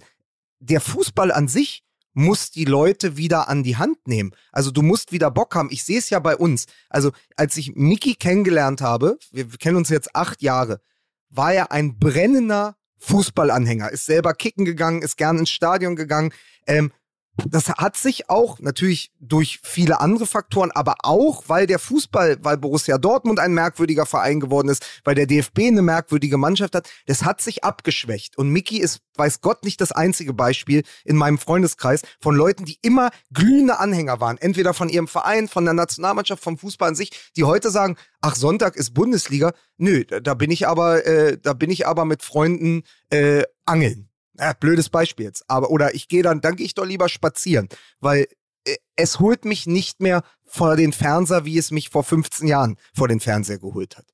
der 0.59 0.81
Fußball 0.81 1.31
an 1.31 1.47
sich 1.47 1.83
muss 2.13 2.51
die 2.51 2.65
Leute 2.65 3.17
wieder 3.17 3.47
an 3.47 3.63
die 3.63 3.77
Hand 3.77 4.07
nehmen. 4.07 4.31
Also 4.51 4.71
du 4.71 4.81
musst 4.81 5.11
wieder 5.11 5.31
Bock 5.31 5.55
haben. 5.55 5.69
Ich 5.71 5.83
sehe 5.83 5.99
es 5.99 6.09
ja 6.09 6.19
bei 6.19 6.35
uns. 6.35 6.65
Also 6.89 7.11
als 7.35 7.57
ich 7.57 7.75
Mickey 7.75 8.15
kennengelernt 8.15 8.81
habe, 8.81 9.17
wir 9.31 9.47
kennen 9.47 9.77
uns 9.77 9.89
jetzt 9.89 10.15
acht 10.15 10.41
Jahre, 10.41 10.81
war 11.29 11.53
er 11.53 11.71
ein 11.71 11.97
brennender 11.97 12.75
Fußballanhänger, 12.97 13.89
ist 13.89 14.05
selber 14.05 14.33
kicken 14.33 14.65
gegangen, 14.65 15.01
ist 15.01 15.17
gern 15.17 15.39
ins 15.39 15.49
Stadion 15.49 15.95
gegangen. 15.95 16.33
Ähm, 16.67 16.91
das 17.37 17.69
hat 17.69 17.95
sich 17.95 18.29
auch 18.29 18.59
natürlich 18.59 19.11
durch 19.19 19.59
viele 19.63 20.01
andere 20.01 20.25
Faktoren, 20.25 20.71
aber 20.71 20.95
auch, 21.03 21.43
weil 21.47 21.65
der 21.65 21.79
Fußball, 21.79 22.37
weil 22.41 22.57
Borussia 22.57 22.97
Dortmund 22.97 23.39
ein 23.39 23.53
merkwürdiger 23.53 24.05
Verein 24.05 24.39
geworden 24.39 24.67
ist, 24.67 24.85
weil 25.05 25.15
der 25.15 25.27
DFB 25.27 25.59
eine 25.67 25.81
merkwürdige 25.81 26.37
Mannschaft 26.37 26.75
hat, 26.75 26.89
das 27.05 27.23
hat 27.23 27.41
sich 27.41 27.63
abgeschwächt. 27.63 28.37
Und 28.37 28.49
Mickey 28.49 28.79
ist, 28.79 28.99
weiß 29.15 29.41
Gott, 29.41 29.63
nicht 29.63 29.79
das 29.79 29.91
einzige 29.91 30.33
Beispiel 30.33 30.83
in 31.05 31.15
meinem 31.15 31.37
Freundeskreis 31.37 32.01
von 32.19 32.35
Leuten, 32.35 32.65
die 32.65 32.77
immer 32.81 33.11
glühende 33.33 33.79
Anhänger 33.79 34.19
waren. 34.19 34.37
Entweder 34.37 34.73
von 34.73 34.89
ihrem 34.89 35.07
Verein, 35.07 35.47
von 35.47 35.63
der 35.63 35.73
Nationalmannschaft, 35.73 36.43
vom 36.43 36.57
Fußball 36.57 36.89
an 36.89 36.95
sich, 36.95 37.31
die 37.37 37.45
heute 37.45 37.71
sagen, 37.71 37.95
ach, 38.19 38.35
Sonntag 38.35 38.75
ist 38.75 38.93
Bundesliga. 38.93 39.53
Nö, 39.77 40.03
da, 40.03 40.33
bin 40.33 40.51
ich 40.51 40.67
aber, 40.67 41.05
äh, 41.05 41.37
da 41.41 41.53
bin 41.53 41.69
ich 41.69 41.87
aber 41.87 42.05
mit 42.05 42.23
Freunden 42.23 42.83
äh, 43.09 43.43
angeln. 43.65 44.10
Ja, 44.37 44.53
blödes 44.53 44.89
Beispiel 44.89 45.25
jetzt. 45.25 45.43
Aber, 45.47 45.69
oder 45.69 45.93
ich 45.93 46.07
gehe 46.07 46.23
dann, 46.23 46.41
dann 46.41 46.55
gehe 46.55 46.65
ich 46.65 46.73
doch 46.73 46.85
lieber 46.85 47.09
spazieren. 47.09 47.69
Weil 47.99 48.27
äh, 48.65 48.75
es 48.95 49.19
holt 49.19 49.45
mich 49.45 49.67
nicht 49.67 50.01
mehr 50.01 50.23
vor 50.45 50.75
den 50.75 50.93
Fernseher, 50.93 51.45
wie 51.45 51.57
es 51.57 51.71
mich 51.71 51.89
vor 51.89 52.03
15 52.03 52.47
Jahren 52.47 52.77
vor 52.93 53.07
den 53.07 53.19
Fernseher 53.19 53.59
geholt 53.59 53.97
hat. 53.97 54.05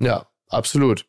Ja, 0.00 0.28
absolut. 0.48 1.06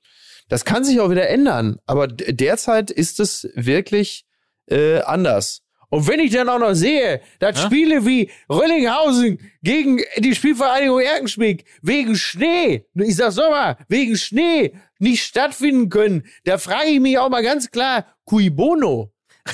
Das 0.47 0.63
kann 0.63 0.83
sich 0.83 0.99
auch 0.99 1.09
wieder 1.09 1.27
ändern, 1.27 1.79
aber 1.87 2.07
derzeit 2.07 2.91
ist 2.91 3.19
es 3.19 3.49
wirklich 3.55 4.25
äh, 4.67 4.99
anders. 5.01 5.63
Und 5.89 6.07
wenn 6.07 6.19
ich 6.19 6.31
dann 6.31 6.49
auch 6.49 6.59
noch 6.59 6.73
sehe, 6.73 7.21
dass 7.39 7.57
ja? 7.57 7.65
Spiele 7.65 8.05
wie 8.05 8.29
Röllinghausen 8.49 9.39
gegen 9.61 10.01
die 10.17 10.35
Spielvereinigung 10.35 10.99
Erkenschmick 10.99 11.65
wegen 11.81 12.15
Schnee, 12.15 12.85
ich 12.95 13.15
sag 13.15 13.31
so 13.31 13.49
mal, 13.49 13.77
wegen 13.87 14.15
Schnee 14.15 14.73
nicht 14.99 15.23
stattfinden 15.23 15.89
können, 15.89 16.23
da 16.43 16.57
frage 16.57 16.89
ich 16.89 16.99
mich 16.99 17.17
auch 17.17 17.29
mal 17.29 17.43
ganz 17.43 17.69
klar, 17.69 18.05
cui 18.25 18.49
bono? 18.49 19.11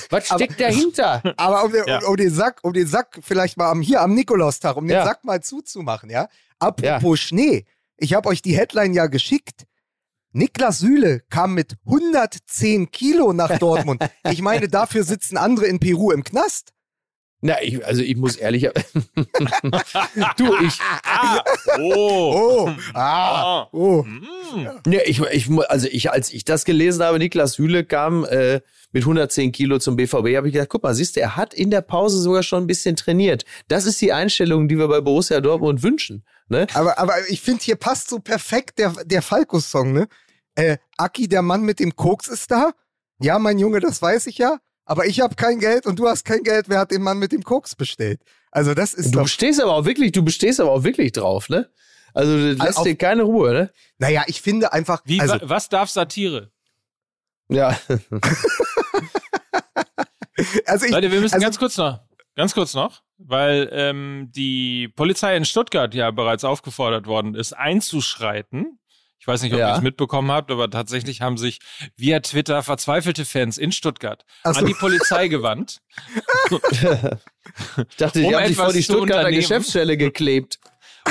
Was 0.08 0.26
steckt 0.26 0.54
aber, 0.54 0.70
dahinter? 0.70 1.22
Aber 1.36 1.64
um 1.64 1.72
den, 1.72 1.84
ja. 1.86 2.02
um, 2.06 2.16
den 2.16 2.30
Sack, 2.30 2.60
um 2.62 2.72
den 2.72 2.86
Sack 2.86 3.18
vielleicht 3.20 3.58
mal 3.58 3.70
am, 3.70 3.82
hier 3.82 4.00
am 4.00 4.14
Nikolaustag, 4.14 4.76
um 4.76 4.86
den 4.86 4.96
ja. 4.96 5.04
Sack 5.04 5.22
mal 5.22 5.42
zuzumachen, 5.42 6.08
ja? 6.08 6.28
Apropos 6.58 7.20
Schnee, 7.20 7.66
ich 7.98 8.14
habe 8.14 8.28
euch 8.30 8.40
die 8.40 8.56
Headline 8.56 8.94
ja 8.94 9.06
geschickt. 9.06 9.66
Niklas 10.32 10.78
Süle 10.78 11.20
kam 11.28 11.54
mit 11.54 11.76
110 11.84 12.90
Kilo 12.90 13.32
nach 13.32 13.58
Dortmund. 13.58 14.02
Ich 14.30 14.40
meine, 14.40 14.68
dafür 14.68 15.04
sitzen 15.04 15.36
andere 15.36 15.66
in 15.66 15.78
Peru 15.78 16.10
im 16.10 16.24
Knast. 16.24 16.72
Na, 17.44 17.60
ich, 17.60 17.84
also 17.84 18.02
ich 18.02 18.16
muss 18.16 18.36
ehrlich. 18.36 18.62
du, 20.36 20.56
ich. 20.64 20.78
Ah, 21.02 21.42
oh. 21.80 22.66
oh. 22.66 22.70
Ah. 22.94 23.66
Oh. 23.72 24.06
Ja, 24.86 25.00
ich, 25.04 25.20
ich, 25.20 25.50
also 25.68 25.88
ich, 25.90 26.10
als 26.12 26.32
ich 26.32 26.44
das 26.44 26.64
gelesen 26.64 27.02
habe, 27.02 27.18
Niklas 27.18 27.54
Süle 27.54 27.84
kam 27.84 28.24
äh, 28.24 28.60
mit 28.92 29.02
110 29.02 29.50
Kilo 29.50 29.80
zum 29.80 29.96
BVB, 29.96 30.36
habe 30.36 30.46
ich 30.46 30.52
gedacht, 30.52 30.68
guck 30.68 30.84
mal, 30.84 30.94
siehst 30.94 31.16
du, 31.16 31.20
er 31.20 31.34
hat 31.36 31.52
in 31.52 31.70
der 31.70 31.80
Pause 31.80 32.18
sogar 32.18 32.44
schon 32.44 32.62
ein 32.62 32.68
bisschen 32.68 32.94
trainiert. 32.94 33.44
Das 33.66 33.86
ist 33.86 34.00
die 34.00 34.12
Einstellung, 34.12 34.68
die 34.68 34.78
wir 34.78 34.86
bei 34.86 35.00
Borussia 35.00 35.40
Dortmund 35.40 35.82
wünschen. 35.82 36.24
Ne? 36.52 36.66
Aber, 36.74 36.98
aber 36.98 37.14
ich 37.28 37.40
finde, 37.40 37.64
hier 37.64 37.76
passt 37.76 38.10
so 38.10 38.18
perfekt 38.18 38.78
der, 38.78 38.92
der 39.04 39.22
Falco-Song, 39.22 39.92
ne? 39.92 40.06
Äh, 40.54 40.76
Aki, 40.98 41.28
der 41.28 41.40
Mann 41.40 41.62
mit 41.62 41.80
dem 41.80 41.96
Koks 41.96 42.28
ist 42.28 42.50
da. 42.50 42.72
Ja, 43.20 43.38
mein 43.38 43.58
Junge, 43.58 43.80
das 43.80 44.02
weiß 44.02 44.26
ich 44.26 44.36
ja. 44.36 44.58
Aber 44.84 45.06
ich 45.06 45.20
habe 45.20 45.34
kein 45.34 45.60
Geld 45.60 45.86
und 45.86 45.98
du 45.98 46.08
hast 46.08 46.24
kein 46.24 46.42
Geld. 46.42 46.68
Wer 46.68 46.80
hat 46.80 46.90
den 46.90 47.02
Mann 47.02 47.18
mit 47.18 47.32
dem 47.32 47.42
Koks 47.42 47.74
bestellt? 47.74 48.20
Also 48.50 48.74
das 48.74 48.92
ist 48.92 49.06
Du 49.06 49.18
doch 49.18 49.22
bestehst 49.22 49.62
aber 49.62 49.72
auch 49.74 49.86
wirklich, 49.86 50.12
du 50.12 50.22
bestehst 50.22 50.60
aber 50.60 50.72
auch 50.72 50.84
wirklich 50.84 51.12
drauf, 51.12 51.48
ne? 51.48 51.70
Also 52.12 52.32
du 52.36 52.52
lässt 52.52 52.60
also 52.60 52.84
dir 52.84 52.96
keine 52.96 53.22
Ruhe, 53.22 53.52
ne? 53.52 53.72
Naja, 53.98 54.24
ich 54.26 54.42
finde 54.42 54.74
einfach. 54.74 55.00
Wie, 55.06 55.20
also, 55.20 55.38
was 55.42 55.70
darf 55.70 55.88
Satire? 55.88 56.52
Ja. 57.48 57.78
also 60.66 60.84
ich, 60.84 60.92
Leute, 60.92 61.10
wir 61.10 61.20
müssen 61.20 61.34
also, 61.34 61.44
ganz 61.44 61.58
kurz 61.58 61.76
noch, 61.78 62.00
ganz 62.36 62.54
kurz 62.54 62.74
noch, 62.74 63.02
weil 63.18 63.68
ähm, 63.72 64.30
die 64.34 64.88
Polizei 64.88 65.36
in 65.36 65.44
Stuttgart 65.44 65.94
ja 65.94 66.10
bereits 66.10 66.44
aufgefordert 66.44 67.06
worden 67.06 67.34
ist, 67.34 67.52
einzuschreiten. 67.52 68.78
Ich 69.18 69.26
weiß 69.28 69.42
nicht, 69.42 69.52
ob 69.52 69.60
ja. 69.60 69.70
ihr 69.70 69.76
es 69.76 69.82
mitbekommen 69.82 70.32
habt, 70.32 70.50
aber 70.50 70.68
tatsächlich 70.68 71.20
haben 71.20 71.38
sich 71.38 71.60
via 71.96 72.18
Twitter 72.20 72.62
verzweifelte 72.64 73.24
Fans 73.24 73.56
in 73.56 73.70
Stuttgart 73.70 74.24
so. 74.42 74.50
an 74.50 74.66
die 74.66 74.74
Polizei 74.74 75.28
gewandt. 75.28 75.80
ich 76.50 77.96
dachte, 77.96 78.20
die 78.20 78.26
um 78.26 78.34
haben 78.34 78.46
sich 78.48 78.56
vor 78.56 78.72
die 78.72 78.82
Stuttgarter 78.82 79.30
Geschäftsstelle 79.30 79.96
geklebt 79.96 80.58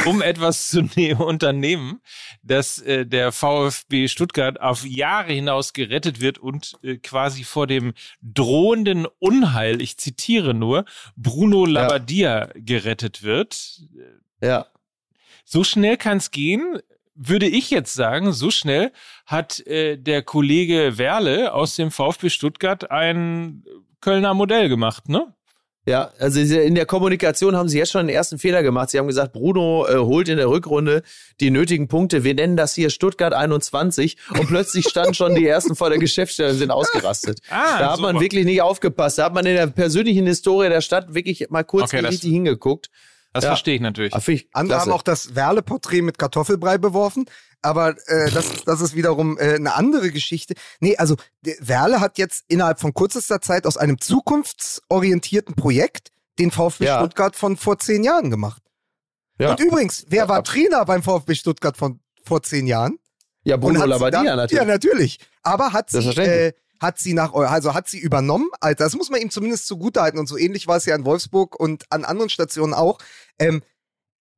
um 0.05 0.21
etwas 0.21 0.69
zu 0.69 0.83
ne 0.95 1.15
unternehmen, 1.15 2.01
dass 2.43 2.79
äh, 2.79 3.05
der 3.05 3.31
VfB 3.31 4.07
Stuttgart 4.07 4.59
auf 4.59 4.85
Jahre 4.85 5.33
hinaus 5.33 5.73
gerettet 5.73 6.21
wird 6.21 6.37
und 6.37 6.77
äh, 6.83 6.97
quasi 6.97 7.43
vor 7.43 7.67
dem 7.67 7.93
drohenden 8.21 9.07
Unheil, 9.19 9.81
ich 9.81 9.97
zitiere 9.97 10.53
nur, 10.53 10.85
Bruno 11.15 11.65
Labbadia 11.65 12.47
ja. 12.47 12.49
gerettet 12.55 13.23
wird. 13.23 13.81
Ja. 14.41 14.67
So 15.45 15.63
schnell 15.63 15.97
kann 15.97 16.17
es 16.17 16.31
gehen 16.31 16.79
würde 17.13 17.47
ich 17.47 17.69
jetzt 17.69 17.93
sagen, 17.93 18.31
so 18.31 18.49
schnell 18.49 18.91
hat 19.25 19.59
äh, 19.67 19.97
der 19.97 20.23
Kollege 20.23 20.97
Werle 20.97 21.53
aus 21.53 21.75
dem 21.75 21.91
VfB 21.91 22.29
Stuttgart 22.29 22.89
ein 22.89 23.63
Kölner 23.99 24.33
Modell 24.33 24.69
gemacht, 24.69 25.07
ne? 25.09 25.33
Ja, 25.87 26.11
also 26.19 26.39
in 26.39 26.75
der 26.75 26.85
Kommunikation 26.85 27.55
haben 27.55 27.67
sie 27.67 27.79
jetzt 27.79 27.91
schon 27.91 28.05
den 28.05 28.15
ersten 28.15 28.37
Fehler 28.37 28.61
gemacht. 28.61 28.91
Sie 28.91 28.99
haben 28.99 29.07
gesagt, 29.07 29.33
Bruno 29.33 29.87
äh, 29.87 29.97
holt 29.97 30.29
in 30.29 30.37
der 30.37 30.47
Rückrunde 30.47 31.01
die 31.39 31.49
nötigen 31.49 31.87
Punkte. 31.87 32.23
Wir 32.23 32.35
nennen 32.35 32.55
das 32.55 32.75
hier 32.75 32.91
Stuttgart 32.91 33.33
21 33.33 34.17
und 34.37 34.47
plötzlich 34.47 34.87
standen 34.87 35.15
schon 35.15 35.33
die 35.33 35.47
ersten 35.47 35.75
vor 35.75 35.89
der 35.89 35.97
Geschäftsstelle 35.97 36.51
und 36.51 36.57
sind 36.57 36.69
ausgerastet. 36.69 37.39
Ah, 37.49 37.79
da 37.79 37.89
hat 37.89 37.97
super. 37.97 38.13
man 38.13 38.21
wirklich 38.21 38.45
nicht 38.45 38.61
aufgepasst. 38.61 39.17
Da 39.17 39.25
hat 39.25 39.33
man 39.33 39.43
in 39.47 39.55
der 39.55 39.67
persönlichen 39.67 40.27
Historie 40.27 40.69
der 40.69 40.81
Stadt 40.81 41.15
wirklich 41.15 41.49
mal 41.49 41.63
kurz 41.63 41.93
okay, 41.93 42.05
richtig 42.05 42.29
hingeguckt. 42.29 42.91
Das 43.33 43.45
ja. 43.45 43.51
verstehe 43.51 43.75
ich 43.75 43.81
natürlich. 43.81 44.13
Ich 44.13 44.49
Andere 44.53 44.79
haben 44.79 44.91
auch 44.91 45.03
das 45.03 45.35
Werle-Porträt 45.35 46.01
mit 46.01 46.17
Kartoffelbrei 46.17 46.77
beworfen, 46.77 47.25
aber 47.61 47.95
äh, 48.07 48.29
das, 48.31 48.63
das 48.65 48.81
ist 48.81 48.95
wiederum 48.95 49.37
äh, 49.37 49.55
eine 49.55 49.75
andere 49.75 50.11
Geschichte. 50.11 50.55
Nee, 50.79 50.97
also 50.97 51.15
Werle 51.41 52.01
hat 52.01 52.17
jetzt 52.17 52.43
innerhalb 52.47 52.79
von 52.79 52.93
kürzester 52.93 53.39
Zeit 53.39 53.65
aus 53.65 53.77
einem 53.77 53.99
zukunftsorientierten 53.99 55.55
Projekt 55.55 56.09
den 56.39 56.51
VfB 56.51 56.85
ja. 56.85 56.99
Stuttgart 56.99 57.35
von 57.35 57.55
vor 57.55 57.79
zehn 57.79 58.03
Jahren 58.03 58.31
gemacht. 58.31 58.61
Ja. 59.39 59.51
Und 59.51 59.59
übrigens, 59.59 60.05
wer 60.09 60.27
war 60.27 60.43
Trainer 60.43 60.83
beim 60.85 61.01
VfB 61.01 61.35
Stuttgart 61.35 61.77
von 61.77 61.99
vor 62.23 62.43
zehn 62.43 62.67
Jahren? 62.67 62.99
Ja, 63.43 63.57
Bruno 63.57 63.85
Labbadia 63.85 64.35
natürlich. 64.35 64.59
Ja, 64.59 64.65
natürlich. 64.65 65.19
Aber 65.41 65.73
hat 65.73 65.89
sie, 65.89 65.99
äh, 65.99 66.53
hat 66.81 66.97
sie 66.97 67.13
nach, 67.13 67.33
also 67.33 67.75
hat 67.75 67.87
sie 67.87 67.99
übernommen. 67.99 68.49
Also 68.59 68.75
das 68.83 68.95
muss 68.95 69.11
man 69.11 69.21
ihm 69.21 69.29
zumindest 69.29 69.67
zugutehalten. 69.67 70.19
Und 70.19 70.27
so 70.27 70.37
ähnlich 70.37 70.67
war 70.67 70.77
es 70.77 70.85
ja 70.85 70.95
in 70.95 71.05
Wolfsburg 71.05 71.57
und 71.57 71.85
an 71.91 72.03
anderen 72.03 72.29
Stationen 72.29 72.73
auch. 72.73 72.97
Ähm, 73.37 73.61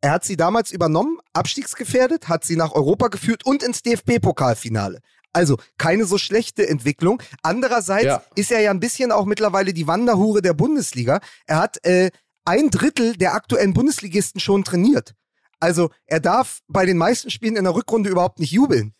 er 0.02 0.12
hat 0.12 0.26
sie 0.26 0.36
damals 0.36 0.72
übernommen, 0.72 1.20
abstiegsgefährdet, 1.32 2.28
hat 2.28 2.44
sie 2.44 2.58
nach 2.58 2.74
Europa 2.74 3.08
geführt 3.08 3.46
und 3.46 3.64
ins 3.64 3.82
DFB-Pokalfinale. 3.84 5.00
Also 5.32 5.58
keine 5.78 6.04
so 6.06 6.18
schlechte 6.18 6.68
Entwicklung. 6.68 7.24
Andererseits 7.42 8.06
ja. 8.06 8.24
ist 8.36 8.52
er 8.52 8.60
ja 8.60 8.72
ein 8.72 8.82
bisschen 8.82 9.14
auch 9.14 9.26
mittlerweile 9.26 9.74
die 9.74 9.88
Wanderhure 9.88 10.42
der 10.42 10.54
Bundesliga. 10.54 11.22
Er 11.48 11.60
hat 11.60 11.84
äh, 11.86 12.12
ein 12.44 12.70
Drittel 12.70 13.16
der 13.16 13.34
aktuellen 13.34 13.74
Bundesligisten 13.74 14.42
schon 14.42 14.66
trainiert. 14.66 15.16
Also 15.64 15.92
er 16.08 16.20
darf 16.20 16.60
bei 16.68 16.86
den 16.86 16.98
meisten 16.98 17.30
Spielen 17.30 17.56
in 17.56 17.64
der 17.64 17.74
Rückrunde 17.74 18.10
überhaupt 18.10 18.38
nicht 18.38 18.52
jubeln. 18.52 18.94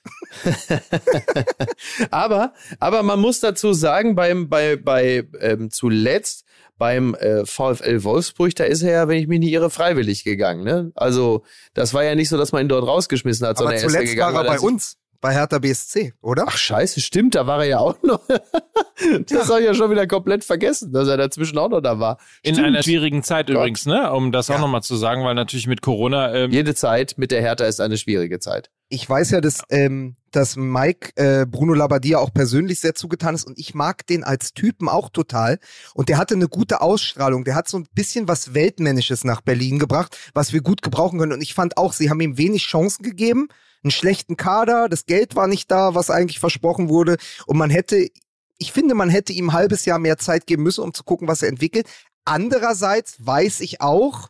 aber, 2.10 2.54
aber 2.80 3.04
man 3.04 3.20
muss 3.20 3.42
dazu 3.42 3.74
sagen, 3.74 4.16
beim, 4.16 4.48
bei, 4.48 4.78
bei 4.78 5.28
ähm, 5.42 5.72
zuletzt 5.72 6.46
beim 6.78 7.16
äh, 7.16 7.46
VfL 7.46 8.06
Wolfsburg, 8.06 8.56
da 8.56 8.64
ist 8.64 8.82
er 8.82 8.94
ja, 8.94 9.08
wenn 9.10 9.18
ich 9.18 9.28
mich 9.28 9.40
nicht 9.40 9.52
irre, 9.52 9.70
freiwillig 9.70 10.24
gegangen. 10.24 10.64
Ne? 10.64 10.94
Also 10.96 11.44
das 11.74 11.94
war 11.94 12.06
ja 12.06 12.16
nicht 12.16 12.30
so, 12.30 12.38
dass 12.38 12.54
man 12.54 12.62
ihn 12.62 12.70
dort 12.70 12.88
rausgeschmissen 12.88 13.46
hat, 13.46 13.58
aber 13.58 13.66
sondern 13.66 13.80
zuletzt 13.80 13.96
er 13.96 14.02
ist 14.04 14.10
ja 14.12 14.14
gegangen, 14.14 14.36
war 14.38 14.46
er 14.46 14.58
bei 14.58 14.60
uns 14.62 14.96
bei 15.24 15.34
Hertha 15.34 15.58
BSC, 15.58 16.12
oder? 16.22 16.44
Ach 16.48 16.58
scheiße, 16.58 17.00
stimmt, 17.00 17.36
da 17.36 17.48
war 17.48 17.60
er 17.60 17.66
ja 17.66 17.80
auch 17.80 17.96
noch. 18.04 18.28
das 18.28 19.32
ja. 19.32 19.48
habe 19.48 19.62
ich 19.62 19.66
ja 19.66 19.74
schon 19.74 19.90
wieder 19.90 20.06
komplett 20.06 20.44
vergessen, 20.44 20.92
dass 20.92 21.08
er 21.08 21.16
dazwischen 21.16 21.58
auch 21.58 21.70
noch 21.70 21.80
da 21.80 21.98
war. 21.98 22.18
In 22.42 22.56
stimmt. 22.56 22.68
einer 22.68 22.84
schwierigen 22.84 23.24
Zeit 23.24 23.48
Gott. 23.48 23.56
übrigens, 23.56 23.86
ne? 23.86 24.12
Um 24.12 24.34
das 24.34 24.50
ja. 24.50 24.56
auch 24.56 24.60
nochmal 24.60 24.84
zu 24.84 24.98
sagen, 24.98 25.24
weil 25.24 25.34
natürlich 25.34 25.66
mit 25.66 25.82
Corona. 25.82 26.34
Ähm 26.34 26.52
Jede 26.52 26.76
Zeit 26.76 27.14
mit 27.16 27.32
der 27.32 27.40
Hertha 27.40 27.64
ist 27.64 27.80
eine 27.80 27.98
schwierige 27.98 28.40
Zeit. 28.40 28.70
Ich 28.90 29.10
weiß 29.10 29.32
ja, 29.32 29.40
dass, 29.40 29.62
ähm, 29.70 30.18
dass 30.32 30.58
Mike 30.58 31.12
äh, 31.16 31.46
Bruno 31.46 31.74
Labbadia 31.74 32.20
auch 32.20 32.34
persönlich 32.34 32.82
sehr 32.82 32.94
zugetan 32.94 33.34
ist 33.34 33.48
und 33.48 33.58
ich 33.58 33.74
mag 33.74 34.06
den 34.06 34.26
als 34.26 34.54
Typen 34.54 34.90
auch 34.90 35.08
total. 35.08 35.58
Und 35.94 36.10
der 36.10 36.18
hatte 36.18 36.36
eine 36.36 36.50
gute 36.50 36.82
Ausstrahlung. 36.82 37.46
Der 37.46 37.56
hat 37.56 37.70
so 37.70 37.78
ein 37.78 37.88
bisschen 37.96 38.28
was 38.28 38.54
Weltmännisches 38.54 39.24
nach 39.24 39.40
Berlin 39.40 39.80
gebracht, 39.80 40.18
was 40.34 40.52
wir 40.52 40.60
gut 40.60 40.82
gebrauchen 40.82 41.18
können. 41.18 41.32
Und 41.32 41.42
ich 41.42 41.54
fand 41.54 41.78
auch, 41.78 41.94
sie 41.94 42.10
haben 42.10 42.20
ihm 42.20 42.38
wenig 42.38 42.66
Chancen 42.66 43.04
gegeben 43.04 43.48
einen 43.84 43.92
schlechten 43.92 44.38
Kader, 44.38 44.90
das 44.90 45.06
Geld 45.06 45.36
war 45.36 45.48
nicht 45.48 45.70
da, 45.70 45.96
was 45.96 46.10
eigentlich 46.10 46.40
versprochen 46.40 46.90
wurde 46.90 47.18
und 47.46 47.58
man 47.58 47.70
hätte, 47.70 48.10
ich 48.58 48.72
finde, 48.72 48.96
man 48.96 49.10
hätte 49.10 49.34
ihm 49.34 49.50
ein 49.50 49.54
halbes 49.54 49.86
Jahr 49.86 50.00
mehr 50.00 50.18
Zeit 50.18 50.48
geben 50.48 50.64
müssen, 50.64 50.84
um 50.84 50.94
zu 50.94 51.04
gucken, 51.04 51.28
was 51.28 51.42
er 51.42 51.50
entwickelt. 51.50 51.88
Andererseits 52.26 53.16
weiß 53.26 53.60
ich 53.60 53.82
auch 53.82 54.30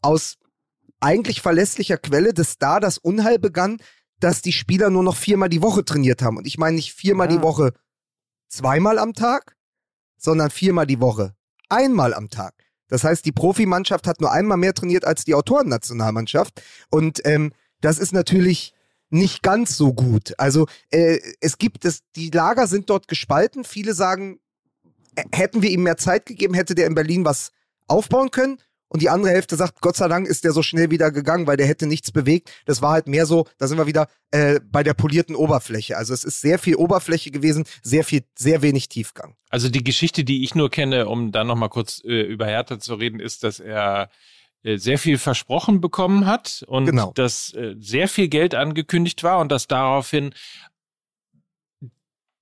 aus 0.00 0.36
eigentlich 1.00 1.42
verlässlicher 1.42 1.98
Quelle, 1.98 2.32
dass 2.32 2.58
da 2.58 2.80
das 2.80 2.98
Unheil 2.98 3.38
begann, 3.38 3.78
dass 4.20 4.40
die 4.40 4.52
Spieler 4.52 4.88
nur 4.88 5.02
noch 5.02 5.16
viermal 5.16 5.50
die 5.50 5.62
Woche 5.62 5.84
trainiert 5.84 6.22
haben. 6.22 6.38
Und 6.38 6.46
ich 6.46 6.56
meine 6.56 6.76
nicht 6.76 6.94
viermal 6.94 7.30
ja. 7.30 7.36
die 7.36 7.42
Woche 7.42 7.72
zweimal 8.48 8.98
am 8.98 9.12
Tag, 9.12 9.56
sondern 10.16 10.50
viermal 10.50 10.86
die 10.86 11.00
Woche 11.00 11.34
einmal 11.68 12.14
am 12.14 12.30
Tag. 12.30 12.54
Das 12.88 13.04
heißt, 13.04 13.24
die 13.24 13.32
Profimannschaft 13.32 14.06
hat 14.06 14.20
nur 14.20 14.32
einmal 14.32 14.58
mehr 14.58 14.74
trainiert 14.74 15.04
als 15.04 15.24
die 15.24 15.34
Autorennationalmannschaft. 15.34 16.62
Und 16.90 17.20
ähm, 17.26 17.52
das 17.80 17.98
ist 17.98 18.12
natürlich 18.12 18.73
nicht 19.14 19.42
ganz 19.42 19.76
so 19.76 19.94
gut. 19.94 20.34
Also 20.38 20.66
äh, 20.90 21.18
es 21.40 21.58
gibt 21.58 21.84
es, 21.84 22.02
die 22.16 22.30
Lager 22.30 22.66
sind 22.66 22.90
dort 22.90 23.08
gespalten. 23.08 23.64
Viele 23.64 23.94
sagen, 23.94 24.40
hätten 25.32 25.62
wir 25.62 25.70
ihm 25.70 25.84
mehr 25.84 25.96
Zeit 25.96 26.26
gegeben, 26.26 26.54
hätte 26.54 26.74
der 26.74 26.86
in 26.86 26.94
Berlin 26.94 27.24
was 27.24 27.52
aufbauen 27.86 28.30
können. 28.30 28.58
und 28.88 29.02
die 29.02 29.10
andere 29.10 29.32
Hälfte 29.32 29.56
sagt, 29.56 29.80
Gott 29.80 29.96
sei 29.96 30.06
Dank 30.08 30.26
ist 30.28 30.44
der 30.44 30.52
so 30.52 30.62
schnell 30.62 30.90
wieder 30.90 31.10
gegangen, 31.10 31.46
weil 31.46 31.56
der 31.56 31.66
hätte 31.66 31.86
nichts 31.86 32.12
bewegt. 32.12 32.50
Das 32.64 32.80
war 32.80 32.92
halt 32.92 33.08
mehr 33.08 33.26
so, 33.26 33.46
da 33.58 33.66
sind 33.66 33.78
wir 33.78 33.86
wieder 33.86 34.08
äh, 34.30 34.60
bei 34.60 34.82
der 34.82 34.94
polierten 34.94 35.34
Oberfläche. 35.34 35.96
Also 35.96 36.14
es 36.14 36.24
ist 36.24 36.40
sehr 36.40 36.58
viel 36.58 36.76
Oberfläche 36.76 37.30
gewesen, 37.30 37.64
sehr 37.82 38.04
viel, 38.04 38.22
sehr 38.36 38.62
wenig 38.62 38.88
Tiefgang. 38.88 39.36
Also 39.48 39.68
die 39.68 39.84
Geschichte, 39.84 40.24
die 40.24 40.44
ich 40.44 40.54
nur 40.54 40.70
kenne, 40.70 41.08
um 41.08 41.32
dann 41.32 41.46
nochmal 41.46 41.70
kurz 41.70 42.02
äh, 42.04 42.22
über 42.22 42.46
Hertha 42.46 42.78
zu 42.78 42.94
reden, 42.94 43.20
ist, 43.20 43.44
dass 43.44 43.60
er 43.60 44.10
sehr 44.76 44.98
viel 44.98 45.18
versprochen 45.18 45.80
bekommen 45.80 46.26
hat 46.26 46.64
und 46.66 46.86
Genau. 46.86 47.12
dass 47.14 47.52
äh, 47.54 47.74
sehr 47.78 48.08
viel 48.08 48.28
Geld 48.28 48.54
angekündigt 48.54 49.22
war 49.22 49.38
und 49.38 49.52
dass 49.52 49.68
daraufhin 49.68 50.34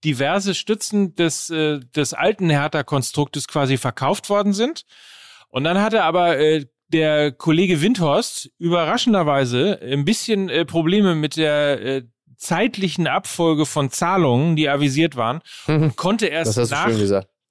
diverse 0.05 0.55
Stützen 0.55 1.15
des, 1.15 1.51
äh, 1.51 1.81
des 1.95 2.15
alten 2.15 2.51
Hertha-Konstruktes 2.51 3.47
quasi 3.49 3.77
verkauft 3.77 4.31
worden 4.31 4.53
sind. 4.53 4.85
Und 5.49 5.65
dann 5.65 5.81
hatte 5.81 6.03
aber 6.03 6.39
äh, 6.39 6.67
der 6.89 7.33
Kollege 7.33 7.81
Windhorst 7.81 8.51
überraschenderweise 8.59 9.81
ein 9.83 10.05
bisschen 10.05 10.49
äh, 10.49 10.65
Probleme 10.65 11.15
mit 11.15 11.37
der 11.37 11.81
äh, 11.81 12.03
zeitlichen 12.37 13.07
Abfolge 13.07 13.67
von 13.67 13.91
Zahlungen, 13.91 14.57
die 14.57 14.69
avisiert 14.69 15.17
waren, 15.17 15.41
und 15.69 15.97
konnte 15.97 16.27
erst 16.27 16.57
nach. 16.71 16.87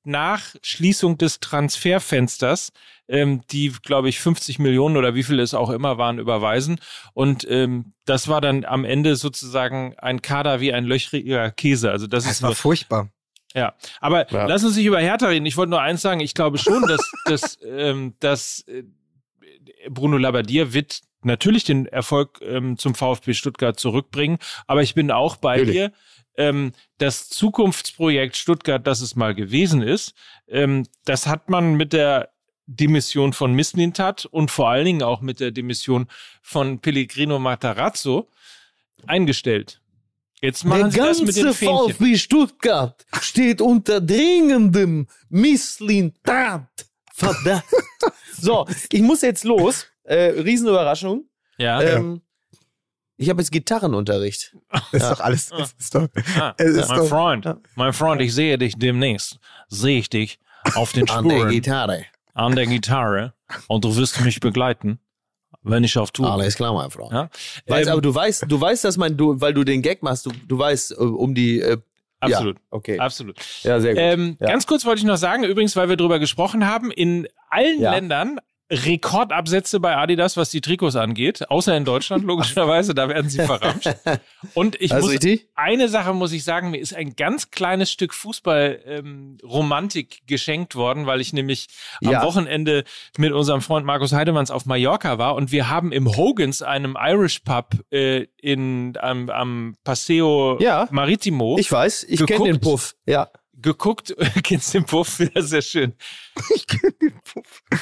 Nach 0.03 0.55
Schließung 0.61 1.17
des 1.17 1.39
Transferfensters, 1.39 2.71
ähm, 3.07 3.41
die, 3.51 3.71
glaube 3.83 4.09
ich, 4.09 4.19
50 4.19 4.59
Millionen 4.59 4.97
oder 4.97 5.15
wie 5.15 5.23
viel 5.23 5.39
es 5.39 5.53
auch 5.53 5.69
immer 5.69 5.97
waren, 5.97 6.17
überweisen. 6.19 6.79
Und 7.13 7.45
ähm, 7.49 7.93
das 8.05 8.27
war 8.27 8.41
dann 8.41 8.63
am 8.65 8.85
Ende 8.85 9.15
sozusagen 9.15 9.95
ein 9.97 10.21
Kader 10.21 10.61
wie 10.61 10.73
ein 10.73 10.85
löchriger 10.85 11.51
Käse. 11.51 11.91
Also 11.91 12.07
das, 12.07 12.23
Das 12.23 12.33
ist 12.33 12.41
war 12.41 12.49
nur, 12.49 12.55
furchtbar. 12.55 13.09
ja. 13.53 13.73
Aber 13.99 14.31
Ja. 14.31 14.45
lass 14.45 14.63
uns 14.63 14.75
nicht 14.77 14.85
über 14.85 14.99
Hertha 14.99 15.27
reden. 15.27 15.45
Ich 15.45 15.57
wollte 15.57 15.71
nur 15.71 15.81
eins 15.81 16.01
sagen. 16.01 16.19
Ich 16.21 16.33
glaube 16.33 16.57
schon, 16.57 16.83
dass, 16.87 17.11
dass, 17.25 17.59
ähm, 17.65 18.13
dass 18.19 18.61
äh, 18.67 18.83
Bruno 19.89 20.17
Labbadia 20.17 20.73
wird 20.73 21.01
natürlich 21.23 21.63
den 21.65 21.85
Erfolg 21.87 22.39
ähm, 22.41 22.77
zum 22.77 22.95
VfB 22.95 23.33
Stuttgart 23.33 23.79
zurückbringen. 23.79 24.37
Aber 24.67 24.81
ich 24.83 24.93
bin 24.95 25.11
auch 25.11 25.35
bei 25.35 25.57
Natürlich. 25.57 25.75
dir. 25.75 25.91
Ähm, 26.37 26.73
das 26.97 27.29
Zukunftsprojekt 27.29 28.37
Stuttgart, 28.37 28.85
das 28.85 29.01
es 29.01 29.15
mal 29.15 29.35
gewesen 29.35 29.81
ist, 29.81 30.13
ähm, 30.47 30.87
das 31.05 31.27
hat 31.27 31.49
man 31.49 31.75
mit 31.75 31.93
der 31.93 32.29
Demission 32.67 33.33
von 33.33 33.53
Mislintat 33.53 34.25
und 34.25 34.49
vor 34.49 34.69
allen 34.69 34.85
Dingen 34.85 35.03
auch 35.03 35.21
mit 35.21 35.39
der 35.39 35.51
Demission 35.51 36.07
von 36.41 36.79
Pellegrino 36.79 37.37
Matarazzo 37.39 38.29
eingestellt. 39.07 39.81
Jetzt 40.41 40.65
machen 40.65 40.89
Der 40.89 40.91
sie 40.91 40.97
das 40.97 41.21
mit 41.21 41.35
den 41.35 41.43
ganze 41.45 41.57
Fähnchen. 41.59 41.89
VfB 41.89 42.17
Stuttgart 42.17 43.05
steht 43.21 43.61
unter 43.61 44.01
dringendem 44.01 45.07
Misslintat. 45.29 46.67
Verdammt. 47.13 47.63
so, 48.39 48.65
ich 48.91 49.01
muss 49.01 49.21
jetzt 49.21 49.43
los. 49.43 49.85
Äh, 50.03 50.41
Riesenüberraschung. 50.41 51.25
Ja. 51.57 51.81
Ähm, 51.81 52.21
ich 53.21 53.29
habe 53.29 53.41
jetzt 53.41 53.51
Gitarrenunterricht. 53.51 54.55
Das 54.69 54.81
ist 55.03 55.11
doch 55.11 55.19
alles. 55.19 55.49
Das 55.49 55.73
ist 55.77 55.95
doch, 55.95 56.07
Ah, 56.39 56.53
es 56.57 56.75
ist 56.75 56.89
mein 56.89 56.97
doch, 56.99 57.07
Freund, 57.07 57.47
mein 57.75 57.93
Freund, 57.93 58.21
ich 58.21 58.33
sehe 58.33 58.57
dich 58.57 58.75
demnächst. 58.77 59.39
Sehe 59.69 59.99
ich 59.99 60.09
dich 60.09 60.39
auf 60.75 60.91
den 60.93 61.09
An 61.09 61.27
der 61.27 61.35
Spuren, 61.37 61.49
Gitarre. 61.51 62.05
an 62.33 62.55
der 62.55 62.65
Gitarre 62.67 63.33
und 63.67 63.83
du 63.85 63.95
wirst 63.95 64.21
mich 64.21 64.39
begleiten, 64.39 64.99
wenn 65.63 65.83
ich 65.83 65.97
auf 65.97 66.11
Tour. 66.11 66.31
Alles 66.31 66.55
klar, 66.55 66.73
mein 66.73 66.89
Freund. 66.91 67.11
Ja? 67.11 67.29
Weißt, 67.67 67.87
Ähm, 67.87 67.93
aber 67.93 68.01
du 68.01 68.13
weißt, 68.13 68.45
du 68.47 68.59
weißt, 68.61 68.83
dass 68.83 68.97
man, 68.97 69.15
du, 69.17 69.39
weil 69.39 69.53
du 69.53 69.63
den 69.63 69.81
Gag 69.81 70.01
machst, 70.03 70.25
du, 70.25 70.31
du 70.47 70.57
weißt 70.57 70.91
äh, 70.91 70.95
um 70.95 71.35
die. 71.35 71.59
Äh, 71.61 71.77
absolut, 72.19 72.57
Ja, 72.57 72.61
okay. 72.71 72.99
absolut. 72.99 73.37
Ja, 73.63 73.79
sehr 73.79 73.93
gut. 73.93 74.01
Ähm, 74.01 74.37
Ja. 74.39 74.47
Ganz 74.47 74.65
kurz 74.67 74.85
wollte 74.85 74.99
ich 74.99 75.05
noch 75.05 75.17
sagen, 75.17 75.43
übrigens, 75.43 75.75
weil 75.75 75.89
wir 75.89 75.97
drüber 75.97 76.19
gesprochen 76.19 76.65
haben, 76.67 76.91
in 76.91 77.27
allen 77.49 77.79
Ja. 77.81 77.91
Ländern 77.91 78.39
Rekordabsätze 78.71 79.79
bei 79.81 79.97
Adidas, 79.97 80.37
was 80.37 80.49
die 80.49 80.61
Trikots 80.61 80.95
angeht, 80.95 81.49
außer 81.51 81.75
in 81.75 81.83
Deutschland, 81.85 82.23
logischerweise, 82.23 82.93
da 82.95 83.09
werden 83.09 83.29
sie 83.29 83.43
verramscht. 83.45 83.89
Und 84.53 84.79
ich 84.79 84.93
Also 84.93 85.07
muss, 85.07 85.15
richtig? 85.15 85.47
eine 85.55 85.89
Sache 85.89 86.13
muss 86.13 86.31
ich 86.31 86.43
sagen, 86.45 86.71
mir 86.71 86.79
ist 86.79 86.93
ein 86.95 87.15
ganz 87.15 87.51
kleines 87.51 87.91
Stück 87.91 88.13
Fußball-Romantik 88.13 90.21
geschenkt 90.27 90.75
worden, 90.75 91.05
weil 91.05 91.21
ich 91.21 91.33
nämlich 91.33 91.67
am 92.03 92.11
Ja. 92.11 92.23
Wochenende 92.23 92.83
mit 93.17 93.31
unserem 93.33 93.61
Freund 93.61 93.85
Markus 93.85 94.13
Heidemanns 94.13 94.51
auf 94.51 94.65
Mallorca 94.65 95.17
war 95.17 95.35
und 95.35 95.51
wir 95.51 95.69
haben 95.69 95.91
im 95.91 96.15
Hogans, 96.15 96.61
einem 96.61 96.97
Irish 96.99 97.39
Pub 97.39 97.75
äh, 97.91 98.25
in, 98.37 98.97
am, 98.99 99.29
am 99.29 99.75
Paseo 99.83 100.57
Ja. 100.61 100.87
Maritimo, 100.91 101.57
Ich 101.59 101.71
weiß, 101.71 102.03
ich 102.03 102.25
kenne 102.25 102.45
den 102.45 102.59
Puff. 102.59 102.95
Ja. 103.05 103.29
Geguckt, 103.61 104.15
kennst 104.43 104.73
den 104.73 104.85
Puff, 104.85 105.19
wieder 105.19 105.41
sehr 105.43 105.61
schön, 105.61 105.93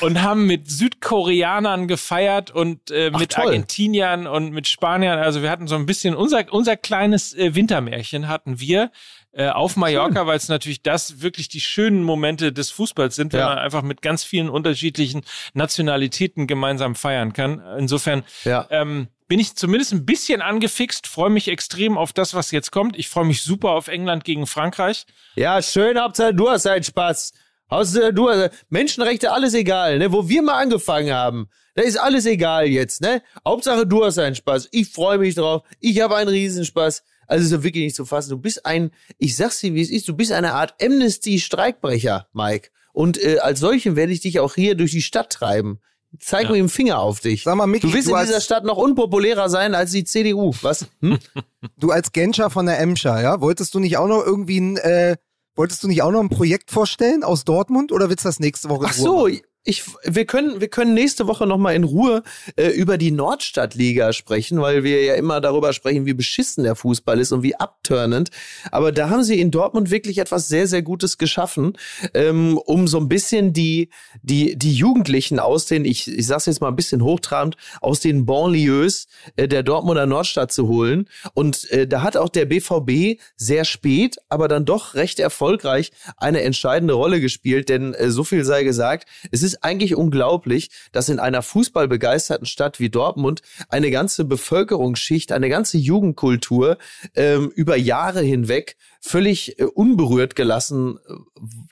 und 0.02 0.22
haben 0.22 0.46
mit 0.46 0.70
Südkoreanern 0.70 1.88
gefeiert 1.88 2.52
und 2.52 2.92
äh, 2.92 3.12
Ach, 3.14 3.20
mit 3.20 3.32
toll. 3.32 3.46
Argentiniern 3.46 4.28
und 4.28 4.52
mit 4.52 4.68
Spaniern. 4.68 5.20
Also 5.20 5.42
wir 5.42 5.50
hatten 5.50 5.68
so 5.68 5.76
ein 5.76 5.86
bisschen 5.86 6.16
unser 6.16 6.52
unser 6.52 6.78
kleines 6.78 7.34
äh, 7.34 7.56
Wintermärchen 7.56 8.28
hatten 8.28 8.60
wir 8.60 8.92
äh, 9.32 9.50
auf 9.50 9.76
Mallorca, 9.76 10.26
weil 10.28 10.38
es 10.38 10.50
natürlich 10.50 10.82
das 10.82 11.22
wirklich 11.22 11.50
die 11.50 11.62
schönen 11.62 12.04
Momente 12.04 12.52
des 12.52 12.72
Fußballs 12.72 13.16
sind, 13.16 13.34
wenn 13.34 13.40
Ja. 13.42 13.50
man 13.50 13.58
einfach 13.60 13.82
mit 13.84 14.02
ganz 14.02 14.24
vielen 14.24 14.50
unterschiedlichen 14.50 15.22
Nationalitäten 15.54 16.48
gemeinsam 16.48 16.96
feiern 16.96 17.34
kann. 17.34 17.62
Insofern 17.78 18.24
Ja. 18.44 18.68
ähm, 18.72 19.08
bin 19.30 19.40
ich 19.40 19.56
zumindest 19.56 19.94
ein 19.94 20.06
bisschen 20.06 20.42
angefixt, 20.42 21.08
freue 21.08 21.30
mich 21.30 21.48
extrem 21.48 21.98
auf 21.98 22.12
das, 22.12 22.34
was 22.34 22.52
jetzt 22.52 22.72
kommt. 22.72 22.98
Ich 22.98 23.08
freue 23.08 23.26
mich 23.26 23.44
super 23.44 23.70
auf 23.70 23.88
England 23.88 24.26
gegen 24.26 24.48
Frankreich. 24.48 25.06
Ja, 25.36 25.62
schön, 25.62 26.02
Hauptsache 26.02 26.34
du 26.34 26.50
hast 26.50 26.66
halt 26.66 26.88
Spaß. 26.88 27.34
Hauptsache 27.70 28.12
du 28.12 28.28
hast, 28.28 28.52
Menschenrechte, 28.70 29.32
alles 29.32 29.54
egal, 29.54 30.00
ne? 30.00 30.12
Wo 30.12 30.28
wir 30.28 30.42
mal 30.42 30.60
angefangen 30.60 31.14
haben, 31.14 31.48
da 31.76 31.84
ist 31.84 31.98
alles 31.98 32.26
egal 32.26 32.66
jetzt, 32.68 33.02
ne? 33.02 33.22
Hauptsache 33.48 33.86
du 33.86 34.04
hast 34.04 34.18
einen 34.18 34.36
Spaß. 34.36 34.70
Ich 34.72 34.90
freue 34.90 35.20
mich 35.20 35.36
drauf. 35.36 35.62
Ich 35.80 36.02
habe 36.02 36.16
einen 36.16 36.30
Riesenspaß. 36.30 37.04
Also 37.28 37.46
ist 37.46 37.52
ja 37.52 37.64
wirklich 37.64 37.84
nicht 37.84 37.96
zu 37.96 38.06
fassen. 38.06 38.32
Du 38.32 38.40
bist 38.40 38.66
ein, 38.66 38.90
ich 39.20 39.36
sag's 39.36 39.60
dir, 39.60 39.76
wie 39.76 39.82
es 39.82 39.92
ist, 39.92 40.08
du 40.08 40.16
bist 40.16 40.32
eine 40.32 40.54
Art 40.54 40.74
Amnesty-Streikbrecher, 40.82 42.28
Mike. 42.34 42.70
Und 42.92 43.22
äh, 43.24 43.38
als 43.38 43.60
solchen 43.60 43.96
werde 43.96 44.12
ich 44.12 44.22
dich 44.22 44.40
auch 44.40 44.56
hier 44.56 44.74
durch 44.74 44.92
die 44.92 45.04
Stadt 45.04 45.32
treiben. 45.32 45.80
Zeig 46.20 46.46
Ja. 46.46 46.52
mir 46.52 46.58
den 46.58 46.70
Finger 46.70 47.00
auf 47.00 47.20
dich. 47.20 47.44
Sag 47.44 47.56
mal, 47.56 47.68
Micky, 47.68 47.88
du 47.88 47.94
wirst 47.94 48.08
du 48.08 48.16
in 48.16 48.26
dieser 48.26 48.42
Stadt 48.42 48.64
noch 48.64 48.78
unpopulärer 48.78 49.48
sein 49.50 49.76
als 49.76 49.92
die 49.92 50.04
CDU. 50.04 50.54
Was? 50.62 50.88
Hm? 51.02 51.20
Du 51.78 51.92
als 51.92 52.14
Genscher 52.14 52.50
von 52.50 52.66
der 52.66 52.80
Emscher, 52.80 53.22
ja, 53.22 53.42
wolltest 53.42 53.74
du 53.76 53.80
nicht 53.80 53.98
auch 53.98 54.08
noch 54.08 54.26
irgendwie 54.26 54.60
ein, 54.60 54.78
äh, 54.78 55.18
wolltest 55.56 55.84
du 55.84 55.88
nicht 55.90 56.02
auch 56.02 56.12
noch 56.12 56.22
ein 56.22 56.30
Projekt 56.30 56.72
vorstellen 56.72 57.24
aus 57.24 57.44
Dortmund 57.44 57.92
oder 57.92 58.10
willst 58.10 58.24
du 58.24 58.30
das 58.30 58.40
nächste 58.40 58.70
Woche? 58.70 58.86
Ach 58.88 58.94
so, 58.94 59.28
machen? 59.28 59.42
Ich, 59.64 59.84
wir 60.04 60.26
können, 60.26 60.62
wir 60.62 60.70
können 60.70 60.94
nächste 60.94 61.28
Woche 61.28 61.46
noch 61.46 61.58
mal 61.58 61.76
in 61.76 61.84
Ruhe 61.84 62.24
äh, 62.56 62.70
über 62.70 62.98
die 62.98 63.12
Nordstadtliga 63.12 64.14
sprechen, 64.14 64.62
weil 64.62 64.84
wir 64.84 65.04
ja 65.04 65.16
immer 65.16 65.42
darüber 65.42 65.74
sprechen, 65.74 66.06
wie 66.06 66.14
beschissen 66.14 66.64
der 66.64 66.76
Fußball 66.76 67.20
ist 67.20 67.34
und 67.34 67.44
wie 67.44 67.56
abturnend. 67.56 68.30
Aber 68.72 68.92
da 68.94 69.10
haben 69.10 69.24
sie 69.24 69.40
in 69.40 69.52
Dortmund 69.52 69.92
wirklich 69.92 70.18
etwas 70.18 70.48
sehr, 70.48 70.66
sehr 70.66 70.82
Gutes 70.82 71.18
geschaffen, 71.18 71.74
ähm, 72.14 72.58
um 72.58 72.88
so 72.88 73.00
ein 73.00 73.10
bisschen 73.10 73.52
die, 73.52 73.90
die, 74.22 74.58
die 74.58 74.74
Jugendlichen 74.74 75.40
aus 75.40 75.66
den, 75.66 75.84
ich, 75.84 76.08
ich 76.08 76.26
sag's 76.26 76.46
jetzt 76.46 76.62
mal 76.62 76.70
ein 76.70 76.78
bisschen 76.78 77.04
hochtrabend, 77.04 77.58
aus 77.82 78.00
den 78.00 78.26
Banlieues 78.26 79.08
äh, 79.36 79.50
der 79.50 79.64
Dortmunder 79.64 80.06
Nordstadt 80.06 80.54
zu 80.54 80.70
holen. 80.70 81.10
Und 81.34 81.70
äh, 81.72 81.86
da 81.86 82.02
hat 82.02 82.16
auch 82.16 82.30
der 82.30 82.46
BVB 82.46 83.22
sehr 83.36 83.66
spät, 83.66 84.18
aber 84.30 84.48
dann 84.48 84.64
doch 84.64 84.96
recht 84.96 85.20
erfolgreich 85.20 85.92
eine 86.16 86.42
entscheidende 86.42 86.94
Rolle 86.94 87.20
gespielt, 87.20 87.68
denn 87.68 87.94
äh, 87.94 88.10
so 88.10 88.24
viel 88.24 88.46
sei 88.46 88.64
gesagt, 88.64 89.08
es 89.32 89.44
ist 89.44 89.49
eigentlich 89.56 89.96
unglaublich, 89.96 90.70
dass 90.92 91.10
in 91.10 91.20
einer 91.20 91.42
fußballbegeisterten 91.42 92.46
Stadt 92.46 92.80
wie 92.80 92.90
Dortmund 92.90 93.42
eine 93.70 93.92
ganze 93.92 94.26
Bevölkerungsschicht, 94.26 95.32
eine 95.32 95.50
ganze 95.50 95.78
Jugendkultur 95.78 96.78
ähm, 97.16 97.52
über 97.56 97.76
Jahre 97.76 98.22
hinweg 98.22 98.78
völlig 99.02 99.60
äh, 99.60 99.64
unberührt 99.64 100.36
gelassen 100.36 101.00
äh, 101.08 101.14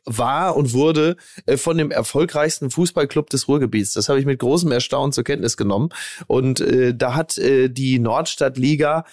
war 0.05 0.55
und 0.55 0.73
wurde 0.73 1.17
äh, 1.45 1.57
von 1.57 1.77
dem 1.77 1.91
erfolgreichsten 1.91 2.71
Fußballclub 2.71 3.29
des 3.29 3.47
Ruhrgebiets. 3.47 3.93
Das 3.93 4.09
habe 4.09 4.19
ich 4.19 4.25
mit 4.25 4.39
großem 4.39 4.71
Erstaunen 4.71 5.11
zur 5.11 5.23
Kenntnis 5.23 5.57
genommen. 5.57 5.89
Und 6.27 6.61
äh, 6.61 6.95
da 6.95 7.15
hat 7.15 7.37
äh, 7.37 7.69
die 7.69 7.99
Nordstadtliga 7.99 9.05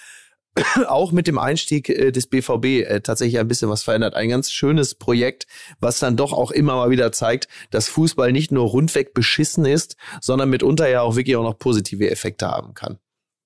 auch 0.87 1.13
mit 1.13 1.27
dem 1.27 1.39
Einstieg 1.39 1.89
äh, 1.89 2.11
des 2.11 2.27
BVB 2.27 2.65
äh, 2.65 3.01
tatsächlich 3.01 3.39
ein 3.39 3.49
bisschen 3.49 3.69
was 3.69 3.83
verändert. 3.83 4.15
Ein 4.15 4.29
ganz 4.29 4.53
schönes 4.53 4.95
Projekt, 4.95 5.47
was 5.81 5.99
dann 5.99 6.17
doch 6.17 6.33
auch 6.33 6.51
immer 6.51 6.77
mal 6.77 6.91
wieder 6.91 7.13
zeigt, 7.13 7.49
dass 7.71 7.89
Fußball 7.89 8.33
nicht 8.33 8.53
nur 8.53 8.69
rundweg 8.69 9.15
beschissen 9.15 9.65
ist, 9.65 9.97
sondern 10.21 10.51
mitunter 10.51 10.89
ja 10.89 11.03
auch 11.03 11.17
wirklich 11.17 11.37
auch 11.37 11.43
noch 11.43 11.59
positive 11.59 12.11
Effekte 12.11 12.49
haben 12.49 12.75
kann. 12.75 12.99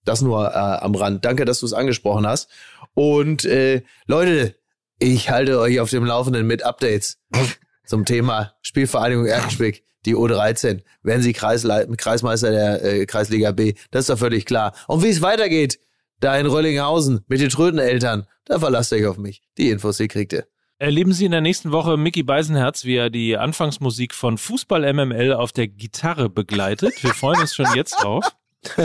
Das 0.05 0.23
nur 0.23 0.51
äh, 0.51 0.55
am 0.55 0.95
Rand. 0.95 1.25
Danke, 1.25 1.45
dass 1.45 1.61
du 1.61 1.67
es 1.67 1.73
angesprochen 1.73 2.27
hast. 2.27 2.49
Und 2.95 3.45
äh, 3.45 3.83
Leute, 4.07 4.55
ich 4.99 5.31
halte 5.31 5.61
euch 5.61 5.81
auf 5.81 5.91
dem 5.91 6.05
Laufenden 6.05 6.47
mit 6.47 6.63
Updates 6.63 7.19
zum 7.87 8.05
Thema 8.05 8.55
Spielvereinigung 8.63 9.27
Erkenschwick. 9.27 9.85
Die 10.07 10.15
U13 10.15 10.83
werden 11.03 11.23
sie 11.23 11.33
Kreisle 11.33 11.89
Kreismeister 11.97 12.51
der 12.51 12.85
äh, 12.85 13.07
Kreisliga 13.07 13.53
B. 13.53 13.75
Das 13.91 14.03
ist 14.03 14.11
doch 14.11 14.19
völlig 14.19 14.47
klar. 14.47 14.73
Und 14.87 15.03
wie 15.03 15.09
es 15.09 15.23
weitergeht, 15.23 15.79
da 16.21 16.37
in 16.39 16.47
Röllinghausen 16.47 17.25
mit 17.29 17.41
den 17.41 17.49
Tröteneltern, 17.49 18.27
da 18.45 18.59
verlasst 18.59 18.93
euch 18.93 19.07
auf 19.07 19.19
mich. 19.19 19.43
Die 19.57 19.71
Infos, 19.71 19.97
die 19.99 20.09
kriegt 20.09 20.33
ihr. 20.33 20.47
Erleben 20.81 21.13
Sie 21.13 21.25
in 21.25 21.33
der 21.33 21.41
nächsten 21.41 21.73
Woche 21.73 21.97
Mickey 21.97 22.23
Beisenherz, 22.23 22.85
wie 22.85 22.97
er 22.97 23.11
die 23.11 23.37
Anfangsmusik 23.37 24.15
von 24.15 24.39
Fußball 24.39 24.93
MML 24.93 25.33
auf 25.33 25.51
der 25.51 25.67
Gitarre 25.67 26.31
begleitet. 26.31 27.03
Wir 27.03 27.15
freuen 27.15 27.41
uns 27.41 27.55
schon 27.55 27.67
jetzt 27.75 27.97
drauf. 27.97 28.25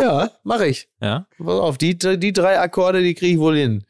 ja, 0.00 0.30
mache 0.42 0.66
ich. 0.66 0.90
Ja. 1.00 1.26
Pass 1.38 1.60
auf, 1.60 1.78
die, 1.78 1.96
die 1.96 2.32
drei 2.32 2.58
Akkorde, 2.60 3.02
die 3.02 3.14
kriege 3.14 3.32
ich 3.32 3.38
wohl 3.38 3.56
hin. 3.56 3.84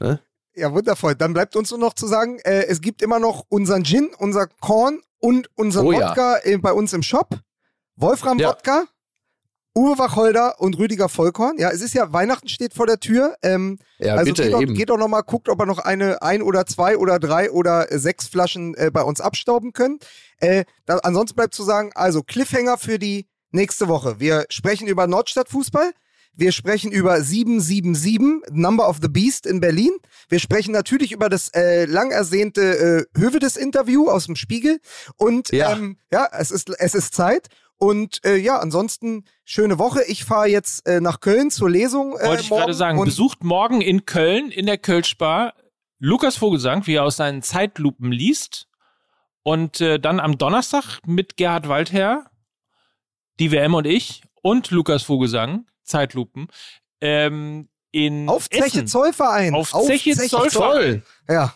Ne? 0.00 0.20
Ja, 0.54 0.72
wundervoll. 0.72 1.14
Dann 1.14 1.32
bleibt 1.32 1.54
uns 1.54 1.70
nur 1.70 1.78
noch 1.78 1.94
zu 1.94 2.08
sagen, 2.08 2.40
äh, 2.40 2.64
es 2.66 2.80
gibt 2.80 3.00
immer 3.00 3.20
noch 3.20 3.44
unseren 3.48 3.84
Gin, 3.84 4.10
unser 4.18 4.48
Korn 4.48 5.00
und 5.20 5.48
unseren 5.56 5.86
Oh 5.86 5.92
ja. 5.92 6.10
Wodka 6.10 6.38
äh, 6.42 6.58
bei 6.58 6.72
uns 6.72 6.92
im 6.92 7.02
Shop. 7.02 7.38
Wolfram 7.94 8.38
Ja. 8.38 8.50
Uwe 9.78 9.96
Wacholder 9.96 10.60
und 10.60 10.76
Rüdiger 10.76 11.08
Vollkorn. 11.08 11.56
Ja, 11.58 11.70
es 11.70 11.80
ist 11.82 11.94
ja, 11.94 12.12
Weihnachten 12.12 12.48
steht 12.48 12.74
vor 12.74 12.86
der 12.88 12.98
Tür. 12.98 13.36
Ähm, 13.42 13.78
Ja, 13.98 14.14
also 14.14 14.32
bitte, 14.32 14.42
geht, 14.42 14.52
doch, 14.52 14.60
eben. 14.60 14.74
geht 14.74 14.90
doch 14.90 14.98
noch 14.98 15.06
mal, 15.06 15.22
guckt, 15.22 15.48
ob 15.48 15.60
er 15.60 15.66
noch 15.66 15.78
eine, 15.78 16.20
ein 16.20 16.42
oder 16.42 16.66
zwei 16.66 16.96
oder 16.96 17.20
drei 17.20 17.50
oder 17.52 17.86
sechs 17.96 18.26
Flaschen 18.26 18.74
äh, 18.74 18.90
bei 18.92 19.02
uns 19.02 19.20
abstauben 19.20 19.72
können. 19.72 20.00
Äh, 20.40 20.64
da, 20.84 20.98
ansonsten 20.98 21.36
bleibt 21.36 21.54
zu 21.54 21.62
sagen, 21.62 21.92
also 21.94 22.22
Cliffhanger 22.24 22.76
für 22.76 22.98
die 22.98 23.28
nächste 23.52 23.86
Woche. 23.86 24.18
Wir 24.18 24.46
sprechen 24.50 24.88
über 24.88 25.06
Nordstadtfußball. 25.06 25.92
Wir 26.34 26.52
sprechen 26.52 26.92
über 26.92 27.20
777, 27.20 28.52
Number 28.52 28.88
of 28.88 28.98
the 29.02 29.08
Beast 29.08 29.44
in 29.46 29.60
Berlin. 29.60 29.90
Wir 30.28 30.38
sprechen 30.38 30.70
natürlich 30.72 31.10
über 31.12 31.28
das 31.28 31.48
äh, 31.54 31.84
lang 31.84 32.12
ersehnte 32.12 33.06
äh, 33.14 33.18
Hövedes-Interview 33.20 34.08
aus 34.08 34.26
dem 34.26 34.36
Spiegel. 34.36 34.78
Und 35.16 35.50
Ja. 35.50 35.72
ähm, 35.72 35.98
ja, 36.12 36.28
es 36.32 36.50
ist, 36.52 36.70
es 36.78 36.94
ist 36.94 37.14
Zeit. 37.14 37.48
Und 37.78 38.24
äh, 38.24 38.36
ja, 38.36 38.58
ansonsten 38.58 39.24
schöne 39.44 39.78
Woche. 39.78 40.02
Ich 40.08 40.24
fahre 40.24 40.48
jetzt 40.48 40.86
äh, 40.86 41.00
nach 41.00 41.20
Köln 41.20 41.50
zur 41.50 41.70
Lesung. 41.70 42.16
Äh, 42.18 42.26
Wollte 42.26 42.42
ich 42.42 42.48
gerade 42.48 42.74
sagen, 42.74 42.98
und 42.98 43.04
besucht 43.06 43.44
morgen 43.44 43.80
in 43.80 44.04
Köln 44.04 44.50
in 44.50 44.66
der 44.66 44.78
Kölschbar 44.78 45.54
Lukas 46.00 46.36
Vogelsang, 46.36 46.86
wie 46.86 46.94
er 46.94 47.04
aus 47.04 47.16
seinen 47.16 47.42
Zeitlupen 47.42 48.10
liest. 48.12 48.66
Und 49.44 49.80
äh, 49.80 49.98
dann 49.98 50.20
am 50.20 50.36
Donnerstag 50.38 50.98
mit 51.06 51.36
Gerhard 51.36 51.68
Waldherr, 51.68 52.30
die 53.38 53.50
WM 53.52 53.74
und 53.74 53.86
ich 53.86 54.22
und 54.42 54.70
Lukas 54.70 55.04
Vogelsang, 55.04 55.66
Zeitlupen, 55.84 56.48
ähm, 57.00 57.68
in 57.90 58.28
auf 58.28 58.50
Zeche 58.50 58.64
Essen. 58.66 58.86
Zollverein. 58.88 59.54
Auf 59.54 59.72
Zeche 59.72 60.14
Zollverein. 60.16 60.50
Toll, 60.50 61.02
Ja. 61.28 61.54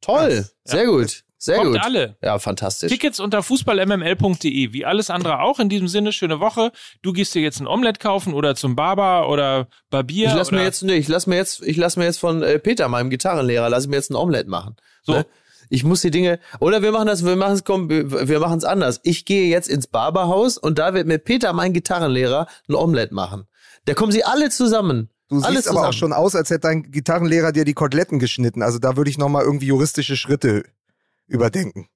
toll, 0.00 0.48
sehr 0.64 0.86
gut, 0.86 1.24
sehr 1.44 1.58
Kommt 1.58 1.72
gut. 1.72 1.84
alle. 1.84 2.16
Ja, 2.22 2.38
fantastisch. 2.38 2.90
Tickets 2.90 3.20
unter 3.20 3.42
fußballmml.de, 3.42 4.72
wie 4.72 4.84
alles 4.86 5.10
andere 5.10 5.40
auch. 5.40 5.58
In 5.58 5.68
diesem 5.68 5.88
Sinne, 5.88 6.12
schöne 6.12 6.40
Woche. 6.40 6.72
Du 7.02 7.12
gehst 7.12 7.34
dir 7.34 7.42
jetzt 7.42 7.60
ein 7.60 7.66
Omelett 7.66 8.00
kaufen 8.00 8.32
oder 8.32 8.54
zum 8.54 8.76
Barber 8.76 9.28
oder 9.28 9.68
Barbier. 9.90 10.28
Ich 10.28 10.34
lass 10.34 10.48
oder 10.48 10.58
mir 10.58 10.64
jetzt, 10.64 10.82
nee, 10.82 10.94
ich 10.94 11.08
lass 11.08 11.26
mir 11.26 11.36
jetzt, 11.36 11.62
ich 11.62 11.76
lass 11.76 11.96
mir 11.96 12.04
jetzt 12.04 12.18
von 12.18 12.42
äh, 12.42 12.58
Peter, 12.58 12.88
meinem 12.88 13.10
Gitarrenlehrer, 13.10 13.68
lass 13.68 13.84
ich 13.84 13.90
mir 13.90 13.96
jetzt 13.96 14.10
ein 14.10 14.16
Omelett 14.16 14.48
machen. 14.48 14.76
So. 15.02 15.12
Ne? 15.12 15.26
Ich 15.68 15.84
muss 15.84 16.00
die 16.00 16.10
Dinge, 16.10 16.38
oder 16.60 16.82
wir 16.82 16.92
machen 16.92 17.06
das, 17.06 17.24
wir 17.24 17.36
machen 17.36 17.54
es, 17.54 17.62
wir 17.66 18.40
machen 18.40 18.58
es 18.58 18.64
anders. 18.64 19.00
Ich 19.02 19.24
gehe 19.24 19.48
jetzt 19.48 19.68
ins 19.68 19.86
Barberhaus 19.86 20.56
und 20.56 20.78
da 20.78 20.94
wird 20.94 21.06
mir 21.06 21.18
Peter, 21.18 21.52
mein 21.52 21.72
Gitarrenlehrer, 21.72 22.46
ein 22.68 22.74
Omelett 22.74 23.12
machen. 23.12 23.44
Da 23.84 23.94
kommen 23.94 24.12
sie 24.12 24.24
alle 24.24 24.50
zusammen. 24.50 25.10
Du 25.28 25.40
siehst 25.40 25.46
aber 25.46 25.56
auch 25.56 25.64
zusammen. 25.66 25.92
schon 25.92 26.12
aus, 26.12 26.34
als 26.34 26.50
hätte 26.50 26.60
dein 26.60 26.90
Gitarrenlehrer 26.90 27.52
dir 27.52 27.64
die 27.64 27.74
Koteletten 27.74 28.18
geschnitten. 28.18 28.62
Also 28.62 28.78
da 28.78 28.96
würde 28.96 29.10
ich 29.10 29.18
nochmal 29.18 29.44
irgendwie 29.44 29.66
juristische 29.66 30.16
Schritte 30.16 30.64
überdenken. 31.26 31.88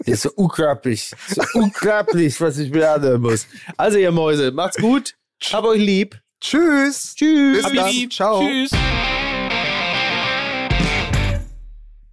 Das 0.00 0.08
ist 0.08 0.22
so 0.22 0.30
unglaublich. 0.34 1.14
So 1.28 1.42
unglaublich, 1.54 2.40
was 2.40 2.58
ich 2.58 2.70
mir 2.70 2.90
anhören 2.90 3.20
muss. 3.20 3.46
Also, 3.76 3.98
ihr 3.98 4.12
Mäuse, 4.12 4.50
macht's 4.50 4.78
gut. 4.78 5.14
Hab 5.52 5.64
euch 5.64 5.80
lieb. 5.80 6.20
Tschüss. 6.40 7.14
Tschüss. 7.14 7.62
Bis 7.62 7.72
dann. 7.72 7.78
Habibi. 7.80 8.08
Ciao. 8.08 8.40
Tschüss. 8.40 8.70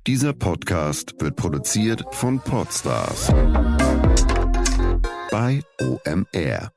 Dieser 0.05 0.33
Podcast 0.33 1.15
wird 1.19 1.35
produziert 1.35 2.03
von 2.11 2.39
Podstars 2.39 3.27
bei 5.31 5.61
OMR. 5.81 6.76